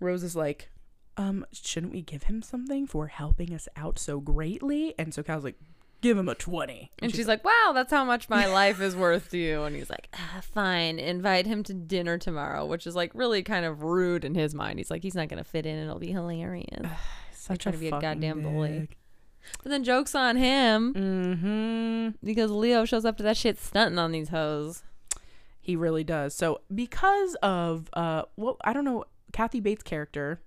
Rose 0.01 0.23
is 0.23 0.35
like, 0.35 0.69
"Um, 1.17 1.45
shouldn't 1.51 1.93
we 1.93 2.01
give 2.01 2.23
him 2.23 2.41
something 2.41 2.87
for 2.87 3.07
helping 3.07 3.53
us 3.53 3.67
out 3.75 3.99
so 3.99 4.19
greatly?" 4.19 4.93
And 4.99 5.13
so 5.13 5.23
Cal's 5.23 5.43
like, 5.43 5.55
"Give 6.01 6.17
him 6.17 6.27
a 6.29 6.35
20. 6.35 6.91
And 6.99 7.13
she's 7.15 7.27
like, 7.27 7.43
wow, 7.43 7.71
that's 7.73 7.91
how 7.91 8.03
much 8.05 8.29
my 8.29 8.45
life 8.61 8.79
is 8.81 8.95
worth 8.95 9.31
to 9.31 9.37
you. 9.37 9.63
And 9.63 9.75
he's 9.75 9.89
like, 9.89 10.09
ah, 10.13 10.41
fine, 10.41 10.99
invite 10.99 11.45
him 11.47 11.63
to 11.63 11.73
dinner 11.73 12.17
tomorrow, 12.17 12.65
which 12.65 12.85
is 12.85 12.95
like 12.95 13.11
really 13.15 13.41
kind 13.43 13.65
of 13.65 13.81
rude 13.83 14.23
in 14.25 14.35
his 14.35 14.53
mind. 14.53 14.77
He's 14.79 14.91
like, 14.91 15.01
he's 15.03 15.15
not 15.15 15.29
going 15.29 15.43
to 15.43 15.49
fit 15.49 15.65
in 15.65 15.77
and 15.77 15.87
it'll 15.87 15.99
be 15.99 16.11
hilarious. 16.11 16.85
Such 17.31 17.63
trying 17.63 17.73
to 17.73 17.79
be 17.79 17.87
a 17.87 17.91
fucking 17.91 18.01
goddamn 18.07 18.41
bully. 18.41 18.89
But 19.63 19.69
then 19.69 19.83
joke's 19.83 20.15
on 20.15 20.35
him 20.37 20.93
Mm-hmm. 20.93 22.25
because 22.25 22.51
Leo 22.51 22.85
shows 22.85 23.05
up 23.05 23.17
to 23.17 23.23
that 23.23 23.37
shit 23.37 23.59
stunting 23.59 23.99
on 23.99 24.11
these 24.11 24.29
hoes. 24.29 24.83
He 25.61 25.75
really 25.75 26.03
does. 26.03 26.35
So 26.35 26.61
because 26.73 27.35
of 27.41 27.89
uh 27.93 28.23
what 28.35 28.57
I 28.63 28.73
don't 28.73 28.85
know, 28.85 29.05
Kathy 29.31 29.59
Bates' 29.59 29.83
character, 29.83 30.41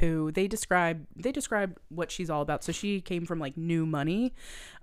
who 0.00 0.32
they 0.32 0.48
describe 0.48 1.06
they 1.16 1.30
describe 1.32 1.78
what 1.88 2.10
she's 2.10 2.28
all 2.28 2.42
about. 2.42 2.64
So 2.64 2.72
she 2.72 3.00
came 3.00 3.24
from 3.24 3.38
like 3.38 3.56
new 3.56 3.86
money. 3.86 4.34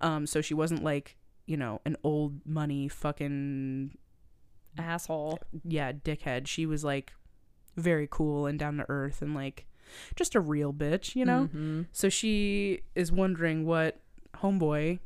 Um 0.01 0.25
so 0.25 0.41
she 0.41 0.53
wasn't 0.53 0.83
like, 0.83 1.17
you 1.45 1.57
know, 1.57 1.81
an 1.85 1.97
old 2.03 2.39
money 2.45 2.87
fucking 2.87 3.97
Asshole. 4.77 5.39
yeah, 5.63 5.91
dickhead. 5.91 6.47
She 6.47 6.65
was 6.65 6.83
like 6.83 7.13
very 7.75 8.07
cool 8.09 8.45
and 8.45 8.57
down 8.59 8.77
to 8.77 8.85
earth 8.89 9.21
and 9.21 9.33
like 9.33 9.65
just 10.15 10.35
a 10.35 10.39
real 10.39 10.73
bitch, 10.73 11.15
you 11.15 11.25
know? 11.25 11.49
Mhm. 11.53 11.87
So 11.91 12.09
she 12.09 12.81
is 12.95 13.11
wondering 13.11 13.65
what 13.65 13.99
homeboy 14.37 14.99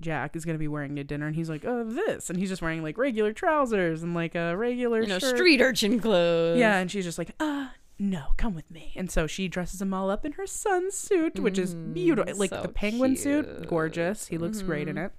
Jack 0.00 0.36
is 0.36 0.44
gonna 0.44 0.58
be 0.58 0.68
wearing 0.68 0.94
to 0.94 1.02
dinner, 1.02 1.26
and 1.26 1.34
he's 1.34 1.50
like, 1.50 1.64
"Oh, 1.64 1.82
this," 1.82 2.30
and 2.30 2.38
he's 2.38 2.48
just 2.50 2.62
wearing 2.62 2.84
like 2.84 2.96
regular 2.96 3.32
trousers 3.32 4.04
and 4.04 4.14
like 4.14 4.36
a 4.36 4.56
regular 4.56 5.00
You 5.00 5.08
know, 5.08 5.18
shirt. 5.18 5.36
street 5.36 5.60
urchin 5.60 5.98
clothes. 5.98 6.56
Yeah, 6.60 6.78
and 6.78 6.88
she's 6.88 7.04
just 7.04 7.18
like, 7.18 7.32
"Uh, 7.40 7.66
no, 7.98 8.26
come 8.36 8.54
with 8.54 8.70
me." 8.70 8.92
And 8.96 9.10
so 9.10 9.26
she 9.26 9.48
dresses 9.48 9.80
him 9.82 9.92
all 9.94 10.10
up 10.10 10.24
in 10.24 10.32
her 10.32 10.46
son's 10.46 10.94
suit, 10.94 11.38
which 11.38 11.58
is 11.58 11.74
beautiful, 11.74 12.36
like 12.36 12.50
so 12.50 12.62
the 12.62 12.68
penguin 12.68 13.16
suit, 13.16 13.66
gorgeous. 13.68 14.26
He 14.28 14.38
looks 14.38 14.62
great 14.62 14.88
in 14.88 14.96
it. 14.98 15.12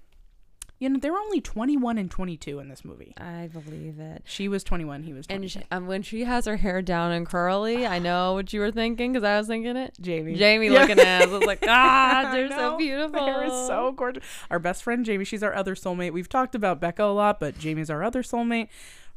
You 0.81 0.87
know, 0.87 0.97
they 0.97 1.09
were 1.11 1.17
only 1.17 1.41
twenty 1.41 1.75
one 1.75 1.97
and 1.97 2.09
twenty 2.09 2.37
two 2.37 2.59
in 2.59 2.69
this 2.69 2.85
movie. 2.85 3.13
I 3.17 3.49
believe 3.51 3.99
it. 3.99 4.21
She 4.23 4.47
was 4.47 4.63
twenty 4.63 4.85
one. 4.85 5.03
He 5.03 5.11
was 5.11 5.27
twenty. 5.27 5.43
And 5.43 5.51
she, 5.51 5.61
um, 5.71 5.87
when 5.87 6.03
she 6.03 6.23
has 6.23 6.45
her 6.45 6.55
hair 6.55 6.81
down 6.81 7.11
and 7.11 7.25
curly, 7.27 7.85
I 7.85 7.99
know 8.07 8.31
what 8.35 8.53
you 8.53 8.61
were 8.61 8.71
thinking 8.71 9.11
because 9.11 9.25
I 9.25 9.37
was 9.37 9.47
thinking 9.47 9.75
it. 9.75 9.93
Jamie. 9.99 10.35
Jamie 10.35 10.67
Yeah. 10.67 10.79
looking 10.79 10.99
ass. 11.01 11.23
I 11.23 11.25
was 11.25 11.43
like, 11.43 11.59
God, 11.65 12.25
I 12.27 12.31
they're 12.31 12.49
so 12.49 12.77
beautiful. 12.77 13.11
The 13.11 13.25
hair 13.25 13.43
is 13.43 13.51
so 13.67 13.91
gorgeous. 13.91 14.23
Our 14.49 14.57
best 14.59 14.81
friend 14.83 15.03
Jamie, 15.03 15.25
she's 15.25 15.43
our 15.43 15.53
other 15.53 15.75
soulmate. 15.75 16.13
We've 16.13 16.29
talked 16.29 16.55
about 16.55 16.79
Becca 16.79 17.03
a 17.03 17.11
lot, 17.11 17.41
but 17.41 17.59
Jamie's 17.59 17.89
our 17.89 18.01
other 18.01 18.23
soulmate. 18.23 18.69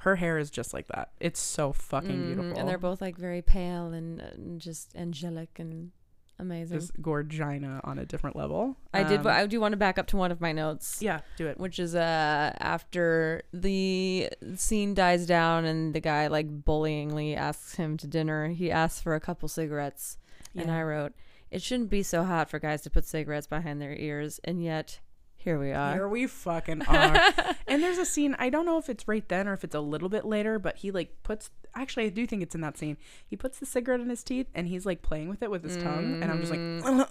Her 0.02 0.16
hair 0.16 0.38
is 0.38 0.50
just 0.50 0.74
like 0.74 0.88
that. 0.88 1.10
It's 1.20 1.40
so 1.40 1.72
fucking 1.72 2.10
Mhm, 2.10 2.26
beautiful. 2.26 2.58
And 2.58 2.68
they're 2.68 2.78
both 2.78 3.00
like 3.00 3.16
very 3.16 3.40
pale 3.42 3.92
and, 3.92 4.20
and 4.20 4.60
just 4.60 4.94
angelic 4.96 5.58
and 5.60 5.92
amazing. 6.40 6.78
just 6.80 7.00
gorgina 7.00 7.80
on 7.84 8.00
a 8.00 8.04
different 8.04 8.34
level. 8.34 8.76
I 8.92 9.04
did. 9.04 9.20
Um, 9.20 9.26
I 9.28 9.46
do 9.46 9.60
want 9.60 9.72
to 9.72 9.76
back 9.76 9.98
up 9.98 10.08
to 10.08 10.16
one 10.16 10.32
of 10.32 10.40
my 10.40 10.50
notes. 10.50 11.00
yeah, 11.00 11.20
do 11.36 11.46
it. 11.46 11.56
Which 11.58 11.78
is 11.78 11.94
uh 11.94 12.52
after 12.58 13.42
the 13.52 14.28
scene 14.56 14.94
dies 14.94 15.24
down 15.24 15.64
and 15.64 15.94
the 15.94 16.00
guy 16.00 16.26
like 16.26 16.64
bullyingly 16.64 17.36
asks 17.36 17.76
him 17.76 17.96
to 17.98 18.06
dinner, 18.08 18.48
he 18.48 18.70
asks 18.72 19.00
for 19.00 19.14
a 19.14 19.20
couple 19.20 19.48
cigarettes, 19.48 20.18
and 20.56 20.68
I 20.70 20.82
wrote, 20.82 21.12
"It 21.52 21.62
shouldn't 21.62 21.90
be 21.90 22.02
so 22.02 22.24
hot 22.24 22.50
for 22.50 22.58
guys 22.58 22.82
to 22.82 22.90
put 22.90 23.04
cigarettes 23.04 23.46
behind 23.46 23.80
their 23.80 23.94
ears, 23.94 24.40
and 24.42 24.64
yet 24.64 24.98
here 25.42 25.58
we 25.58 25.72
are." 25.72 25.94
Here 25.94 26.08
we 26.08 26.26
fucking 26.26 26.82
are. 26.88 27.32
and 27.66 27.82
there's 27.82 27.98
a 27.98 28.04
scene, 28.06 28.36
I 28.38 28.50
don't 28.50 28.66
know 28.66 28.78
if 28.78 28.88
it's 28.88 29.08
right 29.08 29.26
then 29.28 29.48
or 29.48 29.54
if 29.54 29.64
it's 29.64 29.74
a 29.74 29.80
little 29.80 30.08
bit 30.08 30.24
later, 30.24 30.58
but 30.58 30.78
he 30.78 30.90
like 30.90 31.22
puts 31.22 31.50
actually 31.74 32.04
I 32.04 32.08
do 32.10 32.26
think 32.26 32.42
it's 32.42 32.54
in 32.54 32.60
that 32.60 32.76
scene. 32.76 32.98
He 33.26 33.34
puts 33.36 33.58
the 33.58 33.64
cigarette 33.66 34.00
in 34.00 34.10
his 34.10 34.22
teeth 34.22 34.46
and 34.54 34.68
he's 34.68 34.84
like 34.84 35.00
playing 35.02 35.28
with 35.30 35.42
it 35.42 35.50
with 35.50 35.64
his 35.64 35.76
tongue 35.78 36.22
and 36.22 36.30
I'm 36.30 36.40
just 36.40 36.50
like 36.50 36.60
Mm. 36.60 37.06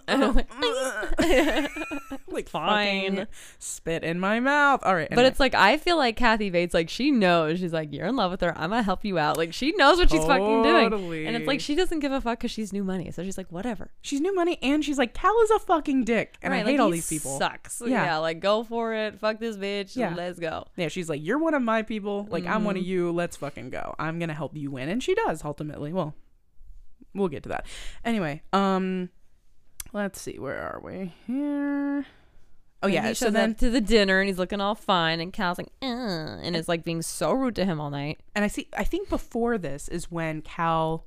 like 2.31 2.49
Fine. 2.49 3.27
spit 3.59 4.03
in 4.03 4.19
my 4.19 4.39
mouth. 4.39 4.81
All 4.83 4.95
right, 4.95 5.09
But 5.09 5.25
it's 5.25 5.39
like 5.39 5.53
I 5.55 5.77
feel 5.77 5.97
like 5.97 6.15
Kathy 6.15 6.49
Bates, 6.49 6.73
like 6.73 6.89
she 6.89 7.11
knows. 7.11 7.59
She's 7.59 7.73
like, 7.73 7.91
you're 7.93 8.07
in 8.07 8.15
love 8.15 8.31
with 8.31 8.41
her. 8.41 8.53
I'm 8.57 8.69
gonna 8.71 8.83
help 8.83 9.03
you 9.05 9.17
out. 9.17 9.37
Like 9.37 9.53
she 9.53 9.71
knows 9.73 9.97
what 9.97 10.09
she's 10.09 10.23
fucking 10.25 10.63
doing. 10.63 11.27
And 11.27 11.35
it's 11.35 11.47
like 11.47 11.59
she 11.59 11.75
doesn't 11.75 11.99
give 11.99 12.11
a 12.11 12.21
fuck 12.21 12.39
because 12.39 12.51
she's 12.51 12.71
new 12.73 12.83
money. 12.83 13.11
So 13.11 13.23
she's 13.23 13.37
like, 13.37 13.51
whatever. 13.51 13.91
she's 14.01 14.21
new 14.21 14.33
money 14.33 14.57
and 14.61 14.83
she's 14.83 14.97
like 14.97 15.13
Cal 15.13 15.35
is 15.43 15.51
a 15.51 15.59
fucking 15.59 16.03
dick, 16.05 16.37
and 16.41 16.53
I 16.53 16.57
hate 16.59 16.65
like, 16.65 16.79
all 16.79 16.89
these 16.89 17.09
people. 17.09 17.37
Sucks. 17.37 17.81
Yeah. 17.85 18.03
Yeah. 18.05 18.17
like 18.17 18.39
go 18.39 18.63
for 18.63 18.93
it. 18.93 19.19
Fuck 19.19 19.39
this 19.39 19.57
bitch. 19.57 19.95
Yeah. 19.95 20.13
Let's 20.15 20.39
go. 20.39 20.65
Yeah, 20.77 20.87
she's 20.87 21.09
like, 21.09 21.21
you're 21.23 21.37
one 21.39 21.53
of 21.53 21.61
my 21.61 21.81
people. 21.81 22.27
Like 22.29 22.45
I'm 22.45 22.51
Mm-hmm. 22.61 22.65
one 22.65 22.77
of 22.77 22.83
you. 22.83 23.11
Let's 23.11 23.37
fucking 23.37 23.69
go. 23.71 23.95
I'm 23.99 24.19
gonna 24.19 24.33
help 24.33 24.55
you 24.55 24.71
win, 24.71 24.89
and 24.89 25.01
she 25.03 25.15
does 25.15 25.43
ultimately. 25.43 25.91
Well, 25.93 26.13
we'll 27.13 27.27
get 27.27 27.43
to 27.43 27.49
that. 27.49 27.65
Anyway, 28.05 28.41
um, 28.53 29.09
let's 29.93 30.21
see, 30.21 30.37
where 30.39 30.57
are 30.61 30.79
we 30.83 31.13
here? 31.27 32.05
Oh 32.83 32.87
yeah, 32.87 33.07
he 33.09 33.13
so 33.13 33.29
then 33.29 33.53
to 33.55 33.69
the 33.69 33.81
dinner 33.81 34.19
and 34.19 34.27
he's 34.27 34.39
looking 34.39 34.59
all 34.61 34.75
fine, 34.75 35.19
and 35.19 35.31
Cal's 35.31 35.57
like, 35.59 35.67
uh, 35.81 35.85
and 35.85 36.55
is 36.55 36.67
like 36.67 36.83
being 36.83 37.01
so 37.01 37.31
rude 37.31 37.55
to 37.55 37.65
him 37.65 37.79
all 37.79 37.89
night. 37.91 38.19
and 38.35 38.43
I 38.43 38.47
see. 38.47 38.67
I 38.75 38.83
think 38.83 39.09
before 39.09 39.57
this 39.57 39.87
is 39.87 40.09
when 40.09 40.41
Cal 40.41 41.05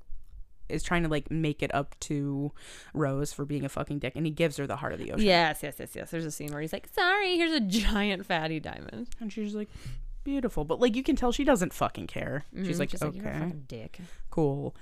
is 0.69 0.83
trying 0.83 1.03
to 1.03 1.09
like 1.09 1.31
make 1.31 1.63
it 1.63 1.75
up 1.75 1.95
to 2.01 2.51
Rose 2.95 3.33
for 3.33 3.45
being 3.45 3.65
a 3.65 3.69
fucking 3.69 3.99
dick, 3.99 4.15
and 4.17 4.25
he 4.25 4.33
gives 4.33 4.57
her 4.57 4.67
the 4.67 4.77
heart 4.77 4.93
of 4.93 4.99
the 4.99 5.11
ocean. 5.13 5.27
Yes, 5.27 5.61
yes, 5.63 5.77
yes, 5.79 5.91
yes. 5.95 6.11
There's 6.11 6.25
a 6.25 6.31
scene 6.31 6.53
where 6.53 6.61
he's 6.63 6.73
like, 6.73 6.89
sorry, 6.93 7.37
here's 7.37 7.53
a 7.53 7.61
giant 7.61 8.25
fatty 8.25 8.61
diamond. 8.61 9.09
and 9.21 9.33
she's 9.33 9.55
like, 9.55 9.69
beautiful, 10.23 10.65
but 10.65 10.81
like 10.81 10.95
you 10.97 11.03
can 11.03 11.17
tell 11.17 11.33
she 11.33 11.45
doesn't 11.45 11.73
fucking 11.75 12.07
care. 12.07 12.45
She's 12.57 12.77
Mhm. 12.77 12.79
like, 12.79 12.91
She's 12.91 13.03
okay, 13.03 13.21
fucking 13.21 13.65
dick. 13.69 13.99
cool. 14.31 14.75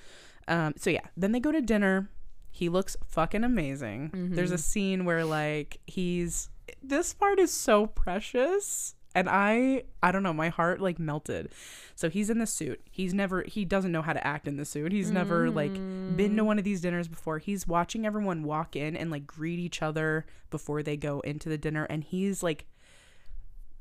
Um, 0.47 0.75
so 0.77 0.91
yeah, 0.91 1.07
then 1.17 1.33
they 1.33 1.41
go 1.41 1.51
to 1.51 1.61
dinner. 1.63 2.09
He 2.51 2.69
looks 2.69 2.97
fucking 3.09 3.43
amazing. 3.43 4.11
There's 4.13 4.51
Mm-hmm. 4.51 4.55
a 4.55 4.59
scene 4.59 5.05
where 5.05 5.25
like 5.25 5.79
he's 5.87 6.49
this 6.83 7.13
part 7.15 7.39
is 7.39 7.53
so 7.53 7.87
precious. 7.87 8.95
And 9.15 9.29
I 9.29 9.83
I 10.03 10.11
don't 10.11 10.23
know, 10.23 10.33
my 10.33 10.49
heart 10.49 10.81
like 10.81 10.99
melted. 10.99 11.53
So 11.95 12.09
he's 12.09 12.31
in 12.31 12.39
the 12.39 12.47
suit. 12.47 12.81
He's 12.91 13.13
never 13.13 13.45
he 13.47 13.65
doesn't 13.67 13.93
know 13.93 14.01
how 14.01 14.15
to 14.15 14.27
act 14.27 14.49
in 14.49 14.57
the 14.57 14.65
suit. 14.65 14.91
He's 14.93 15.11
never 15.11 15.51
like 15.51 15.73
been 16.17 16.33
Mm. 16.33 16.37
to 16.39 16.45
one 16.45 16.59
of 16.59 16.65
these 16.65 16.81
dinners 16.81 17.09
before. 17.09 17.39
He's 17.39 17.67
watching 17.67 18.07
everyone 18.07 18.43
walk 18.43 18.75
in 18.75 18.97
and 18.97 19.11
like 19.11 19.27
greet 19.27 19.59
each 19.59 19.83
other 19.83 20.25
before 20.51 20.83
they 20.83 20.97
go 20.97 21.21
into 21.21 21.49
the 21.51 21.59
dinner 21.59 21.85
and 21.85 22.03
he's 22.05 22.43
like 22.43 22.65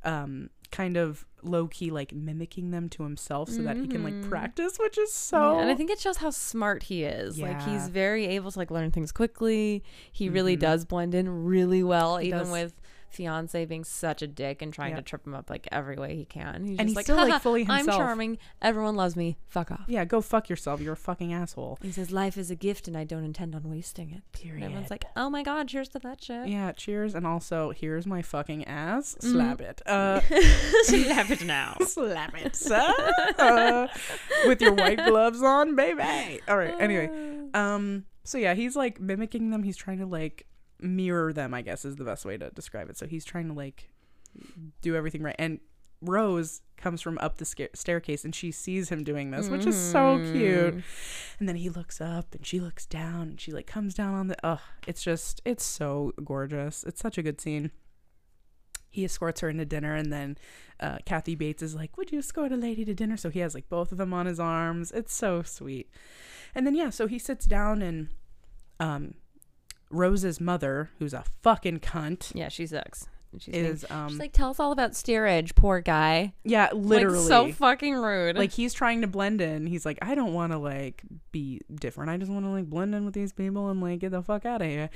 um 0.04 0.50
kind 0.72 0.96
of 0.98 1.26
low 1.44 1.68
key 1.68 1.92
like 1.92 2.14
mimicking 2.14 2.72
them 2.72 2.88
to 2.88 3.04
himself 3.04 3.50
so 3.50 3.62
that 3.62 3.76
he 3.78 3.88
can 3.88 4.04
like 4.04 4.22
practice, 4.30 4.78
which 4.80 4.98
is 4.98 5.12
so 5.12 5.38
Mm-hmm. 5.38 5.56
Yeah, 5.56 5.62
and 5.64 5.72
I 5.72 5.76
think 5.76 5.90
it 5.92 6.00
shows 6.00 6.18
how 6.18 6.30
smart 6.30 6.84
he 6.84 7.04
is. 7.04 7.38
Like 7.40 7.62
he's 7.64 7.88
very 7.90 8.26
able 8.28 8.52
to 8.52 8.60
like 8.60 8.72
learn 8.72 8.92
things 8.92 9.12
quickly. 9.12 9.84
He 10.12 10.30
really 10.30 10.56
does 10.56 10.86
blend 10.86 11.14
in 11.14 11.46
really 11.46 11.84
well, 11.84 12.20
even 12.22 12.40
Mm-hmm. 12.40 12.46
does. 12.46 12.52
with 12.52 12.81
fiance 13.12 13.66
being 13.66 13.84
such 13.84 14.22
a 14.22 14.28
dick 14.28 14.62
and 14.62 14.74
trying 14.74 14.92
Yeah. 14.92 14.98
to 14.98 15.02
trip 15.02 15.26
him 15.26 15.34
up 15.34 15.50
like 15.50 15.68
every 15.72 15.96
way 15.98 16.16
he 16.16 16.26
can. 16.26 16.66
He's 16.66 16.80
And 16.80 16.80
just 16.80 16.88
he's 16.90 16.96
like, 16.96 17.06
still, 17.06 17.16
like, 17.18 17.28
"Haha, 17.28 17.40
fully 17.40 17.66
I'm 17.70 17.86
charming. 17.86 18.38
Everyone 18.62 18.96
loves 18.96 19.16
me. 19.16 19.38
Fuck 19.48 19.72
off. 19.72 19.82
Yeah, 19.88 20.06
go 20.06 20.22
fuck 20.22 20.50
yourself. 20.50 20.82
You're 20.82 20.94
a 20.94 20.98
fucking 20.98 21.34
asshole. 21.34 21.78
He 21.82 21.92
says 21.92 22.12
life 22.12 22.38
is 22.38 22.50
a 22.52 22.56
gift 22.56 22.88
and 22.88 22.98
I 22.98 23.04
don't 23.04 23.24
intend 23.24 23.56
on 23.56 23.64
wasting 23.70 24.12
it. 24.12 24.24
And 24.44 24.64
everyone's 24.64 24.90
like, 24.90 25.06
oh 25.16 25.30
my 25.30 25.44
god, 25.44 25.68
cheers 25.68 25.90
to 25.90 26.00
that 26.00 26.24
shit. 26.24 26.48
Yeah, 26.48 26.72
cheers. 26.72 27.14
And 27.16 27.28
also, 27.28 27.72
here's 27.72 28.06
my 28.06 28.22
fucking 28.22 28.66
ass. 28.66 29.16
Mm-hmm. 29.20 29.32
Slap 29.32 29.62
it. 29.62 29.82
Uh, 29.86 30.20
Slap 30.84 31.30
it 31.32 31.44
now. 31.46 31.76
slap 31.86 32.36
it, 32.38 32.56
sir. 32.56 32.94
Uh, 33.38 33.88
with 34.46 34.62
your 34.62 34.74
white 34.74 34.98
gloves 35.06 35.42
on, 35.42 35.76
baby. 35.76 36.40
All 36.48 36.58
right. 36.58 36.76
Anyway, 36.80 37.10
um, 37.54 38.06
so 38.24 38.38
yeah, 38.38 38.54
he's 38.54 38.76
like 38.76 39.00
mimicking 39.00 39.50
them. 39.50 39.64
He's 39.64 39.78
trying 39.78 40.00
to 40.00 40.06
like 40.06 40.46
mirror 40.82 41.34
them. 41.34 41.54
I 41.54 41.62
guess 41.62 41.86
is 41.86 41.96
the 41.96 42.04
best 42.04 42.26
way 42.26 42.38
to 42.38 42.50
describe 42.52 42.90
it. 42.90 42.98
So 42.98 43.08
he's 43.08 43.26
trying 43.26 43.48
to 43.48 43.54
like 43.54 43.90
do 44.82 44.96
everything 44.96 45.22
right. 45.22 45.36
And 45.38 45.60
Rose 46.02 46.62
comes 46.78 47.02
from 47.02 47.18
up 47.20 47.38
the 47.38 47.46
sca- 47.46 47.70
staircase 47.76 48.26
and 48.26 48.34
she 48.34 48.52
sees 48.52 48.90
him 48.90 49.04
doing 49.04 49.30
this, 49.32 49.50
which 49.50 49.68
is 49.68 49.78
so 49.78 50.18
cute. 50.34 50.84
And 51.40 51.48
then 51.48 51.56
he 51.56 51.70
looks 51.70 52.02
up 52.02 52.34
and 52.34 52.46
she 52.46 52.60
looks 52.60 52.86
down 52.88 53.22
and 53.22 53.42
she 53.42 53.52
like 53.52 53.68
comes 53.68 53.94
down 53.94 54.16
on 54.16 54.28
the 54.28 54.36
oh, 54.44 54.62
it's 54.88 55.04
just 55.04 55.42
it's 55.46 55.64
so 55.64 56.14
gorgeous. 56.24 56.84
It's 56.84 57.00
such 57.00 57.18
a 57.18 57.24
good 57.24 57.40
scene. 57.40 57.72
He 58.90 59.06
escorts 59.06 59.42
her 59.42 59.50
into 59.50 59.64
dinner 59.64 59.96
and 59.96 60.12
then 60.12 60.38
uh, 60.80 60.98
Kathy 61.06 61.36
Bates 61.36 61.62
is 61.62 61.76
like, 61.76 61.98
Would 61.98 62.12
you 62.12 62.20
escort 62.20 62.52
a 62.52 62.58
lady 62.58 62.84
to 62.86 62.96
dinner? 62.96 63.16
So 63.16 63.30
he 63.30 63.40
has 63.40 63.54
like 63.54 63.70
both 63.70 63.92
of 63.92 64.00
them 64.00 64.14
on 64.14 64.26
his 64.26 64.40
arms. 64.40 64.92
It's 64.92 65.14
so 65.14 65.44
sweet. 65.44 65.90
And 66.56 66.66
then 66.66 66.76
yeah, 66.76 66.90
so 66.90 67.08
he 67.08 67.20
sits 67.20 67.46
down 67.46 67.84
and 67.84 68.10
um 68.80 69.14
Rose's 69.92 70.40
mother, 70.42 70.90
who's 71.00 71.14
a 71.14 71.24
fucking 71.44 71.80
cunt, 71.80 72.32
Yeah, 72.34 72.50
she 72.50 72.66
sucks. 72.66 73.08
She's, 73.40 73.54
being- 73.54 73.64
is 73.66 73.86
um 73.90 74.10
she's 74.10 74.20
like, 74.20 74.34
tell 74.34 74.50
us 74.50 74.60
all 74.60 74.74
about 74.74 74.94
steerage, 74.94 75.56
poor 75.56 75.80
guy. 75.80 76.34
yeah, 76.44 76.68
literally 76.74 77.20
Like, 77.20 77.28
so 77.30 77.52
fucking 77.54 77.96
rude. 77.96 78.36
like 78.38 78.52
he's 78.52 78.74
trying 78.74 79.00
to 79.02 79.08
blend 79.08 79.40
in. 79.40 79.68
He's 79.68 79.86
like, 79.86 79.98
I 80.02 80.16
don't 80.16 80.34
want 80.34 80.52
to 80.52 80.58
like 80.58 81.02
be 81.32 81.62
different. 81.74 82.10
I 82.10 82.18
just 82.18 82.30
want 82.30 82.44
to 82.44 82.50
like 82.50 82.70
blend 82.70 82.94
in 82.94 83.06
with 83.06 83.14
these 83.14 83.32
people 83.32 83.70
and 83.70 83.80
like 83.80 84.00
get 84.00 84.12
the 84.12 84.22
fuck 84.22 84.46
out 84.46 84.62
of 84.62 84.68
here. 84.68 84.90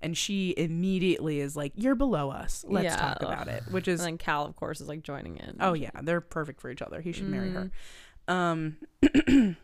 And 0.00 0.16
she 0.16 0.54
immediately 0.56 1.40
is 1.40 1.54
like, 1.54 1.72
You're 1.76 1.94
below 1.94 2.30
us. 2.30 2.64
Let's 2.66 2.84
Yeah, 2.84 2.96
talk 2.96 3.22
about 3.22 3.48
it. 3.48 3.64
Which 3.70 3.86
is 3.88 4.00
and 4.00 4.06
then 4.12 4.18
Cal, 4.18 4.46
of 4.46 4.56
course, 4.56 4.80
is 4.80 4.88
like 4.88 5.02
joining 5.02 5.36
in. 5.36 5.58
oh 5.60 5.74
yeah, 5.74 5.90
they're 6.02 6.22
perfect 6.22 6.62
for 6.62 6.70
each 6.70 6.80
other. 6.80 7.02
He 7.02 7.12
should 7.12 7.28
marry 7.28 7.50
her. 7.50 7.70
Mm-hmm. 8.26 8.32
Um, 8.32 8.76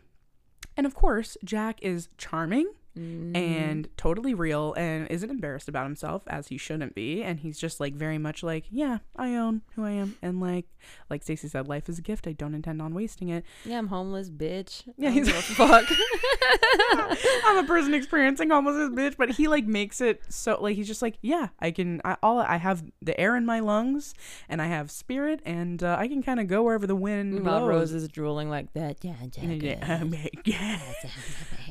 and 0.77 0.85
of 0.85 0.93
course, 0.93 1.35
Jack 1.43 1.79
is 1.81 2.09
charming 2.19 2.71
Mm-hmm. 2.99 3.35
and 3.35 3.87
totally 3.97 4.33
real 4.33 4.73
and 4.73 5.07
isn't 5.09 5.29
embarrassed 5.29 5.69
about 5.69 5.85
himself 5.85 6.23
as 6.27 6.47
he 6.49 6.57
shouldn't 6.57 6.95
be 6.95 7.23
and 7.23 7.39
he's 7.39 7.57
just 7.57 7.79
like 7.79 7.93
very 7.93 8.17
much 8.17 8.43
like 8.43 8.65
yeah 8.69 8.97
i 9.15 9.35
own 9.35 9.61
who 9.75 9.85
i 9.85 9.91
am 9.91 10.17
and 10.21 10.39
like 10.41 10.65
like 11.09 11.23
stacy 11.23 11.47
said 11.47 11.67
life 11.67 11.87
is 11.87 11.97
a 11.99 12.01
gift 12.01 12.27
i 12.27 12.33
don't 12.33 12.53
intend 12.55 12.81
on 12.81 12.93
wasting 12.93 13.29
it 13.29 13.45
Yeah, 13.65 13.77
I'm 13.77 13.87
homeless, 13.87 14.29
bitch. 14.29 14.83
Yeah, 14.97 15.11
he's- 15.11 15.27
a 15.29 15.31
fuck. 15.41 15.85
I'm 17.45 17.57
a 17.63 17.67
person 17.67 17.93
experiencing 17.93 18.49
homelessness, 18.49 18.89
bitch. 18.97 19.17
But 19.17 19.31
he 19.31 19.47
like 19.47 19.65
makes 19.65 20.01
it 20.01 20.21
so 20.29 20.57
like 20.61 20.75
he's 20.75 20.87
just 20.87 21.01
like, 21.01 21.17
yeah, 21.21 21.49
I 21.59 21.71
can. 21.71 22.01
I, 22.05 22.17
all 22.23 22.39
I 22.39 22.57
have 22.57 22.83
the 23.01 23.19
air 23.19 23.35
in 23.35 23.45
my 23.45 23.59
lungs, 23.59 24.13
and 24.47 24.61
I 24.61 24.67
have 24.67 24.89
spirit, 24.91 25.41
and 25.45 25.81
uh, 25.83 25.95
I 25.99 26.07
can 26.07 26.23
kind 26.23 26.39
of 26.39 26.47
go 26.47 26.63
wherever 26.63 26.87
the 26.87 26.95
wind 26.95 27.43
While 27.45 27.59
blows. 27.61 27.69
Rose 27.69 27.93
is 27.93 28.07
drooling 28.07 28.49
like 28.49 28.73
that. 28.73 28.97
Yeah, 29.03 29.15
Yeah, 29.37 29.99
yeah. 30.45 30.79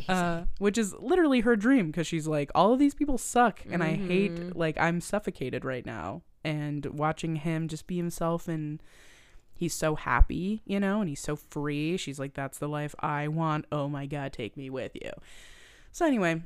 uh, 0.08 0.44
which 0.58 0.78
is 0.78 0.94
literally 0.94 1.17
her 1.40 1.56
dream 1.56 1.86
because 1.88 2.06
she's 2.06 2.26
like, 2.26 2.50
all 2.54 2.72
of 2.72 2.78
these 2.78 2.94
people 2.94 3.18
suck, 3.18 3.60
and 3.70 3.82
I 3.82 3.94
hate 3.94 4.56
like 4.56 4.78
I'm 4.78 5.00
suffocated 5.00 5.64
right 5.64 5.86
now, 5.86 6.22
and 6.44 6.84
watching 6.86 7.36
him 7.36 7.68
just 7.68 7.86
be 7.86 7.96
himself 7.96 8.48
and. 8.48 8.82
He's 9.60 9.74
so 9.74 9.96
happy, 9.96 10.62
you 10.66 10.78
know, 10.78 11.00
and 11.00 11.08
he's 11.08 11.18
so 11.18 11.34
free. 11.34 11.96
She's 11.96 12.20
like, 12.20 12.32
that's 12.32 12.58
the 12.58 12.68
life 12.68 12.94
I 13.00 13.26
want. 13.26 13.64
Oh 13.72 13.88
my 13.88 14.06
God, 14.06 14.32
take 14.32 14.56
me 14.56 14.70
with 14.70 14.94
you. 14.94 15.10
So, 15.90 16.06
anyway, 16.06 16.42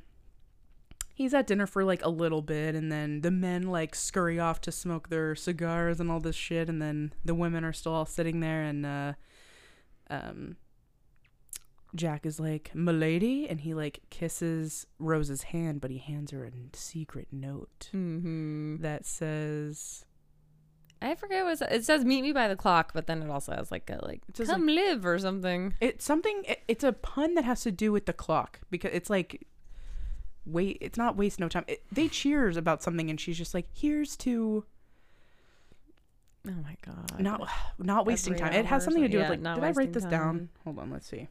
he's 1.15 1.35
at 1.35 1.47
dinner 1.47 1.67
for 1.67 1.85
like 1.85 2.03
a 2.03 2.09
little 2.09 2.41
bit, 2.41 2.75
and 2.75 2.91
then 2.91 3.21
the 3.21 3.31
men 3.31 3.65
like 3.65 3.95
scurry 3.95 4.41
off 4.41 4.63
to 4.63 4.73
smoke 4.73 5.11
their 5.11 5.35
cigars 5.35 6.01
and 6.01 6.11
all 6.11 6.21
this 6.21 6.37
shit, 6.37 6.71
and 6.71 6.81
then 6.81 7.13
the 7.23 7.35
women 7.35 7.65
are 7.67 7.73
still 7.75 7.93
all 7.93 8.07
sitting 8.07 8.41
there, 8.41 8.63
and, 8.63 8.87
uh, 8.87 9.13
um, 10.09 10.57
Jack 11.95 12.25
is 12.25 12.41
like, 12.41 12.71
Milady, 12.75 13.49
and 13.49 13.61
he 13.61 13.75
like 13.75 14.01
kisses 14.11 14.87
Rose's 14.99 15.43
hand, 15.43 15.81
but 15.81 15.91
he 15.91 15.99
hands 15.99 16.31
her 16.31 16.45
a 16.45 16.51
secret 16.77 17.29
note 17.31 17.89
hmm 17.93 18.77
that 18.81 19.05
says, 19.05 20.05
I 21.03 21.15
forget 21.17 21.45
what 21.45 21.55
it 21.55 21.59
says. 21.59 21.69
it 21.71 21.85
says. 21.85 22.05
Meet 22.05 22.23
me 22.23 22.33
by 22.33 22.49
the 22.49 22.57
clock, 22.57 22.93
but 22.95 23.07
then 23.07 23.23
it 23.23 23.29
also 23.31 23.53
has 23.53 23.71
like 23.71 23.91
a 23.91 23.99
like 24.05 24.23
says, 24.35 24.49
come 24.49 24.67
live 24.67 25.05
or 25.05 25.19
something. 25.19 25.75
It's 25.81 26.05
something. 26.05 26.45
It, 26.47 26.63
it's 26.69 26.85
a 26.85 26.93
pun 26.93 27.35
that 27.35 27.45
has 27.45 27.63
to 27.63 27.73
do 27.73 27.93
with 27.93 28.07
the 28.07 28.13
clock 28.13 28.61
because 28.71 28.93
it's 28.95 29.11
like, 29.11 29.47
wait. 30.47 30.79
It's 30.81 30.97
not 30.97 31.17
waste 31.17 31.41
no 31.41 31.49
time. 31.49 31.65
It, 31.67 31.83
they 31.91 32.09
cheers 32.09 32.57
about 32.57 32.83
something, 32.83 33.11
and 33.11 33.21
she's 33.21 33.37
just 33.37 33.53
like, 33.53 33.67
"Here's 33.75 34.17
to 34.19 34.65
Oh 36.47 36.51
my 36.63 36.77
god. 36.85 37.21
not 37.21 37.49
not 37.79 38.07
wasting 38.07 38.35
Every 38.35 38.45
time." 38.47 38.55
It 38.55 38.67
has 38.67 38.85
something 38.85 39.03
to 39.03 39.09
do 39.09 39.19
so- 39.19 39.31
with 39.31 39.41
like. 39.41 39.55
Did 39.57 39.65
I 39.65 39.71
write 39.73 39.93
this 39.93 40.05
down? 40.05 40.49
Hold 40.65 40.79
on. 40.79 40.91
Let's 40.91 41.07
see. 41.09 41.29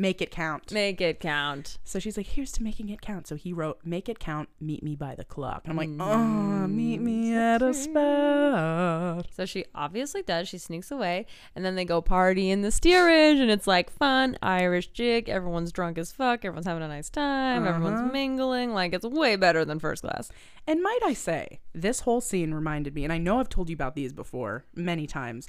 Make 0.00 0.22
it 0.22 0.30
count. 0.30 0.72
Make 0.72 1.02
it 1.02 1.20
count. 1.20 1.76
So 1.84 1.98
she's 1.98 2.16
like, 2.16 2.28
"Here's 2.28 2.52
to 2.52 2.62
making 2.62 2.88
it 2.88 3.02
count." 3.02 3.26
So 3.26 3.36
he 3.36 3.52
wrote, 3.52 3.80
"Make 3.84 4.08
it 4.08 4.18
count. 4.18 4.48
Meet 4.58 4.82
me 4.82 4.96
by 4.96 5.14
the 5.14 5.26
clock." 5.26 5.60
And 5.66 5.72
I'm 5.72 5.76
like, 5.76 5.90
"Oh, 6.00 6.66
meet 6.66 7.02
me 7.02 7.34
at 7.34 7.60
a 7.60 7.74
spot." 7.74 9.26
So 9.30 9.44
she 9.44 9.66
obviously 9.74 10.22
does. 10.22 10.48
She 10.48 10.56
sneaks 10.56 10.90
away, 10.90 11.26
and 11.54 11.66
then 11.66 11.74
they 11.74 11.84
go 11.84 12.00
party 12.00 12.48
in 12.48 12.62
the 12.62 12.70
steerage, 12.70 13.38
and 13.40 13.50
it's 13.50 13.66
like 13.66 13.90
fun 13.90 14.38
Irish 14.40 14.86
jig. 14.88 15.28
Everyone's 15.28 15.70
drunk 15.70 15.98
as 15.98 16.12
fuck. 16.12 16.46
Everyone's 16.46 16.66
having 16.66 16.82
a 16.82 16.88
nice 16.88 17.10
time. 17.10 17.64
Uh-huh. 17.64 17.74
Everyone's 17.74 18.10
mingling. 18.10 18.72
Like 18.72 18.94
it's 18.94 19.04
way 19.04 19.36
better 19.36 19.66
than 19.66 19.78
first 19.80 20.00
class. 20.00 20.30
And 20.66 20.82
might 20.82 21.00
I 21.04 21.12
say, 21.12 21.60
this 21.74 22.00
whole 22.00 22.22
scene 22.22 22.54
reminded 22.54 22.94
me, 22.94 23.04
and 23.04 23.12
I 23.12 23.18
know 23.18 23.38
I've 23.38 23.50
told 23.50 23.68
you 23.68 23.74
about 23.74 23.96
these 23.96 24.14
before 24.14 24.64
many 24.74 25.06
times. 25.06 25.46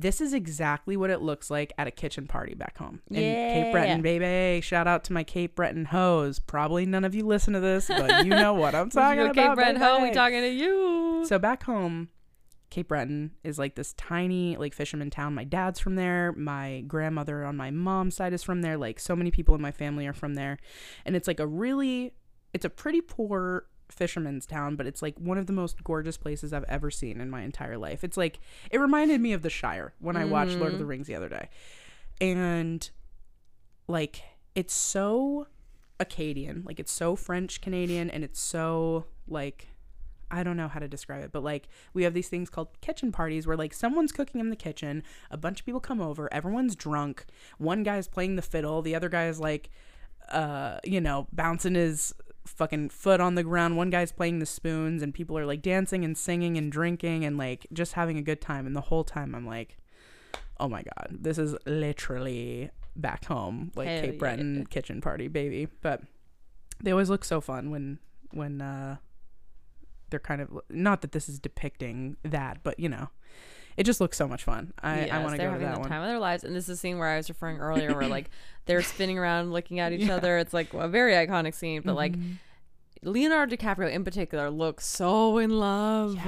This 0.00 0.20
is 0.20 0.32
exactly 0.32 0.96
what 0.96 1.10
it 1.10 1.20
looks 1.20 1.50
like 1.50 1.72
at 1.76 1.88
a 1.88 1.90
kitchen 1.90 2.26
party 2.28 2.54
back 2.54 2.78
home 2.78 3.00
in 3.10 3.20
Yeah. 3.20 3.52
Cape 3.52 3.72
Breton, 3.72 4.00
baby. 4.02 4.60
Shout 4.60 4.86
out 4.86 5.02
to 5.04 5.12
my 5.12 5.24
Cape 5.24 5.56
Breton 5.56 5.86
hoes. 5.86 6.38
Probably 6.38 6.86
none 6.86 7.04
of 7.04 7.14
you 7.16 7.26
listen 7.26 7.52
to 7.54 7.60
this, 7.60 7.88
but 7.88 8.24
you 8.24 8.30
know 8.30 8.54
what 8.54 8.74
I'm 8.76 8.90
talking 8.90 9.18
about. 9.20 9.34
Cape 9.34 9.54
Breton 9.56 9.76
Ho, 9.76 10.02
we 10.02 10.12
talking 10.12 10.40
to 10.40 10.48
you. 10.48 11.24
So 11.26 11.38
back 11.40 11.64
home, 11.64 12.10
Cape 12.70 12.88
Breton 12.88 13.32
is 13.42 13.58
like 13.58 13.74
this 13.74 13.92
tiny 13.94 14.56
like 14.56 14.72
fisherman 14.72 15.10
town. 15.10 15.34
My 15.34 15.44
dad's 15.44 15.80
from 15.80 15.96
there. 15.96 16.32
My 16.32 16.84
grandmother 16.86 17.44
on 17.44 17.56
my 17.56 17.70
mom's 17.72 18.14
side 18.14 18.32
is 18.32 18.42
from 18.44 18.62
there. 18.62 18.76
Like 18.76 19.00
so 19.00 19.16
many 19.16 19.30
people 19.32 19.54
in 19.56 19.60
my 19.60 19.72
family 19.72 20.06
are 20.06 20.12
from 20.12 20.34
there. 20.34 20.58
And 21.04 21.16
it's 21.16 21.26
like 21.26 21.40
a 21.40 21.46
really 21.46 22.12
it's 22.54 22.64
a 22.64 22.70
pretty 22.70 23.00
poor 23.00 23.66
fisherman's 23.90 24.46
town, 24.46 24.76
but 24.76 24.86
it's 24.86 25.02
like 25.02 25.18
one 25.18 25.38
of 25.38 25.46
the 25.46 25.52
most 25.52 25.82
gorgeous 25.84 26.16
places 26.16 26.52
I've 26.52 26.64
ever 26.64 26.90
seen 26.90 27.20
in 27.20 27.30
my 27.30 27.42
entire 27.42 27.78
life. 27.78 28.04
It's 28.04 28.16
like 28.16 28.38
it 28.70 28.78
reminded 28.78 29.20
me 29.20 29.32
of 29.32 29.42
the 29.42 29.50
Shire 29.50 29.94
when 29.98 30.16
I 30.16 30.24
watched 30.24 30.56
Lord 30.56 30.72
of 30.72 30.78
the 30.78 30.86
Rings 30.86 31.06
the 31.06 31.14
other 31.14 31.28
day. 31.28 31.48
And 32.20 32.88
like 33.86 34.22
it's 34.54 34.74
so 34.74 35.46
Acadian, 36.00 36.62
like 36.66 36.78
it's 36.80 36.92
so 36.92 37.16
French 37.16 37.60
Canadian 37.60 38.10
and 38.10 38.24
it's 38.24 38.40
so 38.40 39.06
like 39.26 39.68
I 40.30 40.42
don't 40.42 40.58
know 40.58 40.68
how 40.68 40.78
to 40.78 40.88
describe 40.88 41.24
it, 41.24 41.32
but 41.32 41.42
like 41.42 41.68
we 41.94 42.02
have 42.02 42.12
these 42.12 42.28
things 42.28 42.50
called 42.50 42.68
kitchen 42.82 43.10
parties 43.12 43.46
where 43.46 43.56
like 43.56 43.72
someone's 43.72 44.12
cooking 44.12 44.40
in 44.40 44.50
the 44.50 44.56
kitchen, 44.56 45.02
a 45.30 45.38
bunch 45.38 45.60
of 45.60 45.66
people 45.66 45.80
come 45.80 46.02
over, 46.02 46.32
everyone's 46.32 46.76
drunk, 46.76 47.24
one 47.56 47.82
guy's 47.82 48.06
playing 48.06 48.36
the 48.36 48.42
fiddle, 48.42 48.82
the 48.82 48.94
other 48.94 49.08
guy 49.08 49.26
is 49.28 49.40
like 49.40 49.70
uh, 50.30 50.78
you 50.84 51.00
know, 51.00 51.26
bouncing 51.32 51.74
his 51.74 52.14
fucking 52.48 52.90
foot 52.90 53.20
on 53.20 53.34
the 53.34 53.42
ground, 53.42 53.76
one 53.76 53.90
guy's 53.90 54.12
playing 54.12 54.38
the 54.38 54.46
spoons 54.46 55.02
and 55.02 55.14
people 55.14 55.36
are 55.38 55.46
like 55.46 55.62
dancing 55.62 56.04
and 56.04 56.16
singing 56.16 56.56
and 56.56 56.72
drinking 56.72 57.24
and 57.24 57.38
like 57.38 57.66
just 57.72 57.92
having 57.92 58.18
a 58.18 58.22
good 58.22 58.40
time 58.40 58.66
and 58.66 58.74
the 58.74 58.82
whole 58.82 59.04
time 59.04 59.34
I'm 59.34 59.46
like 59.46 59.78
oh 60.60 60.68
my 60.68 60.82
god, 60.82 61.18
this 61.20 61.38
is 61.38 61.56
literally 61.66 62.70
back 62.96 63.24
home, 63.26 63.72
like 63.76 63.88
Hell 63.88 64.00
Cape 64.02 64.12
yeah. 64.14 64.18
Breton 64.18 64.66
kitchen 64.66 65.00
party, 65.00 65.28
baby. 65.28 65.68
But 65.82 66.02
they 66.82 66.90
always 66.90 67.10
look 67.10 67.24
so 67.24 67.40
fun 67.40 67.70
when 67.70 67.98
when 68.32 68.60
uh 68.60 68.96
they're 70.10 70.20
kind 70.20 70.40
of 70.40 70.50
not 70.70 71.02
that 71.02 71.12
this 71.12 71.28
is 71.28 71.38
depicting 71.38 72.16
that, 72.24 72.62
but 72.62 72.78
you 72.80 72.88
know, 72.88 73.08
it 73.78 73.84
just 73.84 74.00
looks 74.00 74.16
so 74.18 74.28
much 74.28 74.44
fun. 74.44 74.72
I, 74.82 74.92
I 74.92 75.06
Yes, 75.06 75.24
want 75.24 75.36
to 75.36 75.42
go 75.42 75.52
to 75.54 75.58
that 75.60 75.74
the 75.76 75.80
one. 75.80 75.88
time 75.88 76.02
of 76.02 76.08
their 76.08 76.18
lives, 76.18 76.44
and 76.44 76.54
this 76.54 76.64
is 76.64 76.70
a 76.70 76.76
scene 76.76 76.98
where 76.98 77.08
I 77.08 77.16
was 77.16 77.28
referring 77.30 77.58
earlier, 77.58 77.94
where 77.94 78.08
like 78.08 78.28
they're 78.66 78.82
spinning 78.82 79.18
around, 79.18 79.52
looking 79.52 79.80
at 79.80 79.92
each 79.92 80.10
other. 80.10 80.36
It's 80.38 80.52
like 80.52 80.74
a 80.74 80.88
very 80.88 81.12
iconic 81.14 81.54
scene, 81.54 81.80
but 81.84 81.94
like 81.94 82.12
Mm-hmm. 82.12 82.32
Leonardo 83.02 83.54
DiCaprio 83.54 83.90
in 83.92 84.02
particular 84.04 84.50
looks 84.50 84.84
so 84.84 85.38
in 85.38 85.50
love. 85.50 86.18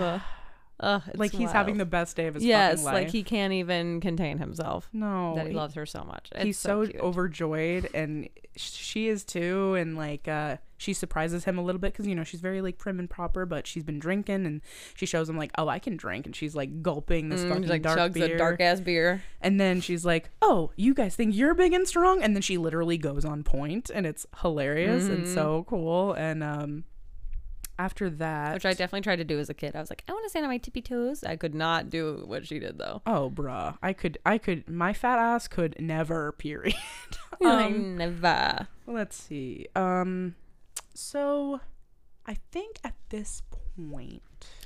Ugh, 0.82 1.02
it's 1.08 1.18
Like 1.18 1.32
he's 1.32 1.52
having 1.52 1.76
the 1.76 1.84
best 1.84 2.16
day 2.16 2.26
of 2.26 2.34
his 2.34 2.44
yes, 2.44 2.72
fucking 2.72 2.84
life. 2.84 2.94
Yes, 2.94 3.02
like 3.04 3.10
he 3.12 3.22
can't 3.22 3.52
even 3.52 4.00
contain 4.00 4.38
himself. 4.38 4.88
no, 4.92 5.34
that 5.36 5.44
he 5.46 5.50
he- 5.52 5.56
loves 5.56 5.74
her 5.74 5.84
so 5.86 6.02
much. 6.04 6.30
he's 6.36 6.56
It's 6.56 6.58
so, 6.58 6.86
overjoyed 6.98 7.88
and 7.94 8.28
she 8.56 9.08
is 9.08 9.24
too 9.24 9.74
and 9.74 9.96
like 9.96 10.26
uh 10.26 10.56
she 10.76 10.92
surprises 10.92 11.44
him 11.44 11.56
a 11.58 11.62
little 11.62 11.78
bit 11.78 11.92
because 11.92 12.06
you 12.06 12.14
know 12.14 12.24
she's 12.24 12.40
very 12.40 12.60
like 12.60 12.78
prim 12.78 12.98
and 12.98 13.08
proper 13.08 13.46
but 13.46 13.66
she's 13.66 13.84
been 13.84 13.98
drinking 13.98 14.44
and 14.46 14.60
she 14.96 15.06
shows 15.06 15.28
him 15.28 15.36
like 15.36 15.50
oh 15.56 15.68
i 15.68 15.78
can 15.78 15.96
drink 15.96 16.26
and 16.26 16.34
she's 16.34 16.54
like 16.56 16.82
gulping 16.82 17.28
this 17.28 17.42
Mm, 17.42 17.48
fucking 17.48 17.68
like 17.68 17.82
dark 17.82 17.98
chugs 17.98 18.14
beer 18.14 18.34
a 18.34 18.38
dark 18.38 18.60
ass 18.60 18.80
beer. 18.80 19.22
and 19.40 19.60
then 19.60 19.80
she's 19.80 20.04
like 20.04 20.30
oh 20.42 20.72
you 20.76 20.94
guys 20.94 21.14
think 21.14 21.34
you're 21.36 21.54
big 21.54 21.72
and 21.72 21.86
strong 21.86 22.22
and 22.22 22.34
then 22.34 22.42
she 22.42 22.58
literally 22.58 22.98
goes 22.98 23.24
on 23.24 23.44
point 23.44 23.88
and 23.94 24.04
it's 24.06 24.26
hilarious 24.42 25.04
and 25.08 25.24
Mm-hmm. 25.24 25.34
so 25.34 25.64
cool 25.68 26.12
and 26.14 26.42
um 26.42 26.84
after 27.80 28.10
that 28.10 28.54
Which 28.54 28.66
I 28.66 28.70
definitely 28.72 29.00
tried 29.02 29.16
to 29.16 29.24
do 29.24 29.38
as 29.38 29.48
a 29.48 29.54
kid. 29.54 29.74
I 29.74 29.80
was 29.80 29.90
like, 29.90 30.04
I 30.08 30.12
want 30.12 30.24
to 30.24 30.30
stand 30.30 30.44
on 30.44 30.50
my 30.50 30.58
tippy 30.58 30.82
toes. 30.82 31.24
I 31.24 31.36
could 31.36 31.54
not 31.54 31.88
do 31.90 32.22
what 32.26 32.46
she 32.46 32.58
did 32.58 32.76
though. 32.78 33.00
oh 33.06 33.30
bruh 33.30 33.76
i 33.82 33.92
could 33.92 34.18
i 34.26 34.36
could 34.38 34.68
my 34.68 34.92
fat 34.92 35.18
ass 35.18 35.48
could 35.48 35.74
never 35.80 36.32
period 36.32 36.74
Um, 37.42 37.96
never. 37.96 38.68
Let's 38.86 39.16
see. 39.16 39.66
Um, 39.74 40.34
so 40.92 41.60
I 42.26 42.36
think 42.52 42.76
at 42.84 42.94
this 43.08 43.42
point, 43.76 44.22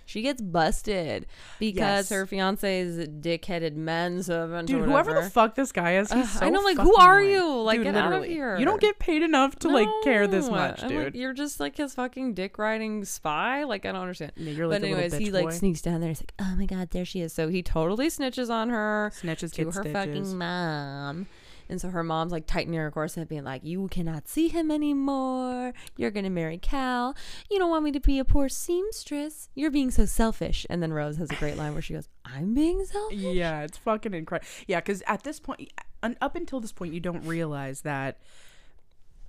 She 0.07 0.21
gets 0.23 0.41
busted 0.43 1.27
because 1.59 1.79
Yes. 1.79 2.09
her 2.11 2.27
fiance's 2.27 3.09
dick-headed 3.09 3.77
manservant. 3.77 4.69
dude, 4.69 4.83
or 4.83 4.85
whoever 4.85 5.15
the 5.15 5.31
fuck 5.31 5.55
this 5.55 5.73
guy 5.73 5.97
is, 5.97 6.13
he's 6.13 6.25
Ugh, 6.25 6.41
so 6.41 6.47
I 6.47 6.51
know, 6.51 6.61
like, 6.61 6.77
who 6.79 6.95
are 6.97 7.23
you? 7.23 7.63
Like, 7.63 7.79
Dude, 7.79 7.85
get 7.87 7.97
out 7.97 8.13
of 8.13 8.25
here. 8.25 8.57
You 8.59 8.65
don't 8.67 8.81
get 8.81 8.99
paid 8.99 9.23
enough 9.23 9.57
to 9.61 9.69
like 9.69 9.89
care 10.05 10.27
this 10.27 10.49
much, 10.51 10.81
dude. 10.83 11.05
like, 11.05 11.15
you're 11.15 11.33
just 11.33 11.59
like 11.61 11.77
his 11.77 11.95
fucking 11.95 12.35
dick 12.35 12.59
riding 12.59 13.05
spy. 13.05 13.65
Like 13.65 13.87
I 13.87 13.93
don't 13.93 14.03
understand. 14.03 14.33
Yeah, 14.37 14.51
you're 14.53 14.67
like 14.67 14.83
but 14.83 14.87
anyways, 14.89 15.15
he 15.15 15.29
bitch 15.31 15.33
like 15.45 15.53
sneaks 15.53 15.81
down 15.81 16.01
there. 16.01 16.11
He's 16.11 16.21
like, 16.21 16.35
oh 16.39 16.55
my 16.57 16.67
god, 16.67 16.91
there 16.91 17.05
she 17.05 17.21
is. 17.23 17.33
So 17.33 17.49
he 17.49 17.63
totally 17.63 18.09
snitches 18.09 18.51
on 18.51 18.69
her 18.71 19.11
Snitches 19.15 19.53
to 19.55 19.65
her 19.67 19.73
stitches. 19.73 19.93
fucking 19.93 20.37
mom. 20.39 21.27
And 21.69 21.81
so 21.81 21.91
her 21.91 22.03
mom's 22.03 22.33
like 22.33 22.47
tightening 22.47 22.79
her 22.79 22.91
corset, 22.91 23.29
being 23.29 23.45
like, 23.45 23.62
You 23.65 23.89
cannot 23.89 24.29
see 24.29 24.49
him 24.49 24.71
anymore. 24.71 25.73
You're 25.97 26.11
gonna 26.11 26.31
marry 26.31 26.59
Cal. 26.59 27.17
You 27.51 27.59
don't 27.59 27.71
want 27.71 27.85
me 27.85 27.93
to 27.93 28.01
be 28.01 28.19
a 28.19 28.25
poor 28.25 28.49
seamstress. 28.49 29.49
You're 29.55 29.71
being 29.71 29.91
so 29.91 30.07
selfish. 30.07 30.67
And 30.69 30.83
then 30.83 30.93
Rose 30.93 31.17
has 31.17 31.31
a 31.31 31.37
great 31.37 31.57
line 31.57 31.73
where 31.73 31.83
she 31.83 31.95
goes, 31.95 32.09
I'm 32.25 32.55
being 32.55 32.85
selfish. 32.85 33.19
Yeah, 33.19 33.62
it's 33.62 33.79
fucking 33.79 34.15
incredible. 34.15 34.49
Yeah, 34.67 34.81
because 34.81 35.03
at 35.07 35.23
this 35.23 35.41
point, 35.41 35.73
up 36.03 36.37
until 36.37 36.61
this 36.61 36.73
point, 36.73 36.95
you 36.95 37.01
don't 37.01 37.25
realize 37.27 37.83
that. 37.83 38.19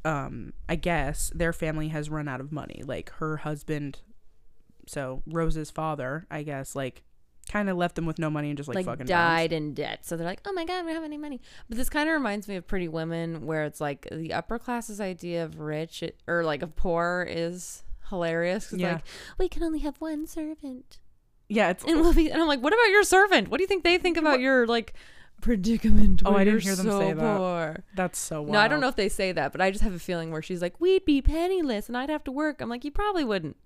Um, 0.03 0.53
I 0.69 0.75
guess 0.75 1.31
their 1.33 1.51
family 1.51 1.87
has 1.87 2.11
run 2.11 2.27
out 2.27 2.39
of 2.39 2.51
money. 2.51 2.83
Like 2.85 3.09
her 3.13 3.37
husband, 3.37 4.01
so 4.85 5.23
Rose's 5.25 5.71
father, 5.71 6.27
I 6.29 6.43
guess, 6.43 6.75
like 6.75 7.01
kind 7.51 7.69
of 7.69 7.77
left 7.77 7.95
them 7.95 8.05
with 8.05 8.19
no 8.19 8.29
money 8.29 8.49
and 8.49 8.57
just 8.57 8.67
like, 8.67 8.77
like, 8.77 8.85
fucking 8.85 9.05
died 9.05 9.53
in 9.53 9.73
debt. 9.73 10.05
So 10.05 10.17
they're 10.17 10.25
like, 10.25 10.41
oh 10.45 10.53
my 10.53 10.65
God, 10.65 10.85
we 10.85 10.91
don't 10.91 10.95
have 10.95 11.03
any 11.03 11.17
money. 11.17 11.41
But 11.69 11.77
this 11.77 11.89
kind 11.89 12.09
of 12.09 12.13
reminds 12.13 12.47
me 12.47 12.55
of 12.55 12.67
Pretty 12.67 12.87
Women, 12.87 13.45
where 13.45 13.65
it's 13.65 13.79
like 13.79 14.07
the 14.11 14.33
upper 14.33 14.59
class's 14.59 14.99
idea 14.99 15.43
of 15.43 15.59
rich 15.59 16.01
it, 16.03 16.19
or 16.27 16.43
like 16.43 16.61
of 16.61 16.75
poor 16.75 17.27
is 17.29 17.83
hilarious. 18.09 18.73
Yeah. 18.75 18.93
like, 18.93 19.03
we 19.37 19.49
can 19.49 19.63
only 19.63 19.79
have 19.79 19.97
one 19.97 20.27
servant. 20.27 20.99
Yeah, 21.47 21.69
it's 21.69 21.83
And, 21.83 22.01
we'll 22.01 22.13
be, 22.13 22.31
and 22.31 22.41
I'm 22.41 22.47
like, 22.47 22.61
what 22.61 22.73
about 22.73 22.89
your 22.89 23.03
servant? 23.03 23.49
What 23.49 23.57
do 23.57 23.63
you 23.63 23.67
think 23.67 23.83
they 23.83 23.97
think 23.97 24.17
about 24.17 24.39
your 24.39 24.65
like 24.65 24.93
predicament? 25.41 26.23
Oh, 26.25 26.35
I 26.35 26.43
didn't 26.43 26.63
hear 26.63 26.75
them 26.75 26.87
so 26.87 26.99
say 26.99 27.13
that. 27.13 27.37
poor? 27.37 27.83
that's 27.95 28.17
so 28.17 28.41
wild. 28.41 28.53
No, 28.53 28.59
I 28.59 28.67
don't 28.67 28.81
know 28.81 28.87
if 28.87 28.95
they 28.95 29.09
say 29.09 29.31
that, 29.31 29.51
but 29.51 29.61
I 29.61 29.69
just 29.69 29.83
have 29.83 29.93
a 29.93 29.99
feeling 29.99 30.31
where 30.31 30.41
she's 30.41 30.61
like, 30.61 30.81
we'd 30.81 31.05
be 31.05 31.21
penniless 31.21 31.87
and 31.87 31.95
I'd 31.95 32.09
have 32.09 32.23
to 32.23 32.31
work. 32.31 32.61
I'm 32.61 32.69
like, 32.69 32.83
you 32.83 32.91
probably 32.91 33.23
wouldn't. 33.23 33.57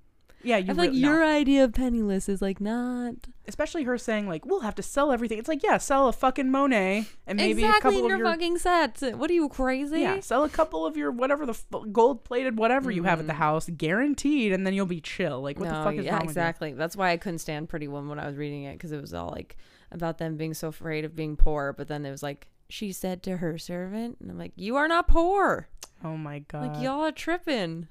Yeah, 0.43 0.55
I 0.55 0.59
you 0.59 0.65
feel 0.67 0.75
like 0.75 0.91
re- 0.91 0.99
no. 0.99 1.09
your 1.09 1.25
idea 1.25 1.63
of 1.65 1.73
penniless 1.73 2.29
is 2.29 2.41
like 2.41 2.61
not 2.61 3.15
especially 3.47 3.83
her 3.83 3.97
saying 3.97 4.27
like 4.27 4.45
we'll 4.45 4.61
have 4.61 4.75
to 4.75 4.83
sell 4.83 5.11
everything. 5.11 5.37
It's 5.37 5.49
like 5.49 5.63
yeah, 5.63 5.77
sell 5.77 6.07
a 6.07 6.13
fucking 6.13 6.49
Monet 6.49 7.05
and 7.27 7.37
maybe 7.37 7.63
exactly 7.63 7.77
a 7.77 7.81
couple 7.81 7.99
in 7.99 8.05
of 8.05 8.09
your, 8.09 8.17
your 8.19 8.27
fucking 8.27 8.57
sets. 8.59 9.01
What 9.01 9.29
are 9.29 9.33
you 9.33 9.49
crazy? 9.49 10.01
yeah, 10.01 10.19
sell 10.21 10.43
a 10.43 10.49
couple 10.49 10.85
of 10.85 10.95
your 10.95 11.11
whatever 11.11 11.45
the 11.45 11.53
f- 11.53 11.83
gold 11.91 12.23
plated 12.23 12.57
whatever 12.57 12.89
you 12.89 13.03
have 13.03 13.19
at 13.19 13.27
the 13.27 13.33
mm-hmm. 13.33 13.41
house, 13.41 13.69
guaranteed, 13.69 14.53
and 14.53 14.65
then 14.65 14.73
you'll 14.73 14.85
be 14.85 15.01
chill. 15.01 15.41
Like 15.41 15.59
what 15.59 15.69
no, 15.69 15.77
the 15.77 15.83
fuck 15.83 15.95
is 15.95 16.05
yeah, 16.05 16.13
wrong 16.13 16.23
exactly. 16.23 16.73
That's 16.73 16.95
why 16.95 17.11
I 17.11 17.17
couldn't 17.17 17.39
stand 17.39 17.67
Pretty 17.67 17.87
Woman 17.87 18.09
when 18.09 18.19
I 18.19 18.27
was 18.27 18.37
reading 18.37 18.63
it 18.63 18.73
because 18.73 18.91
it 18.91 19.01
was 19.01 19.13
all 19.13 19.31
like 19.31 19.57
about 19.91 20.19
them 20.19 20.37
being 20.37 20.53
so 20.53 20.69
afraid 20.69 21.03
of 21.03 21.15
being 21.15 21.35
poor. 21.35 21.73
But 21.73 21.87
then 21.87 22.05
it 22.05 22.11
was 22.11 22.23
like 22.23 22.47
she 22.69 22.91
said 22.91 23.23
to 23.23 23.37
her 23.37 23.57
servant, 23.57 24.17
and 24.21 24.31
I'm 24.31 24.37
like, 24.37 24.53
you 24.55 24.77
are 24.77 24.87
not 24.87 25.07
poor. 25.07 25.67
Oh 26.03 26.15
my 26.15 26.39
god! 26.39 26.67
Like 26.67 26.83
y'all 26.83 27.01
are 27.01 27.11
tripping. 27.11 27.87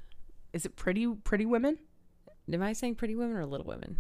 is 0.55 0.65
it 0.65 0.77
pretty 0.77 1.07
Pretty 1.07 1.45
Women? 1.45 1.79
Am 2.53 2.63
I 2.63 2.73
saying 2.73 2.97
Pretty 2.97 3.15
Women 3.15 3.37
or 3.37 3.47
Little 3.47 3.67
Women? 3.67 3.99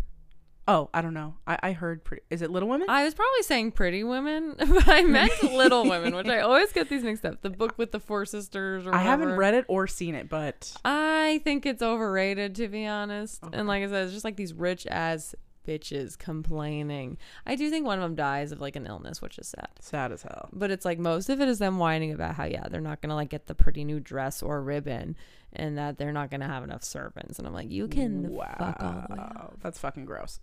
Oh, 0.68 0.90
I 0.92 1.01
don't 1.01 1.14
know. 1.14 1.34
I, 1.46 1.59
I 1.62 1.72
heard 1.72 2.05
pretty. 2.05 2.24
Is 2.28 2.42
it 2.42 2.51
Little 2.51 2.68
Women? 2.68 2.90
I 2.90 3.05
was 3.05 3.14
probably 3.14 3.42
saying 3.42 3.72
Pretty 3.72 4.05
Women, 4.05 4.55
but 4.59 4.86
I 4.86 5.03
meant 5.05 5.42
Little 5.42 5.88
Women, 5.88 6.14
which 6.14 6.26
I 6.26 6.40
always 6.40 6.72
get 6.72 6.90
these 6.90 7.03
mixed 7.03 7.24
up. 7.24 7.40
The 7.40 7.49
book 7.49 7.78
with 7.78 7.90
the 7.90 7.99
four 7.99 8.26
sisters. 8.26 8.86
Or 8.86 8.94
I 8.94 8.99
haven't 8.99 9.32
read 9.36 9.55
it 9.55 9.64
or 9.66 9.86
seen 9.86 10.14
it, 10.14 10.28
but 10.28 10.74
I 10.84 11.40
think 11.42 11.64
it's 11.64 11.82
overrated 11.82 12.55
to 12.57 12.68
be 12.68 12.86
honest. 12.86 13.42
And 13.51 13.66
like 13.66 13.82
I 13.82 13.88
said, 13.88 14.05
it's 14.05 14.12
just 14.12 14.26
like 14.26 14.36
these 14.36 14.53
rich 14.53 14.86
ass 14.90 15.34
bitches 15.66 16.18
complaining. 16.18 17.16
I 17.46 17.55
do 17.55 17.70
think 17.70 17.86
one 17.86 17.99
of 17.99 18.03
them 18.03 18.14
dies 18.14 18.53
of 18.53 18.61
like 18.61 18.76
an 18.76 18.86
illness, 18.86 19.22
which 19.22 19.38
is 19.38 19.49
sad. 19.49 19.68
sad 19.80 20.12
as 20.12 20.22
hell. 20.22 20.49
But 20.53 20.70
it's 20.70 20.84
like 20.84 20.99
most 20.99 21.30
of 21.30 21.40
it 21.40 21.49
is 21.49 21.59
them 21.59 21.78
whining 21.78 22.12
about 22.12 22.34
how 22.34 22.44
yeah, 22.44 22.68
they're 22.68 22.80
not 22.80 23.01
gonna 23.01 23.14
like 23.14 23.30
get 23.30 23.46
the 23.46 23.55
pretty 23.55 23.84
new 23.84 24.01
dress 24.01 24.42
or 24.42 24.62
ribbon 24.62 25.16
and 25.53 25.78
that 25.78 25.99
they're 25.99 26.12
not 26.12 26.30
gonna 26.30 26.46
have 26.46 26.64
enough 26.64 26.84
servants. 26.84 27.38
And 27.38 27.46
I'm 27.46 27.55
like, 27.55 27.70
you 27.70 27.88
can 27.88 28.36
fuck 28.59 28.76
all 28.82 29.05
the 29.09 29.14
way 29.14 29.20
off. 29.20 29.55
That's 29.62 29.78
fucking 29.78 30.05
gross. 30.05 30.40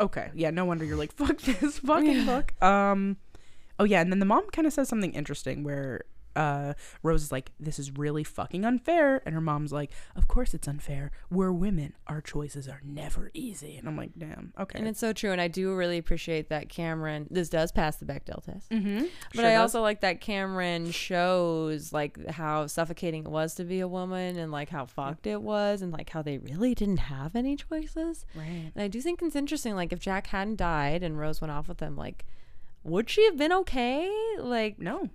Okay, 0.00 0.30
yeah, 0.34 0.50
no 0.50 0.64
wonder 0.64 0.84
you're 0.84 0.96
like 0.96 1.12
fuck 1.16 1.38
this 1.38 1.78
fucking 1.84 2.26
book. 2.26 2.60
Um, 2.62 3.16
oh 3.78 3.84
yeah, 3.84 4.00
and 4.00 4.10
then 4.10 4.18
the 4.18 4.26
mom 4.26 4.48
kind 4.50 4.66
of 4.66 4.72
says 4.72 4.88
something 4.88 5.12
interesting 5.12 5.64
where 5.64 6.02
uh 6.36 6.74
Rose 7.02 7.22
is 7.22 7.32
like, 7.32 7.52
"This 7.58 7.78
is 7.78 7.90
really 7.92 8.24
fucking 8.24 8.64
unfair," 8.64 9.22
and 9.26 9.34
her 9.34 9.40
mom's 9.40 9.72
like, 9.72 9.90
"Of 10.16 10.28
course 10.28 10.54
it's 10.54 10.68
unfair. 10.68 11.10
We're 11.30 11.52
women. 11.52 11.94
Our 12.06 12.20
choices 12.20 12.68
are 12.68 12.80
never 12.84 13.30
easy." 13.34 13.76
And 13.76 13.88
I'm 13.88 13.96
like, 13.96 14.12
"Damn, 14.16 14.52
okay." 14.58 14.78
And 14.78 14.88
it's 14.88 15.00
so 15.00 15.12
true, 15.12 15.32
and 15.32 15.40
I 15.40 15.48
do 15.48 15.74
really 15.74 15.98
appreciate 15.98 16.48
that 16.48 16.68
Cameron. 16.68 17.26
This 17.30 17.48
does 17.48 17.72
pass 17.72 17.96
the 17.96 18.04
Bechdel 18.04 18.42
test, 18.42 18.70
mm-hmm. 18.70 19.06
but 19.34 19.44
I 19.44 19.56
also 19.56 19.80
like 19.82 20.00
that 20.00 20.20
Cameron 20.20 20.90
shows 20.90 21.92
like 21.92 22.28
how 22.30 22.66
suffocating 22.66 23.24
it 23.24 23.30
was 23.30 23.54
to 23.56 23.64
be 23.64 23.80
a 23.80 23.88
woman, 23.88 24.38
and 24.38 24.52
like 24.52 24.68
how 24.68 24.86
fucked 24.86 25.26
it 25.26 25.42
was, 25.42 25.82
and 25.82 25.92
like 25.92 26.10
how 26.10 26.22
they 26.22 26.38
really 26.38 26.74
didn't 26.74 26.98
have 26.98 27.36
any 27.36 27.56
choices. 27.56 28.24
right. 28.34 28.72
And 28.74 28.82
I 28.82 28.88
do 28.88 29.00
think 29.00 29.22
it's 29.22 29.36
interesting, 29.36 29.74
like 29.74 29.92
if 29.92 30.00
Jack 30.00 30.28
hadn't 30.28 30.56
died 30.56 31.02
and 31.02 31.18
Rose 31.18 31.40
went 31.40 31.50
off 31.52 31.68
with 31.68 31.80
him, 31.80 31.96
like 31.96 32.24
would 32.84 33.08
she 33.08 33.24
have 33.26 33.36
been 33.36 33.52
okay? 33.52 34.10
Like, 34.38 34.78
No. 34.78 35.08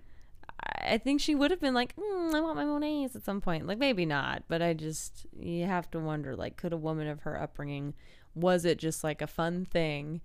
I 0.64 0.98
think 0.98 1.22
she 1.22 1.36
would 1.36 1.52
have 1.52 1.60
been 1.60 1.74
like, 1.74 1.96
mm, 1.96 2.34
I 2.34 2.42
want 2.42 2.56
my 2.56 2.66
Monets 2.66 3.16
at 3.16 3.24
some 3.24 3.42
point. 3.42 3.68
Like, 3.68 3.78
maybe 3.78 4.06
not, 4.06 4.44
but 4.48 4.62
I 4.62 4.74
just, 4.74 5.26
you 5.38 5.66
have 5.66 5.90
to 5.92 6.00
wonder, 6.00 6.36
like, 6.36 6.58
could 6.58 6.74
a 6.74 6.78
woman 6.78 7.08
of 7.08 7.22
her 7.22 7.40
upbringing, 7.40 7.94
was 8.34 8.66
it 8.66 8.78
just 8.78 9.04
like 9.04 9.22
a 9.22 9.28
fun 9.28 9.66
thing 9.66 10.22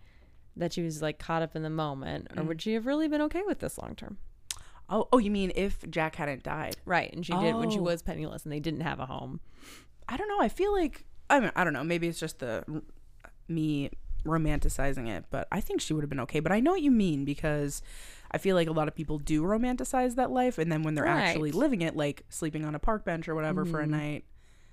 that 0.57 0.73
she 0.73 0.83
was 0.83 1.01
like 1.03 1.19
caught 1.19 1.43
up 1.43 1.57
in 1.57 1.63
the 1.63 1.71
moment, 1.71 2.29
or 2.37 2.43
would 2.45 2.61
she 2.61 2.75
have 2.75 2.87
really 2.87 3.09
been 3.09 3.23
okay 3.23 3.43
with 3.47 3.59
this 3.61 3.79
long 3.79 3.95
term? 3.95 4.19
Oh, 4.89 5.09
oh, 5.13 5.19
you 5.19 5.31
mean 5.31 5.53
if 5.55 5.89
Jack 5.89 6.17
hadn't 6.17 6.43
died? 6.43 6.77
Right. 6.85 7.11
And 7.13 7.25
she 7.25 7.33
did 7.33 7.57
when 7.57 7.71
she 7.71 7.79
Oh. 7.79 7.83
was 7.83 8.03
penniless 8.03 8.45
and 8.45 8.53
they 8.53 8.61
didn't 8.61 8.81
have 8.83 9.01
a 9.01 9.07
home. 9.07 9.41
I 10.09 10.17
don't 10.19 10.29
know. 10.29 10.41
I 10.41 10.49
feel 10.49 10.73
like 10.73 11.05
I 11.31 11.41
mean, 11.41 11.53
I 11.57 11.65
don't 11.65 11.73
know. 11.73 11.85
Maybe 11.85 12.09
it's 12.09 12.21
just 12.21 12.41
the 12.41 12.83
me 13.49 13.91
romanticizing 14.27 15.09
it, 15.09 15.25
but 15.31 15.49
I 15.51 15.61
think 15.61 15.81
she 15.81 15.95
would 15.95 16.03
have 16.03 16.11
been 16.11 16.21
okay. 16.21 16.41
But 16.41 16.53
I 16.53 16.61
know 16.61 16.73
what 16.73 16.83
you 16.83 16.91
mean 16.91 17.25
because 17.25 17.81
I 18.35 18.39
feel 18.39 18.57
like 18.57 18.69
a 18.69 18.73
lot 18.73 18.89
of 18.89 18.95
people 18.95 19.19
do 19.19 19.43
romanticize 19.43 20.15
that 20.17 20.31
life, 20.31 20.59
and 20.59 20.71
then 20.71 20.83
when 20.83 20.95
they're 20.95 21.07
actually 21.07 21.53
living 21.53 21.83
it, 21.83 21.97
like 21.97 22.25
sleeping 22.29 22.65
on 22.65 22.75
a 22.75 22.79
park 22.79 23.05
bench 23.05 23.29
or 23.29 23.35
whatever 23.35 23.65
for 23.65 23.81
a 23.81 23.83
mm-hmm. 23.83 23.93
night, 23.93 24.25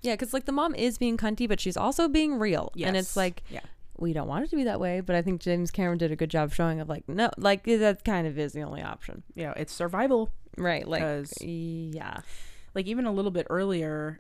Yeah, 0.01 0.13
because 0.13 0.33
like 0.33 0.45
the 0.45 0.51
mom 0.51 0.75
is 0.75 0.97
being 0.97 1.17
cunty, 1.17 1.47
but 1.47 1.59
she's 1.59 1.77
also 1.77 2.07
being 2.07 2.39
real. 2.39 2.71
And 2.87 2.97
it's 2.97 3.17
like, 3.17 3.43
yeah, 3.49 3.61
we 3.97 4.13
don't 4.13 4.27
want 4.27 4.45
it 4.45 4.49
to 4.51 4.55
be 4.55 4.63
that 4.63 4.79
way, 4.79 5.01
but 5.01 5.15
I 5.15 5.21
think 5.21 5.41
James 5.41 5.71
Cameron 5.71 5.97
did 5.97 6.11
a 6.11 6.15
good 6.15 6.29
job 6.29 6.53
showing 6.53 6.79
of 6.79 6.87
like, 6.87 7.07
no, 7.09 7.29
like 7.37 7.63
that 7.65 8.05
kind 8.05 8.27
of 8.27 8.39
is 8.39 8.53
the 8.53 8.61
only 8.61 8.81
option. 8.81 9.23
yeah, 9.35 9.53
it's 9.55 9.73
survival. 9.73 10.31
Right. 10.57 10.87
Like, 10.87 11.27
yeah. 11.41 12.21
Like 12.75 12.87
even 12.87 13.05
a 13.05 13.11
little 13.11 13.31
bit 13.31 13.47
earlier, 13.49 14.19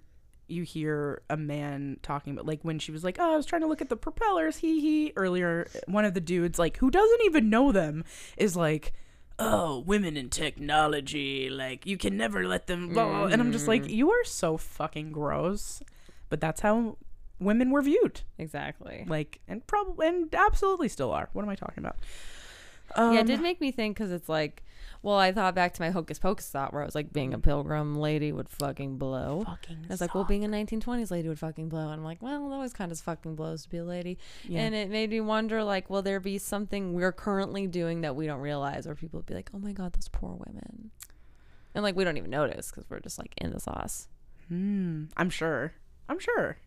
you 0.49 0.63
hear 0.63 1.21
a 1.29 1.37
man 1.37 1.97
talking 2.01 2.33
about 2.33 2.45
like 2.45 2.61
when 2.63 2.79
she 2.79 2.91
was 2.91 3.03
like, 3.03 3.17
"Oh, 3.19 3.33
I 3.33 3.37
was 3.37 3.45
trying 3.45 3.61
to 3.61 3.67
look 3.67 3.81
at 3.81 3.89
the 3.89 3.95
propellers." 3.95 4.57
He 4.57 4.81
he. 4.81 5.13
Earlier, 5.15 5.67
one 5.85 6.05
of 6.05 6.13
the 6.13 6.21
dudes 6.21 6.57
like 6.57 6.77
who 6.77 6.89
doesn't 6.89 7.21
even 7.25 7.49
know 7.49 7.71
them 7.71 8.03
is 8.37 8.55
like. 8.55 8.93
Oh, 9.39 9.79
women 9.79 10.17
in 10.17 10.29
technology, 10.29 11.49
like 11.49 11.85
you 11.85 11.97
can 11.97 12.17
never 12.17 12.45
let 12.45 12.67
them. 12.67 12.89
Blah, 12.93 13.05
blah," 13.07 13.25
And 13.27 13.41
I'm 13.41 13.51
just 13.51 13.67
like, 13.67 13.89
you 13.89 14.11
are 14.11 14.23
so 14.25 14.57
fucking 14.57 15.11
gross. 15.11 15.81
But 16.29 16.39
that's 16.41 16.61
how 16.61 16.97
women 17.39 17.71
were 17.71 17.81
viewed, 17.81 18.21
Exactly. 18.37 19.05
like, 19.07 19.39
and 19.47 19.65
probably 19.65 20.07
and 20.07 20.33
absolutely 20.35 20.89
still 20.89 21.11
are. 21.11 21.29
What 21.33 21.41
am 21.43 21.49
I 21.49 21.55
talking 21.55 21.79
about? 21.79 21.95
Um, 22.95 23.13
yeah, 23.13 23.21
it 23.21 23.27
did 23.27 23.41
make 23.41 23.59
me 23.61 23.71
think 23.71 23.97
because 23.97 24.11
it's 24.11 24.29
like, 24.29 24.63
well, 25.01 25.17
I 25.17 25.31
thought 25.31 25.55
back 25.55 25.73
to 25.75 25.81
my 25.81 25.91
hocus 25.91 26.19
pocus 26.19 26.49
thought 26.49 26.73
where 26.73 26.81
I 26.81 26.85
was 26.85 26.95
like, 26.95 27.13
being 27.13 27.33
a 27.33 27.39
pilgrim 27.39 27.95
lady 27.95 28.31
would 28.31 28.49
fucking 28.49 28.97
blow. 28.97 29.43
fucking. 29.45 29.85
I 29.85 29.93
was 29.93 30.01
like, 30.01 30.13
well, 30.13 30.25
being 30.25 30.43
a 30.43 30.49
1920s 30.49 31.09
lady 31.09 31.29
would 31.29 31.39
fucking 31.39 31.69
blow. 31.69 31.83
And 31.83 31.93
I'm 31.93 32.03
like, 32.03 32.21
well, 32.21 32.49
that 32.49 32.53
always 32.53 32.73
kind 32.73 32.91
of 32.91 32.99
fucking 32.99 33.35
blows 33.35 33.63
to 33.63 33.69
be 33.69 33.77
a 33.77 33.85
lady. 33.85 34.17
Yeah. 34.47 34.61
And 34.61 34.75
it 34.75 34.89
made 34.89 35.09
me 35.09 35.21
wonder, 35.21 35.63
like, 35.63 35.89
will 35.89 36.01
there 36.01 36.19
be 36.19 36.37
something 36.37 36.93
we're 36.93 37.13
currently 37.13 37.65
doing 37.65 38.01
that 38.01 38.15
we 38.15 38.27
don't 38.27 38.41
realize, 38.41 38.85
or 38.85 38.95
people 38.95 39.19
would 39.19 39.25
be 39.25 39.35
like, 39.35 39.49
oh 39.53 39.59
my 39.59 39.71
God, 39.71 39.93
those 39.93 40.09
poor 40.09 40.31
women. 40.31 40.91
And 41.73 41.83
like, 41.83 41.95
we 41.95 42.03
don't 42.03 42.17
even 42.17 42.31
notice 42.31 42.69
because 42.71 42.89
we're 42.89 42.99
just 42.99 43.17
like 43.17 43.33
in 43.37 43.51
the 43.51 43.59
sauce. 43.59 44.09
Hmm. 44.49 45.05
I'm 45.15 45.29
sure. 45.29 45.73
I'm 46.09 46.19
sure. 46.19 46.57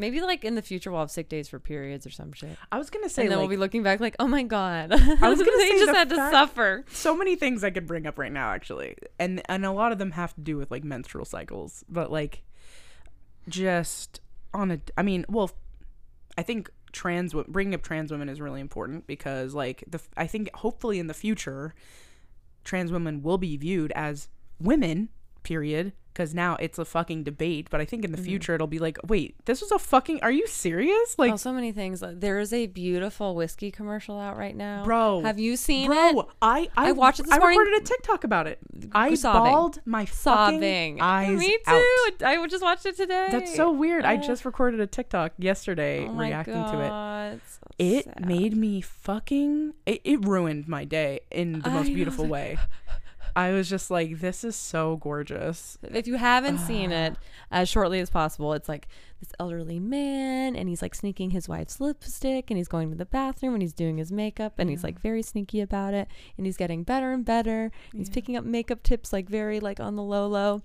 Maybe 0.00 0.20
like 0.22 0.44
in 0.44 0.54
the 0.54 0.62
future, 0.62 0.90
we'll 0.90 1.00
have 1.00 1.10
sick 1.10 1.28
days 1.28 1.48
for 1.48 1.58
periods 1.58 2.06
or 2.06 2.10
some 2.10 2.32
shit. 2.32 2.56
I 2.72 2.78
was 2.78 2.88
gonna 2.88 3.10
say 3.10 3.22
and 3.22 3.30
then 3.30 3.38
like, 3.38 3.42
we'll 3.42 3.56
be 3.56 3.58
looking 3.58 3.82
back 3.82 4.00
like, 4.00 4.16
oh 4.18 4.26
my 4.26 4.42
God. 4.42 4.92
I 4.92 5.28
was 5.28 5.38
gonna 5.42 5.58
say 5.58 5.78
just 5.78 5.94
had 5.94 6.08
to 6.08 6.16
suffer. 6.16 6.84
so 6.90 7.14
many 7.14 7.36
things 7.36 7.62
I 7.62 7.70
could 7.70 7.86
bring 7.86 8.06
up 8.06 8.18
right 8.18 8.32
now 8.32 8.50
actually. 8.50 8.96
And 9.18 9.42
and 9.46 9.64
a 9.64 9.72
lot 9.72 9.92
of 9.92 9.98
them 9.98 10.12
have 10.12 10.34
to 10.34 10.40
do 10.40 10.56
with 10.56 10.70
like 10.70 10.84
menstrual 10.84 11.26
cycles, 11.26 11.84
but 11.88 12.10
like 12.10 12.42
just 13.48 14.20
on 14.54 14.70
a 14.70 14.80
I 14.96 15.02
mean, 15.02 15.26
well 15.28 15.50
I 16.38 16.42
think 16.42 16.70
trans 16.92 17.34
bringing 17.48 17.74
up 17.74 17.82
trans 17.82 18.10
women 18.10 18.28
is 18.28 18.40
really 18.40 18.60
important 18.60 19.06
because 19.06 19.54
like 19.54 19.84
the 19.86 20.00
I 20.16 20.26
think 20.26 20.52
hopefully 20.54 20.98
in 20.98 21.06
the 21.06 21.14
future 21.14 21.74
trans 22.64 22.90
women 22.90 23.22
will 23.22 23.38
be 23.38 23.56
viewed 23.56 23.92
as 23.92 24.28
women 24.58 25.10
period 25.42 25.92
because 26.12 26.34
now 26.34 26.56
it's 26.60 26.78
a 26.78 26.84
fucking 26.84 27.22
debate 27.24 27.68
but 27.70 27.80
i 27.80 27.84
think 27.84 28.04
in 28.04 28.12
the 28.12 28.16
mm-hmm. 28.18 28.26
future 28.26 28.54
it'll 28.54 28.66
be 28.66 28.78
like 28.78 28.98
wait 29.06 29.34
this 29.46 29.60
was 29.60 29.70
a 29.70 29.78
fucking 29.78 30.20
are 30.22 30.30
you 30.30 30.46
serious 30.46 31.18
like 31.18 31.32
oh, 31.32 31.36
so 31.36 31.52
many 31.52 31.72
things. 31.72 32.02
There 32.06 32.38
is 32.38 32.52
a 32.52 32.66
beautiful 32.66 33.34
whiskey 33.34 33.70
commercial 33.70 34.18
out 34.18 34.36
right 34.36 34.54
now. 34.56 34.84
Bro. 34.84 35.22
have 35.22 35.38
you 35.38 35.56
seen 35.56 35.88
Bro, 35.88 36.20
it? 36.20 36.26
I, 36.42 36.68
I 36.76 36.88
I 36.88 36.92
watched 36.92 37.20
it 37.20 37.24
this 37.24 37.32
I 37.32 37.38
morning. 37.38 37.58
recorded 37.58 37.82
a 37.82 37.84
TikTok 37.84 38.24
about 38.24 38.46
it. 38.46 38.58
I 38.92 39.14
Sobbing. 39.14 39.52
bawled 39.52 39.80
my 39.84 40.04
fucking 40.06 40.56
Sobbing. 40.60 41.00
eyes 41.00 41.38
Me 41.38 41.58
too. 41.66 41.70
out. 41.70 42.22
I 42.24 42.46
just 42.46 42.62
watched 42.62 42.86
it 42.86 42.96
today. 42.96 43.28
That's 43.30 43.54
so 43.54 43.70
weird. 43.70 44.04
I 44.04 44.14
Oh. 44.16 44.20
just 44.20 44.44
recorded 44.44 44.80
a 44.80 44.86
TikTok 44.86 45.32
yesterday 45.38 46.06
Oh 46.06 46.12
reacting 46.12 46.54
to 46.54 46.80
it. 46.80 47.40
So 47.46 47.66
It 47.78 48.04
sad. 48.04 48.26
made 48.26 48.56
me 48.56 48.80
fucking. 48.80 49.74
It, 49.86 50.00
it 50.04 50.24
ruined 50.26 50.68
my 50.68 50.84
day 50.84 51.20
in 51.30 51.60
the 51.60 51.70
most 51.70 51.86
I 51.86 51.88
know, 51.88 51.94
beautiful 51.94 52.24
it's 52.24 52.30
way. 52.36 52.58
I 53.36 53.52
was 53.52 53.68
just 53.68 53.90
like, 53.90 54.20
this 54.20 54.44
is 54.44 54.56
so 54.56 54.96
gorgeous. 54.96 55.78
If 55.82 56.06
you 56.06 56.16
haven't 56.16 56.58
seen 56.58 56.92
it, 56.92 57.16
as 57.50 57.68
shortly 57.68 58.00
as 58.00 58.10
possible, 58.10 58.52
it's 58.52 58.68
like 58.68 58.88
this 59.20 59.32
elderly 59.38 59.78
man, 59.78 60.56
and 60.56 60.68
he's 60.68 60.82
like 60.82 60.94
sneaking 60.94 61.30
his 61.30 61.48
wife's 61.48 61.80
lipstick, 61.80 62.50
and 62.50 62.58
he's 62.58 62.68
going 62.68 62.90
to 62.90 62.96
the 62.96 63.06
bathroom, 63.06 63.54
and 63.54 63.62
he's 63.62 63.72
doing 63.72 63.98
his 63.98 64.10
makeup, 64.10 64.54
and 64.58 64.70
he's 64.70 64.84
like 64.84 65.00
very 65.00 65.22
sneaky 65.22 65.60
about 65.60 65.94
it, 65.94 66.08
and 66.36 66.46
he's 66.46 66.56
getting 66.56 66.82
better 66.82 67.12
and 67.12 67.24
better. 67.24 67.70
and 67.92 68.00
He's 68.00 68.10
picking 68.10 68.36
up 68.36 68.44
makeup 68.44 68.82
tips 68.82 69.12
like 69.12 69.28
very 69.28 69.60
like 69.60 69.80
on 69.80 69.96
the 69.96 70.02
low 70.02 70.26
low, 70.26 70.62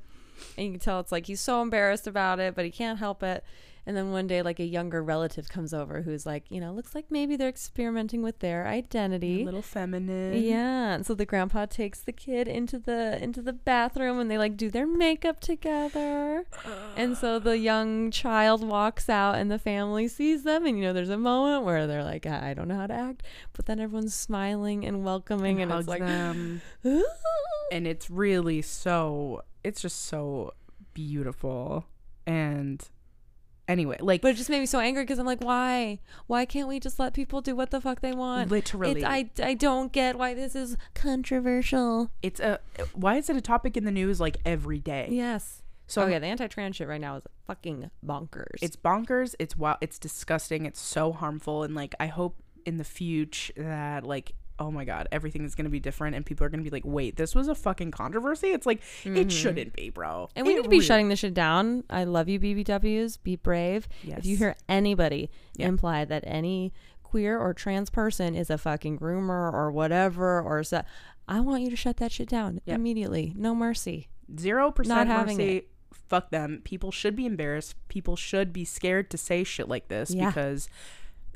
and 0.58 0.66
you 0.66 0.72
can 0.72 0.80
tell 0.80 1.00
it's 1.00 1.12
like 1.12 1.26
he's 1.28 1.42
so 1.42 1.62
embarrassed 1.62 2.08
about 2.08 2.40
it, 2.40 2.56
but 2.56 2.66
he 2.66 2.72
can't 2.72 3.00
help 3.00 3.24
it. 3.24 3.44
And 3.88 3.96
then 3.96 4.12
one 4.12 4.26
day, 4.26 4.42
like 4.42 4.60
a 4.60 4.66
younger 4.66 5.04
relative 5.04 5.48
comes 5.48 5.74
over 5.74 6.02
who's 6.02 6.26
like, 6.26 6.50
you 6.50 6.60
know, 6.60 6.74
looks 6.74 6.96
like 6.96 7.06
maybe 7.12 7.36
they're 7.36 7.50
experimenting 7.50 8.24
with 8.24 8.40
their 8.40 8.66
identity. 8.66 9.44
A 9.44 9.46
little 9.46 9.62
feminine. 9.62 10.42
Yeah, 10.42 10.94
and 10.96 11.06
so 11.06 11.14
the 11.14 11.26
grandpa 11.26 11.68
takes 11.68 12.02
the 12.02 12.12
kid 12.12 12.48
into 12.48 12.80
the 12.80 13.22
into 13.22 13.42
the 13.42 13.54
bathroom 13.54 14.20
and 14.20 14.30
they 14.30 14.38
like 14.38 14.58
do 14.58 14.72
their 14.72 14.88
makeup 14.88 15.40
together. 15.40 16.46
And 16.96 17.16
so 17.16 17.38
the 17.38 17.58
young 17.58 18.10
child 18.10 18.64
walks 18.64 19.08
out 19.08 19.36
and 19.36 19.52
the 19.52 19.60
family 19.60 20.08
sees 20.08 20.44
them 20.44 20.66
and 20.66 20.78
you 20.78 20.84
know 20.84 20.94
there's 20.94 21.10
a 21.10 21.18
moment 21.18 21.64
where 21.64 21.86
they're 21.86 22.04
like 22.04 22.26
I 22.26 22.54
don't 22.54 22.68
know 22.68 22.78
how 22.78 22.88
to 22.88 22.94
act, 22.94 23.24
but 23.54 23.68
then 23.68 23.80
everyone's 23.80 24.16
smiling 24.16 24.86
and 24.86 25.04
welcoming 25.04 25.62
and, 25.62 25.72
hugs 25.72 25.84
it's 25.84 25.90
like 25.90 26.00
them. 26.00 26.62
and 27.72 27.88
it's 27.88 28.10
really 28.10 28.62
so. 28.62 29.44
It's 29.64 29.82
just 29.82 30.06
so 30.06 30.54
beautiful. 30.94 31.86
And 32.28 32.88
anyway, 33.68 33.98
like 34.00 34.22
But 34.22 34.30
it 34.32 34.34
just 34.38 34.50
made 34.50 34.60
me 34.60 34.66
so 34.66 34.80
angry 34.80 35.04
because 35.04 35.20
I'm 35.20 35.26
like, 35.26 35.42
why? 35.42 36.00
Why 36.28 36.46
can't 36.46 36.68
we 36.68 36.80
just 36.80 37.00
let 37.00 37.14
people 37.14 37.42
do 37.42 37.56
what 37.56 37.72
the 37.72 37.82
fuck 37.82 38.02
they 38.02 38.14
want? 38.14 38.52
literally, 38.52 39.02
It's, 39.02 39.06
I, 39.06 39.30
I 39.44 39.54
don't 39.54 39.92
get 39.92 40.18
why 40.18 40.34
this 40.34 40.56
is 40.56 40.78
controversial. 40.94 42.12
it's 42.22 42.40
a. 42.40 42.60
Why 42.94 43.16
is 43.18 43.30
it 43.30 43.36
a 43.36 43.42
topic 43.42 43.76
in 43.78 43.86
the 43.86 43.92
news 43.92 44.20
like 44.20 44.38
every 44.46 44.80
day? 44.80 45.08
Yes. 45.12 45.62
So 45.88 46.04
oh 46.04 46.08
yeah, 46.08 46.20
the 46.20 46.26
anti-trans 46.28 46.76
shit 46.78 46.88
right 46.88 47.02
now 47.02 47.18
is 47.18 47.24
fucking 47.46 47.92
bonkers. 48.04 48.58
it's 48.64 48.76
bonkers 48.76 49.36
it's 49.38 49.56
wild 49.56 49.78
it's 49.80 50.00
disgusting 50.00 50.66
it's 50.66 50.82
so 50.82 51.12
harmful 51.12 51.62
and 51.62 51.76
like 51.76 51.94
i 52.00 52.08
hope 52.08 52.42
in 52.66 52.78
the 52.78 52.84
future 52.84 53.54
that 53.56 54.04
like 54.04 54.34
oh 54.60 54.72
my 54.72 54.86
god 54.86 55.08
everything 55.12 55.44
is 55.44 55.54
gonna 55.56 55.70
be 55.70 55.80
different 55.80 56.16
and 56.16 56.26
people 56.26 56.46
are 56.46 56.50
gonna 56.50 56.64
be 56.64 56.70
like 56.70 56.86
wait 56.86 57.18
this 57.18 57.36
was 57.36 57.48
a 57.48 57.56
fucking 57.56 57.92
controversy 57.92 58.48
it's 58.48 58.66
like 58.66 58.82
it 59.04 59.32
shouldn't 59.32 59.74
be 59.74 59.90
bro 59.90 60.06
Mm-hmm. 60.06 60.32
And 60.40 60.48
we 60.48 60.54
It 60.54 60.56
need 60.58 60.64
to 60.64 60.70
be 60.70 60.76
really- 60.78 60.86
shutting 60.86 61.10
this 61.10 61.20
shit 61.20 61.34
down. 61.34 61.84
I 61.90 62.04
love 62.06 62.30
you, 62.30 62.40
BBWs. 62.40 63.18
Be 63.24 63.36
brave. 63.36 63.88
If 64.04 64.26
you 64.26 64.38
hear 64.38 64.56
anybody 64.70 65.30
Yeah. 65.56 65.68
imply 65.68 66.06
that 66.06 66.24
any 66.26 66.74
queer 67.04 67.40
or 67.40 67.54
trans 67.54 67.90
person 67.90 68.36
is 68.36 68.50
a 68.50 68.58
fucking 68.58 69.00
groomer 69.00 69.52
or 69.54 69.72
whatever, 69.72 70.42
or 70.42 70.64
so, 70.64 70.84
I 71.28 71.40
want 71.40 71.64
you 71.64 71.70
to 71.70 71.76
shut 71.76 71.98
that 71.98 72.12
shit 72.12 72.30
down 72.30 72.62
Yep. 72.66 72.76
immediately. 72.76 73.34
No 73.36 73.54
mercy. 73.56 74.08
zero 74.40 74.72
percent 74.72 75.08
Not 75.08 75.08
having 75.08 75.38
mercy 75.38 75.64
fuck 75.94 76.30
them 76.32 76.62
people 76.64 76.92
should 76.92 77.16
be 77.16 77.26
embarrassed 77.26 77.76
people 77.90 78.16
should 78.16 78.52
be 78.54 78.64
scared 78.66 79.10
to 79.10 79.18
say 79.18 79.44
shit 79.44 79.68
like 79.68 79.88
this 79.88 80.12
Yeah. 80.14 80.28
because 80.28 80.68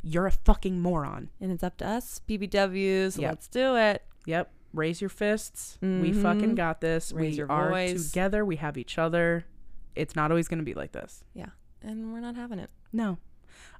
you're 0.04 0.26
a 0.28 0.32
fucking 0.32 0.80
moron 0.82 1.30
And 1.42 1.52
it's 1.52 1.64
up 1.64 1.78
to 1.78 1.88
us, 1.88 2.22
BBWs. 2.28 3.18
Yep. 3.20 3.30
Let's 3.32 3.48
do 3.48 3.76
it. 3.76 4.04
yep 4.26 4.52
raise 4.72 5.02
your 5.02 5.10
fists 5.10 5.80
we 5.82 6.14
fucking 6.14 6.54
got 6.54 6.80
this 6.80 7.12
Raise 7.12 7.32
we 7.32 7.38
your 7.40 7.52
are 7.52 7.70
voice. 7.72 8.10
together 8.10 8.46
we 8.46 8.58
have 8.58 8.78
each 8.78 9.00
other 9.00 9.46
it's 9.96 10.16
not 10.16 10.30
always 10.30 10.48
gonna 10.48 10.62
be 10.62 10.76
like 10.76 10.92
this 10.92 11.24
Yeah. 11.34 11.48
And 11.82 12.14
we're 12.14 12.20
not 12.20 12.36
having 12.36 12.60
it. 12.60 12.70
No. 12.94 13.18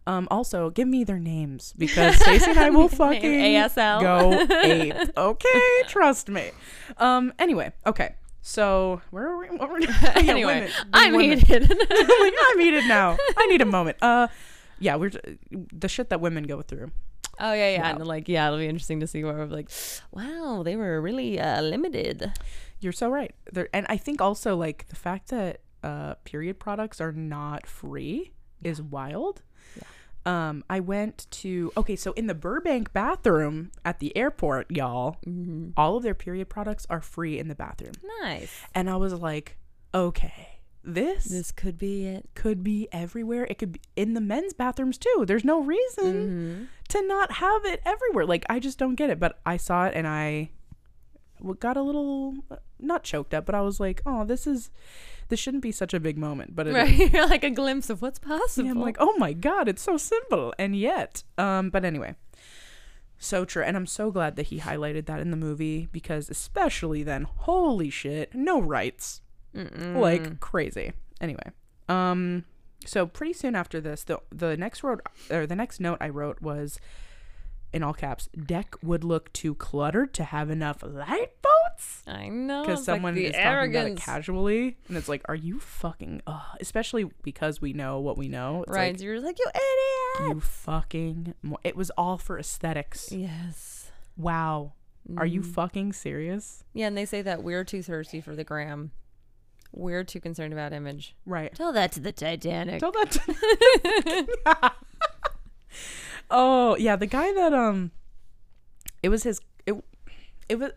Um, 0.08 0.28
also, 0.32 0.70
give 0.70 0.88
me 0.88 1.04
their 1.04 1.20
names 1.20 1.74
because 1.78 2.16
Stacey 2.22 2.50
and 2.52 2.60
I 2.60 2.70
will 2.72 2.88
fucking 2.88 3.22
ASL. 3.22 4.02
go 4.02 4.58
ape. 4.64 4.94
Okay, 5.18 5.84
trust 5.88 6.30
me. 6.30 6.52
Um, 6.98 7.34
anyway, 7.38 7.72
okay. 7.86 8.16
So 8.42 9.02
where 9.12 9.28
are 9.28 9.38
we? 9.38 9.48
What 9.58 9.70
were 9.70 9.80
we 9.80 9.86
yeah, 9.88 10.14
anyway, 10.16 10.62
women, 10.62 10.72
I'm 10.94 11.14
women. 11.14 11.40
heated. 11.40 11.70
like, 11.70 12.34
I'm 12.50 12.60
heated 12.60 12.86
now. 12.88 13.18
I 13.38 13.46
need 13.48 13.62
a 13.62 13.66
moment. 13.66 13.98
Uh, 14.02 14.28
yeah, 14.80 14.96
we're 14.96 15.12
the 15.52 15.88
shit 15.88 16.10
that 16.10 16.22
women 16.22 16.44
go 16.46 16.62
through. 16.62 16.92
oh 17.40 17.54
yeah, 17.54 17.72
yeah. 17.72 17.82
Wow. 17.94 17.98
And 18.00 18.08
like, 18.08 18.28
yeah, 18.28 18.48
it'll 18.48 18.60
be 18.60 18.68
interesting 18.68 19.00
to 19.02 19.08
see 19.08 19.24
where 19.24 19.34
we're 19.34 19.46
like, 19.46 19.70
wow, 20.12 20.62
they 20.64 20.76
were 20.76 21.00
really 21.02 21.40
uh, 21.40 21.62
limited. 21.62 22.32
You're 22.80 22.94
so 22.94 23.10
right. 23.10 23.34
There, 23.52 23.70
and 23.74 23.86
I 23.90 23.98
think 23.98 24.22
also 24.22 24.56
like 24.56 24.88
the 24.88 24.96
fact 24.96 25.30
that 25.30 25.62
uh, 25.84 26.16
period 26.26 26.60
products 26.60 27.00
are 27.02 27.12
not 27.14 27.66
free 27.68 28.32
is 28.64 28.82
wild. 28.82 29.42
Yeah. 29.76 29.84
Um, 30.26 30.64
I 30.70 30.80
went 30.82 31.28
to 31.32 31.72
okay, 31.78 31.96
so 31.96 32.12
in 32.14 32.28
the 32.28 32.36
Burbank 32.36 32.92
bathroom 32.94 33.72
at 33.86 34.00
the 34.00 34.16
airport, 34.18 34.70
y'all, 34.70 35.18
Mm-hmm. 35.26 35.70
all 35.78 35.96
of 35.98 36.04
their 36.04 36.14
period 36.14 36.50
products 36.50 36.86
are 36.90 37.02
free 37.02 37.40
in 37.40 37.48
the 37.48 37.56
bathroom, 37.56 37.94
Nice. 38.22 38.52
and 38.76 38.90
I 38.90 38.98
was 38.98 39.14
like, 39.14 39.58
okay, 39.94 40.59
this, 40.84 41.26
This 41.26 41.52
could 41.52 41.78
be 41.78 42.06
it. 42.08 42.30
could 42.36 42.64
be 42.64 42.88
everywhere. 42.92 43.46
It 43.50 43.58
could 43.58 43.74
be 43.74 43.82
in 43.96 44.14
the 44.14 44.22
men's 44.22 44.54
bathrooms 44.54 44.98
too. 44.98 45.24
There's 45.28 45.44
no 45.46 45.62
reason 45.62 46.14
Mm-hmm. 46.14 46.64
to 46.90 47.08
not 47.08 47.34
have 47.34 47.66
it 47.66 47.82
everywhere. 47.86 48.26
Like 48.26 48.46
I 48.50 48.60
just 48.60 48.78
don't 48.80 48.96
get 48.96 49.10
it. 49.10 49.20
But 49.20 49.40
I 49.46 49.58
saw 49.58 49.86
it 49.86 49.94
and 49.96 50.08
i 50.08 50.50
got 51.60 51.78
a 51.78 51.82
little 51.82 52.34
uh, 52.52 52.58
not 52.80 53.04
choked 53.04 53.34
up, 53.34 53.46
but 53.46 53.56
I 53.56 53.62
was 53.62 53.80
like, 53.80 54.02
oh, 54.06 54.26
this 54.26 54.46
is 54.46 54.72
this 55.30 55.40
shouldn't 55.40 55.64
be 55.64 55.72
such 55.72 55.94
a 55.94 56.00
big 56.00 56.18
moment, 56.18 56.56
but 56.56 56.68
it. 56.68 56.74
Right. 56.74 57.14
Like 57.30 57.44
a 57.44 57.50
glimpse 57.50 57.90
of 57.90 58.02
what's 58.02 58.20
possible. 58.20 58.66
Yeah, 58.66 58.72
I'm 58.72 58.82
like, 58.82 58.98
oh 59.00 59.16
my 59.18 59.32
god, 59.34 59.70
it's 59.70 59.82
so 59.82 59.96
simple, 59.96 60.54
and 60.58 60.76
yet, 60.76 61.24
um, 61.38 61.70
but 61.70 61.86
anyway, 61.86 62.16
so 63.18 63.46
true, 63.46 63.64
and 63.64 63.78
I'm 63.78 63.86
so 63.86 64.12
glad 64.12 64.36
that 64.38 64.48
he 64.48 64.60
highlighted 64.60 65.06
that 65.06 65.20
in 65.20 65.30
the 65.32 65.38
movie 65.38 65.88
because, 65.92 66.30
especially 66.30 67.04
then, 67.04 67.24
holy 67.24 67.90
shit, 67.90 68.34
no 68.34 68.60
rights, 68.62 69.22
Mm-mm. 69.56 69.98
like 69.98 70.40
crazy. 70.40 70.94
Anyway, 71.22 71.52
um, 71.88 72.46
so 72.86 73.06
pretty 73.06 73.34
soon 73.34 73.56
after 73.56 73.82
this, 73.82 74.04
the 74.04 74.20
the 74.32 74.56
next 74.58 74.84
wrote 74.84 75.02
or 75.30 75.46
the 75.46 75.56
next 75.56 75.80
note 75.80 75.98
I 76.02 76.10
wrote 76.10 76.42
was, 76.42 76.80
in 77.74 77.84
all 77.84 77.94
caps, 77.94 78.28
deck 78.46 78.76
would 78.84 79.04
look 79.04 79.32
too 79.34 79.56
cluttered 79.56 80.14
to 80.16 80.24
have 80.24 80.50
enough 80.50 80.82
lifeboats 80.84 82.04
I 82.08 82.30
know. 82.30 82.62
because 82.64 82.80
like 82.80 82.86
someone 82.86 83.16
the 83.16 83.26
is 83.26 83.36
talking 83.36 83.70
about 83.76 83.88
it 83.88 83.98
casually, 83.98 84.78
and 84.88 84.98
it's 84.98 85.10
like, 85.10 85.22
are 85.30 85.36
you 85.36 85.60
fucking? 85.60 86.22
Ugh. 86.28 86.42
Especially 86.62 87.10
because 87.24 87.62
we 87.62 87.74
know 87.74 88.00
what 88.00 88.18
we 88.18 88.28
know. 88.28 88.64
It's 88.64 88.72
right. 88.76 88.94
like, 88.94 89.02
You're 89.02 89.20
like, 89.20 89.40
you 89.40 89.46
idiot. 89.50 90.36
you 90.36 90.40
fucking. 90.42 91.34
Mo- 91.42 91.60
it 91.64 91.76
was 91.76 91.90
all 91.92 92.18
for 92.18 92.38
aesthetics. 92.40 93.12
Yes. 93.12 93.92
Wow. 94.18 94.74
Are 95.18 95.26
you 95.26 95.42
Mm. 95.42 95.54
fucking 95.54 95.94
serious? 95.94 96.64
Yeah, 96.74 96.88
and 96.88 96.98
they 96.98 97.06
say 97.06 97.22
that 97.24 97.42
we're 97.44 97.64
too 97.64 97.82
thirsty 97.82 98.22
for 98.22 98.36
the 98.36 98.44
gram. 98.44 98.92
We're 99.72 100.04
too 100.04 100.20
concerned 100.20 100.52
about 100.54 100.74
image. 100.74 101.16
Right. 101.26 101.54
Tell 101.54 101.72
that 101.74 101.92
to 101.94 102.00
the 102.00 102.12
Titanic. 102.12 102.80
Tell 102.80 102.92
that. 102.92 103.12
To- 103.12 104.74
oh 106.32 106.76
yeah, 106.78 106.96
the 106.96 107.06
guy 107.06 107.32
that 107.34 107.54
um, 107.54 107.92
it 109.04 109.10
was 109.10 109.24
his. 109.24 109.40
It, 109.66 109.76
it 110.48 110.60
was. 110.60 110.72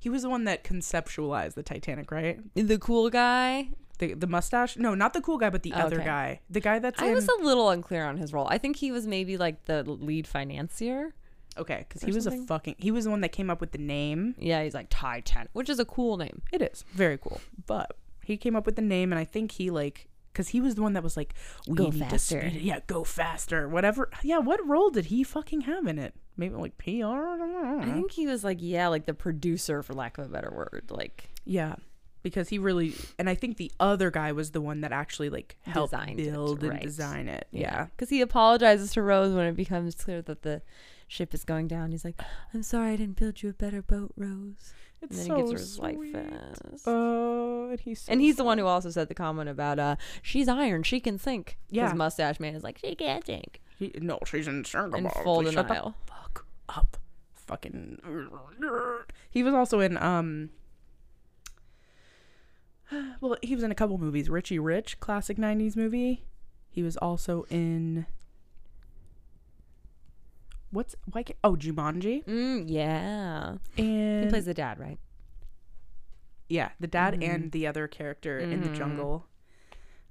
He 0.00 0.08
was 0.08 0.22
the 0.22 0.30
one 0.30 0.44
that 0.44 0.62
conceptualized 0.62 1.54
the 1.54 1.62
Titanic, 1.62 2.12
right? 2.12 2.38
the 2.54 2.78
cool 2.78 3.10
guy. 3.10 3.70
The 3.98 4.14
the 4.14 4.28
mustache? 4.28 4.76
No, 4.76 4.94
not 4.94 5.12
the 5.12 5.20
cool 5.20 5.38
guy, 5.38 5.50
but 5.50 5.64
the 5.64 5.72
other 5.72 5.96
Okay. 5.96 6.04
guy. 6.04 6.40
The 6.48 6.60
guy 6.60 6.78
that's 6.78 7.02
I 7.02 7.06
in. 7.08 7.14
was 7.14 7.26
a 7.28 7.42
little 7.42 7.68
unclear 7.70 8.04
on 8.04 8.16
his 8.16 8.32
role. 8.32 8.46
I 8.48 8.58
think 8.58 8.76
he 8.76 8.92
was 8.92 9.06
maybe 9.08 9.36
like 9.36 9.64
the 9.64 9.82
lead 9.82 10.26
financier. 10.28 11.14
Okay, 11.58 11.84
because 11.88 12.02
he 12.02 12.12
was 12.12 12.24
something. 12.24 12.42
a 12.44 12.46
fucking. 12.46 12.76
He 12.78 12.90
was 12.90 13.04
the 13.04 13.10
one 13.10 13.20
that 13.22 13.32
came 13.32 13.50
up 13.50 13.60
with 13.60 13.72
the 13.72 13.78
name. 13.78 14.34
Yeah, 14.38 14.62
he's 14.62 14.74
like 14.74 14.86
Titanic, 14.90 15.50
which 15.52 15.68
is 15.68 15.78
a 15.78 15.84
cool 15.84 16.16
name. 16.16 16.42
It 16.52 16.62
is 16.62 16.84
very 16.92 17.18
cool, 17.18 17.40
but 17.66 17.96
he 18.24 18.36
came 18.36 18.56
up 18.56 18.66
with 18.66 18.76
the 18.76 18.82
name, 18.82 19.12
and 19.12 19.18
I 19.18 19.24
think 19.24 19.52
he 19.52 19.70
like 19.70 20.08
because 20.32 20.48
he 20.48 20.60
was 20.60 20.76
the 20.76 20.82
one 20.82 20.92
that 20.92 21.02
was 21.02 21.16
like, 21.16 21.34
"We 21.66 21.74
Go 21.74 21.84
need 21.90 21.98
faster. 22.00 22.40
to 22.40 22.48
speed 22.48 22.56
it. 22.60 22.62
Yeah, 22.62 22.80
go 22.86 23.02
faster. 23.04 23.68
Whatever. 23.68 24.08
Yeah, 24.22 24.38
what 24.38 24.64
role 24.66 24.90
did 24.90 25.06
he 25.06 25.24
fucking 25.24 25.62
have 25.62 25.86
in 25.86 25.98
it? 25.98 26.14
Maybe 26.36 26.54
like 26.54 26.78
PR. 26.78 26.86
I 26.86 27.36
don't 27.36 27.52
know. 27.52 27.80
I 27.82 27.92
think 27.92 28.12
he 28.12 28.26
was 28.28 28.44
like, 28.44 28.58
yeah, 28.60 28.86
like 28.88 29.06
the 29.06 29.14
producer, 29.14 29.82
for 29.82 29.94
lack 29.94 30.18
of 30.18 30.26
a 30.26 30.28
better 30.28 30.52
word. 30.54 30.84
Like, 30.90 31.28
Yeah, 31.44 31.74
because 32.22 32.48
he 32.48 32.58
really, 32.60 32.94
and 33.18 33.28
I 33.28 33.34
think 33.34 33.56
the 33.56 33.72
other 33.80 34.12
guy 34.12 34.30
was 34.30 34.52
the 34.52 34.60
one 34.60 34.82
that 34.82 34.92
actually 34.92 35.30
like 35.30 35.56
helped 35.62 35.90
Designed 35.92 36.20
it, 36.20 36.30
build 36.30 36.62
and 36.62 36.72
right. 36.74 36.82
design 36.82 37.26
it. 37.28 37.48
Yeah. 37.50 37.86
Because 37.86 38.08
he 38.08 38.20
apologizes 38.20 38.92
to 38.92 39.02
Rose 39.02 39.34
when 39.34 39.46
it 39.46 39.56
becomes 39.56 39.96
clear 39.96 40.22
that 40.22 40.42
the 40.42 40.62
ship 41.08 41.34
is 41.34 41.44
going 41.44 41.66
down. 41.66 41.90
He's 41.90 42.04
like, 42.04 42.20
I'm 42.54 42.62
sorry 42.62 42.92
I 42.92 42.96
didn't 42.96 43.16
build 43.18 43.42
you 43.42 43.50
a 43.50 43.52
better 43.54 43.82
boat, 43.82 44.12
Rose. 44.16 44.72
it's 45.02 45.10
And 45.10 45.18
then 45.18 45.26
so 45.26 45.34
he 45.36 45.40
gives 45.40 45.52
her 45.52 45.58
his 45.58 45.78
life 45.80 45.94
sweet. 45.96 46.12
vest. 46.14 46.82
Oh, 46.86 47.70
and 47.70 47.80
he's 47.80 48.02
so 48.02 48.12
and 48.12 48.20
he's 48.20 48.36
the 48.36 48.44
one 48.44 48.58
who 48.58 48.66
also 48.66 48.90
said 48.90 49.08
the 49.08 49.14
comment 49.14 49.48
about, 49.48 49.78
uh, 49.78 49.96
she's 50.22 50.46
iron, 50.48 50.82
she 50.84 51.00
can 51.00 51.18
sink. 51.18 51.58
Yeah. 51.70 51.88
His 51.88 51.94
mustache 51.96 52.38
man 52.38 52.54
is 52.54 52.62
like, 52.62 52.78
she 52.78 52.94
can't 52.94 53.24
sink. 53.26 53.60
He, 53.78 53.92
no, 54.00 54.18
she's 54.26 54.46
insinkable. 54.46 54.96
In 54.98 55.08
full 55.24 55.42
Please 55.42 55.54
denial. 55.54 55.94
fuck 56.06 56.44
up. 56.68 56.96
Fucking. 57.34 57.98
He 59.30 59.42
was 59.42 59.54
also 59.54 59.80
in 59.80 59.96
um. 59.98 60.50
Well, 63.20 63.36
he 63.42 63.54
was 63.54 63.62
in 63.64 63.70
a 63.70 63.74
couple 63.74 63.98
movies. 63.98 64.28
Richie 64.30 64.58
Rich, 64.58 65.00
classic 65.00 65.36
'90s 65.36 65.76
movie. 65.76 66.24
He 66.70 66.82
was 66.82 66.96
also 66.96 67.46
in. 67.50 68.06
What's 70.70 70.94
why? 71.12 71.22
Can't, 71.22 71.38
oh, 71.44 71.54
Jumanji, 71.56 72.24
Mm, 72.24 72.64
yeah. 72.66 73.56
and 73.78 74.24
He 74.24 74.28
plays 74.28 74.44
the 74.44 74.54
dad, 74.54 74.78
right? 74.78 74.98
yeah, 76.48 76.70
the 76.80 76.86
dad 76.86 77.14
Mhm. 77.14 77.22
and 77.22 77.52
the 77.52 77.66
other 77.66 77.86
character 77.88 78.40
in 78.40 78.62
the 78.62 78.68
Mhm. 78.70 78.74
jungle. 78.74 79.26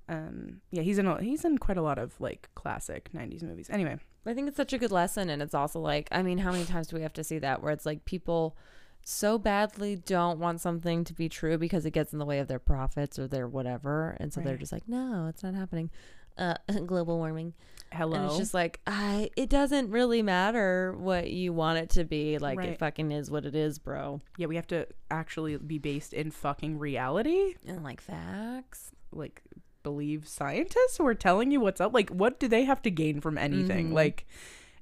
Um, 0.09 0.61
yeah, 0.71 0.83
he's 0.83 0.97
in 0.99 1.05
a, 1.07 1.21
he's 1.21 1.43
in 1.43 1.57
quite 1.57 1.77
a 1.77 1.81
lot 1.81 1.97
of 1.97 2.19
like 2.21 2.49
classic 2.55 3.09
'90s 3.13 3.43
movies. 3.43 3.69
Anyway, 3.69 3.99
I 4.25 4.33
think 4.33 4.47
it's 4.47 4.57
such 4.57 4.71
a 4.73 4.77
good 4.77 4.91
lesson, 4.91 5.29
and 5.29 5.41
it's 5.41 5.53
also 5.53 5.79
like, 5.79 6.07
I 6.11 6.21
mean, 6.23 6.37
how 6.39 6.51
many 6.51 6.65
times 6.65 6.87
do 6.87 6.95
we 6.95 7.01
have 7.01 7.13
to 7.13 7.23
see 7.23 7.39
that 7.39 7.61
where 7.61 7.71
it's 7.73 7.85
like 7.85 8.05
people 8.05 8.55
so 9.03 9.37
badly 9.37 9.95
don't 9.95 10.39
want 10.39 10.59
something 10.61 11.03
to 11.05 11.13
be 11.13 11.29
true 11.29 11.57
because 11.57 11.85
it 11.85 11.91
gets 11.91 12.13
in 12.13 12.19
the 12.19 12.25
way 12.25 12.39
of 12.39 12.47
their 12.47 12.59
profits 12.59 13.17
or 13.19 13.27
their 13.27 13.47
whatever, 13.47 14.15
and 14.19 14.31
so 14.33 14.41
they're 14.41 14.57
just 14.57 14.71
like, 14.71 14.87
no, 14.87 15.27
it's 15.27 15.43
not 15.43 15.53
happening. 15.55 15.89
Uh, 16.37 16.55
global 16.85 17.17
warming, 17.17 17.53
hello. 17.91 18.15
and 18.17 18.25
it's 18.25 18.37
just 18.37 18.53
like, 18.53 18.79
I, 18.87 19.29
it 19.37 19.49
doesn't 19.49 19.89
really 19.91 20.21
matter 20.21 20.93
what 20.97 21.29
you 21.31 21.53
want 21.53 21.79
it 21.79 21.89
to 21.91 22.03
be. 22.03 22.37
Like, 22.37 22.57
Right. 22.57 22.69
it 22.69 22.79
fucking 22.79 23.11
is 23.11 23.29
what 23.31 23.45
it 23.45 23.55
is, 23.55 23.79
bro. 23.79 24.21
yeah, 24.37 24.47
we 24.47 24.55
have 24.55 24.67
to 24.67 24.87
actually 25.11 25.57
be 25.57 25.77
based 25.79 26.13
in 26.13 26.31
fucking 26.31 26.79
reality. 26.79 27.55
And 27.65 27.83
like 27.83 28.01
facts. 28.01 28.91
like 29.11 29.41
believe 29.83 30.27
scientists 30.27 30.97
who 30.97 31.05
are 31.07 31.15
telling 31.15 31.49
you 31.49 31.61
what's 31.61 31.79
up 31.79 31.93
like 31.93 32.09
what 32.09 32.41
do 32.41 32.47
they 32.49 32.65
have 32.65 32.81
to 32.81 32.91
gain 32.91 33.21
from 33.21 33.37
anything 33.37 33.91
Mhm. 33.91 33.93
like 33.93 34.25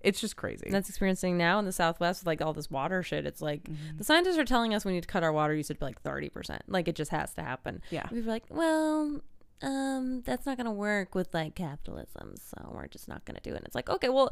it's 0.02 0.20
just 0.20 0.36
crazy 0.36 0.66
And 0.66 0.74
that's 0.74 0.90
experiencing 0.90 1.38
now 1.38 1.60
in 1.60 1.66
the 1.66 1.72
Southwest 1.72 2.22
with 2.22 2.28
like 2.28 2.42
all 2.42 2.54
this 2.54 2.72
water 2.72 3.04
shit. 3.04 3.26
It's 3.26 3.42
like 3.42 3.64
Mhm. 3.66 3.98
the 4.00 4.04
scientists 4.04 4.38
are 4.40 4.46
telling 4.46 4.74
us 4.74 4.84
we 4.84 4.94
need 4.94 5.02
to 5.04 5.08
cut 5.08 5.22
our 5.24 5.32
water 5.32 5.54
usage 5.54 5.78
by 5.78 5.88
like 5.88 6.02
thirty 6.02 6.30
percent. 6.30 6.64
Like 6.68 6.88
it 6.88 6.96
just 6.96 7.12
has 7.12 7.34
to 7.36 7.42
happen. 7.44 7.82
yeah 7.92 8.08
We 8.12 8.22
were 8.22 8.28
like, 8.28 8.46
well, 8.50 9.22
um, 9.62 10.22
that's 10.26 10.46
not 10.46 10.58
gonna 10.58 10.72
work 10.74 11.16
with 11.16 11.34
like 11.34 11.56
capitalism, 11.56 12.36
so 12.38 12.72
we're 12.74 12.88
just 12.88 13.08
not 13.08 13.24
gonna 13.26 13.40
do 13.42 13.52
it. 13.52 13.58
And 13.58 13.66
it's 13.66 13.76
like, 13.76 13.90
okay, 13.90 14.10
well, 14.10 14.32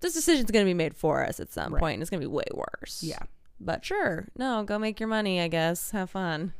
this 0.00 0.14
decision's 0.14 0.50
gonna 0.50 0.64
be 0.64 0.74
made 0.74 0.94
for 0.94 1.24
us 1.24 1.40
at 1.40 1.52
some 1.52 1.74
Right. 1.74 1.80
point, 1.80 1.94
and 1.94 2.02
it's 2.02 2.10
gonna 2.10 2.20
be 2.20 2.26
way 2.26 2.44
worse. 2.52 3.02
yeah 3.02 3.18
But 3.60 3.84
sure, 3.84 4.28
no, 4.36 4.62
go 4.64 4.78
make 4.78 5.00
your 5.00 5.08
money. 5.08 5.40
I 5.40 5.48
guess 5.48 5.90
have 5.92 6.10
fun. 6.10 6.52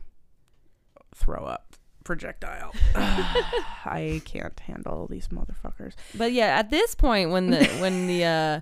throw 1.14 1.44
up 1.44 1.74
projectile 2.04 2.72
i 2.94 4.22
can't 4.24 4.58
handle 4.60 5.06
these 5.08 5.28
motherfuckers 5.28 5.92
But 6.14 6.32
yeah, 6.32 6.58
at 6.58 6.70
this 6.70 6.94
point, 6.94 7.30
when 7.30 7.50
the 7.50 7.66
when 7.80 8.06
the 8.06 8.24
uh, 8.24 8.60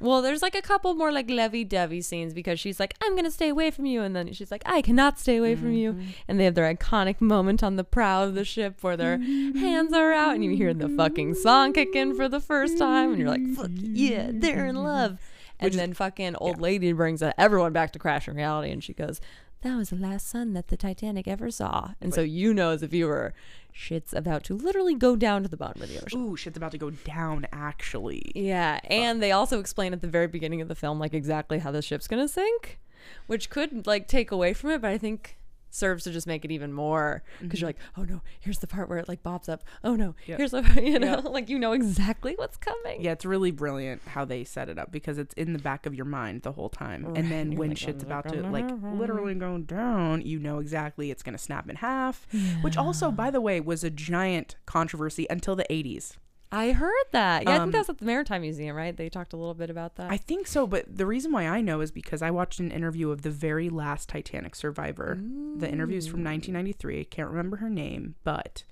well, 0.00 0.22
there's 0.22 0.42
like 0.42 0.54
a 0.54 0.62
couple 0.62 0.94
more 0.94 1.10
like 1.12 1.30
lovey-dovey 1.30 2.00
scenes 2.02 2.34
because 2.34 2.60
she's 2.60 2.78
like, 2.78 2.94
I'm 3.02 3.16
gonna 3.16 3.30
stay 3.30 3.48
away 3.48 3.70
from 3.70 3.86
you, 3.86 4.02
and 4.02 4.14
then 4.14 4.32
she's 4.32 4.50
like, 4.50 4.62
I 4.66 4.82
cannot 4.82 5.18
stay 5.18 5.36
away 5.38 5.54
from 5.56 5.72
you, 5.72 5.94
Mhm. 5.94 6.04
and 6.28 6.38
they 6.40 6.44
have 6.44 6.54
their 6.54 6.72
iconic 6.74 7.20
moment 7.20 7.62
on 7.62 7.76
the 7.76 7.84
prow 7.84 8.24
of 8.24 8.34
the 8.34 8.44
ship 8.44 8.82
where 8.82 8.96
their 8.96 9.18
hands 9.18 9.92
are 9.92 10.12
out, 10.12 10.34
and 10.34 10.44
you 10.44 10.56
hear 10.56 10.74
the 10.74 10.88
fucking 10.88 11.34
song 11.34 11.72
kick 11.72 11.94
in 11.94 12.14
for 12.14 12.28
the 12.28 12.40
first 12.40 12.78
time, 12.78 13.10
and 13.10 13.18
you're 13.20 13.28
like, 13.30 13.46
Fuck 13.54 13.70
yeah, 13.74 14.30
they're 14.32 14.66
in 14.66 14.76
love. 14.76 15.18
And 15.58 15.68
Which 15.68 15.72
is- 15.74 15.80
then 15.80 15.94
fucking 15.94 16.36
old 16.36 16.60
lady 16.60 16.92
brings 16.92 17.22
uh, 17.22 17.32
everyone 17.38 17.72
back 17.72 17.92
to 17.94 17.98
crash 17.98 18.28
in 18.28 18.36
reality, 18.36 18.70
and 18.70 18.84
she 18.84 18.92
goes, 18.92 19.22
"That 19.66 19.76
was 19.76 19.90
the 19.90 19.96
last 19.96 20.28
sun 20.28 20.52
that 20.52 20.68
the 20.68 20.76
Titanic 20.76 21.26
ever 21.26 21.50
saw." 21.50 21.94
And 22.00 22.14
so 22.14 22.20
you 22.20 22.54
know, 22.54 22.70
as 22.70 22.82
a 22.82 22.86
viewer, 22.86 23.34
shit's 23.72 24.12
about 24.12 24.44
to 24.44 24.54
literally 24.54 24.94
go 24.94 25.16
down 25.16 25.42
to 25.42 25.48
the 25.48 25.56
bottom 25.56 25.82
of 25.82 25.88
the 25.88 26.00
ocean. 26.02 26.20
ooh 26.20 26.36
shit's 26.36 26.56
about 26.56 26.70
to 26.72 26.78
go 26.78 26.90
down 26.90 27.46
actually 27.52 28.30
Yeah, 28.34 28.78
and 28.84 29.22
they 29.22 29.32
also 29.32 29.58
explain 29.58 29.92
at 29.92 30.00
the 30.02 30.08
very 30.08 30.28
beginning 30.28 30.60
of 30.60 30.68
the 30.68 30.74
film 30.74 30.98
like 31.00 31.14
exactly 31.14 31.58
how 31.58 31.72
the 31.72 31.82
ship's 31.82 32.06
gonna 32.06 32.28
sink, 32.28 32.78
which 33.26 33.50
could 33.50 33.86
like 33.86 34.06
take 34.06 34.30
away 34.30 34.54
from 34.54 34.70
it, 34.70 34.80
but 34.80 34.90
I 34.90 34.98
think 34.98 35.36
serves 35.76 36.04
to 36.04 36.10
just 36.10 36.26
make 36.26 36.44
it 36.44 36.50
even 36.50 36.72
more. 36.72 37.22
Because 37.40 37.60
you're 37.60 37.70
mm-hmm. 37.70 38.00
like, 38.00 38.08
oh 38.10 38.14
no, 38.14 38.22
here's 38.40 38.58
the 38.58 38.66
part 38.66 38.88
where 38.88 38.98
it 38.98 39.08
like 39.08 39.22
bobs 39.22 39.48
up. 39.48 39.62
Oh 39.84 39.94
no, 39.94 40.14
Yep. 40.26 40.38
here's 40.38 40.50
the 40.52 40.62
you 40.82 40.98
know, 40.98 41.20
like 41.24 41.48
you 41.48 41.58
know 41.58 41.72
exactly 41.72 42.34
what's 42.36 42.56
coming. 42.56 43.02
yeah 43.02 43.12
it's 43.12 43.24
really 43.24 43.50
brilliant 43.50 44.00
how 44.08 44.24
they 44.24 44.44
set 44.44 44.68
it 44.68 44.78
up 44.78 44.90
because 44.90 45.18
it's 45.18 45.34
in 45.34 45.52
the 45.52 45.58
back 45.58 45.86
of 45.86 45.94
your 45.94 46.04
mind 46.06 46.42
the 46.42 46.52
whole 46.52 46.68
time. 46.68 47.04
And 47.14 47.30
then 47.30 47.50
Right. 47.50 47.58
when 47.58 47.68
Like, 47.70 47.78
shit's 47.78 48.02
oh, 48.04 48.06
about 48.06 48.26
like, 48.26 48.34
to 48.34 48.42
like 48.48 48.98
literally 48.98 49.34
go 49.34 49.58
down 49.58 50.22
you 50.22 50.38
know 50.38 50.58
exactly 50.58 51.10
it's 51.10 51.22
gonna 51.22 51.38
snap 51.38 51.68
in 51.68 51.76
half. 51.76 52.26
Which 52.62 52.76
also 52.76 53.10
by 53.10 53.30
the 53.30 53.40
way 53.40 53.60
was 53.60 53.84
a 53.84 53.90
giant 53.90 54.56
controversy 54.66 55.26
until 55.30 55.54
the 55.56 55.66
80s 55.70 56.16
I 56.58 56.72
heard 56.72 57.04
that. 57.12 57.42
Yeah, 57.42 57.50
I 57.50 57.54
Um, 57.56 57.60
think 57.62 57.72
that 57.72 57.78
was 57.80 57.88
at 57.90 57.98
the 57.98 58.04
Maritime 58.06 58.40
Museum, 58.40 58.74
right? 58.74 58.96
They 58.96 59.08
talked 59.10 59.32
a 59.32 59.36
little 59.36 59.54
bit 59.54 59.68
about 59.68 59.96
that. 59.96 60.10
I 60.10 60.16
think 60.16 60.46
so, 60.46 60.66
but 60.66 60.84
the 60.96 61.04
reason 61.06 61.30
why 61.32 61.46
I 61.46 61.60
know 61.60 61.80
is 61.82 61.90
because 61.90 62.22
I 62.22 62.30
watched 62.30 62.60
an 62.60 62.70
interview 62.70 63.10
of 63.10 63.22
the 63.22 63.30
very 63.30 63.68
last 63.68 64.08
Titanic 64.08 64.54
survivor. 64.54 65.18
The 65.56 65.70
interview 65.70 65.98
is 65.98 66.06
from 66.06 66.24
1993. 66.24 67.00
I 67.00 67.04
can't 67.04 67.28
remember 67.28 67.58
her 67.58 67.68
name, 67.68 68.14
but 68.24 68.64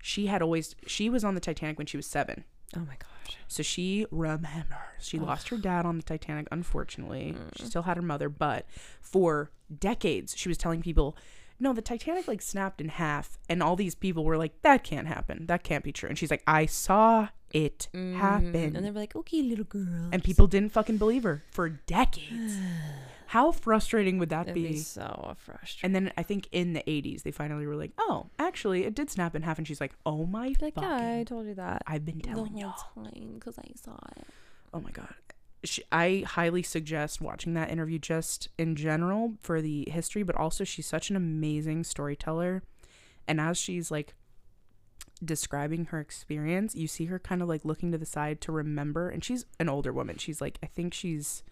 she 0.00 0.26
had 0.26 0.42
always 0.42 0.76
she 0.86 1.10
was 1.10 1.24
on 1.24 1.34
the 1.34 1.40
Titanic 1.40 1.76
when 1.78 1.86
she 1.86 1.96
was 1.96 2.06
7. 2.06 2.44
Oh 2.76 2.80
my 2.80 2.96
gosh. 2.98 3.36
So 3.48 3.62
she 3.62 4.06
remembers. 4.10 4.68
She 5.00 5.18
lost 5.18 5.48
her 5.48 5.56
dad 5.56 5.86
on 5.86 5.96
the 5.96 6.02
Titanic, 6.02 6.46
unfortunately. 6.52 7.34
Mm. 7.36 7.56
She 7.56 7.64
still 7.66 7.82
had 7.82 7.96
her 7.96 8.02
mother, 8.02 8.28
but 8.28 8.66
for 9.00 9.50
decades, 9.76 10.34
she 10.36 10.48
was 10.48 10.58
telling 10.58 10.82
people, 10.82 11.16
no, 11.60 11.72
the 11.72 11.82
Titanic 11.82 12.28
like 12.28 12.42
snapped 12.42 12.80
in 12.80 12.88
half. 12.88 13.38
And 13.48 13.62
all 13.62 13.76
these 13.76 13.94
people 13.94 14.24
were 14.24 14.36
like, 14.36 14.60
that 14.62 14.84
can't 14.84 15.06
happen. 15.06 15.46
That 15.46 15.62
can't 15.62 15.84
be 15.84 15.92
true. 15.92 16.08
And 16.08 16.18
she's 16.18 16.30
like, 16.30 16.42
I 16.46 16.66
saw 16.66 17.28
it 17.52 17.88
happen. 17.92 18.52
Mm-hmm. 18.52 18.76
And 18.76 18.84
they 18.84 18.90
were 18.90 19.00
like, 19.00 19.14
okay, 19.14 19.42
little 19.42 19.64
girl. 19.64 20.08
And 20.12 20.22
people 20.22 20.46
didn't 20.46 20.72
fucking 20.72 20.96
believe 20.98 21.22
her 21.22 21.42
for 21.50 21.68
decades. 21.68 22.56
How 23.28 23.50
frustrating 23.52 24.18
would 24.18 24.28
that 24.28 24.42
It'd 24.42 24.54
be? 24.54 24.68
be 24.68 24.76
so 24.76 25.34
frustrating. 25.38 25.86
And 25.86 25.94
then 25.94 26.12
I 26.16 26.22
think 26.22 26.48
in 26.52 26.72
the 26.72 26.82
80s, 26.86 27.22
they 27.22 27.30
finally 27.32 27.66
were 27.66 27.74
like, 27.74 27.90
oh, 27.98 28.26
actually, 28.38 28.84
it 28.84 28.94
did 28.94 29.10
snap 29.10 29.34
in 29.34 29.42
half. 29.42 29.58
And 29.58 29.66
she's 29.66 29.80
like, 29.80 29.92
oh 30.06 30.26
my 30.26 30.54
like, 30.60 30.74
fucking. 30.74 30.82
yeah, 30.88 31.18
I 31.20 31.24
told 31.24 31.46
you 31.46 31.54
that 31.54 31.82
I've 31.86 32.04
been 32.04 32.20
telling 32.20 32.56
y'all. 32.56 32.74
time 32.94 33.32
because 33.34 33.58
I 33.58 33.64
saw 33.74 33.96
it. 34.16 34.26
Oh 34.72 34.80
my 34.80 34.90
god. 34.90 35.14
She, 35.64 35.82
I 35.90 36.24
highly 36.26 36.62
suggest 36.62 37.20
watching 37.20 37.54
that 37.54 37.70
interview 37.70 37.98
just 37.98 38.48
in 38.58 38.76
general 38.76 39.34
for 39.40 39.60
the 39.60 39.88
history, 39.90 40.22
but 40.22 40.36
also 40.36 40.64
she's 40.64 40.86
such 40.86 41.10
an 41.10 41.16
amazing 41.16 41.84
storyteller. 41.84 42.62
And 43.26 43.40
as 43.40 43.56
she's 43.56 43.90
like 43.90 44.14
describing 45.24 45.86
her 45.86 46.00
experience, 46.00 46.74
you 46.74 46.86
see 46.86 47.06
her 47.06 47.18
kind 47.18 47.42
of 47.42 47.48
like 47.48 47.64
looking 47.64 47.92
to 47.92 47.98
the 47.98 48.06
side 48.06 48.40
to 48.42 48.52
remember. 48.52 49.08
And 49.08 49.24
she's 49.24 49.46
an 49.58 49.68
older 49.68 49.92
woman. 49.92 50.18
She's 50.18 50.40
like, 50.40 50.58
I 50.62 50.66
think 50.66 50.92
she's 50.92 51.42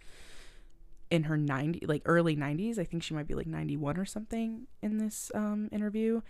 in 1.10 1.24
her 1.24 1.36
90 1.36 1.86
like 1.86 2.02
early 2.04 2.36
90s. 2.36 2.78
I 2.78 2.84
think 2.84 3.02
she 3.02 3.14
might 3.14 3.28
be 3.28 3.34
like 3.34 3.46
91 3.46 3.98
or 3.98 4.04
something 4.04 4.66
in 4.82 4.98
this 4.98 5.30
um 5.34 5.68
interview. 5.70 6.22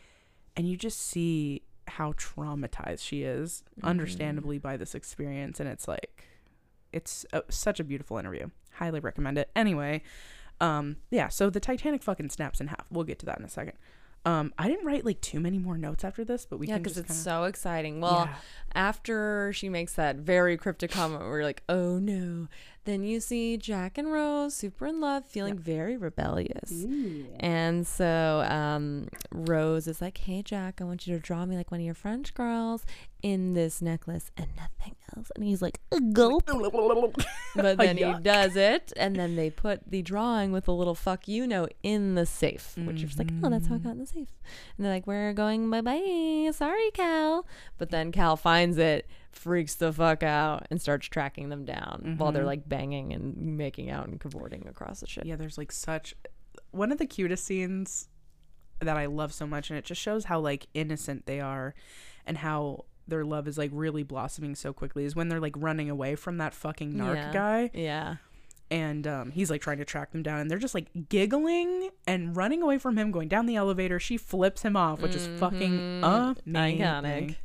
And 0.56 0.68
you 0.68 0.76
just 0.76 1.00
see 1.00 1.62
how 1.88 2.12
traumatized 2.12 3.00
she 3.00 3.22
is, 3.22 3.64
understandably, 3.82 4.58
by 4.58 4.76
this 4.76 4.94
experience. 4.94 5.60
And 5.60 5.68
it's 5.68 5.88
like, 5.88 6.24
it's 6.92 7.24
a, 7.32 7.42
such 7.48 7.80
a 7.80 7.84
beautiful 7.84 8.18
interview. 8.18 8.48
Highly 8.74 9.00
recommend 9.00 9.38
it. 9.38 9.50
Anyway, 9.56 10.02
um, 10.60 10.96
yeah. 11.10 11.28
So 11.28 11.50
the 11.50 11.60
Titanic 11.60 12.02
fucking 12.02 12.30
snaps 12.30 12.60
in 12.60 12.68
half. 12.68 12.86
We'll 12.90 13.04
get 13.04 13.18
to 13.20 13.26
that 13.26 13.38
in 13.38 13.44
a 13.44 13.48
second. 13.48 13.74
Um, 14.24 14.54
I 14.56 14.68
didn't 14.68 14.86
write 14.86 15.04
like 15.04 15.20
too 15.20 15.40
many 15.40 15.58
more 15.58 15.76
notes 15.76 16.04
after 16.04 16.24
this, 16.24 16.46
but 16.46 16.58
we 16.58 16.68
Yeah, 16.68 16.78
because 16.78 16.96
it's 16.96 17.08
kinda- 17.08 17.22
so 17.22 17.44
exciting. 17.44 18.00
Well, 18.00 18.26
Yeah. 18.30 18.34
after 18.74 19.52
she 19.52 19.68
makes 19.68 19.94
that 19.94 20.16
very 20.16 20.56
cryptic 20.56 20.90
comment 20.92 21.22
you're 21.22 21.42
like, 21.42 21.62
oh 21.68 21.98
no, 21.98 22.46
then 22.84 23.04
you 23.04 23.20
see 23.20 23.56
Jack 23.56 23.96
and 23.96 24.10
Rose 24.12 24.54
super 24.54 24.86
in 24.86 25.00
love, 25.00 25.24
feeling 25.24 25.56
very 25.58 25.96
rebellious. 25.96 26.70
And 27.38 27.86
so 27.86 28.44
um, 28.48 29.08
Rose 29.30 29.86
is 29.86 30.00
like, 30.00 30.18
hey, 30.18 30.42
Jack, 30.42 30.80
I 30.80 30.84
want 30.84 31.06
you 31.06 31.14
to 31.14 31.20
draw 31.20 31.46
me 31.46 31.56
like 31.56 31.70
one 31.70 31.80
of 31.80 31.86
your 31.86 31.94
French 31.94 32.34
girls 32.34 32.84
in 33.22 33.54
this 33.54 33.80
necklace 33.80 34.32
and 34.36 34.48
nothing 34.56 34.96
else. 35.16 35.30
And 35.36 35.44
he's 35.44 35.62
like, 35.62 35.78
gulp. 36.12 36.48
But 37.54 37.76
then 37.78 37.96
he 37.98 38.12
does 38.22 38.56
it, 38.56 38.92
and 38.96 39.14
then 39.14 39.36
they 39.36 39.50
put 39.50 39.88
the 39.88 40.00
drawing 40.02 40.52
with 40.52 40.66
a 40.68 40.72
little 40.72 40.94
fuck 40.94 41.28
you 41.28 41.46
note 41.46 41.74
in 41.82 42.14
the 42.14 42.24
safe, 42.26 42.74
which 42.86 43.02
is 43.02 43.18
like, 43.18 43.28
oh, 43.44 43.50
that's 43.50 43.66
how 43.66 43.74
it 43.74 43.84
got 43.84 43.90
in 43.90 43.98
the 43.98 44.06
safe. 44.06 44.28
And 44.76 44.84
they're 44.86 44.92
like, 44.92 45.06
we're 45.06 45.32
going 45.34 45.70
bye 45.70 45.82
bye. 45.82 46.50
Sorry, 46.52 46.90
Cal. 46.92 47.46
But 47.78 47.90
then 47.90 48.10
Cal 48.10 48.36
finds 48.36 48.78
it, 48.78 49.06
freaks 49.32 49.74
the 49.74 49.92
fuck 49.92 50.22
out, 50.22 50.66
and 50.70 50.80
starts 50.80 51.06
tracking 51.08 51.48
them 51.48 51.64
down 51.64 52.14
while 52.18 52.32
they're 52.32 52.44
like 52.44 52.68
banging 52.68 53.12
and 53.12 53.36
making 53.56 53.90
out 53.90 54.06
and 54.08 54.20
cavorting 54.20 54.66
across 54.68 55.00
the 55.00 55.06
ship. 55.06 55.24
yeah, 55.26 55.36
there's 55.36 55.58
like 55.58 55.72
such 55.72 56.14
one 56.70 56.92
of 56.92 56.98
the 56.98 57.06
cutest 57.06 57.44
scenes 57.44 58.08
that 58.80 58.96
I 58.96 59.06
love 59.06 59.32
so 59.32 59.46
much, 59.46 59.70
and 59.70 59.78
it 59.78 59.84
just 59.84 60.00
shows 60.00 60.24
how 60.24 60.40
like 60.40 60.66
innocent 60.74 61.26
they 61.26 61.40
are, 61.40 61.74
and 62.26 62.38
how 62.38 62.84
their 63.08 63.24
love 63.24 63.48
is 63.48 63.58
like 63.58 63.70
really 63.72 64.02
blossoming 64.02 64.54
so 64.54 64.72
quickly. 64.72 65.04
Is 65.04 65.16
when 65.16 65.28
they're 65.28 65.40
like 65.40 65.54
running 65.56 65.90
away 65.90 66.14
from 66.14 66.38
that 66.38 66.54
fucking 66.54 66.92
narc 66.94 67.14
Yeah. 67.16 67.32
guy. 67.32 67.70
Yeah. 67.74 68.16
and 68.70 69.06
um, 69.06 69.30
he's 69.32 69.50
like 69.50 69.60
trying 69.60 69.76
to 69.78 69.84
track 69.84 70.12
them 70.12 70.22
down 70.22 70.40
and 70.40 70.50
they're 70.50 70.58
just 70.58 70.74
like 70.74 70.86
giggling 71.10 71.90
and 72.06 72.34
running 72.34 72.62
away 72.62 72.78
from 72.78 72.96
him 72.96 73.10
going 73.10 73.28
down 73.28 73.44
the 73.44 73.54
elevator 73.56 73.98
she 74.00 74.16
flips 74.16 74.62
him 74.62 74.76
off 74.76 75.02
which 75.02 75.14
is 75.14 75.26
fucking 75.38 76.00
amazing 76.02 76.80
Iconic. 76.80 77.36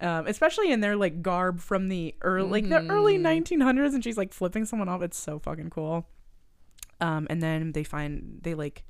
Um, 0.00 0.26
especially 0.26 0.70
in 0.70 0.80
their 0.80 0.96
like 0.96 1.22
garb 1.22 1.60
from 1.60 1.88
the 1.88 2.14
early 2.22 2.62
like 2.62 2.68
the 2.68 2.86
early 2.92 3.18
1900s 3.18 3.94
and 3.94 4.02
she's 4.04 4.16
like 4.18 4.32
flipping 4.32 4.64
someone 4.64 4.88
off. 4.88 5.02
It's 5.02 5.18
so 5.18 5.38
fucking 5.38 5.70
cool. 5.70 6.06
Um, 7.00 7.26
and 7.30 7.42
then 7.42 7.72
they 7.72 7.84
find 7.84 8.38
they 8.42 8.54
like 8.54 8.84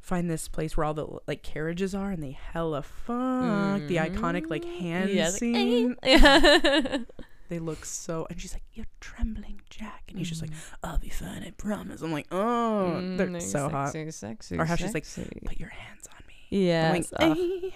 find 0.00 0.30
this 0.30 0.48
place 0.48 0.76
where 0.76 0.84
all 0.86 0.94
the 0.94 1.06
like 1.26 1.42
carriages 1.42 1.94
are 1.94 2.10
and 2.10 2.22
they 2.22 2.32
hella 2.52 2.82
fuck. 2.82 3.86
The 3.86 3.96
iconic 3.96 4.48
like 4.50 4.64
hand 4.64 5.10
Yeah, 5.10 5.28
it's 5.28 5.34
like, 5.34 5.54
scene. 5.54 5.96
"Eh." 6.02 6.98
they 7.48 7.58
look 7.58 7.84
so 7.84 8.26
and 8.30 8.40
she's 8.40 8.52
like 8.54 8.62
you're 8.72 8.86
trembling 9.00 9.60
jack. 9.70 10.04
And 10.08 10.18
he's 10.18 10.28
just 10.28 10.40
like 10.40 10.52
i'll 10.84 10.98
be 10.98 11.08
fine 11.08 11.42
i 11.46 11.50
promise. 11.50 12.00
I'm 12.00 12.12
like 12.12 12.26
oh. 12.32 12.92
They're 13.16 13.26
Mm, 13.28 13.42
so 13.42 13.68
hot. 13.68 13.92
sexy, 13.92 14.10
sexy, 14.12 14.58
or 14.58 14.64
how 14.64 14.76
she's 14.76 14.94
like 14.94 15.04
sexy. 15.04 15.40
put 15.44 15.58
your 15.58 15.68
hands 15.70 16.06
on 16.08 16.22
me. 16.26 16.72
I'm 16.72 16.94
ugh. 16.96 17.06
like, 17.20 17.38
"Eh." 17.38 17.70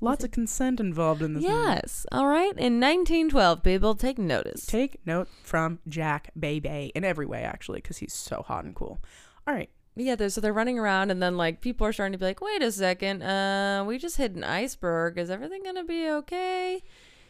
Lots 0.00 0.24
of 0.24 0.30
consent 0.30 0.80
involved 0.80 1.22
in 1.22 1.34
this 1.34 1.42
movie. 1.42 1.54
Yes. 1.54 2.06
All 2.12 2.26
right. 2.26 2.52
In 2.56 2.80
1912, 2.80 3.62
people 3.62 3.94
take 3.94 4.18
notice. 4.18 4.66
take 4.66 4.98
note 5.06 5.28
from 5.42 5.78
jack 5.88 6.30
baby 6.38 6.90
in 6.94 7.04
every 7.04 7.26
way 7.26 7.42
actually 7.42 7.80
because 7.80 7.98
he's 7.98 8.14
so 8.14 8.42
hot 8.42 8.64
and 8.64 8.74
cool 8.74 8.98
all 9.46 9.54
right 9.54 9.70
yeah. 9.96 10.14
They're, 10.14 10.30
so 10.30 10.40
they're 10.40 10.52
running 10.52 10.78
around, 10.78 11.10
and 11.10 11.20
then 11.20 11.36
like 11.36 11.60
people 11.60 11.86
are 11.86 11.92
starting 11.92 12.12
to 12.12 12.18
be 12.18 12.24
like, 12.24 12.40
"Wait 12.40 12.62
a 12.62 12.70
second. 12.72 13.22
Uh, 13.22 13.84
we 13.86 13.98
just 13.98 14.16
hit 14.16 14.34
an 14.34 14.44
iceberg. 14.44 15.18
Is 15.18 15.28
everything 15.30 15.62
gonna 15.64 15.84
be 15.84 16.08
okay?" 16.08 16.82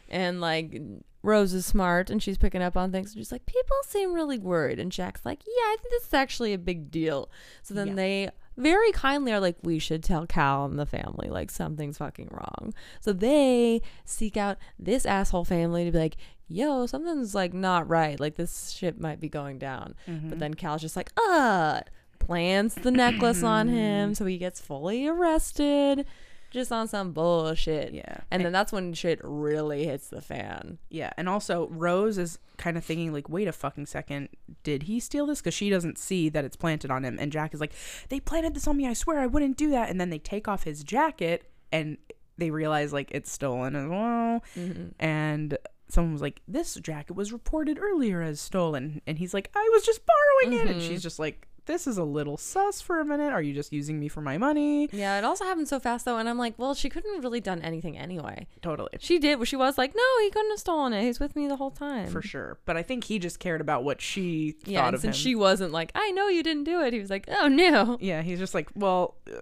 And 0.09 0.39
like 0.39 0.79
Rose 1.23 1.53
is 1.53 1.65
smart, 1.65 2.09
and 2.09 2.21
she's 2.21 2.37
picking 2.37 2.61
up 2.61 2.77
on 2.77 2.91
things. 2.91 3.11
And 3.11 3.19
she's 3.19 3.31
like, 3.31 3.45
"People 3.47 3.75
seem 3.87 4.13
really 4.13 4.37
worried." 4.37 4.79
And 4.79 4.91
Jack's 4.91 5.25
like, 5.25 5.39
"Yeah, 5.45 5.51
I 5.63 5.77
think 5.81 5.91
this 5.91 6.07
is 6.07 6.13
actually 6.13 6.53
a 6.53 6.57
big 6.59 6.91
deal." 6.91 7.29
So 7.63 7.73
then 7.73 7.89
Yeah. 7.89 7.95
they 7.95 8.29
very 8.57 8.91
kindly 8.91 9.31
are 9.31 9.39
like, 9.39 9.57
"We 9.61 9.79
should 9.79 10.03
tell 10.03 10.25
Cal 10.25 10.65
and 10.65 10.77
the 10.77 10.85
family 10.85 11.29
like 11.29 11.51
something's 11.51 11.97
fucking 11.97 12.29
wrong." 12.31 12.73
So 12.99 13.13
they 13.13 13.81
seek 14.05 14.37
out 14.37 14.57
this 14.77 15.05
asshole 15.05 15.45
family 15.45 15.85
to 15.85 15.91
be 15.91 15.97
like, 15.97 16.17
"Yo, 16.47 16.85
something's 16.85 17.33
like 17.33 17.53
not 17.53 17.87
right. 17.87 18.19
Like 18.19 18.35
this 18.35 18.71
ship 18.71 18.99
might 18.99 19.19
be 19.19 19.29
going 19.29 19.57
down." 19.57 19.95
Mm-hmm. 20.07 20.29
But 20.29 20.39
then 20.39 20.53
Cal's 20.53 20.81
just 20.81 20.95
like, 20.95 21.11
"Uh." 21.17 21.81
Plants 22.19 22.75
the 22.75 22.91
necklace 22.91 23.41
on 23.41 23.67
him, 23.67 24.13
so 24.15 24.27
he 24.27 24.37
gets 24.37 24.61
fully 24.61 25.07
arrested, 25.07 26.05
just 26.51 26.71
on 26.71 26.87
some 26.87 27.13
bullshit. 27.13 27.93
Yeah. 27.93 28.17
And 28.29 28.45
then 28.45 28.51
that's 28.51 28.71
when 28.71 28.93
shit 28.93 29.19
really 29.23 29.85
hits 29.85 30.09
the 30.09 30.21
fan. 30.21 30.77
yeah 30.89 31.11
and 31.17 31.27
also 31.27 31.67
rose 31.69 32.17
is 32.17 32.37
kind 32.57 32.77
of 32.77 32.83
thinking 32.85 33.11
like 33.11 33.27
wait 33.29 33.47
a 33.47 33.51
fucking 33.51 33.87
second. 33.87 34.29
Did 34.63 34.83
he 34.83 34.99
steal 34.99 35.25
this? 35.25 35.39
Because 35.39 35.53
she 35.53 35.69
doesn't 35.69 35.97
see 35.97 36.29
that 36.29 36.45
it's 36.45 36.55
planted 36.55 36.91
on 36.91 37.03
him. 37.03 37.17
And 37.19 37.31
jack 37.31 37.53
is 37.53 37.61
like 37.61 37.73
they 38.09 38.19
planted 38.19 38.53
this 38.53 38.67
on 38.67 38.77
me. 38.77 38.87
I 38.87 38.93
swear 38.93 39.19
i 39.19 39.25
wouldn't 39.27 39.57
do 39.57 39.71
that. 39.71 39.89
And 39.89 39.99
then 39.99 40.09
they 40.09 40.19
take 40.19 40.47
off 40.47 40.63
his 40.63 40.83
jacket 40.83 41.49
and 41.71 41.97
they 42.37 42.51
realize 42.51 42.91
like 42.93 43.09
it's 43.11 43.31
stolen 43.31 43.75
as 43.75 43.87
well. 43.89 44.43
Mm-hmm. 44.55 44.89
And 44.99 45.57
someone 45.87 46.13
was 46.13 46.21
like 46.21 46.41
this 46.47 46.75
jacket 46.75 47.13
was 47.13 47.31
reported 47.31 47.79
earlier 47.79 48.21
as 48.21 48.41
stolen. 48.41 49.01
And 49.07 49.17
he's 49.17 49.33
like 49.33 49.49
i 49.55 49.69
was 49.71 49.83
just 49.83 50.01
borrowing 50.05 50.59
it. 50.59 50.67
And 50.67 50.81
mm-hmm. 50.81 50.89
she's 50.89 51.01
just 51.01 51.17
like 51.17 51.47
this 51.71 51.87
is 51.87 51.97
a 51.97 52.03
little 52.03 52.35
sus 52.37 52.81
for 52.81 52.99
a 52.99 53.05
minute 53.05 53.31
are 53.31 53.41
you 53.41 53.53
just 53.53 53.71
using 53.71 53.99
me 53.99 54.07
for 54.07 54.21
my 54.21 54.37
money 54.37 54.89
Yeah, 54.91 55.17
it 55.17 55.23
also 55.23 55.45
happened 55.45 55.67
so 55.67 55.79
fast 55.79 56.05
though, 56.05 56.17
and 56.17 56.27
I'm 56.27 56.37
like, 56.37 56.55
well, 56.57 56.73
she 56.73 56.89
couldn't 56.89 57.13
have 57.15 57.23
really 57.23 57.39
done 57.41 57.61
anything 57.61 57.97
anyway. 57.97 58.47
totally 58.61 58.89
She 58.99 59.17
did. 59.19 59.47
She 59.47 59.55
was 59.55 59.77
like, 59.77 59.95
no, 59.95 60.03
he 60.23 60.29
couldn't 60.29 60.51
have 60.51 60.59
stolen 60.59 60.93
it. 60.93 61.03
He's 61.03 61.19
with 61.19 61.35
me 61.35 61.47
the 61.47 61.55
whole 61.55 61.71
time. 61.71 62.07
for 62.09 62.21
sure 62.21 62.57
but 62.65 62.75
i 62.77 62.83
think 62.83 63.05
he 63.05 63.17
just 63.19 63.39
cared 63.39 63.61
about 63.61 63.83
what 63.83 64.01
she 64.01 64.55
Yeah, 64.65 64.79
thought 64.81 64.87
and 64.87 64.95
of 64.95 65.01
since 65.01 65.15
him 65.15 65.21
she 65.21 65.35
wasn't 65.35 65.71
like, 65.71 65.91
I 65.95 66.11
know 66.11 66.27
you 66.27 66.43
didn't 66.43 66.65
do 66.65 66.81
it. 66.81 66.93
He 66.93 66.99
was 66.99 67.09
like, 67.09 67.25
oh 67.29 67.47
no. 67.47 67.97
Yeah, 68.01 68.21
he's 68.21 68.39
just 68.39 68.53
like, 68.53 68.69
well, 68.75 69.15
uh, 69.31 69.37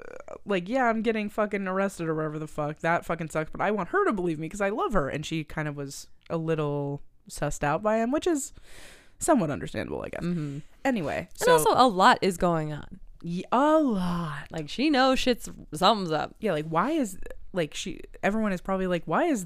like, 0.45 0.69
yeah, 0.69 0.85
I'm 0.85 1.01
getting 1.01 1.29
fucking 1.29 1.67
arrested 1.67 2.07
or 2.07 2.15
whatever 2.15 2.37
the 2.39 2.47
fuck. 2.47 2.79
That 2.79 3.05
fucking 3.05 3.29
sucks, 3.29 3.49
but 3.51 3.61
I 3.61 3.71
want 3.71 3.89
her 3.89 4.05
to 4.05 4.13
believe 4.13 4.37
me 4.39 4.45
because 4.47 4.61
I 4.61 4.69
love 4.69 4.93
her. 4.93 5.09
And 5.09 5.25
she 5.25 5.43
kind 5.43 5.67
of 5.67 5.75
was 5.75 6.07
a 6.29 6.37
little 6.37 7.01
sussed 7.29 7.63
out 7.63 7.81
by 7.81 7.97
him, 7.97 8.11
which 8.11 8.27
is 8.27 8.53
somewhat 9.19 9.51
understandable, 9.51 10.01
I 10.03 10.09
guess. 10.09 10.23
Mm-hmm. 10.23 10.59
Anyway, 10.85 11.27
And 11.29 11.39
so 11.39 11.51
also, 11.53 11.71
a 11.75 11.87
lot 11.87 12.17
is 12.21 12.37
going 12.37 12.71
on. 12.73 12.99
y- 13.23 13.43
a 13.51 13.77
lot. 13.79 14.47
Like 14.51 14.69
she 14.69 14.89
knows 14.89 15.19
shit's 15.19 15.49
something's 15.73 16.11
up. 16.11 16.35
Yeah, 16.39 16.53
like, 16.53 16.65
why 16.67 16.91
is 16.91 17.17
like 17.51 17.73
she? 17.73 17.99
Everyone 18.23 18.51
is 18.53 18.61
probably 18.61 18.87
like, 18.87 19.03
why 19.05 19.25
is 19.25 19.45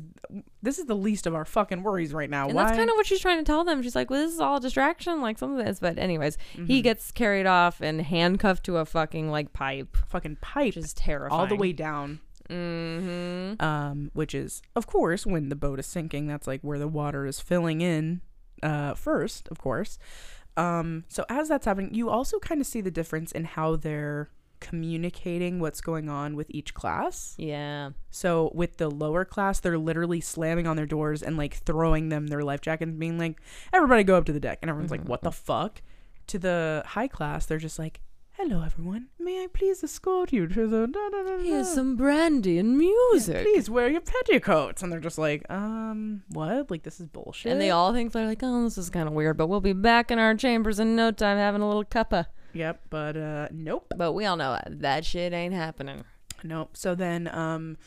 this 0.62 0.78
is 0.80 0.86
the 0.86 0.96
least 0.96 1.26
of 1.28 1.34
our 1.36 1.46
fucking 1.46 1.84
worries 1.84 2.14
right 2.14 2.30
now? 2.30 2.46
And 2.48 2.54
why? 2.56 2.66
that's 2.66 2.78
kind 2.78 2.90
of 2.90 2.96
what 2.96 3.06
she's 3.06 3.20
trying 3.20 3.38
to 3.40 3.44
tell 3.44 3.64
them. 3.64 3.82
She's 3.82 3.96
like, 3.96 4.10
well, 4.10 4.22
this 4.22 4.34
is 4.34 4.40
all 4.40 4.58
a 4.58 4.60
distraction, 4.60 5.22
like 5.22 5.38
some 5.38 5.58
of 5.58 5.66
this. 5.66 5.80
But 5.80 5.98
anyways, 5.98 6.38
he 6.52 6.60
Mm-hmm. 6.62 6.82
gets 6.82 7.12
carried 7.12 7.46
off 7.48 7.82
and 7.82 8.02
handcuffed 8.02 8.64
to 8.66 8.78
a 8.78 8.86
fucking 8.86 9.30
like 9.32 9.54
pipe, 9.54 9.96
fucking 10.10 10.38
pipe 10.42 10.76
which 10.76 10.78
is 10.78 10.94
terrifying. 10.94 11.40
all 11.40 11.48
the 11.48 11.56
way 11.56 11.72
down. 11.74 12.20
Mm-hmm. 12.50 13.64
um, 13.66 14.12
which 14.14 14.36
is 14.36 14.62
of 14.76 14.86
course 14.86 15.26
when 15.26 15.48
the 15.50 15.56
boat 15.56 15.80
is 15.80 15.86
sinking 15.86 16.28
that's 16.28 16.46
like 16.46 16.62
where 16.62 16.78
the 16.78 16.90
water 16.90 17.26
is 17.26 17.40
filling 17.40 17.80
in 17.82 18.20
uh, 18.64 18.94
first 18.94 19.48
of 19.50 19.58
course 19.60 20.00
um, 20.56 21.04
so 21.08 21.26
as 21.30 21.50
that's 21.50 21.66
happening 21.66 21.94
you 21.94 22.10
also 22.10 22.40
kind 22.40 22.62
of 22.62 22.68
see 22.68 22.82
the 22.82 22.92
difference 22.92 23.32
in 23.32 23.44
how 23.44 23.76
they're 23.76 24.30
communicating 24.64 25.60
what's 25.60 25.82
going 25.82 26.08
on 26.08 26.38
with 26.38 26.48
each 26.50 26.74
class. 26.74 27.36
Yeah. 27.38 27.92
So 28.10 28.50
with 28.56 28.78
the 28.78 28.90
lower 28.90 29.26
class, 29.26 29.60
they're 29.60 29.78
literally 29.78 30.22
slamming 30.22 30.68
on 30.68 30.78
their 30.78 30.86
doors 30.86 31.22
and 31.22 31.36
like 31.36 31.56
throwing 31.66 32.08
them 32.08 32.28
their 32.28 32.44
life 32.44 32.62
jacket 32.62 32.88
and 32.88 32.98
being 32.98 33.20
like, 33.20 33.42
"Everybody 33.74 34.06
go 34.06 34.16
up 34.16 34.24
to 34.26 34.32
the 34.32 34.40
deck," 34.40 34.60
and 34.62 34.70
everyone's 34.70 34.90
like, 34.90 35.04
"What 35.04 35.22
the 35.22 35.34
fuck?" 35.34 35.82
To 36.28 36.40
the 36.40 36.84
high 36.86 37.10
class, 37.10 37.46
they're 37.46 37.58
just 37.58 37.78
like, 37.78 38.00
"Hello, 38.34 38.64
everyone. 38.64 39.08
May 39.20 39.44
I 39.44 39.48
please 39.48 39.84
escort 39.84 40.34
you 40.34 40.48
to 40.48 40.68
the 40.68 40.88
da 40.88 41.10
da 41.10 41.24
da 41.24 41.38
da." 41.38 41.44
Here's 41.44 41.70
some 41.74 41.96
brandy 41.96 42.58
and 42.58 42.72
Yeah, 42.82 42.90
music. 43.12 43.44
Please 43.46 43.70
wear 43.70 43.90
your 43.90 44.02
petticoats. 44.02 44.82
And 44.82 44.92
they're 44.92 45.00
just 45.00 45.18
like, 45.18 45.50
um, 45.52 46.24
what? 46.30 46.70
Like 46.72 46.84
this 46.84 47.00
is 47.00 47.08
bullshit. 47.08 47.52
And 47.52 47.62
they 47.62 47.70
all 47.70 47.94
think 47.94 48.12
they're 48.12 48.26
like, 48.26 48.40
oh, 48.42 48.64
this 48.64 48.78
is 48.78 48.90
kind 48.90 49.08
of 49.08 49.14
weird, 49.14 49.38
but 49.38 49.48
we'll 49.48 49.62
be 49.62 49.74
back 49.74 50.12
in 50.12 50.20
our 50.20 50.36
chambers 50.36 50.80
in 50.80 50.96
no 50.96 51.12
time 51.12 51.38
having 51.38 51.62
a 51.62 51.68
little 51.68 51.86
cuppa. 51.86 52.26
Yep, 52.54 52.82
but 52.90 53.18
uh, 53.18 53.48
nope. 53.52 53.94
But 53.96 54.14
we 54.14 54.26
all 54.26 54.36
know 54.38 54.52
that, 54.54 54.80
that 54.82 55.06
shit 55.06 55.34
ain't 55.34 55.54
happening. 55.54 56.04
Nope. 56.44 56.76
So 56.76 56.94
then 56.96 57.28
um 57.34 57.78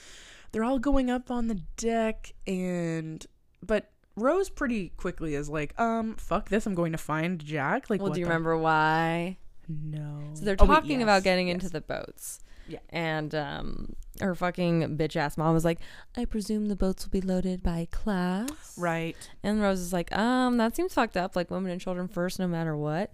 they're 0.53 0.65
all 0.65 0.79
going 0.79 1.11
up 1.11 1.31
on 1.31 1.49
the 1.49 1.61
deck 1.77 2.33
and 2.47 3.25
but 3.63 3.91
Rose 4.17 4.49
pretty 4.49 4.89
quickly 4.97 5.35
is 5.35 5.51
like, 5.51 5.79
um, 5.79 6.15
fuck 6.17 6.49
this, 6.49 6.65
I'm 6.67 6.75
going 6.75 6.93
to 6.93 6.99
find 6.99 7.39
Jack. 7.45 7.91
Like 7.91 8.01
Well, 8.01 8.09
what 8.11 8.15
do 8.15 8.21
you 8.21 8.25
the- 8.27 8.31
remember 8.31 8.57
why? 8.57 9.37
No. 9.69 10.21
So 10.35 10.45
they're 10.45 10.57
Oh, 10.59 10.65
wait, 10.67 10.75
talking 10.75 11.03
about 11.03 11.23
getting 11.23 11.49
yes. 11.49 11.55
into 11.55 11.69
the 11.71 11.81
boats. 11.81 12.41
Yeah. 12.69 12.81
And 12.91 13.35
um, 13.35 13.95
her 14.21 14.35
fucking 14.35 14.97
bitch 14.97 15.15
ass 15.17 15.37
mom 15.37 15.55
was 15.55 15.65
like, 15.65 15.79
I 16.17 16.25
presume 16.25 16.67
the 16.67 16.75
boats 16.77 17.05
will 17.05 17.11
be 17.13 17.21
loaded 17.21 17.63
by 17.63 17.87
class. 17.93 18.75
Right. 18.77 19.17
And 19.43 19.61
Rose 19.63 19.79
is 19.81 19.93
like, 19.93 20.17
um, 20.17 20.57
that 20.57 20.75
seems 20.75 20.93
fucked 20.95 21.17
up. 21.17 21.37
Like 21.37 21.51
women 21.51 21.71
and 21.71 21.81
children 21.81 22.09
first, 22.09 22.39
no 22.39 22.49
matter 22.49 22.77
what. 22.77 23.13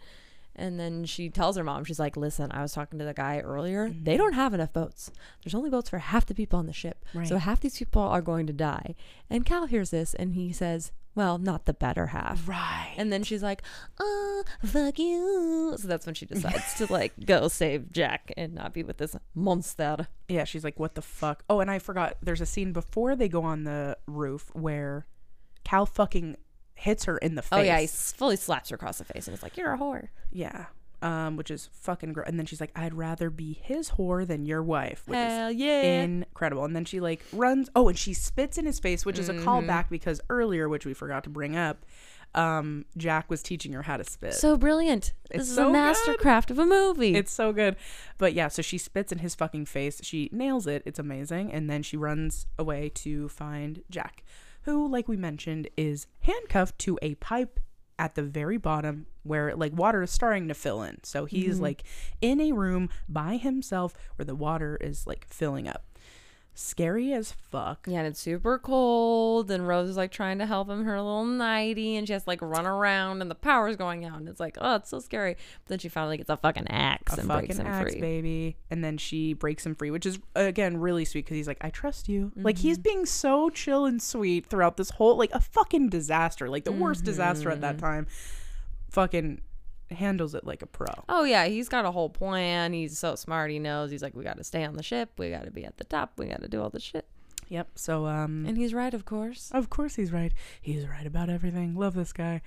And 0.56 0.78
then 0.78 1.04
she 1.04 1.30
tells 1.30 1.56
her 1.56 1.64
mom, 1.64 1.84
she's 1.84 1.98
like, 1.98 2.14
listen, 2.16 2.50
I 2.52 2.60
was 2.60 2.72
talking 2.74 2.98
to 2.98 3.04
the 3.06 3.14
guy 3.14 3.38
earlier. 3.40 3.88
Mm-hmm. 3.88 4.04
They 4.04 4.16
don't 4.18 4.34
have 4.34 4.52
enough 4.52 4.72
boats. 4.72 5.10
There's 5.42 5.54
only 5.54 5.70
boats 5.70 5.88
for 5.88 5.98
half 5.98 6.26
the 6.26 6.34
people 6.34 6.58
on 6.58 6.66
the 6.66 6.74
ship. 6.74 7.04
So 7.24 7.38
half 7.38 7.60
these 7.60 7.78
people 7.78 8.02
are 8.02 8.20
going 8.20 8.46
to 8.48 8.52
die. 8.52 8.94
And 9.30 9.46
Cal 9.46 9.64
hears 9.66 9.90
this 9.90 10.12
and 10.12 10.34
he 10.34 10.52
says, 10.52 10.92
well, 11.14 11.38
not 11.38 11.66
the 11.66 11.74
better 11.74 12.06
half. 12.08 12.48
Right. 12.48 12.94
And 12.96 13.12
then 13.12 13.22
she's 13.22 13.42
like, 13.42 13.62
oh, 14.00 14.44
fuck 14.64 14.98
you. 14.98 15.74
So 15.78 15.88
that's 15.88 16.06
when 16.06 16.14
she 16.14 16.26
decides 16.26 16.74
to 16.74 16.90
like 16.92 17.12
go 17.26 17.48
save 17.48 17.92
Jack 17.92 18.32
and 18.36 18.54
not 18.54 18.72
be 18.72 18.82
with 18.82 18.98
this 18.98 19.14
monster. 19.34 20.08
yeah, 20.28 20.44
she's 20.44 20.64
like, 20.64 20.78
what 20.80 20.94
the 20.94 21.02
fuck? 21.02 21.44
Oh, 21.50 21.60
and 21.60 21.70
I 21.70 21.78
forgot. 21.78 22.16
There's 22.22 22.40
a 22.40 22.46
scene 22.46 22.72
before 22.72 23.14
they 23.16 23.28
go 23.28 23.42
on 23.42 23.64
the 23.64 23.98
roof 24.06 24.50
where 24.54 25.06
Cal 25.64 25.86
fucking 25.86 26.36
hits 26.74 27.04
her 27.04 27.18
in 27.18 27.34
the 27.34 27.42
face. 27.42 27.58
Oh, 27.58 27.62
yeah. 27.62 27.78
He 27.80 27.86
fully 27.86 28.36
slaps 28.36 28.70
her 28.70 28.76
across 28.76 28.98
the 28.98 29.04
face 29.04 29.26
and 29.26 29.34
it's 29.34 29.42
like, 29.42 29.56
you're 29.56 29.72
a 29.72 29.78
whore. 29.78 30.08
Yeah. 30.30 30.66
Um, 31.02 31.36
which 31.36 31.50
is 31.50 31.68
fucking 31.72 32.12
gross. 32.12 32.28
And 32.28 32.38
then 32.38 32.46
she's 32.46 32.60
like, 32.60 32.70
I'd 32.76 32.94
rather 32.94 33.28
be 33.28 33.54
his 33.60 33.90
whore 33.90 34.24
than 34.26 34.46
your 34.46 34.62
wife, 34.62 35.02
which 35.06 35.18
is 35.18 35.32
Hell 35.32 35.50
yeah. 35.50 36.02
incredible. 36.02 36.64
And 36.64 36.76
then 36.76 36.84
she 36.84 37.00
like 37.00 37.24
runs. 37.32 37.68
Oh, 37.74 37.88
and 37.88 37.98
she 37.98 38.14
spits 38.14 38.56
in 38.56 38.66
his 38.66 38.78
face, 38.78 39.04
which 39.04 39.18
is 39.18 39.28
Mm-hmm. 39.28 39.40
a 39.40 39.42
callback 39.44 39.88
because 39.90 40.20
earlier, 40.30 40.68
which 40.68 40.86
we 40.86 40.94
forgot 40.94 41.24
to 41.24 41.30
bring 41.30 41.56
up, 41.56 41.84
um, 42.34 42.84
Jack 42.96 43.28
was 43.28 43.42
teaching 43.42 43.72
her 43.72 43.82
how 43.82 43.96
to 43.96 44.04
spit. 44.04 44.34
so 44.34 44.56
brilliant. 44.56 45.12
This 45.30 45.40
It's 45.42 45.50
is 45.50 45.56
so 45.56 45.70
a 45.70 45.72
mastercraft 45.72 46.50
of 46.50 46.58
a 46.58 46.64
movie. 46.64 47.14
it's 47.14 47.32
so 47.32 47.52
good. 47.52 47.76
But 48.16 48.32
yeah, 48.32 48.48
so 48.48 48.62
she 48.62 48.78
spits 48.78 49.12
in 49.12 49.18
his 49.18 49.34
fucking 49.34 49.66
face. 49.66 50.00
She 50.02 50.30
nails 50.32 50.66
it. 50.66 50.82
It's 50.86 50.98
amazing. 50.98 51.52
And 51.52 51.68
then 51.68 51.82
she 51.82 51.96
runs 51.96 52.46
away 52.58 52.90
to 52.94 53.28
find 53.28 53.82
Jack, 53.90 54.22
who, 54.62 54.88
like 54.88 55.08
we 55.08 55.16
mentioned, 55.16 55.68
is 55.76 56.06
handcuffed 56.20 56.78
to 56.80 56.98
a 57.02 57.16
pipe 57.16 57.60
at 57.98 58.14
the 58.14 58.22
very 58.22 58.56
bottom 58.56 59.06
where 59.22 59.54
like 59.54 59.72
water 59.76 60.02
is 60.02 60.10
starting 60.10 60.48
to 60.48 60.54
fill 60.54 60.82
in. 60.82 60.98
So 61.04 61.24
he's 61.26 61.54
Mm-hmm. 61.54 61.62
like 61.62 61.84
in 62.20 62.40
a 62.40 62.52
room 62.52 62.88
by 63.08 63.36
himself 63.36 63.94
where 64.16 64.24
the 64.26 64.34
water 64.34 64.76
is 64.80 65.06
like 65.06 65.26
filling 65.28 65.68
up. 65.68 65.84
Scary 66.54 67.12
as 67.12 67.32
fuck. 67.32 67.86
Yeah, 67.88 67.98
and 67.98 68.08
it's 68.08 68.20
super 68.20 68.58
cold, 68.58 69.50
and 69.50 69.66
Rose 69.66 69.88
is 69.88 69.96
like 69.96 70.12
trying 70.12 70.38
to 70.38 70.46
help 70.46 70.68
him, 70.68 70.84
her 70.84 70.96
little 70.96 71.24
nighty, 71.24 71.96
and 71.96 72.06
she 72.06 72.12
has 72.12 72.24
to 72.24 72.30
like 72.30 72.42
run 72.42 72.66
around, 72.66 73.22
and 73.22 73.30
the 73.30 73.34
power's 73.34 73.76
going 73.76 74.04
out, 74.04 74.18
and 74.18 74.28
it's 74.28 74.40
like, 74.40 74.58
oh, 74.60 74.76
it's 74.76 74.90
so 74.90 75.00
scary. 75.00 75.34
But 75.34 75.68
then 75.68 75.78
she 75.78 75.88
finally 75.88 76.18
gets 76.18 76.30
a 76.30 76.36
fucking 76.36 76.66
axe 76.68 77.16
a 77.16 77.20
and 77.20 77.28
breaks 77.28 77.56
fucking 77.56 77.66
him 77.66 77.72
axe 77.72 77.92
free. 77.92 78.00
baby 78.00 78.56
and 78.70 78.82
then 78.82 78.98
she 78.98 79.34
breaks 79.34 79.64
him 79.64 79.74
free 79.74 79.90
which 79.90 80.06
is 80.06 80.18
again 80.34 80.76
really 80.78 81.04
sweet 81.04 81.24
because 81.24 81.36
he's 81.36 81.46
like 81.46 81.58
i 81.60 81.70
trust 81.70 82.08
you 82.08 82.32
like 82.36 82.58
he's 82.58 82.78
mm-hmm. 82.78 82.82
being 82.82 83.06
so 83.06 83.50
chill 83.50 83.84
and 83.84 84.02
sweet 84.02 84.46
throughout 84.46 84.76
this 84.76 84.90
whole 84.90 85.16
like 85.16 85.32
a 85.32 85.40
fucking 85.40 85.88
disaster 85.88 86.48
like 86.48 86.64
the 86.64 86.72
worst 86.72 87.04
disaster 87.04 87.50
at 87.50 87.60
that 87.60 87.76
mm-hmm. 87.76 87.86
time 87.86 88.06
fucking 88.90 89.40
handles 89.94 90.34
it 90.34 90.44
like 90.44 90.62
a 90.62 90.66
pro 90.66 90.86
Oh 91.08 91.24
yeah, 91.24 91.46
he's 91.46 91.68
got 91.68 91.84
a 91.84 91.90
whole 91.90 92.08
plan. 92.10 92.72
He's 92.72 92.98
so 92.98 93.14
smart. 93.14 93.50
He 93.50 93.58
knows. 93.58 93.90
He's 93.90 94.02
like, 94.02 94.14
we 94.14 94.24
got 94.24 94.36
to 94.38 94.44
stay 94.44 94.64
on 94.64 94.74
the 94.76 94.82
ship. 94.82 95.10
We 95.18 95.30
got 95.30 95.44
to 95.44 95.50
be 95.50 95.64
at 95.64 95.78
the 95.78 95.84
top. 95.84 96.12
We 96.16 96.26
got 96.26 96.42
to 96.42 96.48
do 96.48 96.60
all 96.62 96.70
this 96.70 96.82
shit. 96.82 97.06
yep 97.48 97.68
so 97.74 98.06
um 98.06 98.44
And 98.46 98.56
he's 98.56 98.72
right, 98.74 98.94
of 98.94 99.04
course. 99.04 99.50
of 99.52 99.68
course 99.68 99.94
he's 99.96 100.12
right 100.12 100.32
he's 100.60 100.86
right 100.86 101.06
about 101.06 101.28
everything 101.28 101.74
love 101.74 101.94
this 101.94 102.12
guy 102.12 102.40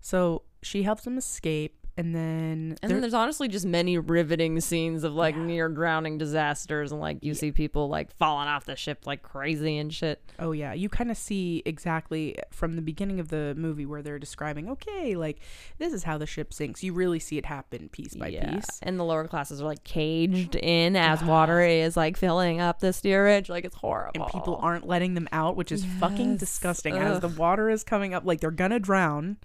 so 0.00 0.42
she 0.62 0.82
helps 0.82 1.06
him 1.06 1.16
escape 1.18 1.79
and 2.00 2.14
then 2.14 2.20
And 2.22 2.78
there- 2.82 2.88
then 2.90 3.00
there's 3.02 3.14
honestly 3.14 3.46
just 3.46 3.66
many 3.66 3.98
riveting 3.98 4.58
scenes 4.60 5.04
of 5.04 5.14
like 5.14 5.34
Yeah. 5.36 5.42
near 5.42 5.68
drowning 5.68 6.18
disasters, 6.18 6.90
and 6.92 7.00
like 7.00 7.18
you 7.22 7.34
see 7.34 7.52
people 7.52 7.88
like 7.88 8.10
falling 8.16 8.48
off 8.48 8.64
the 8.64 8.74
ship 8.76 9.06
like 9.06 9.22
crazy 9.22 9.76
and 9.78 9.92
shit. 9.92 10.20
Oh 10.38 10.52
yeah, 10.52 10.72
you 10.72 10.88
kind 10.88 11.10
of 11.10 11.16
see 11.16 11.62
exactly 11.66 12.36
from 12.50 12.76
the 12.76 12.82
beginning 12.82 13.20
of 13.20 13.28
the 13.28 13.54
movie 13.56 13.84
where 13.86 14.02
they're 14.02 14.18
describing, 14.18 14.68
okay, 14.70 15.14
like 15.14 15.38
this 15.78 15.92
is 15.92 16.04
how 16.04 16.16
the 16.18 16.26
ship 16.26 16.52
sinks. 16.52 16.82
You 16.82 16.92
really 16.94 17.18
see 17.20 17.36
it 17.38 17.46
happen 17.46 17.88
piece 17.90 18.14
by 18.14 18.30
piece. 18.30 18.80
And 18.82 18.98
the 18.98 19.04
lower 19.04 19.26
classes 19.28 19.60
are 19.60 19.66
like 19.66 19.84
caged 19.84 20.56
in 20.56 20.96
as 20.96 21.22
water 21.22 21.60
is 21.60 21.96
like 21.96 22.16
filling 22.16 22.60
up 22.60 22.80
the 22.80 22.92
steerage. 22.92 23.48
Like 23.48 23.64
it's 23.64 23.76
horrible. 23.76 24.22
And 24.24 24.32
people 24.32 24.56
aren't 24.62 24.86
letting 24.86 25.14
them 25.14 25.28
out, 25.32 25.56
which 25.56 25.70
is 25.70 25.84
fucking 25.84 26.30
Yes. 26.32 26.40
disgusting. 26.40 26.96
As 26.96 27.20
the 27.20 27.28
water 27.28 27.68
is 27.68 27.84
coming 27.84 28.14
up, 28.14 28.24
like 28.24 28.40
they're 28.40 28.50
gonna 28.50 28.78
drown, 28.80 29.36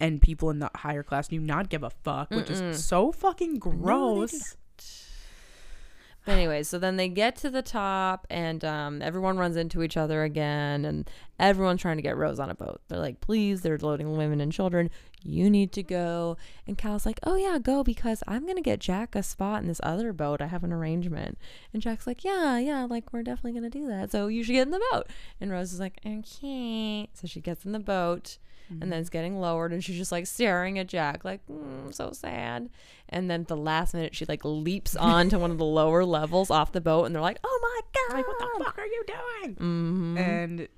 and 0.00 0.20
people 0.20 0.50
in 0.50 0.58
the 0.58 0.70
higher 0.74 1.02
class 1.02 1.28
do 1.28 1.40
not 1.40 1.68
give 1.68 1.82
a 1.82 1.90
fuck, 1.90 2.30
which 2.30 2.50
is 2.50 2.84
so 2.84 3.12
fucking 3.12 3.58
gross. 3.58 4.56
But 6.26 6.32
anyways, 6.32 6.66
so 6.66 6.80
then 6.80 6.96
they 6.96 7.08
get 7.08 7.36
to 7.36 7.50
the 7.50 7.62
top 7.62 8.26
and 8.28 8.64
um, 8.64 9.00
everyone 9.00 9.38
runs 9.38 9.54
into 9.54 9.80
each 9.84 9.96
other 9.96 10.24
again 10.24 10.84
and 10.84 11.08
everyone's 11.38 11.80
trying 11.80 11.98
to 11.98 12.02
get 12.02 12.16
Rose 12.16 12.40
on 12.40 12.50
a 12.50 12.54
boat. 12.54 12.80
They're 12.88 12.98
like, 12.98 13.20
please, 13.20 13.62
they're 13.62 13.78
loading 13.78 14.16
women 14.16 14.40
and 14.40 14.52
children. 14.52 14.90
You 15.22 15.48
need 15.48 15.70
to 15.74 15.84
go. 15.84 16.36
And 16.66 16.76
Cal's 16.76 17.06
like, 17.06 17.20
oh 17.22 17.36
yeah, 17.36 17.60
go 17.60 17.84
because 17.84 18.24
I'm 18.26 18.42
going 18.42 18.56
to 18.56 18.62
get 18.62 18.80
Jack 18.80 19.14
a 19.14 19.22
spot 19.22 19.62
in 19.62 19.68
this 19.68 19.80
other 19.84 20.12
boat. 20.12 20.42
I 20.42 20.46
have 20.48 20.64
an 20.64 20.72
arrangement. 20.72 21.38
And 21.72 21.80
Jack's 21.80 22.08
like, 22.08 22.24
yeah, 22.24 22.58
yeah, 22.58 22.86
like 22.86 23.12
we're 23.12 23.22
definitely 23.22 23.52
going 23.52 23.70
to 23.70 23.78
do 23.78 23.86
that. 23.86 24.10
So 24.10 24.26
you 24.26 24.42
should 24.42 24.54
get 24.54 24.66
in 24.66 24.72
the 24.72 24.84
boat. 24.90 25.06
And 25.40 25.52
Rose 25.52 25.72
is 25.72 25.78
like, 25.78 26.00
okay. 26.04 27.08
So 27.14 27.28
she 27.28 27.40
gets 27.40 27.64
in 27.64 27.70
the 27.70 27.78
boat 27.78 28.38
and 28.68 28.90
then 28.92 29.00
it's 29.00 29.10
getting 29.10 29.38
lowered 29.38 29.72
and 29.72 29.82
she's 29.84 29.96
just 29.96 30.10
like 30.12 30.26
staring 30.26 30.78
at 30.78 30.86
Jack 30.86 31.24
like 31.24 31.40
mm, 31.46 31.92
so 31.94 32.10
sad 32.12 32.68
and 33.08 33.30
then 33.30 33.42
at 33.42 33.48
the 33.48 33.56
last 33.56 33.94
minute 33.94 34.14
she 34.14 34.24
like 34.26 34.44
leaps 34.44 34.96
onto 35.12 35.38
one 35.38 35.50
of 35.50 35.58
the 35.58 35.64
lower 35.64 36.04
levels 36.04 36.50
off 36.50 36.72
the 36.72 36.80
boat 36.80 37.04
and 37.04 37.14
they're 37.14 37.22
like 37.22 37.38
oh 37.44 37.58
my 37.62 37.80
god 38.10 38.16
Like, 38.18 38.26
what 38.28 38.38
the 38.38 38.64
fuck 38.64 38.78
are 38.78 38.86
you 38.86 39.04
doing? 39.06 39.56
Mhm. 39.56 40.18
And 40.18 40.68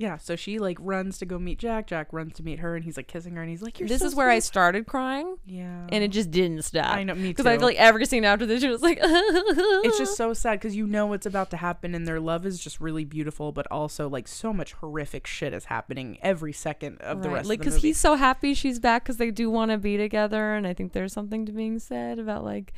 yeah, 0.00 0.16
so 0.16 0.34
she 0.34 0.58
like 0.58 0.78
runs 0.80 1.18
to 1.18 1.26
go 1.26 1.38
meet 1.38 1.58
Jack. 1.58 1.86
Jack 1.86 2.10
runs 2.10 2.32
to 2.36 2.42
meet 2.42 2.60
her, 2.60 2.74
and 2.74 2.82
he's 2.82 2.96
like 2.96 3.06
kissing 3.06 3.36
her, 3.36 3.42
and 3.42 3.50
he's 3.50 3.60
like, 3.60 3.78
"You're 3.78 3.86
this 3.86 4.00
so 4.00 4.06
is 4.06 4.14
where 4.14 4.30
I 4.30 4.38
started 4.38 4.86
crying 4.86 5.36
yeah, 5.44 5.86
and 5.90 6.02
it 6.02 6.08
just 6.08 6.30
didn't 6.30 6.62
stop. 6.62 6.94
I 6.94 7.02
know, 7.02 7.14
me 7.14 7.20
too. 7.20 7.28
because 7.28 7.44
I 7.44 7.58
feel 7.58 7.66
like 7.66 7.76
every 7.76 8.06
scene 8.06 8.24
after 8.24 8.46
this 8.46 8.62
she 8.62 8.68
was 8.68 8.80
like 8.80 8.98
it's 9.02 9.98
just 9.98 10.16
so 10.16 10.32
sad 10.32 10.58
because 10.58 10.74
you 10.74 10.86
know 10.86 11.06
what's 11.06 11.26
about 11.26 11.50
to 11.50 11.58
happen 11.58 11.94
and 11.94 12.08
their 12.08 12.18
love 12.18 12.46
is 12.46 12.58
just 12.58 12.80
really 12.80 13.04
beautiful 13.04 13.52
but 13.52 13.66
also 13.70 14.08
like 14.08 14.26
so 14.26 14.54
much 14.54 14.72
horrific 14.72 15.26
shit 15.26 15.52
is 15.52 15.66
happening 15.66 16.16
every 16.22 16.54
second 16.54 16.98
of 17.02 17.22
the 17.22 17.28
rest 17.28 17.46
like 17.46 17.58
because 17.58 17.82
he's 17.82 17.98
so 17.98 18.14
happy 18.14 18.54
she's 18.54 18.78
back 18.78 19.04
because 19.04 19.18
they 19.18 19.30
do 19.30 19.50
want 19.50 19.70
to 19.70 19.76
be 19.76 19.98
together 19.98 20.54
and 20.54 20.66
i 20.66 20.72
think 20.72 20.92
there's 20.92 21.12
something 21.12 21.44
to 21.44 21.52
being 21.52 21.78
said 21.78 22.18
about 22.18 22.42
like 22.42 22.72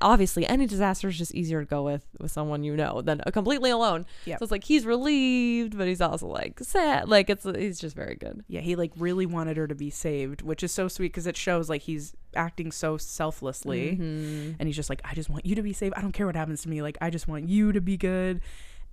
obviously 0.00 0.46
any 0.46 0.66
disaster 0.66 1.08
is 1.08 1.18
just 1.18 1.34
easier 1.34 1.60
to 1.60 1.66
go 1.66 1.82
with 1.82 2.04
with 2.20 2.30
someone 2.30 2.62
you 2.64 2.76
know 2.76 3.00
than 3.02 3.20
completely 3.32 3.70
alone. 3.70 4.06
Yep. 4.24 4.38
so 4.38 4.42
it's 4.44 4.50
like 4.52 4.64
he's 4.64 4.84
relieved 4.86 5.76
but 5.78 5.86
he's 5.88 6.00
also 6.00 6.26
like 6.26 6.58
sad. 6.60 7.08
Like 7.08 7.30
it's 7.30 7.44
he's 7.44 7.78
just 7.78 7.94
very 7.96 8.14
good. 8.16 8.44
Yeah 8.48 8.60
he 8.60 8.76
like 8.76 8.92
really 8.96 9.26
wanted 9.26 9.56
her 9.56 9.66
to 9.66 9.74
be 9.74 9.90
saved 9.90 10.42
which 10.42 10.62
is 10.62 10.72
so 10.72 10.88
sweet 10.88 11.08
because 11.12 11.26
it 11.26 11.36
shows 11.36 11.68
like 11.68 11.82
he's 11.82 12.14
acting 12.34 12.72
so 12.72 12.96
selflessly. 12.96 13.96
Mhm. 14.00 14.56
and 14.58 14.66
he's 14.68 14.76
just 14.76 14.90
like 14.90 15.00
i 15.04 15.14
just 15.14 15.30
want 15.30 15.46
you 15.46 15.54
to 15.54 15.62
be 15.62 15.72
saved. 15.72 15.94
I 15.96 16.00
don't 16.02 16.12
care 16.12 16.26
what 16.26 16.36
happens 16.36 16.62
to 16.62 16.68
me. 16.68 16.82
Like 16.82 16.98
i 17.00 17.10
just 17.10 17.28
want 17.28 17.48
you 17.48 17.72
to 17.72 17.80
be 17.80 17.96
good. 17.96 18.40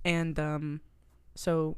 And 0.04 0.38
um 0.38 0.80
so 1.34 1.76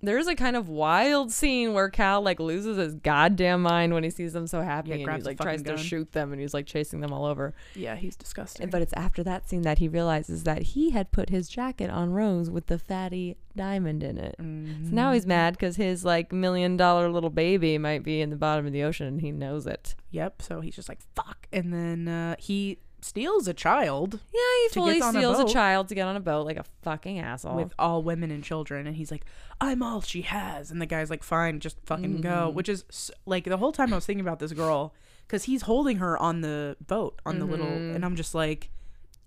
there's 0.00 0.26
a 0.26 0.34
kind 0.34 0.56
of 0.56 0.68
wild 0.68 1.32
scene 1.32 1.72
where 1.72 1.88
cal 1.90 2.20
like 2.22 2.38
loses 2.38 2.76
his 2.76 2.94
goddamn 2.94 3.62
mind 3.62 3.92
when 3.92 4.04
he 4.04 4.10
sees 4.10 4.32
them 4.32 4.46
so 4.46 4.62
happy 4.62 4.90
Yeah, 4.90 4.94
and 4.96 5.16
he 5.16 5.22
like 5.22 5.40
tries 5.40 5.60
fucking 5.62 5.76
to 5.76 5.82
shoot 5.82 6.12
them 6.12 6.32
and 6.32 6.40
he's 6.40 6.54
like 6.54 6.66
chasing 6.66 7.00
them 7.00 7.12
all 7.12 7.24
over 7.24 7.54
yeah 7.74 7.96
he's 7.96 8.16
disgusting 8.16 8.68
But 8.70 8.82
it's 8.82 8.92
after 8.92 9.22
that 9.24 9.48
scene 9.48 9.62
that 9.62 9.78
he 9.78 9.88
realizes 9.88 10.44
that 10.44 10.62
he 10.62 10.90
had 10.90 11.10
put 11.10 11.30
his 11.30 11.48
jacket 11.48 11.90
on 11.90 12.10
Rose 12.10 12.50
with 12.50 12.66
the 12.66 12.78
fatty 12.78 13.36
diamond 13.56 14.04
in 14.04 14.18
it. 14.18 14.36
So 14.38 14.44
now 14.44 15.12
he's 15.12 15.26
mad 15.26 15.54
because 15.54 15.76
his 15.76 16.04
like 16.04 16.32
million 16.32 16.76
dollar 16.76 17.10
little 17.10 17.30
baby 17.30 17.76
might 17.76 18.04
be 18.04 18.20
in 18.20 18.30
the 18.30 18.36
bottom 18.36 18.66
of 18.66 18.72
the 18.72 18.84
ocean 18.84 19.06
and 19.08 19.20
he 19.20 19.32
knows 19.32 19.66
it. 19.66 19.96
Yep. 20.12 20.42
So 20.42 20.60
he's 20.60 20.76
just 20.76 20.88
like, 20.88 21.00
fuck. 21.16 21.48
And 21.52 21.72
then 21.72 22.06
uh, 22.08 22.36
he 22.38 22.78
steals 23.00 23.46
a 23.46 23.54
child 23.54 24.20
Yeah, 24.32 24.40
he 24.62 24.68
fully 24.74 25.00
on 25.00 25.14
a 25.14 25.18
steals 25.18 25.38
a, 25.38 25.52
child 25.52 25.88
to 25.88 25.94
get 25.94 26.06
on 26.06 26.16
a 26.16 26.20
boat 26.20 26.46
like 26.46 26.56
a 26.56 26.64
fucking 26.82 27.18
asshole. 27.18 27.56
with 27.56 27.72
all 27.78 28.02
women 28.02 28.30
and 28.30 28.42
children 28.42 28.86
and 28.86 28.96
he's 28.96 29.10
like 29.10 29.24
i'm 29.60 29.82
all 29.82 30.00
she 30.00 30.22
has 30.22 30.70
and 30.70 30.80
the 30.80 30.86
guy's 30.86 31.10
like 31.10 31.22
fine 31.22 31.60
just 31.60 31.76
fucking 31.84 32.20
go 32.20 32.28
mm-hmm. 32.28 32.56
which 32.56 32.68
is 32.68 33.10
like 33.26 33.44
the 33.44 33.56
whole 33.56 33.72
time 33.72 33.92
i 33.92 33.96
was 33.96 34.06
thinking 34.06 34.24
about 34.24 34.38
this 34.38 34.52
girl 34.52 34.94
because 35.26 35.44
he's 35.44 35.62
holding 35.62 35.98
her 35.98 36.18
on 36.18 36.40
the 36.40 36.76
boat 36.86 37.20
on 37.24 37.38
the 37.38 37.44
little 37.44 37.66
mm-hmm. 37.66 37.94
and 37.94 38.04
i'm 38.04 38.16
just 38.16 38.34
like 38.34 38.70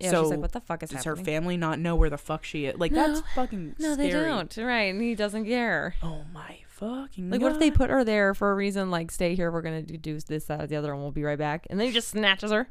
yeah, 0.00 0.10
so 0.10 0.22
she's 0.22 0.30
like, 0.32 0.40
what 0.40 0.52
the 0.52 0.60
fuck 0.60 0.82
is 0.82 0.90
does 0.90 1.04
happening? 1.04 1.24
her 1.24 1.30
family 1.30 1.56
not 1.56 1.78
know 1.78 1.94
where 1.94 2.10
the 2.10 2.18
fuck 2.18 2.44
she 2.44 2.66
is 2.66 2.76
like 2.76 2.90
No. 2.90 3.06
that's 3.06 3.22
fucking 3.34 3.76
no, 3.78 3.94
they 3.94 4.10
don't. 4.10 4.54
Right, 4.56 4.92
and 4.92 5.00
he 5.00 5.14
doesn't 5.14 5.44
care. 5.44 5.94
oh 6.02 6.22
my 6.32 6.58
fucking 6.66 7.30
Like, 7.30 7.40
what 7.40 7.52
if 7.52 7.58
they 7.58 7.70
put 7.70 7.90
her 7.90 8.04
there 8.04 8.34
for 8.34 8.50
a 8.50 8.54
reason? 8.54 8.90
Like, 8.90 9.10
stay 9.10 9.34
here. 9.34 9.50
We're 9.50 9.62
gonna 9.62 9.82
do, 9.82 9.96
do 9.96 10.18
this, 10.18 10.46
that, 10.46 10.60
or 10.60 10.66
the 10.66 10.76
other, 10.76 10.92
and 10.92 11.00
we'll 11.00 11.12
be 11.12 11.22
right 11.22 11.38
back. 11.38 11.66
And 11.70 11.78
then 11.78 11.86
he 11.86 11.92
just 11.92 12.08
snatches 12.08 12.50
her. 12.50 12.68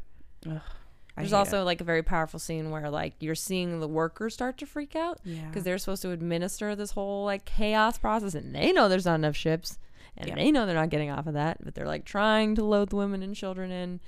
I 1.18 1.22
There's 1.22 1.34
also 1.34 1.62
it. 1.62 1.66
like 1.66 1.82
a 1.82 1.84
very 1.84 2.04
powerful 2.04 2.40
scene 2.40 2.72
where 2.72 2.90
like 2.90 3.14
you're 3.20 3.36
seeing 3.36 3.80
the 3.80 3.88
workers 3.88 4.34
start 4.34 4.58
to 4.60 4.66
freak 4.66 4.96
out 4.96 5.20
Yeah. 5.26 5.48
because 5.48 5.64
they're 5.64 5.78
supposed 5.78 6.02
to 6.04 6.12
administer 6.12 6.76
this 6.76 6.92
whole 6.92 7.26
like 7.26 7.46
chaos 7.46 7.98
process, 7.98 8.34
and 8.36 8.56
they 8.56 8.72
know 8.72 8.88
there's 8.88 9.06
not 9.06 9.16
enough 9.16 9.36
ships, 9.36 9.78
and 10.18 10.30
Yeah. 10.30 10.36
they 10.36 10.52
know 10.52 10.66
they're 10.66 10.76
not 10.76 10.90
getting 10.90 11.10
off 11.10 11.28
of 11.28 11.34
that, 11.34 11.64
but 11.64 11.76
they're 11.76 11.86
like 11.88 12.06
trying 12.06 12.56
to 12.56 12.64
load 12.64 12.90
the 12.90 12.96
women 12.96 13.22
and 13.24 13.36
children 13.36 13.72
in, 13.72 14.00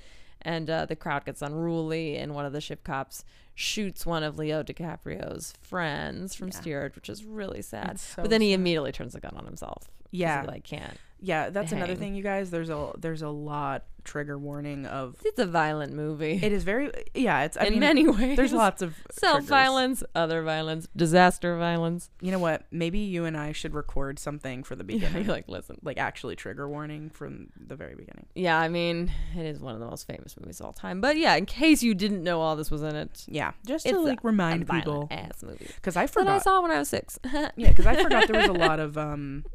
and 0.42 0.68
uh, 0.70 0.86
the 0.86 0.96
crowd 0.96 1.24
gets 1.26 1.42
unruly, 1.42 2.16
and 2.16 2.34
one 2.34 2.46
of 2.46 2.52
the 2.52 2.60
ship 2.60 2.84
cops 2.84 3.24
shoots 3.54 4.04
one 4.04 4.22
of 4.24 4.36
Leo 4.38 4.62
DiCaprio's 4.62 5.54
friends 5.60 6.34
from 6.34 6.48
Yeah. 6.48 6.54
Steerage, 6.60 6.96
which 6.96 7.08
is 7.08 7.24
really 7.24 7.62
sad. 7.62 8.00
So 8.00 8.22
but 8.22 8.30
then 8.30 8.40
he 8.40 8.50
sad. 8.52 8.60
immediately 8.60 8.92
turns 8.92 9.12
the 9.12 9.20
gun 9.20 9.34
on 9.36 9.44
himself. 9.44 9.90
Yeah. 10.10 10.42
he 10.42 10.48
like 10.48 10.64
can't. 10.64 10.96
Yeah 11.24 11.50
that's 11.50 11.72
another 11.72 11.94
thing 11.94 12.14
you 12.14 12.22
guys 12.22 12.50
there's 12.50 12.70
a 12.70 12.92
there's 12.98 13.22
a 13.22 13.28
lot 13.28 13.84
trigger 14.04 14.36
warning 14.38 14.84
of 14.84 15.16
It's 15.24 15.38
a 15.38 15.46
violent 15.46 15.94
movie 15.94 16.38
it 16.42 16.52
is 16.52 16.62
very 16.62 16.90
yeah 17.14 17.44
it's 17.44 17.56
i 17.56 17.64
in 17.64 17.70
mean 17.72 17.80
many 17.80 18.06
ways. 18.06 18.36
there's 18.36 18.52
lots 18.52 18.82
of 18.82 18.94
self 19.10 19.44
violence, 19.44 20.04
other 20.14 20.42
violence, 20.42 20.86
disaster 20.94 21.56
violence. 21.56 22.10
you 22.20 22.30
know 22.30 22.38
what 22.38 22.66
maybe 22.70 22.98
you 22.98 23.24
and 23.24 23.34
i 23.34 23.52
should 23.52 23.72
record 23.72 24.18
something 24.18 24.62
for 24.62 24.76
the 24.76 24.84
beginning 24.92 25.24
you're 25.24 25.32
like, 25.32 25.48
listen. 25.48 25.78
like 25.82 25.96
actually 25.96 26.36
trigger 26.36 26.68
warning 26.68 27.08
from 27.08 27.46
the 27.56 27.74
very 27.76 27.94
beginning. 27.94 28.26
Yeah, 28.34 28.58
I 28.58 28.68
mean, 28.68 29.10
it 29.34 29.46
is 29.46 29.58
one 29.60 29.72
of 29.72 29.80
the 29.80 29.86
most 29.86 30.06
famous 30.06 30.36
movies 30.38 30.60
of 30.60 30.66
all 30.66 30.72
time. 30.74 31.00
But 31.00 31.16
yeah, 31.16 31.34
in 31.36 31.46
case 31.46 31.82
you 31.82 31.94
didn't 31.94 32.22
know 32.22 32.42
all 32.42 32.56
this 32.56 32.70
was 32.70 32.82
in 32.82 32.94
it, 32.94 33.24
Yeah, 33.26 33.52
just 33.66 33.86
to 33.86 33.98
like 34.00 34.18
a 34.22 34.26
remind 34.26 34.66
violent 34.66 34.84
people 34.84 35.08
ass 35.10 35.42
movie 35.42 35.70
because 35.76 35.96
I 35.96 36.06
forgot. 36.06 36.26
that 36.26 36.34
I 36.34 36.38
saw 36.40 36.60
when 36.60 36.70
I 36.72 36.78
was 36.78 36.90
six. 36.90 37.18
yeah, 37.34 37.48
because 37.70 37.86
I 37.86 38.02
forgot 38.02 38.28
there 38.28 38.38
was 38.38 38.50
a 38.50 38.52
lot 38.52 38.80
of 38.80 38.98
um, 38.98 39.46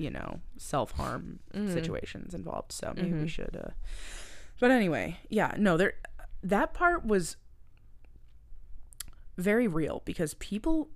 you 0.00 0.10
know, 0.10 0.40
self 0.56 0.92
harm 0.92 1.40
Mhm. 1.54 1.72
situations 1.72 2.34
involved. 2.34 2.72
So 2.72 2.92
maybe 2.96 3.12
we 3.12 3.26
Mhm. 3.26 3.28
should. 3.28 3.56
uh 3.56 3.70
But 4.58 4.70
anyway, 4.70 5.18
yeah, 5.28 5.54
no, 5.58 5.76
there. 5.76 5.94
That 6.42 6.72
part 6.74 7.04
was 7.04 7.36
very 9.36 9.66
real 9.68 10.02
because 10.04 10.34
people 10.34 10.88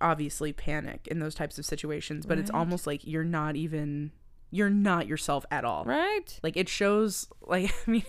obviously 0.00 0.52
panic 0.52 1.06
in 1.08 1.18
those 1.18 1.34
types 1.34 1.58
of 1.58 1.64
situations, 1.64 2.24
but 2.26 2.38
it's 2.38 2.50
almost 2.50 2.86
like 2.86 3.06
you're 3.06 3.24
not 3.24 3.56
even 3.56 4.12
you're 4.50 4.70
not 4.70 5.06
yourself 5.06 5.44
at 5.50 5.64
all. 5.64 5.84
right? 5.84 6.38
like 6.42 6.56
it 6.56 6.68
shows 6.68 7.28
like 7.42 7.70
i 7.86 7.90
mean 7.90 8.04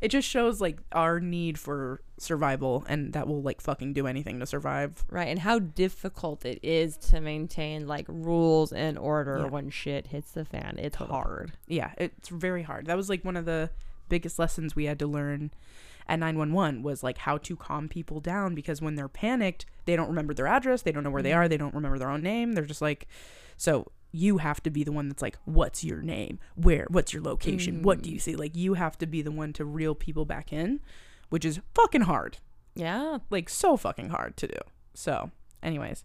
it 0.00 0.08
just 0.08 0.28
shows 0.28 0.60
like 0.60 0.78
our 0.92 1.18
need 1.18 1.58
for 1.58 2.02
survival 2.18 2.84
and 2.88 3.12
that 3.12 3.28
will 3.28 3.42
like 3.42 3.60
fucking 3.60 3.92
do 3.92 4.06
anything 4.06 4.40
to 4.40 4.46
survive. 4.46 5.04
Right, 5.10 5.28
and 5.28 5.40
how 5.40 5.58
difficult 5.58 6.44
it 6.44 6.58
is 6.62 6.96
to 6.98 7.20
maintain 7.20 7.86
like 7.86 8.06
rules 8.08 8.72
and 8.72 8.98
order 8.98 9.40
Yeah. 9.44 9.50
when 9.50 9.70
shit 9.70 10.08
hits 10.08 10.32
the 10.32 10.44
fan. 10.44 10.76
It's 10.78 10.96
hard. 10.96 11.52
yeah 11.66 11.92
it's 11.98 12.28
very 12.28 12.62
hard. 12.62 12.86
That 12.86 12.96
was 12.96 13.08
like 13.08 13.24
one 13.24 13.36
of 13.36 13.44
the 13.44 13.70
biggest 14.08 14.38
lessons 14.38 14.76
we 14.76 14.84
had 14.84 14.98
to 15.00 15.06
learn 15.06 15.50
at 16.08 16.20
911 16.20 16.82
was 16.82 17.02
like 17.02 17.18
how 17.18 17.36
to 17.38 17.56
calm 17.56 17.88
people 17.88 18.20
down 18.20 18.54
because 18.54 18.80
when 18.80 18.94
they're 18.94 19.08
panicked 19.08 19.66
they 19.86 19.96
don't 19.96 20.06
remember 20.06 20.32
their 20.32 20.46
address 20.46 20.82
they 20.82 20.92
don't 20.92 21.02
know 21.02 21.10
where 21.10 21.22
they 21.22 21.30
mm-hmm. 21.30 21.40
are 21.40 21.48
they 21.48 21.56
don't 21.56 21.74
remember 21.74 21.98
their 21.98 22.10
own 22.10 22.22
name. 22.22 22.52
They're 22.52 22.64
just 22.64 22.82
like 22.82 23.06
so 23.56 23.90
you 24.12 24.38
have 24.38 24.62
to 24.62 24.70
be 24.70 24.84
the 24.84 24.92
one 24.92 25.08
that's 25.08 25.22
like 25.22 25.36
what's 25.44 25.84
your 25.84 26.00
name? 26.00 26.38
Where? 26.54 26.86
What's 26.88 27.12
your 27.12 27.22
location? 27.22 27.82
What 27.82 28.02
do 28.02 28.08
mm. 28.08 28.14
you 28.14 28.18
see? 28.18 28.36
Like 28.36 28.56
you 28.56 28.74
have 28.74 28.96
to 28.98 29.06
be 29.06 29.20
the 29.20 29.30
one 29.30 29.52
to 29.54 29.64
reel 29.64 29.94
people 29.94 30.24
back 30.24 30.52
in 30.52 30.80
which 31.28 31.44
is 31.44 31.60
fucking 31.74 32.02
hard 32.02 32.38
Yeah, 32.74 33.18
like 33.30 33.48
so 33.48 33.76
fucking 33.76 34.08
hard 34.10 34.36
to 34.38 34.46
do. 34.48 34.58
So, 34.94 35.30
anyways, 35.62 36.04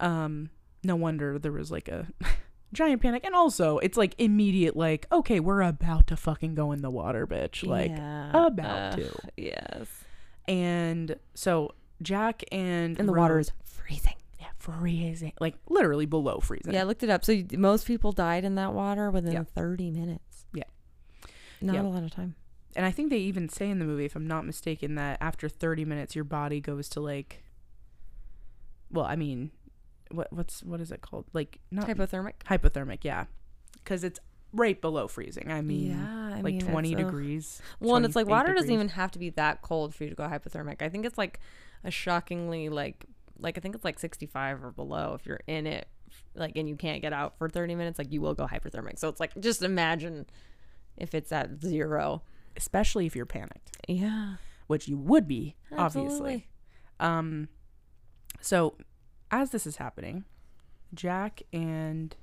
um, 0.00 0.50
no 0.84 0.96
wonder 0.96 1.38
there 1.38 1.52
was 1.52 1.70
like 1.70 1.88
a 1.88 2.06
giant 2.72 3.02
panic, 3.02 3.24
and 3.24 3.34
also 3.34 3.78
it's 3.78 3.96
like 3.96 4.14
immediate, 4.18 4.76
like 4.76 5.06
okay, 5.12 5.40
we're 5.40 5.62
about 5.62 6.06
to 6.08 6.16
fucking 6.16 6.54
go 6.54 6.72
in 6.72 6.82
the 6.82 6.90
water, 6.90 7.26
bitch, 7.26 7.66
like 7.66 7.90
Yeah. 7.90 8.46
about 8.46 8.92
Ugh, 8.94 8.98
to. 8.98 9.18
Yes, 9.36 9.86
And 10.46 11.16
so 11.34 11.72
Jack 12.02 12.44
and 12.52 12.98
and 12.98 13.08
the 13.08 13.12
water 13.12 13.38
is 13.38 13.52
freezing. 13.64 14.14
yeah 14.38 14.46
freezing, 14.58 15.32
like 15.40 15.56
literally 15.68 16.06
below 16.06 16.38
freezing. 16.40 16.74
Yeah, 16.74 16.80
I 16.80 16.84
looked 16.84 17.02
it 17.02 17.10
up. 17.10 17.24
So 17.24 17.42
most 17.56 17.86
people 17.86 18.12
died 18.12 18.44
in 18.44 18.54
that 18.56 18.72
water 18.72 19.10
within 19.10 19.32
Yeah. 19.32 19.44
30 19.54 19.90
minutes. 19.90 20.44
Yeah. 20.54 20.62
Not 21.60 21.74
Yeah. 21.74 21.82
a 21.82 21.88
lot 21.88 22.02
of 22.04 22.10
time. 22.12 22.36
And 22.76 22.84
I 22.86 22.90
think 22.90 23.10
they 23.10 23.18
even 23.18 23.48
say 23.48 23.70
in 23.70 23.78
the 23.78 23.84
movie, 23.84 24.04
if 24.04 24.14
I'm 24.14 24.26
not 24.26 24.44
mistaken, 24.44 24.94
that 24.96 25.18
after 25.20 25.48
30 25.48 25.84
minutes, 25.84 26.14
your 26.14 26.24
body 26.24 26.60
goes 26.60 26.88
to 26.90 27.00
like, 27.00 27.42
well, 28.90 29.04
I 29.04 29.16
mean, 29.16 29.50
what 30.10 30.32
what's 30.32 30.62
what 30.62 30.80
is 30.80 30.90
it 30.90 31.00
called? 31.02 31.26
Like 31.32 31.58
not 31.70 31.86
Hypothermic. 31.86 32.34
hypothermic 32.46 32.98
yeah 33.02 33.26
because 33.74 34.04
it's 34.04 34.18
right 34.54 34.80
below 34.80 35.06
freezing 35.06 35.52
i 35.52 35.60
mean 35.60 35.90
yeah, 35.90 36.36
I 36.36 36.40
like 36.40 36.54
mean, 36.54 36.60
20 36.62 36.92
it's, 36.92 36.98
ugh. 36.98 37.04
degrees 37.06 37.62
Well, 37.80 37.96
and 37.96 38.06
it's 38.06 38.16
like 38.16 38.26
28 38.26 38.34
water 38.38 38.54
doesn't 38.54 38.70
even 38.72 38.88
have 38.90 39.10
to 39.12 39.18
be 39.18 39.28
that 39.30 39.60
cold 39.60 39.94
for 39.94 40.04
you 40.04 40.10
to 40.10 40.16
go 40.16 40.24
hypothermic. 40.26 40.80
I 40.80 40.88
think 40.88 41.04
it's 41.04 41.18
like 41.18 41.40
a 41.84 41.90
shockingly 41.90 42.68
like 42.70 43.04
like 43.38 43.58
I 43.58 43.60
think 43.60 43.74
it's 43.74 43.84
like 43.84 43.98
65 43.98 44.64
or 44.64 44.70
below 44.70 45.14
if 45.14 45.26
you're 45.26 45.40
in 45.46 45.66
it 45.66 45.88
like 46.34 46.56
and 46.56 46.68
you 46.68 46.76
can't 46.76 47.02
get 47.02 47.12
out 47.12 47.36
for 47.36 47.48
30 47.48 47.74
minutes 47.74 47.98
like 47.98 48.10
you 48.12 48.20
will 48.22 48.34
go 48.34 48.46
hypothermic. 48.46 48.98
So 48.98 49.08
it's 49.08 49.20
like 49.20 49.38
just 49.40 49.62
imagine 49.62 50.26
if 50.96 51.14
it's 51.14 51.30
at 51.32 51.62
zero. 51.62 52.22
Especially 52.58 53.06
if 53.06 53.16
you're 53.16 53.24
panicked 53.26 53.76
Yeah. 53.88 54.34
which 54.66 54.86
you 54.88 54.98
would 54.98 55.26
be 55.26 55.56
Absolutely. 55.72 56.12
obviously 56.12 56.48
um 57.00 57.48
so 58.40 58.76
as 59.30 59.50
this 59.50 59.66
is 59.66 59.76
happening 59.76 60.24
jack 60.94 61.42
and 61.52 62.16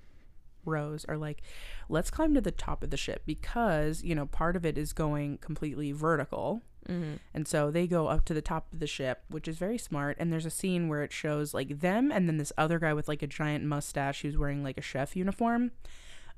rose 0.66 1.06
are 1.06 1.18
like 1.18 1.42
let's 1.90 2.10
climb 2.10 2.34
to 2.34 2.42
the 2.42 2.52
top 2.52 2.84
of 2.84 2.90
the 2.90 2.98
ship 2.98 3.22
because 3.26 4.04
you 4.04 4.16
know 4.16 4.26
part 4.26 4.56
of 4.56 4.66
it 4.66 4.78
is 4.78 4.94
going 4.94 5.38
completely 5.40 5.92
vertical 5.92 6.62
Mhm. 6.88 7.18
And 7.34 7.48
so 7.48 7.72
they 7.72 7.88
go 7.88 8.06
up 8.10 8.26
to 8.26 8.34
the 8.36 8.44
top 8.44 8.72
of 8.72 8.80
the 8.80 8.86
ship, 8.86 9.24
which 9.28 9.48
is 9.48 9.58
very 9.58 9.80
smart. 9.80 10.18
And 10.20 10.32
there's 10.32 10.46
a 10.46 10.52
scene 10.52 10.88
where 10.88 11.02
it 11.02 11.12
shows 11.12 11.52
like 11.52 11.80
them 11.80 12.12
and 12.12 12.28
then 12.30 12.38
this 12.38 12.54
other 12.60 12.78
guy 12.78 12.94
with 12.94 13.08
like 13.08 13.24
a 13.24 13.28
giant 13.28 13.66
mustache 13.66 14.22
who's 14.22 14.38
wearing 14.38 14.62
like 14.64 14.78
a 14.78 14.84
chef 14.84 15.16
uniform. 15.16 15.72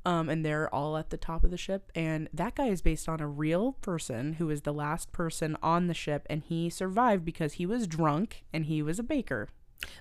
Um, 0.05 0.29
and 0.29 0.45
they're 0.45 0.73
all 0.73 0.95
at 0.95 1.09
the 1.09 1.17
top 1.17 1.43
of 1.43 1.51
the 1.51 1.57
ship. 1.57 1.91
And 1.93 2.29
that 2.33 2.55
guy 2.55 2.67
is 2.67 2.81
based 2.81 3.09
on 3.09 3.19
a 3.19 3.27
real 3.27 3.73
person 3.73 4.33
who 4.33 4.47
was 4.47 4.61
the 4.61 4.73
last 4.73 5.11
person 5.11 5.57
on 5.61 5.87
the 5.87 5.93
ship. 5.93 6.25
And 6.29 6.43
he 6.43 6.69
survived 6.69 7.25
because 7.25 7.53
he 7.53 7.65
was 7.65 7.87
drunk 7.87 8.45
and 8.53 8.65
he 8.65 8.81
was 8.81 8.99
a 8.99 9.03
baker. 9.03 9.49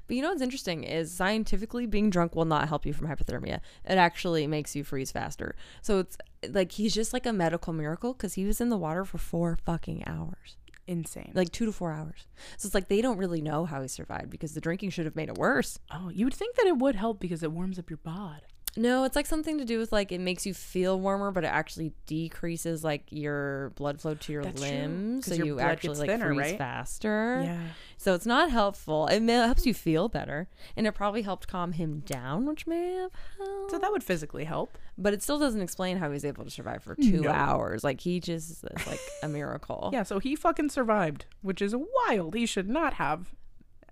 But 0.06 0.16
you 0.16 0.22
know 0.22 0.30
what's 0.30 0.42
interesting 0.42 0.84
is 0.84 1.12
scientifically 1.12 1.86
being 1.86 2.08
drunk 2.08 2.34
will 2.34 2.44
not 2.44 2.68
help 2.68 2.86
you 2.86 2.92
from 2.92 3.08
hypothermia. 3.08 3.60
It 3.84 3.98
actually 3.98 4.46
makes 4.46 4.74
you 4.76 4.84
freeze 4.84 5.10
faster. 5.12 5.54
So 5.82 5.98
it's 5.98 6.16
like 6.48 6.72
he's 6.72 6.94
just 6.94 7.12
like 7.12 7.26
a 7.26 7.32
medical 7.32 7.72
miracle 7.72 8.12
because 8.14 8.34
he 8.34 8.44
was 8.44 8.60
in 8.60 8.68
the 8.68 8.76
water 8.78 9.04
for 9.04 9.18
four 9.18 9.58
fucking 9.66 10.04
hours, 10.06 10.56
Insane. 10.86 11.32
like 11.34 11.52
two 11.52 11.66
to 11.66 11.72
four 11.72 11.92
hours. 11.92 12.26
So 12.56 12.66
it's 12.66 12.74
like 12.74 12.88
they 12.88 13.02
don't 13.02 13.18
really 13.18 13.42
know 13.42 13.66
how 13.66 13.82
he 13.82 13.88
survived 13.88 14.30
because 14.30 14.54
the 14.54 14.60
drinking 14.62 14.90
should 14.90 15.04
have 15.04 15.16
made 15.16 15.28
it 15.28 15.36
worse. 15.36 15.78
oh, 15.90 16.08
you 16.08 16.24
would 16.24 16.34
think 16.34 16.56
that 16.56 16.66
it 16.66 16.78
would 16.78 16.94
help 16.94 17.20
because 17.20 17.42
it 17.42 17.52
warms 17.52 17.78
up 17.78 17.90
your 17.90 17.98
bod. 17.98 18.42
No, 18.76 19.04
it's 19.04 19.16
like 19.16 19.26
something 19.26 19.58
to 19.58 19.64
do 19.64 19.78
with 19.78 19.90
like 19.92 20.12
it 20.12 20.20
makes 20.20 20.44
you 20.46 20.52
feel 20.54 21.00
warmer, 21.00 21.30
but 21.30 21.44
it 21.44 21.48
actually 21.48 21.92
decreases 22.06 22.84
like 22.84 23.04
your 23.10 23.70
blood 23.70 24.00
flow 24.00 24.14
to 24.14 24.32
your 24.32 24.42
That's 24.44 24.60
true, 24.60 25.20
so 25.22 25.34
your 25.34 25.46
you 25.46 25.60
actually 25.60 25.96
like 25.98 26.10
thinner, 26.10 26.26
freeze 26.26 26.38
right? 26.38 26.58
faster. 26.58 27.40
Yeah. 27.44 27.60
So 27.96 28.14
it's 28.14 28.26
not 28.26 28.50
helpful. 28.50 29.06
It 29.06 29.20
may, 29.20 29.32
helps 29.34 29.64
you 29.66 29.72
feel 29.74 30.08
better, 30.08 30.48
and 30.76 30.86
it 30.86 30.92
probably 30.92 31.22
helped 31.22 31.48
calm 31.48 31.72
him 31.72 32.00
down, 32.00 32.46
which 32.46 32.66
may 32.66 32.94
have 32.94 33.10
helped. 33.38 33.70
So 33.70 33.78
that 33.78 33.90
would 33.90 34.04
physically 34.04 34.44
help. 34.44 34.76
but 34.98 35.12
it 35.12 35.22
still 35.22 35.38
doesn't 35.38 35.60
explain 35.60 35.96
how 35.98 36.10
he's 36.10 36.24
able 36.24 36.44
to 36.44 36.50
survive 36.50 36.82
for 36.82 36.94
two 36.94 37.22
No. 37.22 37.30
hours. 37.30 37.82
Like 37.84 38.00
he 38.00 38.20
just 38.20 38.50
is 38.50 38.64
like 38.86 39.00
a 39.22 39.28
miracle. 39.28 39.90
Yeah, 39.92 40.02
so 40.02 40.18
he 40.18 40.36
fucking 40.36 40.70
survived, 40.70 41.26
which 41.42 41.60
is 41.62 41.74
wild. 42.08 42.34
He 42.34 42.44
should 42.46 42.68
not 42.68 42.94
have 42.94 43.34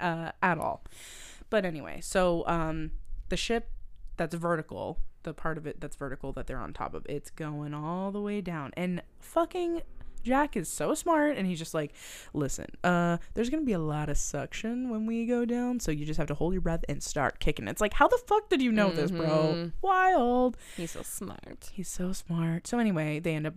uh, 0.01 0.33
at 0.43 0.59
all. 0.59 0.85
But 1.51 1.65
anyway, 1.65 2.01
so 2.03 2.45
um, 2.47 2.91
the 3.29 3.37
ship 3.37 3.69
that's 4.17 4.35
vertical, 4.35 4.99
the 5.23 5.33
part 5.35 5.59
of 5.59 5.67
it 5.67 5.81
that's 5.81 5.97
vertical 5.97 6.33
that 6.33 6.47
they're 6.47 6.59
on 6.59 6.73
top 6.73 6.95
of, 6.95 7.05
it's 7.09 7.31
going 7.31 7.75
all 7.75 8.11
the 8.13 8.21
way 8.21 8.41
down. 8.41 8.71
And 8.77 9.03
fucking 9.21 9.83
Jack 10.23 10.57
is 10.57 10.69
so 10.71 10.95
smart 10.95 11.37
and 11.37 11.47
he's 11.47 11.59
just 11.59 11.75
like, 11.75 11.93
listen, 12.33 12.67
uh, 12.83 13.19
there's 13.35 13.51
gonna 13.51 13.63
be 13.65 13.73
a 13.75 13.79
lot 13.79 14.09
of 14.09 14.17
suction 14.17 14.89
when 14.89 15.05
we 15.05 15.27
go 15.27 15.45
down, 15.45 15.81
so 15.81 15.91
you 15.91 16.07
just 16.07 16.17
have 16.19 16.29
to 16.29 16.35
hold 16.35 16.55
your 16.55 16.63
breath 16.63 16.83
and 16.89 17.03
start 17.03 17.41
kicking. 17.41 17.69
It's 17.69 17.81
like, 17.81 17.93
how 17.95 18.09
the 18.09 18.19
fuck 18.27 18.49
did 18.49 18.63
you 18.63 18.73
know 18.73 18.91
this, 18.91 19.11
bro? 19.11 19.27
Mhm. 19.55 19.73
Wild. 19.83 20.57
He's 20.79 20.93
so 20.93 21.03
smart. 21.03 21.71
He's 21.75 21.89
so 21.89 22.13
smart. 22.13 22.67
So 22.67 22.79
anyway, 22.79 23.21
they 23.21 23.35
end 23.35 23.47
up 23.47 23.55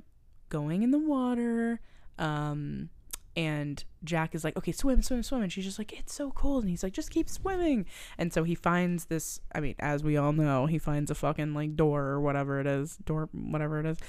going 0.50 0.84
in 0.84 0.92
the 0.92 1.00
water. 1.00 1.80
Um, 2.20 2.90
and 3.38 3.84
Jack 4.04 4.34
is 4.34 4.44
like, 4.44 4.58
okay, 4.58 4.72
swim, 4.72 5.04
swim, 5.04 5.22
swim. 5.22 5.44
And 5.44 5.54
she's 5.54 5.64
just 5.64 5.78
like, 5.78 5.94
it's 5.94 6.12
so 6.12 6.32
cold. 6.32 6.64
And 6.64 6.72
he's 6.72 6.82
like, 6.82 6.94
just 6.94 7.12
keep 7.12 7.30
swimming. 7.30 7.86
And 8.18 8.34
so 8.34 8.44
he 8.44 8.56
finds 8.56 9.06
this, 9.06 9.40
I 9.54 9.60
mean, 9.60 9.76
as 9.78 10.04
we 10.04 10.18
all 10.18 10.34
know, 10.34 10.66
he 10.66 10.80
finds 10.80 11.12
a 11.12 11.16
fucking 11.16 11.54
like 11.54 11.76
door 11.76 12.06
or 12.06 12.20
whatever 12.20 12.60
it 12.60 12.66
is, 12.66 12.98
door, 12.98 13.30
whatever 13.32 13.80
it 13.80 13.86
is. 13.86 14.00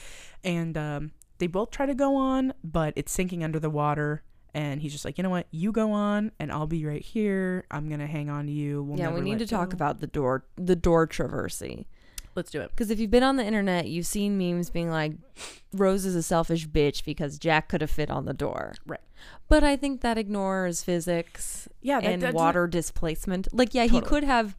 And 0.43 0.79
um, 0.79 1.11
they 1.37 1.47
both 1.47 1.71
try 1.71 1.85
to 1.85 1.95
go 1.95 2.17
on, 2.17 2.55
but 2.65 2.95
it's 2.97 3.13
sinking 3.13 3.45
under 3.45 3.61
the 3.61 3.69
water. 3.69 4.23
And 4.55 4.81
he's 4.81 4.93
just 4.93 5.05
like, 5.05 5.19
you 5.19 5.23
know 5.23 5.31
what? 5.31 5.47
You 5.51 5.73
go 5.73 5.93
on, 5.93 6.33
and 6.41 6.51
I'll 6.51 6.67
be 6.67 6.87
right 6.87 7.05
here. 7.05 7.67
I'm 7.71 7.91
gonna 7.91 8.07
hang 8.07 8.31
on 8.31 8.47
to 8.47 8.53
you. 8.53 8.83
We'll 8.83 8.99
yeah, 8.99 9.13
we 9.13 9.21
need 9.21 9.41
to 9.41 9.47
talk 9.47 9.75
about 9.75 10.01
the 10.01 10.07
door 10.07 10.47
the 10.57 10.75
door 10.75 11.07
traversy. 11.07 11.85
Let's 12.39 12.53
do 12.53 12.61
it. 12.61 12.71
Because 12.71 12.93
if 12.93 13.01
you've 13.01 13.11
been 13.11 13.25
on 13.25 13.35
the 13.35 13.45
internet, 13.45 13.89
you've 13.89 14.07
seen 14.07 14.39
memes 14.39 14.71
being 14.71 14.89
like, 14.91 15.11
Rose 15.73 16.07
is 16.07 16.15
a 16.15 16.23
selfish 16.23 16.69
bitch 16.69 17.05
because 17.05 17.37
Jack 17.37 17.67
could 17.69 17.81
have 17.81 17.91
fit 17.91 18.11
on 18.13 18.27
the 18.27 18.33
door. 18.33 18.75
Right. 18.87 19.01
But 19.49 19.65
I 19.65 19.75
think 19.75 20.03
that 20.03 20.17
ignores 20.17 20.85
physics 20.85 21.69
Yeah, 21.83 22.01
that, 22.01 22.09
and 22.09 22.23
that 22.23 22.35
water 22.35 22.69
displacement. 22.69 23.49
Like, 23.53 23.75
yeah, 23.75 23.87
he 23.87 24.01
could 24.01 24.23
have 24.23 24.55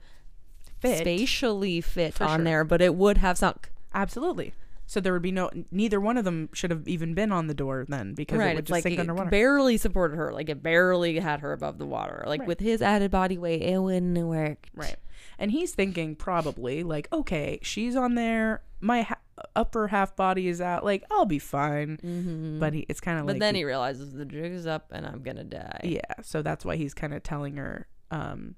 fit. 0.80 0.98
spatially 0.98 1.80
fit 1.80 2.16
For 2.16 2.26
on 2.26 2.40
sure. 2.40 2.44
there, 2.44 2.64
but 2.66 2.82
it 2.82 2.96
would 2.96 3.20
have 3.20 3.38
sunk. 3.38 3.70
Absolutely. 3.94 4.54
So 4.92 5.00
there 5.00 5.14
would 5.14 5.22
be 5.22 5.32
no. 5.32 5.52
Neither 5.72 6.02
one 6.02 6.18
of 6.18 6.26
them 6.26 6.50
should 6.52 6.72
have 6.72 6.88
even 6.88 7.14
been 7.14 7.32
on 7.32 7.46
the 7.46 7.54
door 7.54 7.86
then 7.88 8.16
because 8.16 8.40
it 8.40 8.44
would 8.56 8.60
It's 8.60 8.68
just 8.70 8.72
like 8.72 8.82
sink 8.84 8.96
it 8.98 9.02
underwater. 9.02 9.30
barely 9.30 9.78
supported 9.78 10.16
her. 10.18 10.34
Like, 10.34 10.50
it 10.50 10.64
barely 10.64 11.20
had 11.20 11.42
her 11.42 11.54
above 11.54 11.78
the 11.78 11.86
water. 11.86 12.24
Like, 12.26 12.40
Right. 12.40 12.48
with 12.48 12.60
his 12.60 12.82
added 12.82 13.12
body 13.12 13.38
weight, 13.38 13.62
it 13.62 13.78
wouldn't 13.78 14.18
have 14.18 14.26
worked. 14.26 14.72
Right. 14.74 14.96
And 15.38 15.52
he's 15.52 15.76
thinking 15.76 16.16
probably 16.16 16.82
like, 16.82 17.08
okay, 17.14 17.60
she's 17.62 17.96
on 17.96 18.16
there. 18.16 18.64
My 18.82 19.04
ha- 19.04 19.20
upper 19.56 19.90
half 19.90 20.16
body 20.16 20.48
is 20.48 20.60
out. 20.60 20.84
Like, 20.84 21.04
I'll 21.12 21.26
be 21.28 21.38
fine. 21.38 21.98
Mm-hmm. 22.04 22.58
But 22.60 22.74
he, 22.74 22.80
it's 22.90 23.00
kind 23.00 23.20
of 23.20 23.28
But 23.28 23.38
then 23.38 23.54
he- 23.54 23.62
he 23.62 23.66
realizes 23.66 24.12
the 24.14 24.26
jig 24.26 24.52
is 24.54 24.66
up 24.66 24.88
and 24.92 25.06
I'm 25.06 25.22
going 25.22 25.38
to 25.38 25.44
die. 25.44 25.82
yeah. 25.84 26.14
So 26.24 26.42
that's 26.42 26.66
why 26.66 26.78
he's 26.78 26.96
kind 26.96 27.14
of 27.14 27.22
telling 27.22 27.58
her, 27.58 27.88
um, 28.10 28.56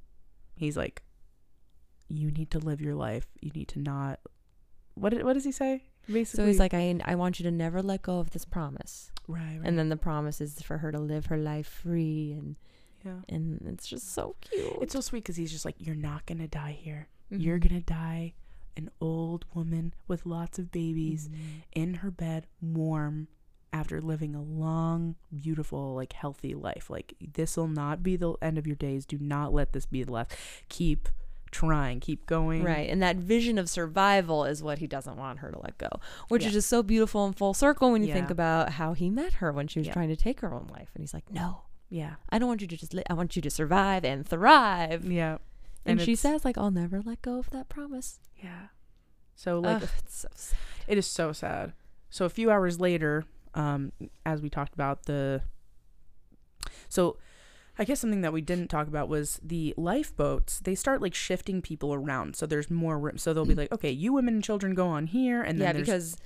he's 0.55 0.77
like, 0.77 1.03
you 2.07 2.31
need 2.31 2.51
to 2.51 2.59
live 2.59 2.79
your 2.79 2.95
life. 2.95 3.27
You 3.41 3.51
need 3.53 3.67
to 3.69 3.79
not. 3.79 4.21
What 4.95 5.09
did, 5.09 5.23
what 5.25 5.33
does 5.33 5.43
he 5.43 5.51
say? 5.51 5.83
Basically, 6.07 6.43
So 6.43 6.47
he's 6.47 6.59
like, 6.59 6.73
I, 6.73 6.99
I 7.05 7.15
want 7.15 7.39
you 7.39 7.43
to 7.43 7.51
never 7.51 7.81
let 7.81 8.01
go 8.01 8.19
of 8.19 8.31
this 8.31 8.45
promise. 8.45 9.11
right, 9.27 9.39
right. 9.39 9.61
And 9.63 9.77
then 9.77 9.89
the 9.89 9.97
promise 9.97 10.41
is 10.41 10.61
for 10.61 10.77
her 10.79 10.91
to 10.91 10.99
live 10.99 11.27
her 11.27 11.37
life 11.37 11.67
free 11.67 12.33
and 12.33 12.55
yeah, 13.05 13.21
and 13.29 13.59
it's 13.67 13.87
just 13.87 14.13
so 14.13 14.35
cute. 14.41 14.77
it's 14.81 14.93
so 14.93 15.01
sweet 15.01 15.23
because 15.23 15.35
he's 15.35 15.51
just 15.51 15.65
like, 15.65 15.75
you're 15.79 15.95
not 15.95 16.25
gonna 16.27 16.47
die 16.47 16.77
here. 16.79 17.07
Mm-hmm. 17.31 17.41
You're 17.41 17.57
gonna 17.59 17.81
die 17.81 18.33
an 18.77 18.89
old 19.01 19.45
woman 19.53 19.93
with 20.07 20.25
lots 20.25 20.59
of 20.59 20.71
babies 20.71 21.27
Mm-hmm. 21.27 21.59
in 21.73 21.93
her 21.95 22.11
bed, 22.11 22.45
warm, 22.61 23.27
after 23.73 24.01
living 24.01 24.35
a 24.35 24.41
long, 24.41 25.15
beautiful, 25.33 25.95
like 25.95 26.13
healthy 26.13 26.53
life. 26.53 26.89
Like 26.89 27.15
this 27.33 27.55
will 27.57 27.67
not 27.69 28.03
be 28.03 28.17
the 28.17 28.33
end 28.41 28.57
of 28.57 28.67
your 28.67 28.75
days. 28.75 29.05
Do 29.05 29.17
not 29.19 29.53
let 29.53 29.71
this 29.73 29.85
be 29.87 30.03
the 30.03 30.11
last. 30.11 30.35
Keep 30.69 31.07
trying. 31.51 31.99
To 31.99 32.05
keep 32.05 32.25
going. 32.25 32.63
Right. 32.63 32.89
And 32.89 33.01
that 33.03 33.17
vision 33.17 33.57
of 33.57 33.69
survival 33.69 34.45
is 34.45 34.63
what 34.63 34.79
he 34.79 34.87
doesn't 34.87 35.17
want 35.17 35.39
her 35.39 35.51
to 35.51 35.59
let 35.59 35.77
go, 35.77 35.89
which 36.29 36.45
is 36.45 36.53
just 36.53 36.69
so 36.69 36.81
beautiful 36.83 37.25
and 37.25 37.35
full 37.35 37.53
circle 37.53 37.91
when 37.91 38.03
you 38.03 38.11
think 38.13 38.29
about 38.29 38.71
how 38.73 38.93
he 38.93 39.09
met 39.09 39.33
her 39.33 39.51
when 39.51 39.67
she 39.67 39.79
was 39.79 39.87
Yeah. 39.87 39.93
trying 39.93 40.09
to 40.09 40.15
take 40.15 40.39
her 40.41 40.53
own 40.53 40.67
life. 40.71 40.89
And 40.95 41.01
he's 41.03 41.13
like, 41.13 41.29
no, 41.31 41.63
Yeah. 41.89 42.15
I 42.29 42.39
don't 42.39 42.47
want 42.47 42.61
you 42.61 42.67
to 42.67 42.77
just, 42.77 42.93
li- 42.93 43.03
I 43.09 43.13
want 43.13 43.35
you 43.35 43.41
to 43.41 43.49
survive 43.49 44.03
and 44.05 44.25
thrive. 44.27 45.05
Yeah. 45.05 45.37
And, 45.85 45.99
she 45.99 46.15
says, 46.15 46.45
like, 46.45 46.57
I'll 46.57 46.71
never 46.71 47.01
let 47.01 47.21
go 47.21 47.39
of 47.39 47.49
that 47.49 47.67
promise. 47.67 48.19
Yeah. 48.37 48.67
So 49.35 49.59
like 49.59 49.83
Ugh, 49.83 49.89
it's 49.99 50.17
so 50.19 50.27
sad. 50.35 50.57
it 50.87 50.97
is 50.97 51.07
so 51.07 51.31
sad. 51.33 51.73
So 52.11 52.25
a 52.25 52.29
few 52.29 52.51
hours 52.51 52.79
later, 52.79 53.25
um, 53.55 53.91
as 54.25 54.41
we 54.41 54.49
talked 54.49 54.73
about 54.75 55.05
the 55.05 55.41
so 56.89 57.17
I 57.79 57.83
guess 57.85 57.99
something 58.01 58.21
that 58.21 58.33
we 58.33 58.41
didn't 58.41 58.67
talk 58.67 58.87
about 58.87 59.07
was 59.09 59.39
the 59.43 59.73
lifeboats. 59.77 60.59
They 60.59 60.75
start 60.75 61.01
like 61.01 61.13
shifting 61.15 61.61
people 61.61 61.93
around, 61.93 62.35
so 62.35 62.45
there's 62.45 62.69
more 62.69 62.99
room. 62.99 63.17
So 63.17 63.33
they'll 63.33 63.45
be 63.45 63.55
like, 63.55 63.71
okay, 63.71 63.91
you 63.91 64.13
women 64.13 64.35
and 64.35 64.43
children 64.43 64.73
go 64.75 64.87
on 64.87 65.07
here, 65.07 65.41
and 65.41 65.59
then 65.59 65.67
yeah, 65.67 65.73
there's- 65.73 65.85
because 65.87 66.17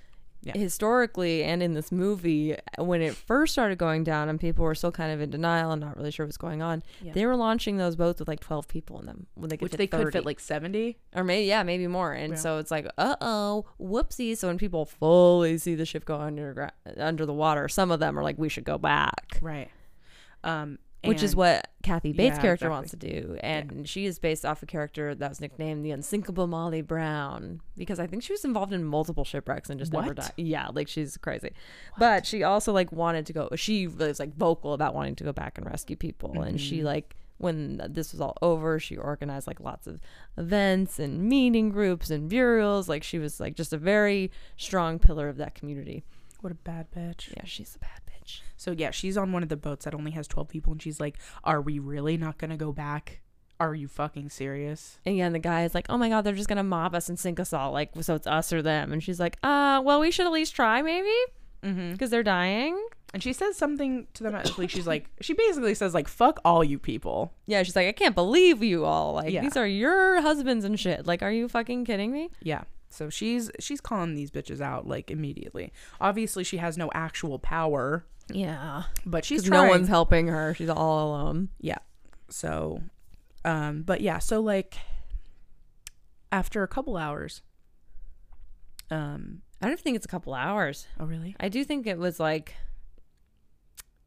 Yeah. 0.43 0.53
historically 0.57 1.43
and 1.43 1.63
in 1.63 1.73
this 1.73 1.91
movie, 1.91 2.55
when 2.77 3.01
it 3.01 3.15
first 3.15 3.53
started 3.53 3.79
going 3.79 4.03
down 4.03 4.29
and 4.29 4.39
people 4.39 4.63
were 4.63 4.75
still 4.75 4.91
kind 4.91 5.11
of 5.11 5.19
in 5.19 5.31
denial 5.31 5.71
and 5.71 5.81
not 5.81 5.97
really 5.97 6.11
sure 6.11 6.23
what's 6.25 6.37
going 6.37 6.61
on, 6.61 6.83
Yeah. 7.01 7.13
they 7.13 7.25
were 7.25 7.35
launching 7.35 7.77
those 7.77 7.95
boats 7.95 8.19
with 8.19 8.27
like 8.27 8.41
12 8.41 8.67
people 8.67 8.99
in 8.99 9.07
them 9.07 9.25
when 9.33 9.49
they 9.49 9.57
could 9.57 9.63
which 9.63 9.71
fit 9.71 9.77
they 9.77 9.87
30. 9.87 10.03
could 10.03 10.13
fit 10.13 10.25
like 10.25 10.39
seventy. 10.39 10.97
or 11.15 11.23
maybe 11.23 11.47
yeah 11.47 11.63
maybe 11.63 11.87
more 11.87 12.11
and 12.13 12.33
Yeah. 12.33 12.39
so 12.39 12.57
it's 12.59 12.69
like 12.69 12.85
uh-oh 12.97 13.65
whoopsie 13.81 14.37
so 14.37 14.47
when 14.47 14.59
people 14.59 14.85
fully 14.85 15.57
see 15.57 15.73
the 15.73 15.85
ship 15.85 16.05
go 16.05 16.17
under 16.17 16.69
under 16.97 17.25
the 17.25 17.33
water 17.33 17.67
some 17.67 17.89
of 17.89 17.99
them 17.99 18.17
are 18.19 18.23
like 18.23 18.37
we 18.37 18.49
should 18.49 18.65
go 18.65 18.77
back 18.77 19.39
Right. 19.41 19.69
Um, 20.43 20.77
which 21.07 21.23
is 21.23 21.35
what 21.35 21.67
Kathy 21.83 22.11
Bates' 22.13 22.35
Yeah, 22.37 22.41
character 22.41 22.65
exactly. 22.67 22.69
wants 22.75 22.91
to 22.91 22.97
do. 22.97 23.37
And 23.41 23.87
she 23.87 24.05
is 24.05 24.19
based 24.19 24.45
off 24.45 24.61
a 24.63 24.65
character 24.65 25.13
that 25.15 25.29
was 25.29 25.39
nicknamed 25.41 25.85
the 25.85 25.91
unsinkable 25.91 26.47
Molly 26.47 26.81
Brown 26.81 27.61
because 27.77 27.99
I 27.99 28.07
think 28.07 28.23
she 28.23 28.33
was 28.33 28.43
involved 28.45 28.73
in 28.73 28.83
multiple 28.83 29.23
shipwrecks 29.25 29.69
and 29.69 29.79
just 29.79 29.93
never 29.93 30.13
died. 30.13 30.31
Yeah 30.37 30.69
like 30.73 30.87
she's 30.87 31.17
crazy. 31.17 31.51
But 31.97 32.25
she 32.25 32.43
also 32.43 32.73
like 32.73 32.91
wanted 32.91 33.25
to 33.27 33.33
go 33.33 33.49
she 33.55 33.87
was 33.87 34.19
like 34.19 34.35
vocal 34.35 34.73
about 34.73 34.93
wanting 34.95 35.15
to 35.17 35.23
go 35.23 35.31
back 35.31 35.57
and 35.57 35.65
rescue 35.65 35.95
people. 35.95 36.41
And 36.41 36.59
she 36.59 36.77
Mm-hmm. 36.77 36.85
like 36.85 37.15
when 37.37 37.81
this 37.89 38.13
was 38.13 38.21
all 38.21 38.37
over 38.41 38.79
she 38.79 38.95
organized 38.95 39.45
like 39.45 39.59
lots 39.59 39.87
of 39.87 39.99
events 40.37 40.99
and 40.99 41.21
meeting 41.23 41.69
groups 41.69 42.09
and 42.09 42.29
burials. 42.29 42.87
Like 42.89 43.03
she 43.03 43.19
was 43.19 43.39
like 43.39 43.55
just 43.55 43.73
a 43.73 43.77
very 43.77 44.31
strong 44.57 44.99
pillar 44.99 45.27
of 45.29 45.37
that 45.37 45.53
community. 45.55 46.03
What 46.41 46.51
a 46.51 46.55
bad 46.55 46.87
bitch. 46.95 47.33
yeah 47.35 47.43
she's 47.45 47.75
a 47.75 47.79
bad 47.79 48.01
bitch 48.25 48.41
So 48.57 48.71
yeah, 48.71 48.91
she's 48.91 49.17
on 49.17 49.31
one 49.31 49.43
of 49.43 49.49
the 49.49 49.57
boats 49.57 49.85
that 49.85 49.93
only 49.95 50.11
has 50.11 50.27
twelve 50.27 50.47
people, 50.49 50.71
and 50.73 50.81
she's 50.81 50.99
like, 50.99 51.17
"Are 51.43 51.61
we 51.61 51.79
really 51.79 52.17
not 52.17 52.37
gonna 52.37 52.57
go 52.57 52.71
back? 52.71 53.21
Are 53.59 53.73
you 53.75 53.87
fucking 53.87 54.29
serious?" 54.29 54.99
and 55.05 55.15
yeah, 55.17 55.25
and 55.27 55.35
the 55.35 55.39
guy 55.39 55.63
is 55.63 55.73
like, 55.73 55.85
"Oh 55.89 55.97
my 55.97 56.09
god, 56.09 56.21
they're 56.23 56.33
just 56.33 56.49
gonna 56.49 56.63
mob 56.63 56.95
us 56.95 57.09
and 57.09 57.17
sink 57.19 57.39
us 57.39 57.53
all, 57.53 57.71
like 57.71 57.91
so 58.01 58.15
it's 58.15 58.27
us 58.27 58.51
or 58.51 58.61
them." 58.61 58.91
And 58.91 59.03
she's 59.03 59.19
like, 59.19 59.37
"Uh, 59.43 59.81
well, 59.83 59.99
we 59.99 60.11
should 60.11 60.25
at 60.25 60.31
least 60.31 60.55
try, 60.55 60.81
maybe, 60.81 61.13
Mm-hmm. 61.63 61.91
because 61.93 62.09
they're 62.09 62.23
dying." 62.23 62.77
And 63.13 63.23
she 63.23 63.31
says 63.31 63.55
something 63.55 64.07
to 64.15 64.23
them. 64.23 64.33
Like 64.57 64.69
she's 64.69 64.85
like, 64.87 65.09
she 65.21 65.33
basically 65.33 65.73
says 65.73 65.93
like, 65.93 66.07
"Fuck 66.09 66.39
all 66.43 66.63
you 66.65 66.77
people." 66.79 67.31
Yeah, 67.47 67.63
she's 67.63 67.75
like, 67.75 67.87
"I 67.87 67.93
can't 67.93 68.13
believe 68.15 68.61
you 68.61 68.83
all. 68.83 69.13
Like 69.13 69.31
Yeah. 69.31 69.41
these 69.41 69.55
are 69.55 69.65
your 69.67 70.19
husbands 70.21 70.65
and 70.65 70.77
shit. 70.79 71.05
Like, 71.07 71.21
are 71.23 71.31
you 71.31 71.47
fucking 71.47 71.85
kidding 71.85 72.11
me?" 72.11 72.29
Yeah. 72.41 72.63
So 72.89 73.09
she's 73.09 73.51
she's 73.59 73.79
calling 73.81 74.15
these 74.15 74.31
bitches 74.31 74.59
out 74.61 74.85
like 74.87 75.09
immediately. 75.11 75.71
Obviously, 76.01 76.43
she 76.43 76.57
has 76.57 76.77
no 76.77 76.89
actual 76.93 77.39
power, 77.39 78.05
Yeah, 78.29 78.83
but 79.05 79.23
she's 79.25 79.49
no 79.49 79.65
one's 79.65 79.87
helping 79.87 80.27
her. 80.27 80.53
She's 80.55 80.69
all 80.69 81.09
alone. 81.09 81.49
yeah. 81.59 81.77
So, 82.29 82.81
um, 83.43 83.83
but 83.83 84.01
yeah. 84.01 84.17
So 84.19 84.41
like, 84.41 84.75
after 86.31 86.63
a 86.63 86.67
couple 86.67 86.97
hours, 86.97 87.41
um. 88.91 89.41
I 89.61 89.67
don't 89.67 89.79
think 89.79 89.95
it's 89.95 90.05
a 90.05 90.09
couple 90.09 90.33
hours. 90.33 90.85
Oh 90.99 91.05
really? 91.05 91.35
I 91.39 91.49
do 91.49 91.63
think 91.63 91.87
it 91.87 91.97
was 91.97 92.19
like 92.19 92.55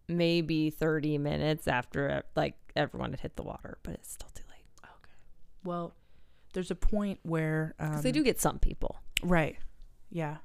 maybe 0.08 0.70
30 0.70 1.18
minutes 1.18 1.66
after 1.66 2.22
like 2.36 2.54
everyone 2.76 3.10
had 3.12 3.20
hit 3.20 3.36
the 3.36 3.42
water, 3.42 3.78
but 3.82 3.94
it's 3.94 4.12
still 4.12 4.28
too 4.34 4.44
late. 4.50 4.64
Okay. 4.84 5.12
Well, 5.64 5.94
there's 6.52 6.70
a 6.70 6.74
point 6.76 7.18
where 7.22 7.74
um, 7.80 7.94
'Cause 7.94 8.02
they 8.02 8.12
do 8.12 8.22
get 8.22 8.40
some 8.40 8.58
people. 8.58 8.96
right. 9.22 9.56
Yeah. 10.10 10.36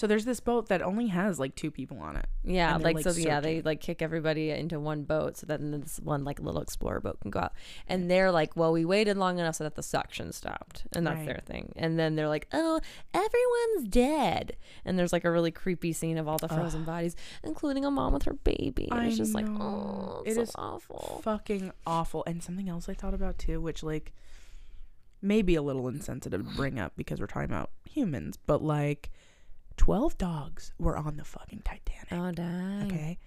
So 0.00 0.06
there's 0.06 0.24
this 0.24 0.40
boat 0.40 0.68
that 0.68 0.80
only 0.80 1.08
has 1.08 1.38
like 1.38 1.54
two 1.54 1.70
people 1.70 1.98
on 1.98 2.16
it. 2.16 2.24
Yeah, 2.42 2.74
like, 2.78 2.96
like, 2.96 3.04
so. 3.04 3.10
Yeah, 3.10 3.40
they 3.40 3.60
like 3.60 3.82
kick 3.82 4.00
everybody 4.00 4.48
into 4.48 4.80
one 4.80 5.02
boat, 5.02 5.36
so 5.36 5.46
that 5.48 5.60
this 5.60 6.00
one 6.02 6.24
like 6.24 6.40
little 6.40 6.62
explorer 6.62 7.00
boat 7.00 7.20
can 7.20 7.30
go 7.30 7.40
out. 7.40 7.52
And 7.86 8.10
they're 8.10 8.30
like, 8.32 8.56
"Well, 8.56 8.72
we 8.72 8.86
waited 8.86 9.18
long 9.18 9.38
enough 9.38 9.56
so 9.56 9.64
that 9.64 9.74
the 9.74 9.82
suction 9.82 10.32
stopped," 10.32 10.84
and 10.96 11.06
that's 11.06 11.18
Right. 11.18 11.26
their 11.26 11.42
thing. 11.44 11.74
And 11.76 11.98
then 11.98 12.14
they're 12.16 12.30
like, 12.30 12.48
"Oh, 12.50 12.80
everyone's 13.12 13.90
dead." 13.90 14.56
And 14.86 14.98
there's 14.98 15.12
like 15.12 15.26
a 15.26 15.30
really 15.30 15.50
creepy 15.50 15.92
scene 15.92 16.16
of 16.16 16.26
all 16.26 16.38
the 16.38 16.48
frozen 16.48 16.84
bodies, 16.84 17.14
including 17.44 17.84
a 17.84 17.90
mom 17.90 18.14
with 18.14 18.22
her 18.22 18.32
baby. 18.32 18.88
And 18.90 19.00
I 19.00 19.06
it's 19.08 19.18
just 19.18 19.34
like, 19.34 19.44
oh, 19.46 19.52
know. 19.52 19.60
oh, 19.60 20.22
It 20.24 20.28
it's 20.30 20.36
so 20.36 20.42
is 20.44 20.52
awful. 20.56 21.20
Fucking 21.24 21.72
awful. 21.86 22.24
And 22.26 22.42
something 22.42 22.70
else 22.70 22.88
I 22.88 22.94
thought 22.94 23.12
about 23.12 23.36
too, 23.38 23.60
which 23.60 23.82
like 23.82 24.14
maybe 25.20 25.56
a 25.56 25.62
little 25.62 25.88
insensitive 25.88 26.48
to 26.48 26.56
bring 26.56 26.78
up 26.78 26.94
because 26.96 27.20
we're 27.20 27.26
talking 27.26 27.50
about 27.50 27.68
humans, 27.84 28.38
but 28.46 28.62
like 28.62 29.10
12 29.80 30.18
dogs 30.18 30.72
were 30.78 30.94
on 30.94 31.16
the 31.16 31.24
fucking 31.24 31.62
Titanic. 31.64 32.12
Oh, 32.12 32.30
dang. 32.32 32.86
Okay. 32.92 33.18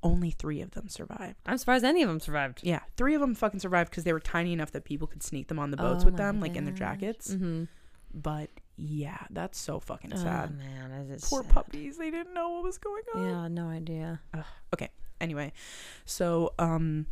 Only 0.00 0.30
three 0.30 0.60
of 0.60 0.70
them 0.70 0.88
survived. 0.88 1.34
I'm 1.44 1.58
surprised 1.58 1.84
any 1.84 2.02
of 2.02 2.08
them 2.08 2.20
survived. 2.20 2.60
Yeah, 2.62 2.80
three 2.96 3.16
of 3.16 3.20
them 3.20 3.34
fucking 3.34 3.58
survived 3.58 3.90
because 3.90 4.04
they 4.04 4.12
were 4.12 4.20
tiny 4.20 4.52
enough 4.52 4.70
that 4.70 4.84
people 4.84 5.08
could 5.08 5.24
sneak 5.24 5.48
them 5.48 5.58
on 5.58 5.72
the 5.72 5.76
boats 5.76 6.04
Oh 6.04 6.06
with 6.06 6.14
my 6.14 6.18
them, 6.26 6.40
like 6.40 6.54
in 6.54 6.64
their 6.64 6.72
gosh. 6.72 6.78
jackets. 6.78 7.34
Mm-hmm. 7.34 7.64
But 8.14 8.48
yeah, 8.76 9.18
that's 9.30 9.58
so 9.58 9.80
fucking 9.80 10.12
Oh 10.14 10.18
sad. 10.18 10.56
man, 10.56 10.92
it 10.92 11.10
is 11.10 11.24
Poor 11.28 11.42
sad. 11.42 11.50
puppies, 11.52 11.98
they 11.98 12.12
didn't 12.12 12.32
know 12.32 12.48
what 12.50 12.62
was 12.62 12.78
going 12.78 13.02
on. 13.16 13.22
Yeah, 13.24 13.48
no 13.48 13.68
idea. 13.68 14.20
Okay. 14.72 14.90
Anyway, 15.20 15.52
so 16.04 16.54
um, 16.60 17.06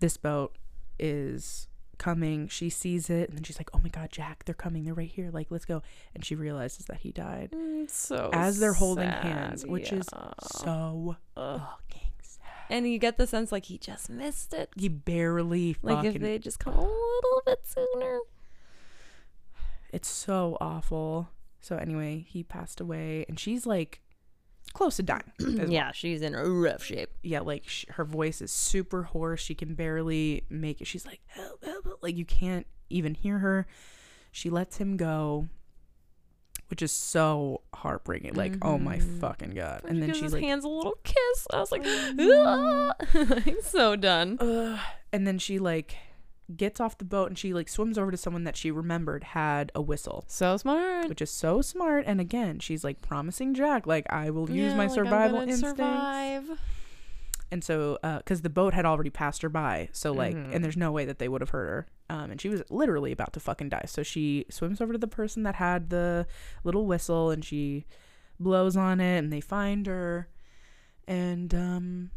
this 0.00 0.16
boat 0.16 0.56
is 0.98 1.68
coming. 1.98 2.48
She 2.48 2.70
sees 2.70 3.08
it 3.10 3.28
and 3.28 3.36
then 3.38 3.44
she's 3.44 3.58
like, 3.58 3.70
"Oh 3.74 3.80
my 3.82 3.88
god, 3.88 4.10
Jack, 4.10 4.44
they're 4.44 4.54
coming. 4.54 4.84
They're 4.84 4.94
right 4.94 5.10
here. 5.10 5.30
Like, 5.32 5.48
let's 5.50 5.64
go." 5.64 5.82
And 6.14 6.24
she 6.24 6.34
realizes 6.34 6.86
that 6.86 6.98
he 6.98 7.12
died 7.12 7.50
Mm, 7.52 7.88
so 7.90 8.30
as 8.32 8.58
they're 8.58 8.72
holding 8.74 9.08
sad, 9.08 9.22
hands, 9.24 9.66
which 9.66 9.92
is 9.92 10.06
so 10.40 11.16
Ugh. 11.36 11.60
fucking 11.60 12.12
sad. 12.22 12.42
and 12.70 12.88
you 12.88 12.98
get 12.98 13.16
the 13.16 13.26
sense 13.26 13.50
like 13.52 13.66
he 13.66 13.78
just 13.78 14.08
missed 14.10 14.52
it. 14.54 14.70
He 14.76 14.88
barely 14.88 15.76
Like 15.82 16.04
if 16.04 16.20
they 16.20 16.38
just 16.38 16.58
come 16.58 16.74
a 16.74 16.80
little 16.80 17.42
bit 17.44 17.60
sooner. 17.64 18.18
It's 19.92 20.08
so 20.08 20.56
awful. 20.60 21.30
So 21.60 21.76
anyway, 21.76 22.24
he 22.28 22.42
passed 22.42 22.80
away, 22.80 23.24
and 23.28 23.38
she's 23.40 23.66
like 23.66 24.00
close 24.76 24.96
to 24.96 25.02
dying. 25.02 25.32
Yeah, 25.68 25.90
she's 25.92 26.22
in 26.22 26.34
rough 26.34 26.84
shape. 26.84 27.10
yeah. 27.22 27.40
Like 27.40 27.66
sh- 27.68 27.86
her 27.90 28.04
voice 28.04 28.40
is 28.40 28.50
super 28.52 29.04
hoarse. 29.04 29.40
She 29.40 29.54
can 29.54 29.74
barely 29.74 30.44
make 30.50 30.80
it. 30.80 30.86
She's 30.86 31.06
like, 31.06 31.20
help, 31.26 31.64
help, 31.64 31.84
help," 31.84 32.02
like 32.02 32.16
you 32.16 32.24
can't 32.24 32.66
even 32.90 33.14
hear 33.14 33.38
her. 33.38 33.66
She 34.32 34.50
lets 34.50 34.76
him 34.76 34.96
go, 34.96 35.48
which 36.68 36.82
is 36.82 36.92
so 36.92 37.62
heartbreaking. 37.74 38.34
Like, 38.34 38.56
oh 38.62 38.76
my 38.78 38.98
fucking 38.98 39.50
god! 39.50 39.82
And 39.88 40.00
then 40.02 40.08
gives 40.08 40.18
she 40.18 40.24
his 40.24 40.32
like, 40.34 40.42
hands 40.42 40.64
a 40.64 40.68
little 40.68 40.98
kiss. 41.04 41.46
I 41.52 41.58
was 41.60 41.72
like, 41.72 41.82
"Ah." 41.86 42.92
like 43.14 43.56
so 43.62 43.96
done. 43.96 44.36
Ugh. 44.40 44.78
and 45.12 45.26
then 45.26 45.38
she 45.38 45.58
like 45.58 45.96
gets 46.54 46.78
off 46.78 46.96
the 46.98 47.04
boat 47.04 47.28
and 47.28 47.36
she 47.38 47.52
like 47.52 47.68
swims 47.68 47.98
over 47.98 48.10
to 48.10 48.16
someone 48.16 48.44
that 48.44 48.56
she 48.56 48.70
remembered 48.70 49.24
had 49.24 49.72
a 49.74 49.82
whistle. 49.82 50.24
So 50.28 50.56
smart. 50.56 51.08
which 51.08 51.20
is 51.22 51.30
so 51.30 51.60
smart. 51.62 52.04
And 52.06 52.20
again, 52.20 52.60
she's 52.60 52.84
like 52.84 53.02
promising 53.02 53.54
Jack, 53.54 53.86
like 53.86 54.06
I 54.10 54.30
will 54.30 54.48
use 54.50 54.70
Yeah, 54.72 54.76
my 54.76 54.84
like, 54.86 54.94
survival 54.94 55.40
instincts. 55.40 55.78
survive. 55.78 56.50
And 57.50 57.62
so, 57.62 57.98
because 58.18 58.42
the 58.42 58.50
boat 58.50 58.74
had 58.74 58.84
already 58.84 59.10
passed 59.10 59.42
her 59.42 59.48
by, 59.48 59.88
so 59.92 60.12
like, 60.12 60.34
Mhm. 60.34 60.52
and 60.54 60.64
there's 60.64 60.76
no 60.76 60.90
way 60.90 61.04
that 61.04 61.18
they 61.20 61.28
would 61.28 61.40
have 61.40 61.50
hurt 61.50 61.66
her. 61.68 61.86
Um, 62.10 62.30
and 62.32 62.40
she 62.40 62.48
was 62.48 62.62
literally 62.70 63.12
about 63.12 63.32
to 63.34 63.40
fucking 63.40 63.68
die. 63.68 63.84
So 63.86 64.02
she 64.02 64.46
swims 64.50 64.80
over 64.80 64.92
to 64.92 64.98
the 64.98 65.06
person 65.08 65.42
that 65.44 65.54
had 65.56 65.90
the 65.90 66.26
little 66.64 66.86
whistle, 66.86 67.30
and 67.30 67.44
she 67.44 67.86
blows 68.40 68.76
on 68.76 69.00
it, 69.00 69.18
and 69.18 69.32
they 69.32 69.40
find 69.40 69.86
her, 69.86 70.28
and 71.08 71.54
um, 71.54 72.10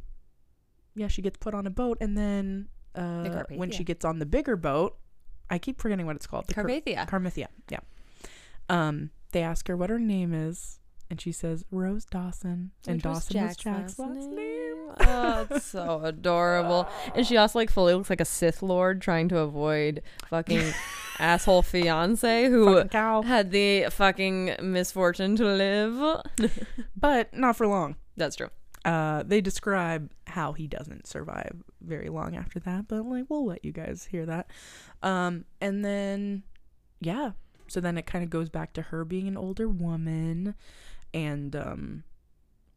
yeah, 0.96 1.08
she 1.08 1.22
gets 1.22 1.38
put 1.38 1.54
on 1.54 1.66
a 1.68 1.72
boat, 1.72 1.98
and 2.02 2.18
then 2.18 2.68
uh, 2.96 3.44
when 3.50 3.72
she 3.72 3.84
gets 3.84 4.04
on 4.06 4.20
the 4.20 4.26
bigger 4.26 4.56
boat, 4.56 4.98
I 5.50 5.58
keep 5.58 5.82
forgetting 5.82 6.06
what 6.06 6.16
it's 6.16 6.28
called. 6.28 6.48
The 6.48 6.54
Car- 6.54 6.64
Carpathia. 6.66 7.08
Carmithia, 7.08 7.48
yeah. 7.70 7.80
Um, 8.70 9.12
they 9.32 9.42
ask 9.42 9.68
her 9.68 9.76
what 9.78 9.90
her 9.90 10.00
name 10.00 10.34
is, 10.34 10.80
and 11.10 11.20
she 11.20 11.32
says 11.32 11.66
Rose 11.72 12.06
Dawson, 12.06 12.72
and 12.88 12.98
Which 12.98 13.04
Dawson 13.04 13.42
was 13.42 13.58
Jack's 13.58 14.00
last 14.00 14.30
name. 14.30 14.66
Oh, 15.02 15.48
it's 15.52 15.68
so 15.68 16.02
adorable. 16.04 16.90
And 17.14 17.26
she 17.26 17.38
also 17.38 17.60
like 17.60 17.70
fully 17.70 17.94
looks 17.94 18.10
like 18.10 18.20
a 18.22 18.26
Sith 18.26 18.64
Lord 18.64 19.02
trying 19.02 19.30
to 19.30 19.38
avoid 19.38 20.02
fucking 20.30 20.74
asshole 21.20 21.62
fiance 21.62 22.48
who 22.50 22.84
had 22.88 23.52
the 23.52 23.86
fucking 23.92 24.56
misfortune 24.62 25.36
to 25.36 25.46
live. 25.46 26.22
But 27.00 27.34
not 27.36 27.56
for 27.56 27.68
long. 27.68 27.96
That's 28.18 28.36
true. 28.36 28.50
Uh, 28.86 29.24
they 29.24 29.42
describe 29.42 30.12
how 30.28 30.54
he 30.54 30.68
doesn't 30.68 31.06
survive 31.06 31.64
very 31.82 32.10
long 32.10 32.36
after 32.36 32.60
that, 32.62 32.88
but 32.88 33.06
like 33.06 33.26
we'll 33.30 33.46
let 33.46 33.66
you 33.66 33.72
guys 33.72 34.08
hear 34.10 34.26
that. 34.26 34.50
Um, 35.04 35.46
and 35.60 35.84
then, 35.84 36.44
yeah, 37.02 37.32
so 37.68 37.80
then 37.82 37.98
it 37.98 38.06
kind 38.06 38.24
of 38.24 38.30
goes 38.30 38.50
back 38.50 38.74
to 38.74 38.84
her 38.84 39.04
being 39.04 39.28
an 39.28 39.38
older 39.38 39.68
woman, 39.68 40.56
and 41.14 41.56
um, 41.56 42.04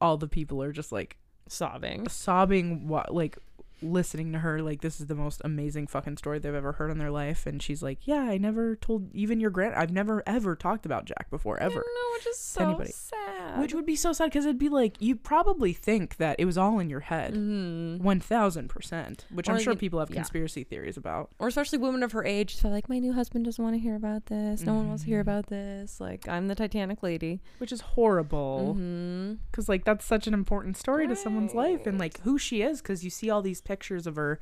all 0.00 0.16
the 0.16 0.28
people 0.28 0.62
are 0.62 0.72
just 0.72 0.92
like 0.92 1.16
Sobbing. 1.48 2.08
sobbing, 2.08 2.88
like 3.10 3.38
listening 3.82 4.32
to 4.32 4.38
her 4.38 4.60
like 4.62 4.80
this 4.80 5.00
is 5.00 5.06
the 5.06 5.14
most 5.14 5.40
amazing 5.44 5.86
fucking 5.86 6.16
story 6.16 6.38
they've 6.38 6.54
ever 6.54 6.72
heard 6.72 6.90
in 6.90 6.98
their 6.98 7.10
life 7.10 7.46
and 7.46 7.62
she's 7.62 7.82
like 7.82 7.98
yeah 8.06 8.22
i 8.22 8.38
never 8.38 8.76
told 8.76 9.08
even 9.14 9.40
your 9.40 9.50
grand 9.50 9.74
i've 9.74 9.90
never 9.92 10.22
ever 10.26 10.54
talked 10.56 10.86
about 10.86 11.04
jack 11.04 11.28
before 11.30 11.58
ever 11.58 11.74
No, 11.74 12.16
which 12.16 12.26
is 12.26 12.38
so 12.38 12.64
anybody. 12.64 12.90
sad. 12.92 13.60
which 13.60 13.74
would 13.74 13.86
be 13.86 13.96
so 13.96 14.12
sad 14.12 14.26
because 14.26 14.44
it'd 14.44 14.58
be 14.58 14.68
like 14.68 15.00
you 15.00 15.16
probably 15.16 15.72
think 15.72 16.16
that 16.16 16.36
it 16.38 16.44
was 16.44 16.56
all 16.58 16.78
in 16.78 16.88
your 16.90 17.00
head 17.00 17.34
Mhm. 17.34 18.00
1000% 18.00 19.24
which 19.30 19.48
i'm 19.48 19.58
sure 19.58 19.74
people 19.74 19.98
have 20.00 20.10
yeah. 20.10 20.16
conspiracy 20.16 20.64
theories 20.64 20.96
about 20.96 21.30
or 21.38 21.48
especially 21.48 21.78
women 21.78 22.02
of 22.02 22.12
her 22.12 22.24
age 22.24 22.56
feel 22.56 22.70
like 22.70 22.88
my 22.88 22.98
new 22.98 23.12
husband 23.12 23.44
doesn't 23.44 23.62
want 23.62 23.74
to 23.74 23.80
hear 23.80 23.96
about 23.96 24.26
this. 24.26 24.62
No 24.62 24.74
one 24.74 24.88
wants 24.88 25.02
to 25.02 25.08
hear 25.08 25.18
Mhm. 25.18 25.22
about 25.22 25.46
this. 25.48 26.00
Like 26.00 26.28
I'm 26.28 26.48
the 26.48 26.54
Titanic 26.54 27.02
lady. 27.02 27.40
which 27.58 27.72
is 27.72 27.80
horrible 27.80 28.74
Mm-hmm. 28.76 29.34
because 29.50 29.68
like 29.68 29.84
that's 29.84 30.04
such 30.04 30.26
an 30.26 30.34
important 30.34 30.76
story 30.76 31.06
to 31.08 31.16
someone's 31.16 31.54
life 31.54 31.86
and 31.86 31.98
like 31.98 32.20
who 32.20 32.38
she 32.38 32.62
is 32.62 32.80
because 32.80 33.04
you 33.04 33.10
see 33.10 33.30
all 33.30 33.42
these 33.42 33.60
pictures 33.60 33.71
of 34.06 34.16
her 34.16 34.38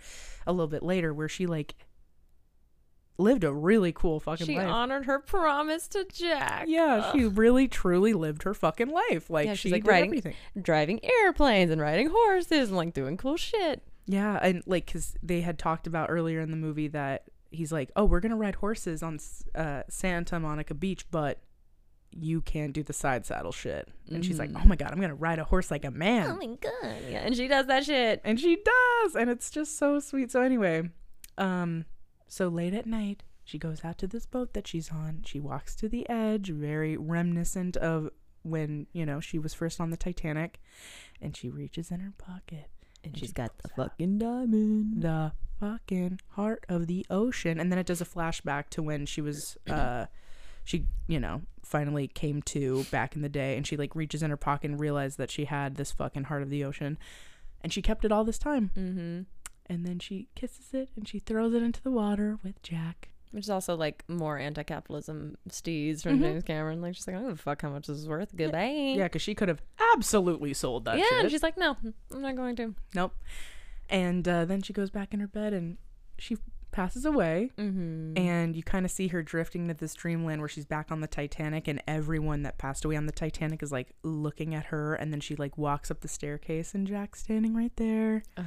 a 0.46 0.52
little 0.52 0.66
bit 0.68 0.82
later 0.82 1.12
where 1.14 1.28
she 1.28 1.46
like 1.46 1.74
lived 3.18 3.44
a 3.44 3.52
really 3.52 3.92
cool 3.92 4.18
fucking 4.18 4.46
She 4.46 4.56
life 4.56 4.66
honored 4.68 5.04
her 5.04 5.18
promise 5.18 5.86
to 5.88 6.06
Jack. 6.10 6.64
yeah 6.68 7.12
she 7.12 7.24
really 7.26 7.68
truly 7.68 8.14
lived 8.14 8.44
her 8.44 8.54
fucking 8.54 8.88
life 8.88 9.28
like 9.28 9.46
Yeah, 9.46 9.52
she 9.54 9.68
she's, 9.68 9.72
like, 9.72 9.84
did 9.84 9.90
riding- 9.90 10.08
everything 10.10 10.34
driving 10.60 11.00
airplanes 11.04 11.70
and 11.70 11.80
riding 11.80 12.08
horses 12.08 12.68
and 12.68 12.76
like 12.78 12.94
doing 12.94 13.18
cool 13.18 13.36
shit. 13.36 13.82
yeah 14.06 14.38
and 14.42 14.62
like 14.66 14.86
because 14.86 15.14
they 15.22 15.42
had 15.42 15.58
talked 15.58 15.86
about 15.86 16.08
earlier 16.10 16.40
in 16.40 16.50
the 16.50 16.56
movie 16.56 16.88
that 16.88 17.24
he's 17.50 17.70
like 17.72 17.90
oh 17.94 18.04
we're 18.06 18.20
gonna 18.20 18.36
ride 18.36 18.54
horses 18.54 19.02
on 19.02 19.18
uh, 19.54 19.82
santa 19.90 20.40
monica 20.40 20.72
beach 20.72 21.04
but 21.10 21.40
you 22.12 22.40
can't 22.40 22.72
do 22.72 22.82
the 22.82 22.92
side 22.92 23.24
saddle 23.24 23.52
shit 23.52 23.88
and 24.10 24.24
she's 24.24 24.38
like 24.38 24.50
Mhm. 24.50 24.62
oh 24.64 24.68
my 24.68 24.74
god 24.76 24.90
i'm 24.90 25.00
gonna 25.00 25.14
ride 25.14 25.38
a 25.38 25.44
horse 25.44 25.70
like 25.70 25.84
a 25.84 25.90
man 25.92 26.30
Oh 26.30 26.36
my 26.36 26.46
god. 26.56 26.96
Yeah, 27.08 27.18
and 27.20 27.36
she 27.36 27.46
does 27.46 27.66
that 27.66 27.84
shit. 27.84 28.20
and 28.24 28.38
she 28.40 28.56
does 28.56 29.14
and 29.14 29.30
it's 29.30 29.50
just 29.50 29.78
so 29.78 30.00
sweet 30.00 30.30
so 30.32 30.42
anyway 30.42 30.90
um 31.38 31.84
so 32.26 32.48
late 32.48 32.74
at 32.74 32.86
night 32.86 33.22
she 33.44 33.58
goes 33.58 33.84
out 33.84 33.96
to 33.98 34.06
this 34.06 34.26
boat 34.26 34.54
that 34.54 34.66
she's 34.66 34.90
on 34.90 35.22
she 35.24 35.38
walks 35.38 35.74
to 35.76 35.88
the 35.88 36.08
edge 36.08 36.48
very 36.50 36.96
reminiscent 36.96 37.76
of 37.76 38.10
when 38.42 38.86
you 38.92 39.04
know 39.06 39.20
she 39.20 39.38
was 39.38 39.54
first 39.54 39.80
on 39.80 39.90
the 39.90 39.96
titanic 39.96 40.60
and 41.20 41.36
she 41.36 41.48
reaches 41.48 41.90
in 41.90 42.00
her 42.00 42.12
pocket 42.18 42.68
And 43.04 43.14
she 43.16 43.20
she's 43.26 43.32
got 43.32 43.56
the 43.58 43.68
fucking 43.68 44.18
diamond. 44.18 45.02
the 45.02 45.32
fucking 45.60 46.20
heart 46.30 46.64
of 46.68 46.86
the 46.86 47.04
ocean 47.10 47.60
and 47.60 47.70
then 47.70 47.78
it 47.78 47.86
does 47.86 48.00
a 48.00 48.04
flashback 48.06 48.68
to 48.70 48.82
when 48.82 49.06
she 49.06 49.20
was 49.20 49.56
uh 49.70 50.06
she 50.70 50.84
you 51.08 51.18
know 51.18 51.42
finally 51.64 52.06
came 52.06 52.40
to 52.42 52.84
back 52.90 53.16
in 53.16 53.22
the 53.22 53.28
day 53.28 53.56
and 53.56 53.66
she 53.66 53.76
like 53.76 53.94
reaches 53.96 54.22
in 54.22 54.30
her 54.30 54.36
pocket 54.36 54.70
and 54.70 54.78
realized 54.80 55.18
that 55.18 55.30
she 55.30 55.44
had 55.46 55.74
this 55.76 55.90
fucking 55.92 56.24
heart 56.24 56.42
of 56.42 56.50
the 56.50 56.64
ocean 56.64 56.96
and 57.60 57.72
she 57.72 57.82
kept 57.82 58.04
it 58.04 58.12
all 58.12 58.24
this 58.24 58.38
time 58.38 58.70
Mm-hmm. 58.76 59.20
and 59.72 59.86
then 59.86 59.98
she 59.98 60.28
kisses 60.34 60.72
it 60.72 60.88
and 60.96 61.08
she 61.08 61.18
throws 61.18 61.54
it 61.54 61.62
into 61.62 61.82
the 61.82 61.90
water 61.90 62.38
with 62.44 62.60
Jack. 62.62 63.08
Which 63.32 63.44
is 63.44 63.50
also 63.50 63.76
like 63.76 64.02
more 64.08 64.38
anti-capitalism 64.38 65.36
steez 65.48 66.02
from 66.02 66.18
Mhm. 66.18 66.22
James 66.22 66.42
Cameron. 66.42 66.80
Like 66.82 66.96
she's 66.96 67.06
like, 67.06 67.14
I 67.14 67.20
don't 67.20 67.28
give 67.28 67.38
a 67.38 67.42
fuck 67.42 67.62
how 67.62 67.70
much 67.70 67.86
this 67.86 67.98
is 67.98 68.08
worth. 68.08 68.34
Goodbye. 68.34 68.94
Yeah, 68.96 69.04
because 69.04 69.22
she 69.22 69.36
could 69.36 69.48
have 69.48 69.62
absolutely 69.94 70.52
sold 70.52 70.84
that 70.86 70.98
yeah. 70.98 71.04
shit. 71.08 71.20
And 71.20 71.30
she's 71.30 71.42
like, 71.44 71.56
no, 71.56 71.76
I'm 72.12 72.22
not 72.22 72.34
going 72.34 72.56
to. 72.56 72.74
nope. 72.94 73.14
And 73.88 74.26
uh, 74.26 74.44
then 74.46 74.62
she 74.62 74.72
goes 74.72 74.90
back 74.90 75.14
in 75.14 75.20
her 75.20 75.28
bed 75.28 75.52
and 75.52 75.76
she 76.18 76.38
passes 76.72 77.04
away. 77.04 77.50
Mm-hmm. 77.58 78.16
And 78.18 78.56
you 78.56 78.62
kind 78.62 78.84
of 78.84 78.90
see 78.90 79.08
her 79.08 79.22
drifting 79.22 79.68
to 79.68 79.74
this 79.74 79.94
dreamland 79.94 80.40
where 80.40 80.48
she's 80.48 80.64
back 80.66 80.90
on 80.90 81.00
the 81.00 81.06
Titanic, 81.08 81.68
and 81.68 81.82
everyone 81.86 82.42
that 82.42 82.58
passed 82.58 82.84
away 82.84 82.96
on 82.96 83.06
the 83.06 83.12
Titanic 83.12 83.62
is 83.62 83.72
like 83.72 83.88
looking 84.02 84.54
at 84.54 84.66
her. 84.66 84.94
And 84.94 85.12
then 85.12 85.20
she 85.20 85.36
like 85.36 85.56
walks 85.58 85.90
up 85.90 86.00
the 86.00 86.08
staircase, 86.08 86.74
and 86.74 86.86
Jack's 86.86 87.20
standing 87.20 87.54
right 87.54 87.72
there. 87.76 88.22
Oh, 88.36 88.46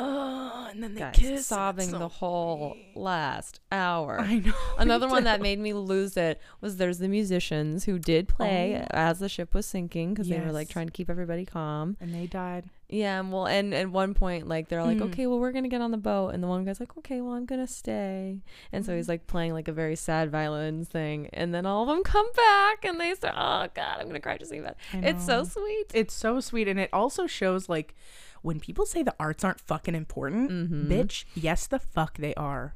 Oh, 0.00 0.68
and 0.70 0.80
then 0.80 0.94
they 0.94 1.00
Guys, 1.00 1.16
kiss. 1.16 1.46
sobbing 1.46 1.88
so 1.90 1.98
the 1.98 2.06
whole 2.08 2.76
last 2.94 3.58
hour. 3.72 4.20
I 4.20 4.36
know. 4.38 4.52
Another 4.78 5.08
one 5.08 5.24
that 5.24 5.40
made 5.40 5.58
me 5.58 5.72
lose 5.72 6.16
it 6.16 6.40
was 6.60 6.76
there's 6.76 6.98
the 6.98 7.08
musicians 7.08 7.82
who 7.84 7.98
did 7.98 8.28
play 8.28 8.80
Oh. 8.80 8.86
as 8.92 9.18
the 9.18 9.28
ship 9.28 9.54
was 9.54 9.66
sinking 9.66 10.14
because 10.14 10.28
they 10.28 10.38
were 10.38 10.52
like 10.52 10.68
trying 10.68 10.86
to 10.86 10.92
keep 10.92 11.10
everybody 11.10 11.44
calm. 11.44 11.96
And 12.00 12.14
they 12.14 12.26
died. 12.28 12.66
Yeah, 12.90 13.20
well, 13.20 13.46
and 13.46 13.74
at 13.74 13.90
one 13.90 14.14
point, 14.14 14.48
like 14.48 14.68
they're 14.68 14.82
like, 14.82 14.96
Mm. 14.96 15.08
okay, 15.12 15.26
well, 15.26 15.38
we're 15.38 15.52
gonna 15.52 15.68
get 15.68 15.82
on 15.82 15.90
the 15.90 15.98
boat, 15.98 16.30
and 16.30 16.42
the 16.42 16.46
one 16.46 16.64
guy's 16.64 16.80
like, 16.80 16.96
okay, 16.96 17.20
well, 17.20 17.34
I'm 17.34 17.44
gonna 17.44 17.66
stay, 17.66 18.40
and 18.72 18.84
so 18.86 18.92
Mm. 18.92 18.96
he's 18.96 19.08
like 19.10 19.26
playing 19.26 19.52
like 19.52 19.68
a 19.68 19.72
very 19.72 19.94
sad 19.94 20.30
violin 20.30 20.86
thing, 20.86 21.28
and 21.34 21.54
then 21.54 21.66
all 21.66 21.82
of 21.82 21.88
them 21.88 22.02
come 22.02 22.26
back, 22.34 22.86
and 22.86 22.98
they 22.98 23.14
start, 23.14 23.34
oh 23.36 23.68
god, 23.74 23.98
I'm 24.00 24.06
gonna 24.06 24.20
cry 24.20 24.38
just 24.38 24.50
thinking 24.50 24.64
about 24.64 24.78
it. 24.94 25.04
It's 25.04 25.26
so 25.26 25.44
sweet. 25.44 25.90
It's 25.92 26.14
so 26.14 26.40
sweet, 26.40 26.66
and 26.66 26.80
it 26.80 26.88
also 26.92 27.26
shows 27.26 27.68
like 27.68 27.94
when 28.40 28.58
people 28.58 28.86
say 28.86 29.02
the 29.02 29.14
arts 29.20 29.44
aren't 29.44 29.60
fucking 29.60 29.94
important, 29.94 30.50
Mhm. 30.50 30.88
bitch. 30.88 31.24
Yes, 31.34 31.66
the 31.66 31.78
fuck 31.78 32.16
they 32.16 32.32
are. 32.36 32.74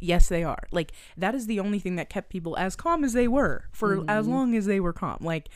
Yes, 0.00 0.30
they 0.30 0.42
are. 0.42 0.68
Like 0.70 0.92
that 1.18 1.34
is 1.34 1.46
the 1.46 1.60
only 1.60 1.78
thing 1.78 1.96
that 1.96 2.08
kept 2.08 2.30
people 2.30 2.56
as 2.56 2.76
calm 2.76 3.04
as 3.04 3.12
they 3.12 3.28
were 3.28 3.64
for 3.72 4.02
as 4.08 4.26
Mhm. 4.26 4.30
long 4.30 4.54
as 4.54 4.64
they 4.64 4.80
were 4.80 4.94
calm. 4.94 5.18
Like, 5.20 5.50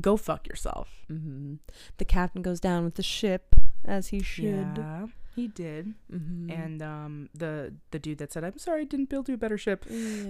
go 0.00 0.16
fuck 0.16 0.46
yourself. 0.46 0.88
hmm 1.08 1.54
The 1.96 2.04
captain 2.04 2.42
goes 2.42 2.60
down 2.60 2.84
with 2.84 2.94
the 2.94 3.02
ship 3.02 3.54
as 3.84 4.08
he 4.08 4.22
should. 4.22 4.76
Yeah, 4.78 5.06
he 5.34 5.48
did. 5.48 5.94
Mm-hmm. 6.12 6.50
And 6.50 6.82
um, 6.82 7.28
the 7.34 7.74
the 7.90 7.98
dude 7.98 8.18
that 8.18 8.32
said, 8.32 8.44
"I'm 8.44 8.58
sorry, 8.58 8.82
I 8.82 8.84
didn't 8.84 9.08
build 9.08 9.28
you 9.28 9.34
a 9.34 9.38
better 9.38 9.58
ship." 9.58 9.84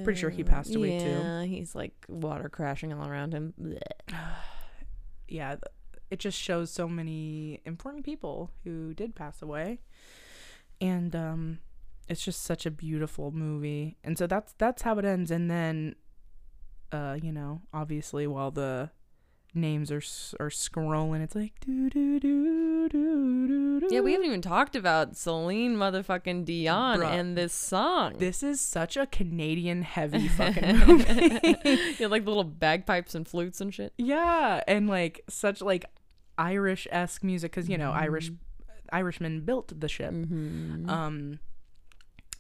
pretty 0.05 0.21
sure 0.21 0.31
he 0.31 0.45
passed 0.45 0.75
away, 0.75 0.99
too. 0.99 1.07
Yeah, 1.07 1.45
he's 1.45 1.75
like 1.75 1.93
water 2.09 2.49
crashing 2.49 2.93
all 2.93 3.09
around 3.09 3.33
him. 3.33 3.55
Yeah, 5.31 5.57
it 6.11 6.19
just 6.21 6.39
shows 6.39 6.71
so 6.71 6.89
many 6.89 7.61
important 7.67 8.05
people 8.05 8.51
who 8.65 8.95
did 8.95 9.15
pass 9.15 9.43
away. 9.43 9.81
And 10.81 11.15
um 11.15 11.59
it's 12.09 12.25
just 12.25 12.43
such 12.43 12.65
a 12.65 12.71
beautiful 12.71 13.31
movie. 13.31 13.99
And 14.03 14.17
so 14.17 14.27
that's 14.27 14.55
that's 14.57 14.83
how 14.83 14.99
it 14.99 15.05
ends 15.05 15.31
and 15.31 15.51
then 15.51 15.97
uh 16.93 17.19
you 17.21 17.33
know, 17.33 17.61
obviously 17.75 18.27
while 18.27 18.51
the 18.51 18.91
names 19.55 19.91
are 19.91 20.03
are 20.39 20.51
scrolling 20.51 21.23
it's 21.23 21.35
like 21.35 21.53
do 21.65 21.89
do 21.91 22.21
do 22.21 22.89
do 22.89 23.81
do 23.81 23.89
Yeah, 23.91 24.01
we 24.01 24.13
haven't 24.13 24.27
even 24.27 24.43
talked 24.43 24.77
about 24.77 25.17
Celine 25.17 25.77
motherfucking 25.77 26.45
Dion 26.45 27.01
Bruh. 27.01 27.11
and 27.11 27.37
this 27.37 27.53
song. 27.53 28.19
This 28.19 28.43
is 28.43 28.61
such 28.61 28.97
a 28.97 29.07
Canadian 29.07 29.83
heavy 29.83 30.29
fucking 30.39 30.79
movie. 30.87 31.49
yeah, 31.99 32.07
like 32.09 32.25
the 32.25 32.31
little 32.31 32.45
bagpipes 32.45 33.15
and 33.15 33.27
flutes 33.27 33.61
and 33.61 33.73
shit. 33.75 33.93
yeah, 33.99 34.63
and 34.69 34.89
like 34.89 35.23
such 35.29 35.61
like 35.63 35.87
Irish 36.37 36.87
esque 36.91 37.25
music 37.25 37.51
because 37.53 37.69
you 37.69 37.79
know 37.79 37.91
Irish 37.91 38.31
Irishmen 38.93 39.41
built 39.41 39.73
the 39.81 39.89
ship. 39.89 40.13
Mm-hmm. 40.13 40.89
Um, 40.89 41.39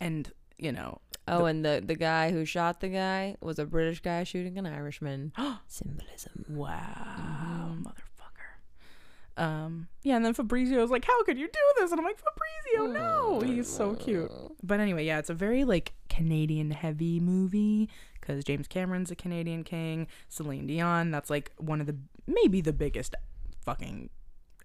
and 0.00 0.30
you 0.58 0.72
know 0.72 1.00
Oh, 1.30 1.44
and 1.44 1.64
the 1.64 1.82
the 1.84 1.94
guy 1.94 2.30
who 2.30 2.44
shot 2.44 2.80
the 2.80 2.88
guy 2.88 3.36
was 3.40 3.58
a 3.58 3.66
British 3.66 4.00
guy 4.00 4.24
shooting 4.24 4.58
an 4.58 4.66
Irishman. 4.66 5.32
Symbolism. 5.68 6.44
Wow, 6.48 7.76
motherfucker. 7.80 9.42
Um, 9.42 9.88
yeah, 10.02 10.16
and 10.16 10.24
then 10.24 10.34
Fabrizio 10.34 10.80
was 10.80 10.90
like, 10.90 11.04
"How 11.04 11.22
could 11.24 11.38
you 11.38 11.46
do 11.46 11.60
this?" 11.78 11.90
And 11.92 12.00
I'm 12.00 12.06
like, 12.06 12.18
"Fabrizio, 12.18 12.92
no, 12.92 13.40
he's 13.40 13.68
so 13.68 13.94
cute." 13.94 14.30
But 14.62 14.80
anyway, 14.80 15.04
yeah, 15.04 15.18
it's 15.18 15.30
a 15.30 15.34
very 15.34 15.64
like 15.64 15.94
Canadian 16.08 16.70
heavy 16.72 17.20
movie 17.20 17.88
because 18.20 18.42
James 18.44 18.66
Cameron's 18.66 19.10
a 19.10 19.16
Canadian 19.16 19.64
king. 19.64 20.06
Celine 20.28 20.66
Dion, 20.66 21.10
that's 21.10 21.30
like 21.30 21.52
one 21.58 21.80
of 21.80 21.86
the 21.86 21.96
maybe 22.26 22.60
the 22.60 22.72
biggest 22.72 23.14
fucking 23.64 24.10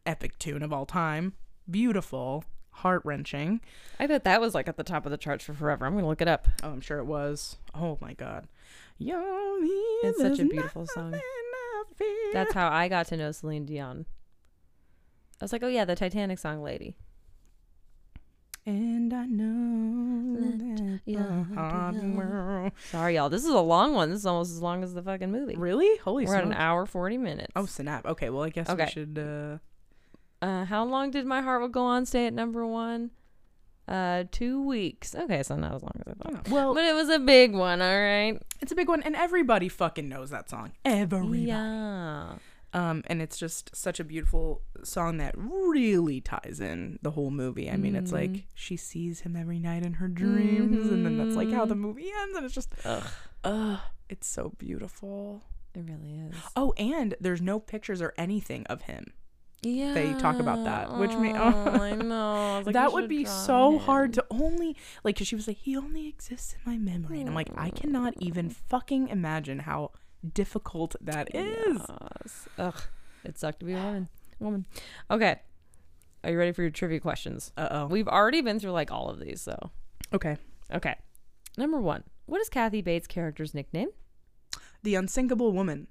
epic 0.05 0.39
tune 0.39 0.63
of 0.63 0.73
all 0.73 0.85
time. 0.85 1.33
Beautiful, 1.69 2.43
heart 2.73 3.01
wrenching. 3.05 3.61
I 3.99 4.07
bet 4.07 4.23
that 4.25 4.41
was 4.41 4.53
like 4.53 4.67
at 4.67 4.77
the 4.77 4.83
top 4.83 5.05
of 5.05 5.11
the 5.11 5.17
charts 5.17 5.43
for 5.45 5.53
forever. 5.53 5.85
I'm 5.85 5.93
gonna 5.95 6.07
look 6.07 6.21
it 6.21 6.27
up. 6.27 6.47
Oh, 6.63 6.69
I'm 6.71 6.81
sure 6.81 6.99
it 6.99 7.05
was. 7.05 7.57
Oh 7.73 7.97
my 8.01 8.13
god, 8.13 8.47
Yo, 8.97 9.17
It's 10.03 10.19
such 10.19 10.39
a 10.39 10.45
beautiful 10.45 10.85
song. 10.87 11.11
nothing 11.11 11.23
I 11.23 11.83
fear. 11.97 12.33
That's 12.33 12.53
how 12.53 12.69
I 12.71 12.87
got 12.87 13.07
to 13.07 13.17
know 13.17 13.31
Celine 13.31 13.65
Dion. 13.65 14.05
I 15.41 15.43
was 15.43 15.51
like, 15.53 15.63
oh 15.63 15.67
yeah, 15.67 15.85
the 15.85 15.95
Titanic 15.95 16.39
song 16.39 16.61
lady. 16.63 16.95
And 18.65 19.13
I 19.13 19.25
know 19.25 20.39
that 20.39 21.01
your 21.05 21.21
the 21.23 21.55
hard 21.55 21.95
heart 21.95 22.01
be 22.01 22.07
world- 22.11 22.71
Sorry, 22.91 23.15
y'all. 23.15 23.27
This 23.29 23.43
is 23.43 23.49
a 23.49 23.59
long 23.59 23.93
one. 23.93 24.09
This 24.09 24.19
is 24.19 24.25
almost 24.25 24.51
as 24.51 24.61
long 24.61 24.83
as 24.83 24.93
the 24.93 25.01
fucking 25.03 25.29
movie. 25.31 25.55
Really? 25.57 25.97
Holy 25.97 26.25
We're 26.25 26.35
at 26.35 26.45
an 26.45 26.53
hour 26.53 26.85
forty 26.85 27.17
minutes. 27.17 27.51
Oh 27.57 27.65
snap. 27.65 28.05
Okay, 28.05 28.29
well 28.29 28.43
I 28.43 28.49
guess 28.49 28.69
Okay. 28.69 28.85
we 28.85 28.89
should 28.91 29.19
uh 29.19 29.57
Uh, 30.43 30.65
how 30.65 30.83
long 30.83 31.09
did 31.11 31.25
my 31.25 31.41
heart 31.41 31.61
will 31.61 31.69
go 31.69 31.83
on 31.83 32.05
stay 32.05 32.27
at 32.27 32.33
number 32.33 32.65
one? 32.67 33.11
Uh, 33.87 34.23
two 34.31 34.61
weeks. 34.65 35.13
Okay, 35.13 35.43
so 35.43 35.55
not 35.57 35.73
as 35.75 35.81
long 35.81 35.91
as 36.05 36.13
I 36.13 36.13
thought. 36.31 36.47
well 36.49 36.73
But 36.73 36.85
it 36.85 36.95
was 36.95 37.09
a 37.09 37.19
big 37.19 37.53
one, 37.53 37.81
all 37.81 37.99
right. 37.99 38.39
it's 38.61 38.71
a 38.71 38.75
big 38.75 38.87
one 38.87 39.03
and 39.03 39.15
everybody 39.15 39.67
fucking 39.69 40.07
knows 40.07 40.29
that 40.29 40.49
song. 40.49 40.71
Everybody. 40.85 41.41
Yeah. 41.43 42.35
Um 42.73 43.03
and 43.07 43.21
it's 43.21 43.37
just 43.37 43.75
such 43.75 43.99
a 43.99 44.03
beautiful 44.03 44.61
song 44.83 45.17
that 45.17 45.35
really 45.37 46.21
ties 46.21 46.59
in 46.61 46.97
the 47.01 47.11
whole 47.11 47.29
movie. 47.29 47.69
I 47.69 47.75
mean, 47.77 47.95
it's 47.95 48.11
Mm-hmm. 48.11 48.33
like 48.33 48.45
she 48.55 48.77
sees 48.77 49.19
him 49.21 49.35
every 49.35 49.59
night 49.59 49.83
in 49.85 49.93
her 49.95 50.07
dreams 50.07 50.87
and 50.89 51.05
then 51.05 51.17
that's 51.17 51.35
like 51.35 51.51
how 51.51 51.65
the 51.65 51.75
movie 51.75 52.09
ends 52.21 52.35
and 52.37 52.45
it's 52.45 52.55
just 52.55 52.71
Ugh, 52.85 53.03
ugh, 53.43 53.79
it's 54.09 54.27
so 54.27 54.53
beautiful. 54.57 55.43
it 55.75 55.83
really 55.91 56.15
is. 56.29 56.35
Oh, 56.55 56.73
and 56.77 57.15
there's 57.19 57.41
no 57.41 57.59
pictures 57.59 58.01
or 58.01 58.13
anything 58.17 58.65
of 58.67 58.83
him. 58.83 59.11
Yeah. 59.63 59.93
they 59.93 60.13
talk 60.13 60.39
about 60.39 60.63
that, 60.65 60.97
which 60.97 61.11
may 61.11 61.33
oh, 61.33 61.81
I 61.81 61.95
know 61.95 62.33
I 62.33 62.61
like, 62.61 62.73
that 62.73 62.93
would 62.93 63.07
be 63.07 63.25
so 63.25 63.79
hard 63.79 64.13
to 64.13 64.25
only 64.29 64.75
like 65.03 65.15
because 65.15 65.27
she 65.27 65.35
was 65.35 65.47
like 65.47 65.57
he 65.57 65.75
only 65.75 66.07
exists 66.07 66.53
in 66.53 66.71
my 66.71 66.77
memory 66.77 67.19
and 67.19 67.29
i'm 67.29 67.35
like 67.35 67.49
i 67.55 67.69
mm. 67.69 67.75
cannot 67.75 68.13
even 68.19 68.49
fucking 68.49 69.07
imagine 69.07 69.59
how 69.59 69.91
difficult 70.33 70.95
that 71.01 71.33
is 71.33 71.79
Yes. 71.79 72.47
Ugh, 72.57 72.81
it 73.23 73.37
sucked 73.37 73.59
to 73.59 73.65
be 73.65 73.73
a 73.73 73.77
woman. 73.77 74.09
Woman. 74.39 74.65
Okay. 75.09 75.39
Are 76.23 76.31
you 76.31 76.37
ready 76.37 76.51
for 76.51 76.61
your 76.61 76.71
trivia 76.71 76.99
questions? 76.99 77.51
uh-oh 77.57 77.87
We've 77.87 78.07
already 78.07 78.41
been 78.41 78.59
through 78.59 78.71
like 78.71 78.91
all 78.91 79.09
of 79.09 79.19
these, 79.19 79.41
so 79.41 79.71
okay 80.13 80.37
okay. 80.73 80.95
Number 81.57 81.79
one. 81.79 82.03
What 82.25 82.41
is 82.41 82.49
Kathy 82.49 82.81
Bates' 82.81 83.07
character's 83.07 83.53
nickname? 83.53 83.89
the 84.83 84.95
unsinkable 84.95 85.51
woman 85.51 85.87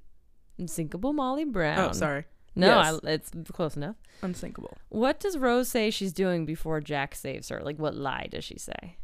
Unsinkable 0.58 1.12
Molly 1.12 1.44
Brown. 1.44 1.78
oh 1.78 1.92
sorry 1.92 2.24
No, 2.54 2.66
Yes. 2.66 3.00
I, 3.04 3.10
it's 3.10 3.30
close 3.52 3.76
enough. 3.76 3.96
unsinkable 4.22 4.76
What 4.90 5.18
does 5.20 5.38
Rose 5.38 5.68
say 5.68 5.90
she's 5.90 6.12
doing 6.12 6.44
before 6.46 6.80
Jack 6.80 7.14
saves 7.14 7.48
her? 7.48 7.60
Like, 7.62 7.78
what 7.78 7.94
lie 7.94 8.28
does 8.30 8.44
she 8.44 8.58
say? 8.58 8.96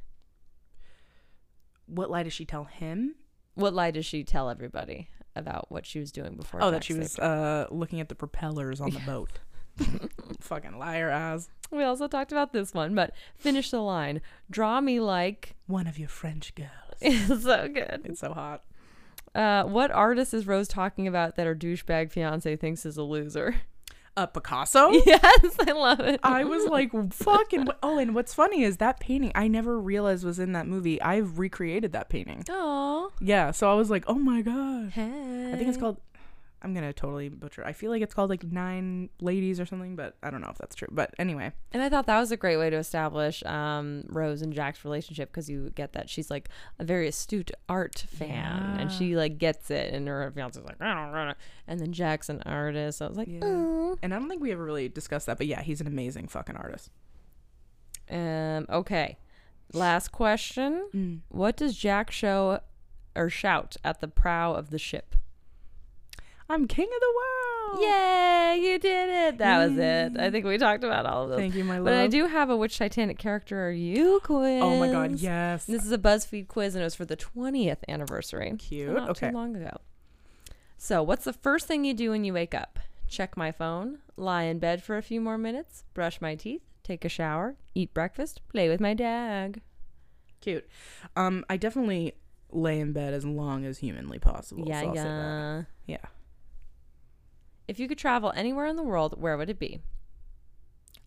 what 1.86 2.10
lie 2.10 2.22
does 2.22 2.32
she 2.32 2.44
tell 2.44 2.64
him 2.64 3.14
What 3.54 3.74
lie 3.74 3.90
does 3.90 4.04
she 4.06 4.22
tell 4.24 4.50
everybody 4.50 5.08
about 5.34 5.70
what 5.70 5.86
she 5.86 5.98
was 5.98 6.12
doing 6.12 6.36
before? 6.36 6.60
oh 6.62 6.66
Jack 6.70 6.72
that 6.80 6.84
she 6.84 6.94
was 6.94 7.18
uh 7.18 7.66
looking 7.70 8.00
at 8.00 8.08
the 8.08 8.14
propellers 8.14 8.80
on 8.80 8.90
the 8.90 9.00
boat 9.00 9.38
fucking 10.40 10.76
liar 10.78 11.08
ass 11.08 11.48
We 11.70 11.84
also 11.84 12.08
talked 12.08 12.32
about 12.32 12.52
this 12.52 12.74
one, 12.74 12.94
but 12.94 13.12
finish 13.36 13.70
the 13.70 13.80
line. 13.80 14.20
Draw 14.50 14.80
me 14.80 14.98
like. 15.00 15.54
one 15.66 15.86
of 15.86 15.98
your 15.98 16.08
french 16.08 16.54
girls 16.54 16.70
It's 17.00 17.42
so 17.44 17.68
good. 17.68 18.02
it's 18.04 18.20
so 18.20 18.32
hot 18.34 18.64
Uh, 19.38 19.62
what 19.64 19.90
artist 19.92 20.34
is 20.34 20.46
Rose 20.48 20.66
talking 20.66 21.06
about 21.06 21.36
that 21.36 21.46
her 21.46 21.54
douchebag 21.54 22.10
fiance 22.10 22.56
thinks 22.56 22.84
is 22.84 22.96
a 22.96 23.02
loser? 23.04 23.54
uh 24.16 24.26
picasso 24.26 24.90
yes, 25.06 25.56
I 25.60 25.70
love 25.70 26.00
it. 26.00 26.18
I 26.24 26.42
was 26.42 26.66
like, 26.66 26.90
fucking. 27.12 27.68
Oh, 27.84 27.98
and 27.98 28.16
what's 28.16 28.34
funny 28.34 28.64
is 28.64 28.78
that 28.78 28.98
painting 28.98 29.30
I 29.36 29.46
never 29.46 29.78
realized 29.78 30.24
was 30.24 30.40
in 30.40 30.52
that 30.54 30.66
movie. 30.66 31.00
I've 31.00 31.38
recreated 31.38 31.92
that 31.92 32.08
painting. 32.08 32.44
oh, 32.50 33.12
Yeah, 33.20 33.52
so 33.52 33.70
I 33.70 33.74
was 33.74 33.90
like, 33.90 34.02
oh 34.08 34.18
my 34.18 34.42
god. 34.42 34.90
hey. 34.90 35.52
I 35.52 35.56
think 35.56 35.68
it's 35.68 35.78
called. 35.78 36.00
I'm 36.60 36.74
gonna 36.74 36.92
totally 36.92 37.28
butcher. 37.28 37.64
I 37.64 37.72
feel 37.72 37.90
like 37.90 38.02
it's 38.02 38.12
called 38.14 38.30
like 38.30 38.42
Nine 38.42 39.10
Ladies 39.20 39.60
or 39.60 39.66
something, 39.66 39.94
but 39.94 40.16
I 40.22 40.30
don't 40.30 40.40
know 40.40 40.48
if 40.50 40.58
that's 40.58 40.74
true. 40.74 40.88
But 40.90 41.14
anyway, 41.18 41.52
And 41.72 41.82
I 41.82 41.88
thought 41.88 42.06
that 42.06 42.18
was 42.18 42.32
a 42.32 42.36
great 42.36 42.56
way 42.56 42.68
to 42.68 42.76
establish 42.76 43.44
um, 43.44 44.04
Rose 44.08 44.42
and 44.42 44.52
Jack's 44.52 44.84
relationship 44.84 45.30
because 45.30 45.48
you 45.48 45.70
get 45.76 45.92
that 45.92 46.10
she's 46.10 46.30
like 46.30 46.48
a 46.80 46.84
very 46.84 47.06
astute 47.06 47.52
art 47.68 48.04
fan 48.08 48.76
and 48.80 48.90
she 48.90 49.14
like 49.16 49.38
gets 49.38 49.70
it, 49.70 49.94
and 49.94 50.08
her 50.08 50.32
fiance's 50.34 50.64
like, 50.64 50.80
I 50.82 50.94
don't 50.94 51.12
know. 51.12 51.34
And 51.68 51.78
then 51.78 51.92
Jack's 51.92 52.28
an 52.28 52.42
artist. 52.44 52.98
So 52.98 53.06
I 53.06 53.08
was 53.08 53.18
like, 53.18 53.28
Yeah. 53.28 53.94
and 54.02 54.12
I 54.12 54.18
don't 54.18 54.28
think 54.28 54.42
we 54.42 54.50
ever 54.52 54.64
really 54.64 54.88
discussed 54.88 55.26
that, 55.26 55.38
but 55.38 55.46
yeah, 55.46 55.62
he's 55.62 55.80
an 55.80 55.86
amazing 55.86 56.26
fucking 56.28 56.56
artist. 56.56 56.90
Um, 58.10 58.66
okay. 58.68 59.18
Last 59.72 60.12
question. 60.12 60.88
Mm. 60.94 61.20
What 61.28 61.56
does 61.56 61.76
Jack 61.76 62.10
show 62.10 62.60
or 63.14 63.28
shout 63.28 63.76
at 63.84 64.00
the 64.00 64.08
prow 64.08 64.54
of 64.54 64.70
the 64.70 64.78
ship? 64.78 65.14
I'm 66.48 66.66
king 66.66 66.86
of 66.86 67.00
the 67.00 67.14
world. 67.16 67.82
Yay, 67.84 68.58
you 68.62 68.78
did 68.78 69.08
it. 69.10 69.38
That 69.38 69.66
was 69.68 69.76
it. 69.76 70.18
I 70.18 70.30
think 70.30 70.46
we 70.46 70.56
talked 70.56 70.82
about 70.82 71.04
all 71.04 71.24
of 71.24 71.28
those. 71.30 71.38
Thank 71.38 71.54
you, 71.54 71.64
my 71.64 71.76
love. 71.76 71.84
But 71.84 71.94
I 71.94 72.06
do 72.06 72.26
have 72.26 72.48
a 72.48 72.56
which 72.56 72.78
Titanic 72.78 73.18
character 73.18 73.66
are 73.66 73.70
you 73.70 74.20
quiz. 74.24 74.62
Oh 74.62 74.78
my 74.78 74.90
god, 74.90 75.12
yes. 75.20 75.66
This 75.66 75.84
is 75.84 75.92
a 75.92 75.98
BuzzFeed 75.98 76.48
quiz 76.48 76.74
and 76.74 76.80
it 76.82 76.84
was 76.86 76.94
for 76.94 77.04
the 77.04 77.16
20th 77.16 77.78
anniversary. 77.88 78.54
Cute. 78.58 78.94
Not 78.94 79.10
Okay. 79.10 79.28
too 79.28 79.34
long 79.34 79.54
ago. 79.56 79.76
So, 80.78 81.02
what's 81.02 81.24
the 81.24 81.32
first 81.34 81.66
thing 81.66 81.84
you 81.84 81.92
do 81.92 82.10
when 82.10 82.24
you 82.24 82.32
wake 82.32 82.54
up? 82.54 82.78
Check 83.08 83.36
my 83.36 83.52
phone, 83.52 83.98
lie 84.16 84.44
in 84.44 84.58
bed 84.58 84.82
for 84.82 84.96
a 84.96 85.02
few 85.02 85.20
more 85.20 85.36
minutes, 85.38 85.84
brush 85.92 86.20
my 86.20 86.34
teeth, 86.34 86.62
take 86.82 87.04
a 87.04 87.08
shower, 87.08 87.56
eat 87.74 87.92
breakfast, 87.92 88.40
play 88.48 88.68
with 88.68 88.80
my 88.80 88.94
dog. 88.94 89.60
Cute. 90.40 90.66
Um, 91.16 91.44
I 91.50 91.56
definitely 91.56 92.14
lay 92.50 92.78
in 92.80 92.92
bed 92.92 93.12
as 93.12 93.24
long 93.26 93.64
as 93.66 93.78
humanly 93.78 94.18
possible. 94.18 94.64
yeah, 94.66 94.80
so 94.82 94.88
I'll 94.88 94.94
say 94.94 95.02
that. 95.02 95.08
yeah. 95.86 95.96
Yeah. 95.96 96.06
If 97.68 97.78
you 97.78 97.86
could 97.86 97.98
travel 97.98 98.32
anywhere 98.34 98.64
in 98.64 98.76
the 98.76 98.82
world, 98.82 99.20
where 99.20 99.36
would 99.36 99.50
it 99.50 99.58
be? 99.58 99.82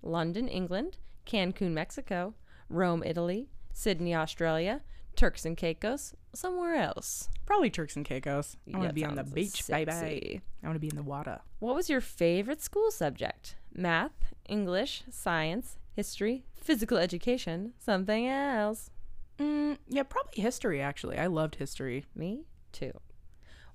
London, 0.03 0.47
England, 0.47 0.97
Cancun, 1.25 1.71
Mexico, 1.71 2.35
Rome, 2.69 3.01
Italy, 3.03 3.49
Sydney, 3.73 4.13
Australia, 4.13 4.81
Turks 5.15 5.43
and 5.43 5.57
Caicos, 5.57 6.13
somewhere 6.33 6.75
else. 6.75 7.29
Probably 7.47 7.71
Turks 7.71 7.95
and 7.95 8.05
Caicos. 8.05 8.57
I 8.71 8.77
want 8.77 8.89
to 8.89 8.93
be 8.93 9.03
on 9.03 9.15
the 9.15 9.23
beach, 9.23 9.67
baby. 9.67 9.91
sexy. 9.91 10.41
I 10.63 10.67
want 10.67 10.75
to 10.75 10.79
be 10.79 10.87
in 10.87 10.95
the 10.95 11.03
water. 11.03 11.41
What 11.59 11.75
was 11.75 11.89
your 11.89 11.99
favorite 11.99 12.61
school 12.61 12.91
subject? 12.91 13.55
Math, 13.73 14.33
English, 14.47 15.03
science, 15.09 15.77
history, 15.93 16.45
physical 16.61 16.97
education, 16.97 17.73
something 17.79 18.27
else? 18.27 18.91
Mm, 19.39 19.77
yeah, 19.87 20.03
probably 20.03 20.41
history, 20.41 20.79
actually. 20.79 21.17
I 21.17 21.25
loved 21.25 21.55
history. 21.55 22.05
Me 22.15 22.45
too. 22.71 22.91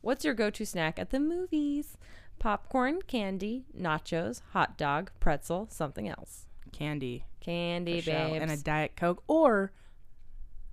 What's 0.00 0.24
your 0.24 0.34
go 0.34 0.50
to 0.50 0.64
snack 0.64 0.98
at 0.98 1.10
the 1.10 1.18
movies? 1.18 1.96
Popcorn, 2.38 3.00
candy, 3.02 3.64
nachos, 3.78 4.40
hot 4.52 4.76
dog, 4.76 5.10
pretzel, 5.20 5.68
something 5.70 6.08
else. 6.08 6.46
Candy. 6.72 7.24
Candy, 7.40 8.00
babes. 8.02 8.42
And 8.42 8.50
a 8.50 8.56
Diet 8.56 8.96
Coke 8.96 9.22
or 9.26 9.72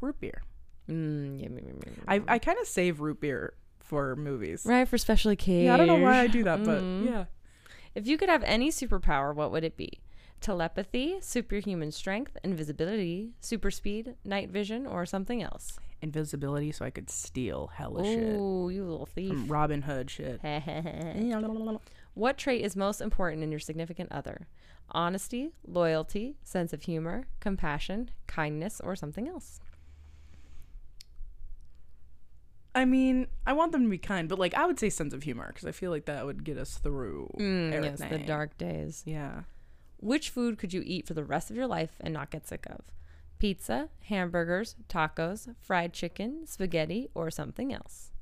root 0.02 0.19
beer. 0.19 0.41
Mm, 0.90 2.03
I. 2.07 2.22
I 2.27 2.40
kind 2.40 2.57
of 2.60 2.68
save 2.68 2.99
root 2.99 3.22
beer 3.22 3.53
for 3.80 4.15
movies. 4.15 4.65
right 4.65 4.88
for 4.88 4.98
special 4.98 5.31
occasions. 5.31 5.65
Yeah, 5.65 5.73
I 5.76 5.77
don't 5.77 5.88
know 5.88 5.95
why 5.95 6.19
I 6.19 6.27
do 6.27 6.44
that, 6.44 6.64
but 6.64 6.81
Mm. 6.81 7.06
yeah. 7.06 7.26
If 7.95 8.07
you 8.07 8.18
could 8.18 8.30
have 8.30 8.44
any 8.44 8.69
superpower, 8.69 9.34
what 9.35 9.52
would 9.52 9.64
it 9.64 9.77
be? 9.77 9.99
telepathy, 10.41 11.15
superhuman 11.22 11.90
strength, 11.90 12.35
invisibility, 12.44 13.31
super 13.40 13.72
speed, 13.72 14.15
night 14.26 14.49
vision, 14.49 14.85
or 14.85 15.06
something 15.06 15.41
else? 15.41 15.80
Invisibility, 16.03 16.73
so 16.73 16.84
I 16.84 16.89
could 16.89 17.09
steal 17.09 17.71
hella 17.73 18.03
shit 18.03 18.35
Ooh, 18.38 18.69
you 18.69 18.84
little 18.84 19.05
thief. 19.05 19.30
from 19.30 19.47
Robin 19.47 19.84
Hood 19.84 20.11
shit. 20.11 20.41
what 22.13 22.38
trait 22.38 22.61
is 22.61 22.75
most 22.75 22.99
important 22.99 23.41
in 23.41 23.51
your 23.51 23.61
significant 23.61 24.11
other? 24.11 24.47
Honesty, 24.91 25.51
loyalty, 25.65 26.35
sense 26.43 26.73
of 26.73 26.84
humor, 26.84 27.27
compassion, 27.39 28.09
kindness, 28.27 28.81
or 28.84 28.97
something 28.97 29.30
else? 29.30 29.61
I 32.75 32.84
mean, 32.84 33.27
I 33.47 33.53
want 33.53 33.71
them 33.71 33.84
to 33.84 33.89
be 33.89 33.97
kind, 33.97 34.27
but 34.27 34.38
like 34.38 34.53
I 34.55 34.65
would 34.65 34.80
say 34.80 34.89
sense 34.89 35.13
of 35.13 35.23
humor 35.23 35.47
because 35.53 35.65
I 35.65 35.71
feel 35.71 35.89
like 35.89 36.03
that 36.05 36.25
would 36.25 36.43
get 36.43 36.57
us 36.57 36.80
through. 36.80 37.34
Mm, 37.39 37.81
yes, 37.81 37.99
the 37.99 38.17
dark 38.17 38.57
days. 38.57 39.03
Yeah. 39.05 39.43
Which 39.97 40.31
food 40.31 40.57
could 40.57 40.73
you 40.73 40.84
eat 40.85 41.07
for 41.07 41.13
the 41.13 41.23
rest 41.23 41.49
of 41.49 41.55
your 41.55 41.67
life 41.67 41.91
and 42.01 42.13
not 42.13 42.30
get 42.30 42.45
sick 42.45 42.65
of? 42.69 42.81
Pizza, 43.44 43.90
hamburgers, 44.07 44.78
tacos, 44.88 45.53
fried 45.60 45.91
chicken, 45.91 46.48
spaghetti, 46.48 47.10
or 47.14 47.30
something 47.30 47.74
else? 47.74 48.14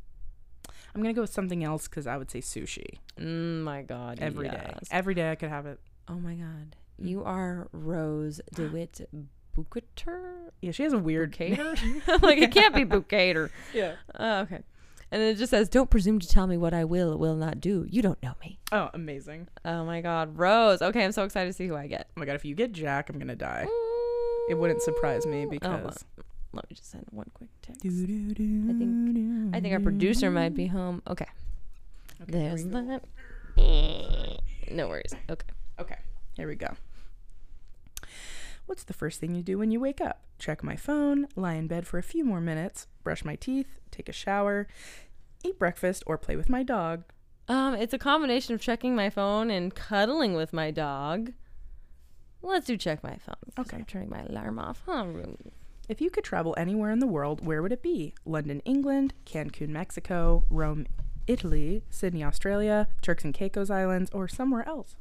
I'm 0.96 1.02
gonna 1.04 1.14
go 1.14 1.22
with 1.22 1.32
something 1.32 1.64
else 1.64 1.88
because 1.88 2.08
I 2.08 2.18
would 2.18 2.32
say 2.32 2.40
sushi 2.42 2.98
Mm, 3.20 3.62
my 3.62 3.84
God. 3.84 4.18
every 4.20 4.50
day. 4.50 4.64
yes. 4.80 4.88
Every 4.90 5.14
day 5.14 5.30
I 5.30 5.36
could 5.36 5.50
have 5.50 5.68
it. 5.68 5.80
Oh 6.08 6.16
my 6.16 6.34
God. 6.34 6.76
You 6.98 7.24
are 7.24 7.68
Rose 7.72 8.42
DeWitt 8.56 9.08
Bukater? 9.56 10.50
Yeah, 10.60 10.72
she 10.72 10.82
has 10.82 10.94
a 10.94 10.98
weird. 10.98 11.34
Bukater? 11.38 11.78
like, 12.24 12.40
it 12.40 12.52
can't 12.52 12.74
be 12.74 12.84
Bukater. 12.84 13.52
Yeah. 13.76 13.98
Oh, 14.16 14.40
okay. 14.40 14.62
And 15.12 15.22
it 15.22 15.38
just 15.38 15.52
says, 15.52 15.70
Don't 15.70 15.92
presume 15.92 16.18
to 16.18 16.28
tell 16.28 16.48
me 16.48 16.58
what 16.58 16.74
I 16.74 16.84
will 16.84 17.14
or 17.14 17.18
will 17.18 17.36
not 17.36 17.62
do. 17.62 17.86
You 17.88 18.02
don't 18.02 18.22
know 18.24 18.34
me. 18.42 18.58
Oh, 18.72 18.90
amazing. 18.96 19.50
Oh 19.66 19.86
my 19.86 20.02
God. 20.02 20.40
Rose. 20.40 20.82
Okay, 20.82 21.06
I'm 21.06 21.12
so 21.12 21.26
excited 21.26 21.46
to 21.52 21.54
see 21.54 21.68
who 21.68 21.76
I 21.76 21.86
get. 21.86 22.08
Oh 22.18 22.20
my 22.20 22.26
god, 22.26 22.34
if 22.34 22.44
you 22.44 22.56
get 22.56 22.72
Jack, 22.72 23.10
I'm 23.12 23.20
gonna 23.20 23.36
die. 23.36 23.68
It 24.52 24.58
wouldn't 24.58 24.82
surprise 24.82 25.26
me 25.26 25.46
Oh, 25.46 25.50
because. 25.50 26.06
well, 26.18 26.26
let 26.52 26.70
me 26.70 26.76
just 26.76 26.92
send 26.92 27.06
one 27.12 27.32
quick 27.34 27.50
text. 27.62 27.86
I 27.86 27.88
think 27.88 29.56
I 29.56 29.60
think 29.62 29.74
our 29.74 29.80
producer 29.80 30.30
might 30.30 30.54
be 30.54 30.68
home. 30.68 31.02
Okay. 31.08 31.26
Okay, 32.24 32.32
There's 32.32 32.64
here 32.64 32.68
we 32.70 32.82
go. 32.82 33.00
that. 33.58 34.74
No 34.76 34.90
worries. 34.90 35.14
Okay. 35.30 35.48
Okay, 35.80 35.96
here 36.36 36.48
we 36.50 36.56
go. 36.56 36.68
What's 38.66 38.84
the 38.84 38.94
first 38.94 39.20
thing 39.22 39.36
you 39.36 39.42
do 39.42 39.58
when 39.58 39.72
you 39.72 39.80
wake 39.80 40.02
up? 40.02 40.22
Check 40.38 40.64
my 40.64 40.76
phone, 40.76 41.28
lie 41.38 41.54
in 41.54 41.68
bed 41.68 41.88
for 41.88 41.98
a 41.98 42.04
few 42.04 42.24
more 42.26 42.42
minutes, 42.42 42.88
brush 43.04 43.24
my 43.24 43.36
teeth, 43.38 43.80
take 43.90 44.08
a 44.10 44.14
shower, 44.14 44.68
eat 45.46 45.58
breakfast, 45.58 46.04
or 46.06 46.18
play 46.18 46.36
with 46.36 46.50
my 46.50 46.62
dog. 46.64 47.04
Um, 47.48 47.74
it's 47.76 47.94
a 47.94 47.98
combination 47.98 48.54
of 48.54 48.62
checking 48.62 48.96
my 48.96 49.10
phone 49.10 49.50
and 49.50 49.74
cuddling 49.74 50.34
with 50.36 50.52
my 50.54 50.72
dog. 50.72 51.32
Let's 52.42 52.66
do 52.68 52.78
check 52.78 53.04
my 53.04 53.18
phone. 53.18 53.36
Okay. 53.60 53.78
I'm 53.78 53.86
turning 53.86 54.10
my 54.10 54.22
alarm 54.22 54.60
off. 54.60 54.82
Huh? 54.86 55.06
If 55.88 56.02
you 56.02 56.10
could 56.10 56.24
travel 56.24 56.56
anywhere 56.58 56.92
in 56.92 57.00
the 57.00 57.08
world, 57.08 57.46
where 57.46 57.62
would 57.62 57.72
it 57.72 57.84
be? 57.84 58.14
London, 58.26 58.62
England, 58.66 59.14
Cancun, 59.26 59.70
Mexico, 59.70 60.46
Rome, 60.50 60.88
Italy, 61.28 61.84
Sydney, 61.90 62.24
Australia, 62.24 62.88
Turks 63.02 63.24
and 63.24 63.34
Caicos 63.34 63.70
Islands, 63.70 64.10
or 64.14 64.28
somewhere 64.28 64.68
else? 64.68 64.96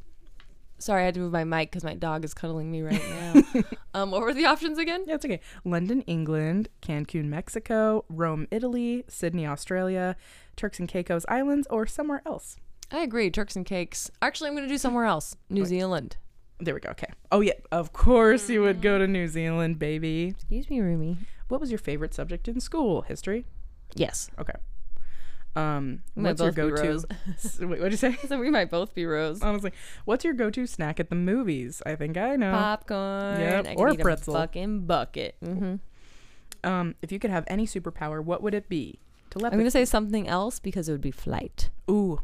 Sorry, 0.79 1.03
I 1.03 1.05
had 1.07 1.15
to 1.15 1.21
move 1.21 1.33
my 1.33 1.45
mic 1.45 1.71
because 1.71 1.85
my 1.85 1.95
dog 1.95 2.25
is 2.25 2.33
cuddling 2.33 2.71
me 2.71 2.81
right 2.83 3.03
now. 3.55 3.63
um, 3.95 4.11
what 4.11 4.23
were 4.23 4.33
the 4.35 4.47
options 4.47 4.79
again? 4.79 5.05
Yeah, 5.07 5.17
it's 5.17 5.25
okay. 5.25 5.41
London, 5.65 6.01
England, 6.03 6.69
Cancun, 6.83 7.27
Mexico, 7.27 8.05
Rome, 8.09 8.47
Italy, 8.51 9.05
Sydney, 9.07 9.47
Australia, 9.47 10.17
Turks 10.57 10.79
and 10.79 10.89
Caicos 10.89 11.25
Islands, 11.29 11.67
or 11.71 11.87
somewhere 11.87 12.23
else. 12.27 12.57
I 12.91 13.01
agree. 13.03 13.31
Turks 13.31 13.57
and 13.57 13.65
cakes. 13.67 14.11
Actually, 14.23 14.49
I'm 14.49 14.57
going 14.57 14.67
to 14.67 14.73
do 14.75 14.79
somewhere 14.79 15.05
else. 15.05 15.37
New 15.49 15.65
Zealand. 15.67 16.17
There 16.61 16.75
we 16.75 16.81
go. 16.81 16.91
Okay. 16.91 17.09
Oh 17.33 17.41
yeah, 17.41 17.53
of 17.73 17.93
course 17.93 18.49
you 18.51 18.63
would 18.63 18.81
go 18.83 18.99
to 18.99 19.07
New 19.07 19.29
Zealand, 19.29 19.79
baby. 19.79 20.29
Excuse 20.29 20.69
me, 20.71 20.81
Rumi. 20.81 21.17
What 21.49 21.61
was 21.61 21.71
your 21.71 21.79
favorite 21.79 22.15
subject 22.15 22.49
in 22.49 22.61
school? 22.61 23.03
History. 23.03 23.47
Yes. 23.95 24.31
Okay. 24.39 24.53
Um, 25.57 26.03
We 26.15 26.23
what's 26.23 26.41
your 26.41 26.53
go-to? 26.53 27.03
Wait, 27.61 27.69
what'd 27.81 27.91
you 27.93 27.97
say? 27.97 28.17
So 28.29 28.39
we 28.39 28.51
might 28.51 28.71
both 28.71 28.95
be 28.95 29.05
Rose. 29.05 29.43
Honestly, 29.43 29.73
what's 30.05 30.25
your 30.25 30.33
go-to 30.35 30.65
snack 30.67 31.01
at 31.01 31.11
the 31.11 31.17
movies? 31.17 31.83
I 31.85 31.97
think 31.97 32.17
I 32.17 32.37
know. 32.37 32.53
Popcorn. 32.53 33.41
Yep, 33.41 33.67
or 33.77 33.95
pretzel. 33.95 34.37
A 34.37 34.41
fucking 34.43 34.87
bucket. 34.87 35.35
hmm 35.43 35.77
Um, 36.63 36.95
if 37.03 37.11
you 37.11 37.19
could 37.19 37.31
have 37.31 37.45
any 37.49 37.67
superpower, 37.67 38.23
what 38.23 38.43
would 38.43 38.55
it 38.55 38.69
be? 38.69 39.01
I'm 39.35 39.41
going 39.51 39.65
to 39.65 39.71
say 39.71 39.85
something 39.85 40.29
else 40.29 40.59
because 40.61 40.89
it 40.89 40.93
would 40.93 41.01
be 41.01 41.11
flight. 41.13 41.71
Ooh, 41.91 42.21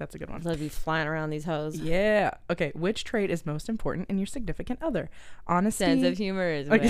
that's 0.00 0.16
a 0.16 0.18
good 0.18 0.28
one. 0.30 0.44
I'd 0.44 0.58
be 0.58 0.68
flying 0.68 1.06
around 1.06 1.30
these 1.30 1.44
hoes. 1.44 1.78
Yeah. 1.78 2.32
Okay. 2.50 2.72
Which 2.74 3.04
trait 3.04 3.30
is 3.30 3.46
most 3.46 3.68
important 3.68 4.10
in 4.10 4.18
your 4.18 4.26
significant 4.26 4.82
other? 4.82 5.10
Honesty. 5.46 5.84
Sense 5.84 6.04
of 6.04 6.16
humor 6.18 6.48
as 6.50 6.68
Okay. 6.68 6.86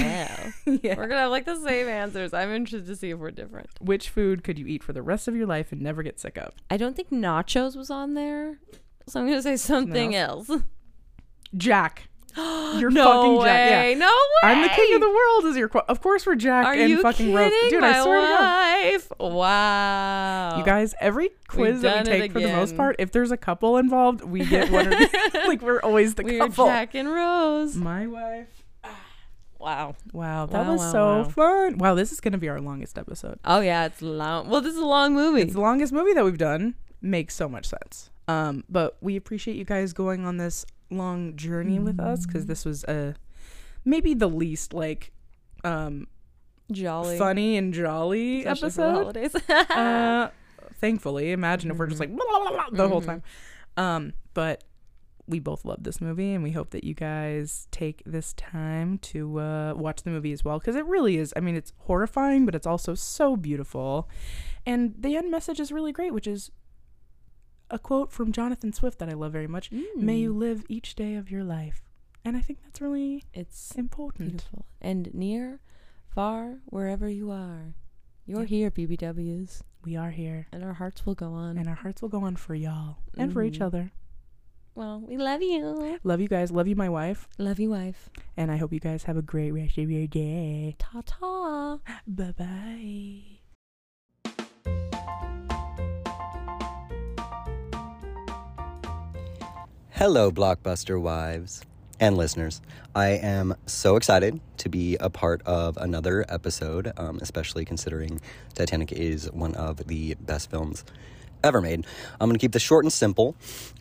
well. 0.66 0.78
yeah. 0.82 0.94
We're 0.96 1.08
gonna 1.08 1.20
have 1.22 1.30
like 1.30 1.44
the 1.44 1.56
same 1.60 1.88
answers. 1.88 2.32
I'm 2.32 2.50
interested 2.50 2.86
to 2.86 2.96
see 2.96 3.10
if 3.10 3.18
we're 3.18 3.32
different. 3.32 3.68
Which 3.80 4.08
food 4.08 4.42
could 4.44 4.58
you 4.58 4.66
eat 4.66 4.82
for 4.82 4.92
the 4.94 5.02
rest 5.02 5.28
of 5.28 5.36
your 5.36 5.46
life 5.46 5.72
and 5.72 5.82
never 5.82 6.02
get 6.02 6.18
sick 6.18 6.38
of? 6.38 6.54
I 6.70 6.76
don't 6.78 6.96
think 6.96 7.10
nachos 7.10 7.76
was 7.76 7.90
on 7.90 8.14
there, 8.14 8.58
so 9.06 9.20
I'm 9.20 9.26
gonna 9.26 9.42
say 9.42 9.56
something 9.56 10.14
else. 10.14 10.48
Jack. 11.56 12.08
You're 12.80 12.90
no 12.90 13.04
fucking 13.04 13.36
way! 13.38 13.44
Jack. 13.46 13.88
Yeah. 13.92 13.98
No 13.98 14.06
way! 14.06 14.50
I'm 14.50 14.62
the 14.62 14.68
king 14.68 14.94
of 14.94 15.00
the 15.00 15.08
world. 15.08 15.44
Is 15.46 15.56
your 15.56 15.68
qu- 15.68 15.82
of 15.88 16.00
course 16.00 16.26
we're 16.26 16.36
Jack 16.36 16.66
Are 16.66 16.74
and 16.74 16.88
you 16.90 17.02
fucking? 17.02 17.34
Rose. 17.34 17.50
Dude, 17.70 17.82
I 17.82 18.02
swear 18.02 18.20
to 18.20 18.26
God. 18.26 18.92
wife. 18.92 19.12
Wow. 19.18 20.58
You 20.58 20.64
guys, 20.64 20.94
every 21.00 21.30
quiz 21.48 21.82
that 21.82 22.06
we 22.06 22.10
take 22.12 22.32
for 22.32 22.40
the 22.40 22.48
most 22.48 22.76
part, 22.76 22.96
if 22.98 23.10
there's 23.12 23.30
a 23.30 23.36
couple 23.36 23.76
involved, 23.78 24.22
we 24.22 24.44
get 24.44 24.70
one 24.70 24.86
or 24.86 24.90
the, 24.90 25.40
like 25.48 25.62
we're 25.62 25.80
always 25.80 26.14
the 26.14 26.22
We're 26.22 26.38
couple. 26.38 26.66
Jack 26.66 26.94
and 26.94 27.08
Rose. 27.10 27.74
My 27.76 28.06
wife. 28.06 28.48
Wow. 29.58 29.94
Wow, 30.14 30.46
that 30.46 30.64
Wow, 30.66 30.72
was 30.72 30.80
wow, 30.80 30.90
so 30.92 31.04
wow. 31.18 31.24
fun. 31.24 31.76
Wow, 31.78 31.94
this 31.94 32.12
is 32.12 32.20
gonna 32.20 32.38
be 32.38 32.48
our 32.48 32.62
longest 32.62 32.96
episode. 32.96 33.38
Oh 33.44 33.60
yeah, 33.60 33.84
it's 33.84 34.00
long. 34.00 34.48
Well, 34.48 34.62
this 34.62 34.72
is 34.72 34.78
a 34.80 34.86
long 34.86 35.12
movie. 35.12 35.42
It's 35.42 35.52
the 35.52 35.60
longest 35.60 35.92
movie 35.92 36.14
that 36.14 36.24
we've 36.24 36.38
done. 36.38 36.76
Makes 37.02 37.34
so 37.34 37.46
much 37.46 37.66
sense. 37.66 38.08
Um, 38.26 38.64
but 38.70 38.96
we 39.02 39.16
appreciate 39.16 39.58
you 39.58 39.64
guys 39.64 39.92
going 39.92 40.24
on 40.24 40.38
this 40.38 40.64
long 40.90 41.36
journey 41.36 41.78
with 41.78 42.00
us 42.00 42.26
because 42.26 42.46
this 42.46 42.64
was 42.64 42.84
a 42.84 43.14
maybe 43.84 44.12
the 44.14 44.28
least 44.28 44.72
like 44.74 45.12
um 45.64 46.06
Jolly. 46.72 47.18
funny 47.18 47.56
and 47.56 47.74
jolly 47.74 48.44
Especially 48.44 48.66
episode. 48.84 48.92
holidays. 48.94 49.34
uh, 49.48 50.30
thankfully, 50.74 51.32
imagine 51.32 51.70
if 51.70 51.78
we're 51.78 51.88
just 51.88 51.98
like 52.00 52.14
blah, 52.14 52.24
blah, 52.26 52.38
blah, 52.38 52.50
blah 52.50 52.66
the 52.70 52.88
whole 52.88 53.02
Mhm. 53.02 53.06
time. 53.06 53.22
Um, 53.76 54.12
but 54.34 54.62
we 55.26 55.38
both 55.40 55.64
love 55.64 55.82
this 55.82 56.00
movie, 56.00 56.32
and 56.32 56.42
we 56.44 56.52
hope 56.52 56.70
that 56.70 56.82
you 56.84 56.94
guys 56.94 57.66
take 57.72 58.02
this 58.06 58.32
time 58.34 58.98
to 58.98 59.38
uh, 59.40 59.74
watch 59.74 60.02
the 60.02 60.10
movie 60.10 60.32
as 60.32 60.44
well 60.44 60.58
because 60.60 60.76
it 60.76 60.84
really 60.86 61.18
is. 61.18 61.32
I 61.36 61.40
mean, 61.40 61.54
it's 61.56 61.72
horrifying, 61.78 62.46
but 62.46 62.54
it's 62.54 62.66
also 62.66 62.94
so 62.94 63.36
beautiful, 63.36 64.08
and 64.66 64.94
the 64.98 65.16
end 65.16 65.30
message 65.30 65.58
is 65.60 65.70
really 65.72 65.92
great, 65.92 66.12
which 66.14 66.26
is 66.28 66.50
a 67.70 67.78
quote 67.78 68.12
from 68.12 68.32
Jonathan 68.32 68.72
Swift 68.72 68.98
that 68.98 69.08
I 69.08 69.12
love 69.14 69.32
very 69.32 69.46
much. 69.46 69.70
May 69.96 70.18
you 70.18 70.34
Mm. 70.34 70.38
live 70.38 70.64
each 70.68 70.94
day 70.94 71.14
of 71.14 71.30
your 71.30 71.44
life, 71.44 71.82
and 72.24 72.36
I 72.36 72.40
think 72.40 72.62
that's 72.62 72.80
really 72.80 73.24
It's 73.32 73.74
important. 73.76 74.28
beautiful 74.30 74.66
and 74.80 75.12
near, 75.14 75.60
far, 76.08 76.60
wherever 76.66 77.08
you 77.08 77.30
are. 77.30 77.74
You're 78.26 78.40
Yeah. 78.42 78.46
here, 78.46 78.70
BBWs, 78.70 79.62
We 79.84 79.96
are 79.96 80.10
here, 80.10 80.46
and 80.52 80.62
our 80.62 80.74
hearts 80.74 81.06
will 81.06 81.14
go 81.14 81.32
on. 81.32 81.56
and 81.56 81.68
our 81.68 81.74
hearts 81.76 82.02
will 82.02 82.08
go 82.10 82.22
on 82.24 82.36
for 82.36 82.54
y'all 82.54 82.98
and 83.16 83.32
for 83.32 83.42
each 83.42 83.58
Mhm. 83.58 83.66
other. 83.66 83.92
well, 84.74 85.00
we 85.00 85.16
love 85.16 85.42
you. 85.42 85.98
Love 86.04 86.20
you 86.20 86.28
guys. 86.28 86.50
Love 86.50 86.66
you, 86.68 86.76
my 86.76 86.88
wife. 86.88 87.28
Love 87.38 87.58
you, 87.58 87.70
wife. 87.70 88.08
And 88.36 88.50
I 88.50 88.56
hope 88.56 88.72
you 88.72 88.80
guys 88.80 89.02
have 89.04 89.16
a 89.16 89.22
great 89.22 89.50
rest 89.52 89.76
of 89.78 89.90
your 89.90 90.06
day. 90.06 90.76
Ta 90.78 91.02
ta. 91.04 91.80
Bye 92.06 92.32
bye. 92.32 93.39
Hello, 100.00 100.30
Blockbuster 100.30 100.98
wives 100.98 101.60
and 102.00 102.16
listeners. 102.16 102.62
I 102.94 103.08
am 103.08 103.54
so 103.66 103.96
excited 103.96 104.40
to 104.56 104.70
be 104.70 104.96
a 104.96 105.10
part 105.10 105.42
of 105.42 105.76
another 105.76 106.24
episode, 106.26 106.90
um, 106.96 107.18
especially 107.20 107.66
considering 107.66 108.18
Titanic 108.54 108.92
is 108.92 109.30
one 109.30 109.54
of 109.56 109.88
the 109.88 110.14
best 110.14 110.50
films 110.50 110.86
ever 111.44 111.60
made. 111.60 111.84
I'm 112.18 112.30
going 112.30 112.32
to 112.32 112.38
keep 112.38 112.52
this 112.52 112.62
short 112.62 112.86
and 112.86 112.90
simple. 112.90 113.36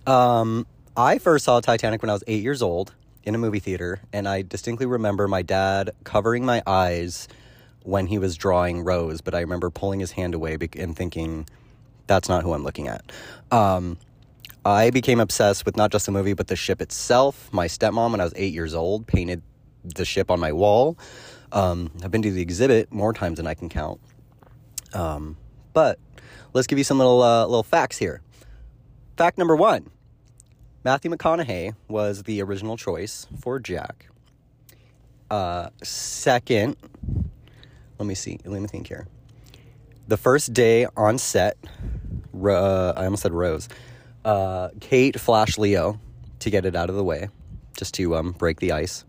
Um, 0.05 0.67
I 0.97 1.19
first 1.19 1.45
saw 1.45 1.61
Titanic 1.61 2.01
when 2.01 2.09
I 2.09 2.13
was 2.15 2.25
eight 2.27 2.43
years 2.43 2.61
old 2.61 2.93
in 3.23 3.33
a 3.33 3.37
movie 3.37 3.59
theater, 3.59 4.01
and 4.11 4.27
I 4.27 4.41
distinctly 4.41 4.87
remember 4.87 5.25
my 5.29 5.41
dad 5.41 5.91
covering 6.03 6.45
my 6.45 6.61
eyes 6.67 7.29
when 7.83 8.07
he 8.07 8.17
was 8.17 8.35
drawing 8.35 8.81
Rose, 8.81 9.21
but 9.21 9.33
I 9.33 9.39
remember 9.39 9.69
pulling 9.69 10.01
his 10.01 10.11
hand 10.11 10.35
away 10.35 10.57
and 10.75 10.97
thinking, 10.97 11.47
that's 12.07 12.27
not 12.27 12.43
who 12.43 12.51
I'm 12.51 12.65
looking 12.65 12.89
at. 12.89 13.09
Um, 13.51 13.97
I 14.65 14.89
became 14.89 15.19
obsessed 15.19 15.65
with 15.65 15.77
not 15.77 15.91
just 15.91 16.05
the 16.05 16.11
movie, 16.11 16.33
but 16.33 16.47
the 16.47 16.55
ship 16.55 16.81
itself. 16.81 17.51
My 17.53 17.67
stepmom, 17.67 18.11
when 18.11 18.19
I 18.19 18.23
was 18.23 18.33
eight 18.35 18.53
years 18.53 18.73
old, 18.73 19.07
painted 19.07 19.41
the 19.83 20.05
ship 20.05 20.29
on 20.29 20.39
my 20.39 20.51
wall. 20.51 20.97
Um, 21.51 21.91
I've 22.03 22.11
been 22.11 22.21
to 22.21 22.31
the 22.31 22.41
exhibit 22.41 22.91
more 22.91 23.13
times 23.13 23.37
than 23.37 23.47
I 23.47 23.53
can 23.53 23.69
count. 23.69 23.99
Um, 24.93 25.37
but 25.73 25.99
let's 26.53 26.67
give 26.67 26.77
you 26.77 26.83
some 26.83 26.97
little 26.97 27.21
uh, 27.21 27.45
little 27.45 27.63
facts 27.63 27.97
here. 27.97 28.21
Fact 29.17 29.37
number 29.37 29.55
one: 29.55 29.89
Matthew 30.83 31.09
McConaughey 31.11 31.75
was 31.87 32.23
the 32.23 32.41
original 32.41 32.77
choice 32.77 33.27
for 33.39 33.59
Jack. 33.59 34.07
Uh, 35.31 35.69
second, 35.83 36.75
let 37.97 38.05
me 38.05 38.15
see. 38.15 38.39
Let 38.43 38.61
me 38.61 38.67
think 38.67 38.87
here. 38.87 39.07
The 40.07 40.17
first 40.17 40.53
day 40.53 40.87
on 40.97 41.17
set, 41.19 41.57
uh, 42.33 42.93
I 42.97 43.05
almost 43.05 43.23
said 43.23 43.31
Rose. 43.31 43.69
Uh, 44.25 44.69
Kate 44.79 45.19
Flash 45.19 45.57
Leo 45.57 45.99
to 46.39 46.49
get 46.49 46.65
it 46.65 46.75
out 46.75 46.89
of 46.89 46.95
the 46.95 47.03
way, 47.03 47.29
just 47.77 47.93
to 47.95 48.15
um, 48.15 48.31
break 48.31 48.59
the 48.59 48.71
ice. 48.71 49.05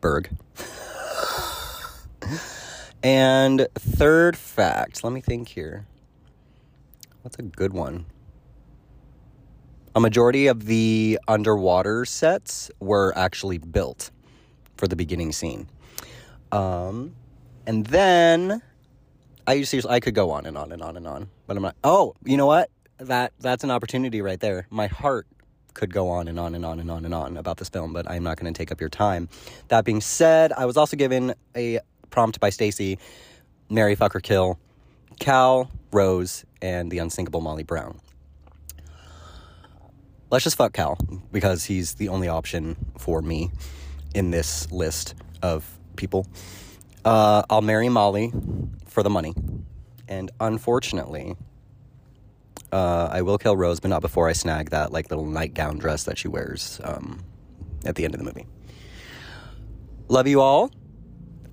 Berg. 0.00 0.30
and 3.02 3.66
third 3.74 4.36
fact, 4.36 5.04
let 5.04 5.12
me 5.12 5.20
think 5.20 5.48
here. 5.48 5.86
What's 7.22 7.38
a 7.38 7.42
good 7.42 7.72
one? 7.72 8.06
A 9.94 10.00
majority 10.00 10.46
of 10.46 10.66
the 10.66 11.18
underwater 11.28 12.04
sets 12.04 12.70
were 12.80 13.12
actually 13.16 13.58
built 13.58 14.10
for 14.76 14.88
the 14.88 14.96
beginning 14.96 15.32
scene. 15.32 15.68
Um, 16.52 17.14
and 17.66 17.86
then 17.86 18.62
I 19.46 19.62
seriously 19.62 19.90
I 19.90 20.00
could 20.00 20.14
go 20.14 20.30
on 20.30 20.46
and 20.46 20.56
on 20.56 20.72
and 20.72 20.82
on 20.82 20.96
and 20.96 21.06
on, 21.06 21.28
but 21.46 21.56
I'm 21.56 21.62
not. 21.62 21.76
Oh, 21.84 22.14
you 22.24 22.36
know 22.36 22.46
what? 22.46 22.70
That 23.00 23.32
that's 23.40 23.64
an 23.64 23.70
opportunity 23.70 24.20
right 24.20 24.38
there. 24.38 24.66
My 24.70 24.86
heart 24.86 25.26
could 25.72 25.92
go 25.92 26.10
on 26.10 26.28
and 26.28 26.38
on 26.38 26.54
and 26.54 26.66
on 26.66 26.78
and 26.80 26.90
on 26.90 27.04
and 27.04 27.14
on 27.14 27.36
about 27.36 27.56
this 27.56 27.68
film, 27.68 27.92
but 27.92 28.08
I'm 28.10 28.22
not 28.22 28.36
going 28.38 28.52
to 28.52 28.56
take 28.56 28.70
up 28.70 28.80
your 28.80 28.90
time. 28.90 29.28
That 29.68 29.84
being 29.84 30.00
said, 30.00 30.52
I 30.52 30.66
was 30.66 30.76
also 30.76 30.96
given 30.96 31.34
a 31.56 31.80
prompt 32.10 32.40
by 32.40 32.50
Stacy, 32.50 32.98
Mary 33.70 33.96
Fucker 33.96 34.22
Kill, 34.22 34.58
Cal, 35.18 35.70
Rose, 35.92 36.44
and 36.60 36.90
the 36.90 36.98
unsinkable 36.98 37.40
Molly 37.40 37.62
Brown. 37.62 37.98
Let's 40.30 40.44
just 40.44 40.56
fuck 40.56 40.74
Cal 40.74 40.98
because 41.32 41.64
he's 41.64 41.94
the 41.94 42.08
only 42.08 42.28
option 42.28 42.76
for 42.98 43.22
me 43.22 43.50
in 44.14 44.30
this 44.30 44.70
list 44.70 45.14
of 45.42 45.78
people. 45.96 46.26
Uh, 47.04 47.42
I'll 47.48 47.62
marry 47.62 47.88
Molly 47.88 48.32
for 48.86 49.02
the 49.02 49.10
money. 49.10 49.34
And 50.06 50.30
unfortunately, 50.40 51.36
uh, 52.72 53.08
I 53.10 53.22
will 53.22 53.38
kill 53.38 53.56
Rose, 53.56 53.80
but 53.80 53.88
not 53.88 54.02
before 54.02 54.28
I 54.28 54.32
snag 54.32 54.70
that 54.70 54.92
like 54.92 55.10
little 55.10 55.26
nightgown 55.26 55.78
dress 55.78 56.04
that 56.04 56.18
she 56.18 56.28
wears 56.28 56.80
um, 56.84 57.24
at 57.84 57.94
the 57.94 58.04
end 58.04 58.14
of 58.14 58.18
the 58.18 58.24
movie. 58.24 58.46
Love 60.08 60.26
you 60.26 60.40
all. 60.40 60.70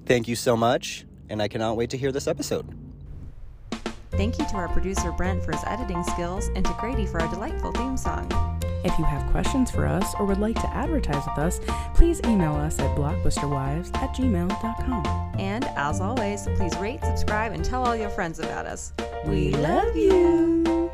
Thank 0.05 0.27
you 0.27 0.35
so 0.35 0.55
much, 0.55 1.05
and 1.29 1.41
I 1.41 1.47
cannot 1.47 1.77
wait 1.77 1.89
to 1.91 1.97
hear 1.97 2.11
this 2.11 2.27
episode. 2.27 2.67
Thank 4.11 4.39
you 4.39 4.45
to 4.45 4.55
our 4.55 4.69
producer 4.69 5.11
Brent 5.11 5.43
for 5.43 5.51
his 5.51 5.63
editing 5.65 6.03
skills 6.03 6.47
and 6.55 6.65
to 6.65 6.75
Grady 6.79 7.05
for 7.05 7.21
our 7.21 7.29
delightful 7.31 7.71
theme 7.73 7.97
song. 7.97 8.31
If 8.83 8.97
you 8.97 9.05
have 9.05 9.29
questions 9.31 9.69
for 9.69 9.85
us 9.85 10.15
or 10.17 10.25
would 10.25 10.39
like 10.39 10.55
to 10.55 10.69
advertise 10.69 11.23
with 11.27 11.37
us, 11.37 11.59
please 11.93 12.21
email 12.25 12.55
us 12.55 12.79
at 12.79 12.95
blockbusterwives 12.95 13.93
at 13.97 14.15
gmail.com. 14.15 15.35
And 15.37 15.65
as 15.75 15.99
always, 15.99 16.47
please 16.55 16.75
rate, 16.77 17.03
subscribe, 17.03 17.51
and 17.51 17.65
tell 17.65 17.85
all 17.85 17.95
your 17.95 18.09
friends 18.09 18.39
about 18.39 18.65
us. 18.65 18.93
We 19.25 19.51
love 19.51 19.95
you. 19.95 20.89